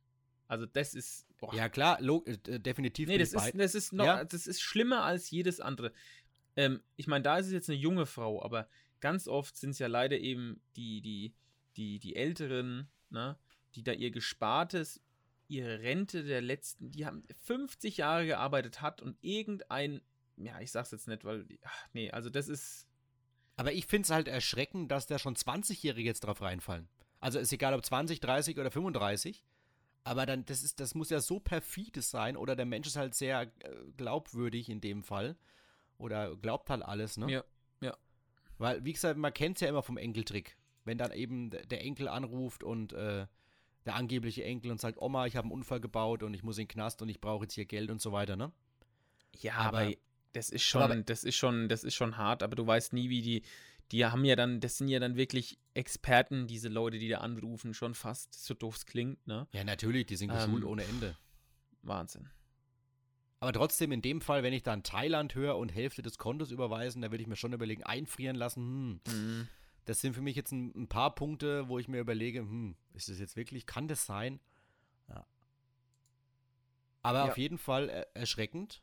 Also 0.47 0.65
das 0.65 0.93
ist, 0.93 1.25
boah, 1.37 1.53
Ja, 1.55 1.69
klar, 1.69 1.99
äh, 2.01 2.59
definitiv. 2.59 3.07
nee, 3.07 3.17
das 3.17 3.33
ist, 3.33 3.53
das 3.55 3.75
ist 3.75 3.93
noch, 3.93 4.05
Ja. 4.05 4.25
das 4.25 4.45
ist 4.47 4.61
schlimmer 4.61 5.03
als 5.03 5.31
jedes 5.31 5.61
andere. 5.61 5.93
Ähm, 6.55 6.83
ich 6.97 7.07
meine, 7.07 7.23
da 7.23 7.37
ist 7.37 7.47
es 7.47 7.53
jetzt 7.53 7.69
eine 7.69 7.79
junge 7.79 8.05
Frau, 8.05 8.43
aber 8.43 8.67
ganz 8.99 9.27
oft 9.27 9.55
sind 9.57 9.71
es 9.71 9.79
ja 9.79 9.87
leider 9.87 10.19
eben 10.19 10.61
die, 10.75 11.01
die, 11.01 11.33
die, 11.77 11.99
die 11.99 12.15
Älteren, 12.15 12.89
ne, 13.09 13.37
die 13.75 13.83
da 13.83 13.91
ihr 13.91 14.11
Gespartes, 14.11 15.01
ihre 15.47 15.81
Rente 15.81 16.23
der 16.23 16.41
letzten, 16.41 16.91
die 16.91 17.05
haben 17.05 17.23
50 17.43 17.97
Jahre 17.97 18.25
gearbeitet 18.25 18.81
hat 18.81 19.01
und 19.01 19.17
irgendein, 19.21 20.01
ja, 20.37 20.59
ich 20.59 20.71
sag's 20.71 20.91
jetzt 20.91 21.07
nicht, 21.07 21.25
weil, 21.25 21.45
ach, 21.63 21.87
nee, 21.93 22.11
also 22.11 22.29
das 22.29 22.47
ist, 22.47 22.87
Aber 23.55 23.71
ich 23.73 23.85
finde 23.85 24.05
es 24.05 24.09
halt 24.09 24.27
erschreckend, 24.27 24.91
dass 24.91 25.07
da 25.07 25.19
schon 25.19 25.35
20-Jährige 25.35 26.09
jetzt 26.09 26.21
drauf 26.21 26.41
reinfallen. 26.41 26.87
Also 27.19 27.39
ist 27.39 27.53
egal, 27.53 27.73
ob 27.73 27.85
20, 27.85 28.19
30 28.19 28.57
oder 28.59 28.71
35. 28.71 29.43
Aber 30.03 30.25
dann, 30.25 30.45
das 30.45 30.63
ist, 30.63 30.79
das 30.79 30.95
muss 30.95 31.09
ja 31.09 31.21
so 31.21 31.39
perfides 31.39 32.11
sein, 32.11 32.35
oder 32.35 32.55
der 32.55 32.65
Mensch 32.65 32.87
ist 32.87 32.97
halt 32.97 33.15
sehr 33.15 33.43
äh, 33.43 33.49
glaubwürdig 33.95 34.69
in 34.69 34.81
dem 34.81 35.03
Fall. 35.03 35.37
Oder 35.97 36.35
glaubt 36.35 36.69
halt 36.69 36.83
alles, 36.83 37.15
ne? 37.15 37.31
Ja, 37.31 37.43
ja. 37.79 37.95
Weil, 38.57 38.83
wie 38.83 38.91
gesagt, 38.91 39.17
man 39.17 39.33
kennt 39.33 39.57
es 39.57 39.61
ja 39.61 39.69
immer 39.69 39.83
vom 39.83 39.97
Enkeltrick. 39.97 40.57
Wenn 40.83 40.97
dann 40.97 41.13
eben 41.13 41.51
der 41.51 41.81
Enkel 41.81 42.09
anruft 42.09 42.63
und 42.63 42.91
äh, 42.91 43.27
der 43.85 43.95
angebliche 43.95 44.43
Enkel 44.43 44.71
und 44.71 44.79
sagt, 44.79 45.01
Oma, 45.01 45.25
ich 45.25 45.35
habe 45.35 45.45
einen 45.45 45.51
Unfall 45.53 45.79
gebaut 45.79 46.23
und 46.23 46.33
ich 46.33 46.43
muss 46.43 46.57
in 46.57 46.63
den 46.63 46.69
Knast 46.69 47.01
und 47.01 47.09
ich 47.09 47.19
brauche 47.21 47.43
jetzt 47.45 47.53
hier 47.53 47.65
Geld 47.65 47.89
und 47.91 48.01
so 48.01 48.11
weiter, 48.11 48.35
ne? 48.35 48.51
ja, 49.41 49.55
Aber- 49.55 49.79
aber, 49.81 49.93
das 50.33 50.49
ist 50.49 50.63
schon, 50.63 50.81
aber- 50.81 50.95
das 51.01 51.23
ist 51.23 51.35
schon, 51.35 51.67
das 51.69 51.83
ist 51.83 51.95
schon 51.95 52.17
hart, 52.17 52.43
aber 52.43 52.55
du 52.55 52.65
weißt 52.65 52.93
nie, 52.93 53.09
wie 53.09 53.21
die, 53.21 53.41
die 53.91 54.05
haben 54.05 54.23
ja 54.25 54.35
dann, 54.35 54.59
das 54.59 54.77
sind 54.77 54.87
ja 54.87 54.99
dann 54.99 55.15
wirklich 55.15 55.57
Experten, 55.73 56.47
diese 56.47 56.69
Leute, 56.69 56.97
die 56.99 57.09
da 57.09 57.19
anrufen, 57.19 57.73
schon 57.73 57.93
fast, 57.95 58.33
so 58.33 58.53
doof 58.53 58.75
es 58.77 58.85
klingt, 58.85 59.25
ne? 59.27 59.47
Ja, 59.51 59.63
natürlich, 59.63 60.05
die 60.05 60.15
sind 60.15 60.29
geschult 60.31 60.63
Ähm, 60.63 60.69
ohne 60.69 60.83
Ende. 60.85 61.17
Wahnsinn. 61.81 62.29
Aber 63.39 63.51
trotzdem, 63.51 63.91
in 63.91 64.01
dem 64.01 64.21
Fall, 64.21 64.41
wenn 64.41 64.53
ich 64.53 64.63
dann 64.63 64.83
Thailand 64.83 65.35
höre 65.35 65.57
und 65.57 65.69
Hälfte 65.75 66.01
des 66.01 66.17
Kontos 66.17 66.49
überweisen, 66.51 67.01
da 67.01 67.11
würde 67.11 67.21
ich 67.23 67.27
mir 67.27 67.35
schon 67.35 67.51
überlegen, 67.53 67.83
einfrieren 67.83 68.37
lassen, 68.37 69.01
hm, 69.07 69.13
Mhm. 69.13 69.47
Das 69.85 70.01
sind 70.01 70.13
für 70.13 70.21
mich 70.21 70.35
jetzt 70.35 70.51
ein, 70.51 70.73
ein 70.75 70.87
paar 70.87 71.13
Punkte, 71.15 71.67
wo 71.67 71.79
ich 71.79 71.87
mir 71.87 71.99
überlege, 71.99 72.39
hm, 72.39 72.75
ist 72.93 73.09
das 73.09 73.19
jetzt 73.19 73.35
wirklich, 73.35 73.65
kann 73.65 73.87
das 73.87 74.05
sein? 74.05 74.39
Ja. 75.09 75.25
Aber 77.01 77.25
Ja. 77.25 77.31
auf 77.31 77.37
jeden 77.37 77.57
Fall 77.57 77.89
er 77.89 78.15
erschreckend. 78.15 78.81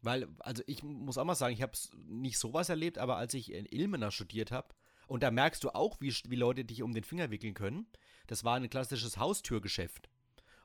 Weil, 0.00 0.28
also 0.38 0.62
ich 0.66 0.84
muss 0.84 1.18
auch 1.18 1.24
mal 1.24 1.34
sagen, 1.34 1.52
ich 1.54 1.62
habe 1.62 1.76
nicht 2.06 2.38
sowas 2.38 2.68
erlebt, 2.68 2.98
aber 2.98 3.16
als 3.16 3.34
ich 3.34 3.52
in 3.52 3.66
Ilmenau 3.66 4.10
studiert 4.10 4.52
habe, 4.52 4.74
und 5.08 5.22
da 5.22 5.30
merkst 5.30 5.64
du 5.64 5.70
auch, 5.70 6.00
wie, 6.00 6.14
wie 6.28 6.36
Leute 6.36 6.64
dich 6.64 6.82
um 6.82 6.92
den 6.92 7.02
Finger 7.02 7.30
wickeln 7.30 7.54
können, 7.54 7.86
das 8.26 8.44
war 8.44 8.56
ein 8.56 8.68
klassisches 8.68 9.16
Haustürgeschäft. 9.16 10.08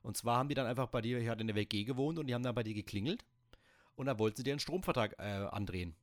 Und 0.01 0.17
zwar 0.17 0.37
haben 0.37 0.49
die 0.49 0.55
dann 0.55 0.67
einfach 0.67 0.89
bei 0.89 1.01
dir, 1.01 1.17
ich 1.19 1.29
hatte 1.29 1.41
in 1.41 1.47
der 1.47 1.55
WG 1.55 1.85
gewohnt 1.85 2.19
und 2.19 2.27
die 2.27 2.33
haben 2.35 2.43
dann 2.43 2.53
bei 2.53 2.63
dir 2.63 2.73
geklingelt 2.73 3.25
und 3.95 4.05
da 4.05 4.19
wollten 4.19 4.37
sie 4.37 4.43
dir 4.43 4.51
einen 4.51 4.59
Stromvertrag 4.59 5.15
äh, 5.17 5.47
andrehen. 5.49 5.95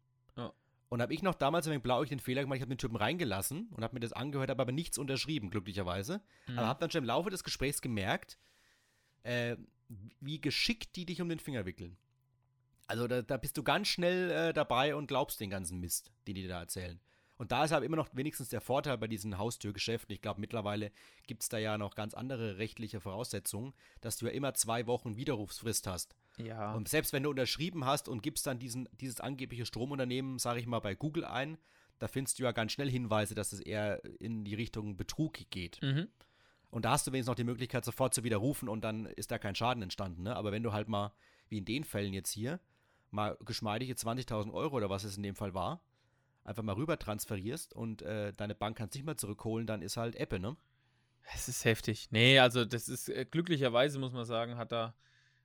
Und 0.91 1.01
habe 1.01 1.15
ich 1.15 1.23
noch 1.23 1.37
damals 1.37 1.67
ein 1.67 1.71
wenig 1.71 1.85
blauig 1.85 2.09
den 2.09 2.19
Fehler 2.19 2.43
gemacht, 2.43 2.57
ich 2.57 2.63
habe 2.63 2.75
den 2.75 2.79
Typen 2.79 2.97
reingelassen 2.97 3.69
und 3.71 3.85
habe 3.85 3.95
mir 3.95 4.01
das 4.01 4.13
angehört, 4.13 4.51
habe 4.51 4.61
aber 4.61 4.73
nichts 4.73 4.99
unterschrieben, 4.99 5.49
glücklicherweise. 5.49 6.21
Mhm. 6.49 6.59
Aber 6.59 6.67
habe 6.67 6.81
dann 6.81 6.91
schon 6.91 7.05
im 7.05 7.07
Laufe 7.07 7.31
des 7.31 7.45
Gesprächs 7.45 7.81
gemerkt, 7.81 8.39
äh, 9.23 9.57
wie 10.21 10.41
geschickt 10.41 10.97
die 10.97 11.07
dich 11.07 11.23
um 11.23 11.29
den 11.29 11.39
Finger 11.39 11.65
wickeln. 11.65 11.97
Also 12.89 13.07
da, 13.07 13.23
da 13.23 13.37
bist 13.37 13.57
du 13.57 13.63
ganz 13.63 13.87
schnell 13.87 14.31
äh, 14.33 14.53
dabei 14.53 14.97
und 14.97 15.07
glaubst 15.07 15.39
den 15.39 15.49
ganzen 15.49 15.79
Mist, 15.79 16.11
den 16.27 16.35
die 16.35 16.43
dir 16.43 16.49
da 16.49 16.61
erzählen. 16.61 16.99
Und 17.41 17.53
da 17.53 17.65
ist 17.65 17.73
aber 17.73 17.87
immer 17.87 17.97
noch 17.97 18.11
wenigstens 18.13 18.51
der 18.51 18.61
Vorteil 18.61 18.99
bei 18.99 19.07
diesen 19.07 19.39
Haustürgeschäften. 19.39 20.13
Ich 20.13 20.21
glaube, 20.21 20.43
mittlerweile 20.43 20.93
gibt 21.27 21.43
es 21.43 21.49
da 21.49 21.57
ja 21.57 21.79
noch 21.79 21.95
ganz 21.95 22.13
andere 22.13 22.59
rechtliche 22.59 23.01
Voraussetzungen, 23.01 23.73
dass 24.03 24.19
du 24.19 24.27
ja 24.27 24.33
immer 24.33 24.53
zwei 24.53 24.87
Wochen 24.87 25.17
Widerrufsfrist 25.17 25.87
hast. 25.87 26.15
Ja. 26.37 26.75
Und 26.75 26.91
selbst 26.91 27.15
wenn 27.15 27.23
du 27.23 27.31
unterschrieben 27.31 27.87
hast 27.87 28.11
und 28.11 28.23
gibst 28.23 28.47
dann 28.47 28.59
diesen, 28.59 28.91
dieses 29.01 29.21
angebliche 29.21 29.65
Stromunternehmen, 29.65 30.39
sage 30.39 30.61
ich 30.61 30.67
mal, 30.67 30.81
bei 30.81 30.95
Google 30.95 31.25
ein, 31.25 31.57
da 31.99 32.09
findest 32.09 32.39
du 32.39 32.43
ja 32.43 32.53
ganz 32.53 32.73
schnell 32.73 32.91
Hinweise, 32.91 33.35
dass 33.35 33.55
es 33.55 33.61
eher 33.61 34.05
in 34.21 34.45
die 34.45 34.55
Richtung 34.55 34.99
Betrug 34.99 35.39
geht. 35.49 35.81
Mhm. 35.81 36.09
Und 36.69 36.85
da 36.85 36.91
hast 36.91 37.07
du 37.07 37.13
wenigstens 37.13 37.31
noch 37.31 37.37
die 37.37 37.45
Möglichkeit, 37.45 37.87
sofort 37.87 38.13
zu 38.13 38.23
widerrufen 38.23 38.69
und 38.69 38.85
dann 38.85 39.07
ist 39.07 39.31
da 39.31 39.39
kein 39.39 39.55
Schaden 39.55 39.83
entstanden. 39.83 40.25
Ne? 40.25 40.37
Aber 40.37 40.53
wenn 40.53 40.63
du 40.63 40.75
halt 40.75 40.89
mal, 40.89 41.15
wie 41.49 41.57
in 41.57 41.65
den 41.65 41.85
Fällen 41.85 42.13
jetzt 42.13 42.33
hier, 42.33 42.61
mal 43.11 43.39
geschmeidige 43.47 43.95
20.000 43.95 44.53
Euro 44.53 44.77
oder 44.77 44.91
was 44.91 45.05
es 45.05 45.17
in 45.17 45.23
dem 45.23 45.37
Fall 45.37 45.55
war, 45.55 45.81
einfach 46.45 46.63
mal 46.63 46.75
rüber 46.75 46.99
transferierst 46.99 47.75
und 47.75 48.03
äh, 48.03 48.33
deine 48.33 48.55
Bank 48.55 48.79
kann 48.79 48.89
es 48.89 48.95
nicht 48.95 49.05
mehr 49.05 49.17
zurückholen, 49.17 49.67
dann 49.67 49.83
ist 49.83 49.97
halt 49.97 50.17
Ebbe, 50.17 50.41
ne? 50.41 50.57
Es 51.35 51.49
ist 51.49 51.65
heftig. 51.65 52.09
Nee, 52.11 52.39
also 52.39 52.65
das 52.65 52.89
ist 52.89 53.09
äh, 53.09 53.25
glücklicherweise, 53.25 53.99
muss 53.99 54.13
man 54.13 54.25
sagen, 54.25 54.57
hat 54.57 54.73
da, 54.73 54.95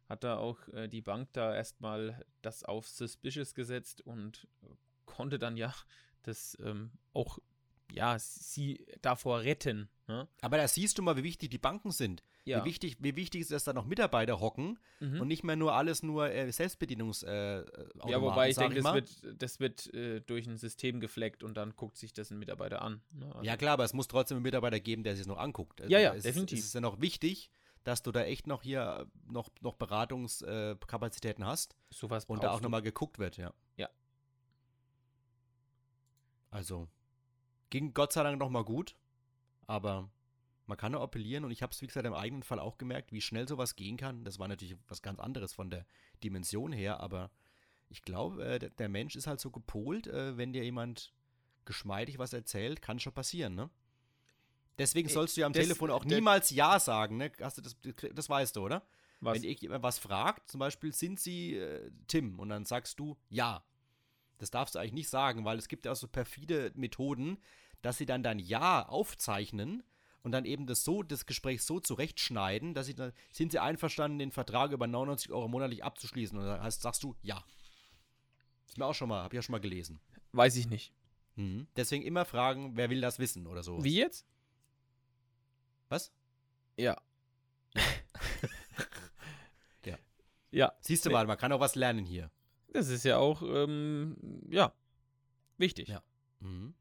hat 0.08 0.24
da 0.24 0.38
auch 0.38 0.68
äh, 0.70 0.88
die 0.88 1.02
Bank 1.02 1.30
da 1.34 1.56
erstmal 1.56 2.26
das 2.42 2.64
auf 2.64 2.88
Suspicious 2.88 3.54
gesetzt 3.54 4.02
und 4.02 4.48
konnte 5.06 5.38
dann 5.38 5.58
ja 5.58 5.74
das 6.24 6.58
ähm, 6.64 6.92
auch, 7.14 7.40
ja, 7.92 8.18
sie 8.18 8.86
davor 9.02 9.42
retten. 9.42 9.90
Ne? 10.08 10.28
Aber 10.42 10.58
da 10.58 10.68
siehst 10.68 10.98
du 10.98 11.04
mal, 11.04 11.18
wie 11.18 11.24
wichtig 11.24 11.50
die 11.50 11.58
Banken 11.58 11.92
sind. 11.92 12.24
Ja. 12.46 12.62
Wie, 12.62 12.70
wichtig, 12.70 12.98
wie 13.00 13.16
wichtig 13.16 13.42
ist, 13.42 13.52
dass 13.52 13.64
da 13.64 13.74
noch 13.74 13.86
Mitarbeiter 13.86 14.40
hocken 14.40 14.78
Mhm. 15.00 15.22
und 15.22 15.28
nicht 15.28 15.44
mehr 15.44 15.56
nur 15.56 15.74
alles 15.74 16.04
nur 16.04 16.30
äh, 16.32 16.52
Selbstbedienungs 16.52 17.24
äh, 17.24 17.66
ja, 18.08 18.22
wobei 18.22 18.50
ich 18.50 18.56
denke, 18.56 18.82
das 18.82 18.94
wird, 18.94 19.42
das 19.42 19.60
wird 19.60 19.94
äh, 19.94 20.22
durch 20.22 20.48
ein 20.48 20.58
System 20.58 21.00
gefleckt 21.00 21.44
und 21.44 21.58
dann 21.58 21.76
guckt 21.76 21.98
sich 21.98 22.14
das 22.14 22.30
ein 22.30 22.38
Mitarbeiter 22.38 22.82
an. 22.84 23.02
Ne? 23.12 23.26
Also, 23.28 23.42
Ja 23.44 23.58
klar, 23.58 23.74
aber 23.74 23.84
es 23.84 23.94
muss 23.94 24.08
trotzdem 24.08 24.38
einen 24.38 24.44
Mitarbeiter 24.44 24.80
geben, 24.80 25.04
der 25.04 25.14
sich 25.16 25.22
es 25.22 25.28
noch 25.28 25.40
anguckt. 25.40 25.82
Also 25.82 25.92
Ja, 25.92 26.00
ja, 26.00 26.14
es 26.14 26.24
definitiv. 26.24 26.60
Es 26.60 26.66
ist 26.66 26.76
ja 26.76 26.82
noch 26.82 27.02
wichtig, 27.02 27.50
dass 27.84 28.04
du 28.04 28.12
da 28.12 28.24
echt 28.24 28.48
noch 28.48 28.62
hier 28.64 29.08
äh, 29.08 29.32
noch, 29.32 29.50
noch 29.62 29.76
Beratungskapazitäten 29.76 31.44
äh, 31.44 31.48
hast. 31.48 31.76
Sowas 31.90 32.26
Und 32.26 32.44
da 32.44 32.52
auch 32.52 32.62
nochmal 32.62 32.82
geguckt 32.84 33.18
wird, 33.20 33.38
ja. 33.38 33.54
Ja. 33.78 33.90
Also, 36.52 36.88
ging 37.70 37.94
Gott 37.94 38.14
sei 38.14 38.24
Dank 38.24 38.40
nochmal 38.40 38.64
gut, 38.64 38.96
aber 39.68 40.10
man 40.68 40.78
kann 40.78 40.92
nur 40.92 41.02
appellieren 41.02 41.46
und 41.46 41.52
ich 41.52 41.62
habe 41.62 41.72
es, 41.72 41.82
wie 41.82 41.88
gesagt, 41.88 42.06
im 42.06 42.14
eigenen 42.14 42.44
Fall 42.44 42.60
auch 42.60 42.78
gemerkt, 42.78 43.12
wie 43.12 43.22
schnell 43.22 43.48
sowas 43.48 43.76
gehen 43.76 43.98
kann. 43.98 44.24
Das 44.24 44.40
war 44.40 44.48
natürlich 44.48 44.76
was 44.88 45.02
ganz 45.02 45.20
anderes 45.20 45.54
von 45.54 45.70
der 45.70 45.86
Dimension 46.24 46.72
her, 46.72 47.00
aber 47.00 47.32
ich 47.90 48.02
glaube, 48.02 48.44
äh, 48.44 48.70
der 48.70 48.90
Mensch 48.90 49.16
ist 49.16 49.28
halt 49.28 49.40
so 49.40 49.52
gepolt, 49.52 50.08
äh, 50.08 50.38
wenn 50.38 50.54
dir 50.54 50.64
jemand 50.64 51.14
geschmeidig 51.66 52.20
was 52.20 52.34
erzählt, 52.34 52.82
kann 52.82 53.00
schon 53.00 53.14
passieren, 53.14 53.56
ne? 53.56 53.70
Deswegen 54.78 55.08
sollst 55.08 55.38
du 55.38 55.42
ja 55.42 55.48
am 55.48 55.54
das, 55.54 55.64
Telefon 55.64 55.90
auch 55.90 56.04
niemals 56.04 56.50
Ja 56.50 56.80
sagen, 56.80 57.18
ne? 57.18 57.32
Hast 57.40 57.58
du 57.58 57.62
das, 57.62 57.78
das 58.14 58.30
weißt 58.30 58.56
du, 58.56 58.62
oder? 58.62 58.86
Was? 59.22 59.36
Wenn 59.36 59.44
irgendjemand 59.44 59.84
was 59.84 60.00
fragt, 60.00 60.50
zum 60.50 60.60
Beispiel, 60.60 60.92
sind 60.94 61.20
sie 61.20 61.56
äh, 61.56 61.92
Tim? 62.08 62.40
Und 62.40 62.50
dann 62.50 62.66
sagst 62.66 63.00
du 63.00 63.18
Ja. 63.30 63.64
Das 64.38 64.52
darfst 64.52 64.76
du 64.76 64.80
eigentlich 64.80 64.92
nicht 64.92 65.10
sagen, 65.10 65.46
weil 65.46 65.58
es 65.58 65.70
gibt 65.70 65.86
ja 65.86 65.94
auch 65.94 65.96
so 65.96 66.10
perfide 66.10 66.74
Methoden, 66.76 67.38
dass 67.82 67.98
sie 67.98 68.06
dann 68.06 68.22
dein 68.22 68.38
Ja 68.40 68.86
aufzeichnen 68.86 69.82
und 70.26 70.32
dann 70.32 70.46
eben 70.46 70.66
das 70.66 70.84
so, 70.84 71.04
das 71.04 71.28
Gespräch 71.28 71.62
so 71.62 71.80
zurechtschneiden, 71.80 72.74
dass 72.74 72.88
sie 72.88 72.96
dann, 72.96 73.14
sind 73.32 73.52
sie 73.52 73.60
einverstanden, 73.60 74.18
den 74.18 74.32
Vertrag 74.32 74.72
über 74.72 74.88
99 74.88 75.32
Euro 75.32 75.48
monatlich 75.48 75.84
abzuschließen? 75.84 76.36
Und 76.36 76.46
dann 76.46 76.64
heißt, 76.64 76.82
sagst 76.82 77.04
du 77.04 77.16
Ja. 77.22 77.46
Ist 78.68 78.80
mir 78.80 78.88
auch 78.88 78.96
schon 78.96 79.08
mal, 79.08 79.22
hab 79.24 79.34
ich 79.34 79.36
ja 79.36 79.44
schon 79.44 79.52
mal 79.54 79.62
gelesen. 79.62 80.00
Weiß 80.32 80.56
ich 80.56 80.68
nicht. 80.68 80.92
Mhm. 81.36 81.68
Deswegen 81.76 82.04
immer 82.04 82.26
fragen, 82.26 82.76
wer 82.76 82.90
will 82.90 83.02
das 83.02 83.20
wissen 83.20 83.46
oder 83.46 83.62
so. 83.62 83.84
Wie 83.84 83.98
jetzt? 83.98 84.26
Was? 85.90 86.12
Ja. 86.76 87.00
Ja. 89.86 90.00
Ja. 90.50 90.74
Siehst 90.82 91.06
du 91.06 91.12
mal, 91.12 91.28
man 91.28 91.38
kann 91.38 91.52
auch 91.52 91.60
was 91.60 91.76
lernen 91.76 92.04
hier. 92.04 92.32
Das 92.74 92.90
ist 92.90 93.06
ja 93.06 93.20
auch, 93.20 93.44
ähm, 93.44 94.42
ja, 94.50 94.74
wichtig. 95.58 95.88
Ja. 95.88 96.02
Mhm. 96.40 96.74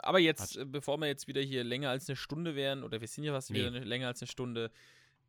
Aber 0.00 0.18
jetzt, 0.18 0.56
äh, 0.56 0.64
bevor 0.64 0.98
wir 0.98 1.06
jetzt 1.06 1.26
wieder 1.28 1.40
hier 1.40 1.64
länger 1.64 1.90
als 1.90 2.08
eine 2.08 2.16
Stunde 2.16 2.54
wären, 2.54 2.82
oder 2.84 3.00
wir 3.00 3.08
sind 3.08 3.24
ja 3.24 3.32
fast 3.32 3.50
Nee. 3.50 3.58
wieder 3.58 3.70
länger 3.84 4.08
als 4.08 4.22
eine 4.22 4.28
Stunde, 4.28 4.70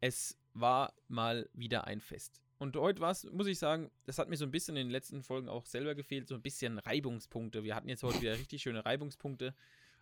es 0.02 0.38
war 0.54 0.94
mal 1.08 1.50
wieder 1.54 1.86
ein 1.86 2.00
Fest. 2.02 2.42
Und 2.60 2.76
heute 2.76 3.02
war 3.02 3.12
es, 3.12 3.24
muss 3.26 3.48
ich 3.48 3.60
sagen, 3.60 3.92
das 4.06 4.18
hat 4.18 4.30
mir 4.30 4.38
so 4.38 4.46
ein 4.46 4.52
bisschen 4.52 4.76
in 4.78 4.88
den 4.88 4.92
letzten 4.92 5.22
Folgen 5.22 5.48
auch 5.48 5.66
selber 5.68 5.94
gefehlt, 5.94 6.28
so 6.28 6.34
ein 6.36 6.42
bisschen 6.42 6.80
Reibungspunkte. 6.80 7.64
Wir 7.64 7.76
hatten 7.76 7.88
jetzt 7.90 8.02
heute 8.04 8.20
wieder 8.22 8.34
richtig 8.40 8.62
schöne 8.64 8.84
Reibungspunkte. 8.84 9.54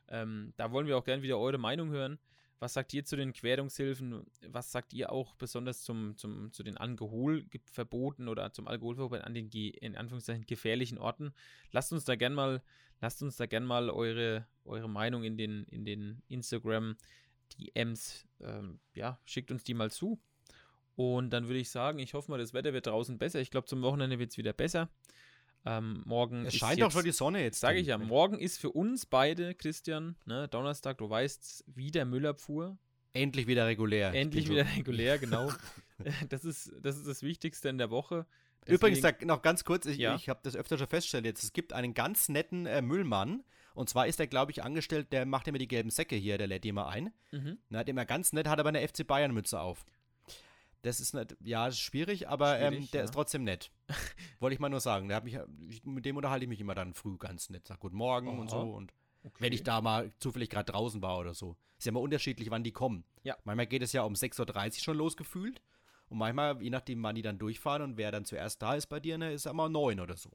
Ähm, 0.07 0.53
da 0.55 0.71
wollen 0.71 0.87
wir 0.87 0.97
auch 0.97 1.03
gerne 1.03 1.21
wieder 1.21 1.37
eure 1.37 1.57
Meinung 1.57 1.89
hören. 1.89 2.17
Was 2.59 2.73
sagt 2.73 2.93
ihr 2.93 3.03
zu 3.03 3.15
den 3.15 3.33
Querungshilfen? 3.33 4.25
Was 4.47 4.71
sagt 4.71 4.93
ihr 4.93 5.11
auch 5.11 5.35
besonders 5.35 5.83
zum, 5.83 6.15
zum, 6.17 6.51
zu 6.53 6.63
den 6.63 6.77
Alkoholverboten 6.77 8.27
oder 8.27 8.53
zum 8.53 8.67
Alkoholverbot 8.67 9.21
an 9.21 9.33
den 9.33 9.49
in 9.49 9.95
Anführungszeichen 9.95 10.45
gefährlichen 10.45 10.97
Orten? 10.97 11.33
Lasst 11.71 11.91
uns 11.91 12.05
da 12.05 12.15
gern 12.15 12.33
mal, 12.33 12.63
lasst 13.01 13.21
uns 13.21 13.35
da 13.35 13.45
gern 13.45 13.65
mal 13.65 13.89
eure, 13.89 14.47
eure 14.63 14.89
Meinung 14.89 15.23
in 15.23 15.37
den, 15.37 15.65
in 15.65 15.83
den 15.83 16.21
Instagram 16.27 16.95
DMs, 17.53 18.25
ähm, 18.39 18.79
ja, 18.93 19.19
schickt 19.25 19.51
uns 19.51 19.63
die 19.63 19.73
mal 19.73 19.91
zu. 19.91 20.19
Und 20.95 21.31
dann 21.31 21.47
würde 21.47 21.59
ich 21.59 21.69
sagen, 21.69 21.99
ich 21.99 22.13
hoffe 22.13 22.31
mal, 22.31 22.37
das 22.37 22.53
Wetter 22.53 22.73
wird 22.73 22.87
draußen 22.87 23.17
besser. 23.17 23.41
Ich 23.41 23.51
glaube, 23.51 23.67
zum 23.67 23.81
Wochenende 23.81 24.17
wird 24.17 24.31
es 24.31 24.37
wieder 24.37 24.53
besser. 24.53 24.89
Ähm, 25.65 26.03
morgen 26.05 26.45
Es 26.45 26.55
scheint 26.55 26.77
jetzt, 26.77 26.85
doch 26.85 26.91
schon 26.91 27.03
die 27.05 27.11
Sonne 27.11 27.41
jetzt. 27.41 27.59
Sage 27.59 27.79
ich 27.79 27.87
ja, 27.87 27.97
morgen 27.97 28.37
ist 28.37 28.59
für 28.59 28.69
uns 28.71 29.05
beide, 29.05 29.55
Christian, 29.55 30.15
ne, 30.25 30.47
Donnerstag, 30.47 30.97
du 30.99 31.09
weißt, 31.09 31.63
wieder 31.67 32.05
Müllabfuhr. 32.05 32.77
Endlich 33.13 33.47
wieder 33.47 33.65
regulär. 33.65 34.13
Ich 34.13 34.19
Endlich 34.19 34.49
wieder 34.49 34.65
so- 34.65 34.75
regulär, 34.75 35.17
genau. 35.17 35.51
das, 36.29 36.43
ist, 36.45 36.71
das 36.81 36.97
ist 36.97 37.07
das 37.07 37.23
Wichtigste 37.23 37.69
in 37.69 37.77
der 37.77 37.89
Woche. 37.89 38.25
Übrigens, 38.67 39.01
Deswegen- 39.01 39.27
da, 39.27 39.35
noch 39.35 39.41
ganz 39.41 39.63
kurz, 39.63 39.85
ich, 39.85 39.97
Ja. 39.97 40.15
ich 40.15 40.27
habe 40.29 40.39
das 40.43 40.55
öfter 40.55 40.77
schon 40.77 40.87
festgestellt 40.87 41.25
jetzt. 41.25 41.43
Es 41.43 41.53
gibt 41.53 41.71
einen 41.73 41.93
ganz 41.93 42.29
netten 42.29 42.65
äh, 42.65 42.81
Müllmann. 42.81 43.43
Und 43.73 43.89
zwar 43.89 44.07
ist 44.07 44.19
er, 44.19 44.27
glaube 44.27 44.51
ich, 44.51 44.63
angestellt, 44.63 45.11
der 45.11 45.25
macht 45.25 45.47
immer 45.47 45.57
die 45.57 45.67
gelben 45.67 45.89
Säcke 45.89 46.15
hier, 46.15 46.37
der 46.37 46.47
lädt 46.47 46.63
die 46.63 46.69
immer 46.69 46.87
ein. 46.87 47.11
Mhm. 47.31 47.57
Na, 47.69 47.79
hat 47.79 47.89
immer 47.89 48.05
ganz 48.05 48.31
nett, 48.33 48.47
hat 48.47 48.59
aber 48.59 48.69
eine 48.69 48.87
FC 48.87 49.05
Bayern-Mütze 49.05 49.59
auf. 49.59 49.85
Das 50.85 50.99
ist 50.99 51.13
nicht, 51.13 51.35
ja, 51.41 51.65
das 51.65 51.75
ist 51.75 51.81
schwierig, 51.81 52.27
aber 52.27 52.59
ähm, 52.59 52.73
Schwierig, 52.73 52.91
der 52.91 53.01
ja. 53.01 53.05
ist 53.05 53.13
trotzdem 53.13 53.43
nett. 53.43 53.71
Wollte 54.39 54.53
ich 54.53 54.59
mal 54.59 54.69
nur 54.69 54.79
sagen. 54.79 55.07
Der 55.07 55.17
hat 55.17 55.23
mich, 55.23 55.37
ich, 55.67 55.83
mit 55.83 56.05
dem 56.05 56.15
unterhalte 56.15 56.45
ich 56.45 56.49
mich 56.49 56.61
immer 56.61 56.75
dann 56.75 56.93
früh 56.93 57.17
ganz 57.17 57.49
nett. 57.49 57.67
Sag 57.67 57.79
Guten 57.79 57.97
Morgen 57.97 58.39
und 58.39 58.51
Aha. 58.51 58.61
so. 58.61 58.71
Und 58.71 58.93
wenn 59.39 59.53
ich 59.53 59.63
da 59.63 59.81
mal 59.81 60.11
zufällig 60.19 60.49
gerade 60.49 60.71
draußen 60.71 61.01
war 61.01 61.17
oder 61.17 61.33
so. 61.33 61.57
Ist 61.77 61.85
ja 61.85 61.89
immer 61.89 62.01
unterschiedlich, 62.01 62.51
wann 62.51 62.63
die 62.63 62.71
kommen. 62.71 63.03
Ja. 63.23 63.35
Manchmal 63.43 63.67
geht 63.67 63.81
es 63.81 63.91
ja 63.93 64.03
um 64.03 64.13
6.30 64.13 64.65
Uhr 64.67 64.73
schon 64.83 64.97
losgefühlt. 64.97 65.61
Und 66.07 66.19
manchmal, 66.19 66.61
je 66.61 66.69
nachdem, 66.69 67.01
wann 67.01 67.15
die 67.15 67.23
dann 67.23 67.39
durchfahren 67.39 67.81
und 67.81 67.97
wer 67.97 68.11
dann 68.11 68.23
zuerst 68.23 68.61
da 68.61 68.75
ist 68.75 68.85
bei 68.87 68.99
dir, 68.99 69.17
ne, 69.17 69.33
ist 69.33 69.47
er 69.47 69.53
mal 69.53 69.69
neun 69.69 69.99
oder 69.99 70.15
so. 70.15 70.29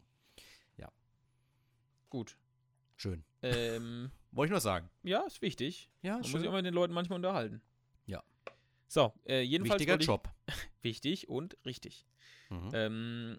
Gut. 2.11 2.37
Schön. 2.97 3.25
Ähm, 3.43 4.11
Wollte 4.33 4.51
ich 4.51 4.53
nur 4.53 4.61
sagen. 4.61 4.91
ja, 5.03 5.21
ist 5.21 5.41
wichtig. 5.41 5.89
Ja, 6.03 6.15
Man 6.15 6.23
muss 6.23 6.33
sich 6.33 6.49
auch 6.49 6.53
mit 6.53 6.67
den 6.67 6.75
Leuten 6.75 6.93
manchmal 6.93 7.17
unterhalten. 7.17 7.63
So, 8.93 9.13
äh, 9.25 9.43
jedenfalls 9.43 9.79
Wichtiger 9.79 10.01
ich- 10.01 10.07
Job. 10.09 10.29
Wichtig 10.83 11.29
und 11.29 11.57
richtig. 11.65 12.05
Mhm. 12.49 12.71
Ähm, 12.73 13.39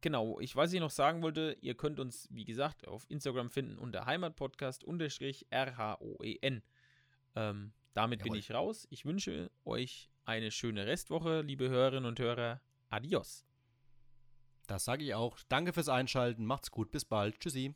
genau, 0.00 0.38
ich 0.38 0.54
weiß, 0.54 0.68
was 0.68 0.72
ich 0.74 0.78
noch 0.78 0.92
sagen 0.92 1.22
wollte, 1.22 1.56
ihr 1.60 1.74
könnt 1.74 1.98
uns, 1.98 2.28
wie 2.30 2.44
gesagt, 2.44 2.86
auf 2.86 3.10
Instagram 3.10 3.50
finden 3.50 3.78
unter 3.78 4.06
Heimatpodcast-RHOEN. 4.06 6.62
Ähm, 7.34 7.72
damit 7.94 8.20
bin 8.20 8.28
Jawohl. 8.28 8.38
ich 8.38 8.52
raus. 8.52 8.86
Ich 8.90 9.04
wünsche 9.04 9.50
euch 9.64 10.08
eine 10.24 10.52
schöne 10.52 10.86
Restwoche, 10.86 11.40
liebe 11.40 11.68
Hörerinnen 11.68 12.06
und 12.06 12.20
Hörer. 12.20 12.60
Adios. 12.88 13.44
Das 14.68 14.84
sage 14.84 15.02
ich 15.04 15.14
auch. 15.14 15.36
Danke 15.48 15.72
fürs 15.72 15.88
Einschalten. 15.88 16.46
Macht's 16.46 16.70
gut. 16.70 16.92
Bis 16.92 17.04
bald. 17.04 17.40
Tschüssi. 17.40 17.74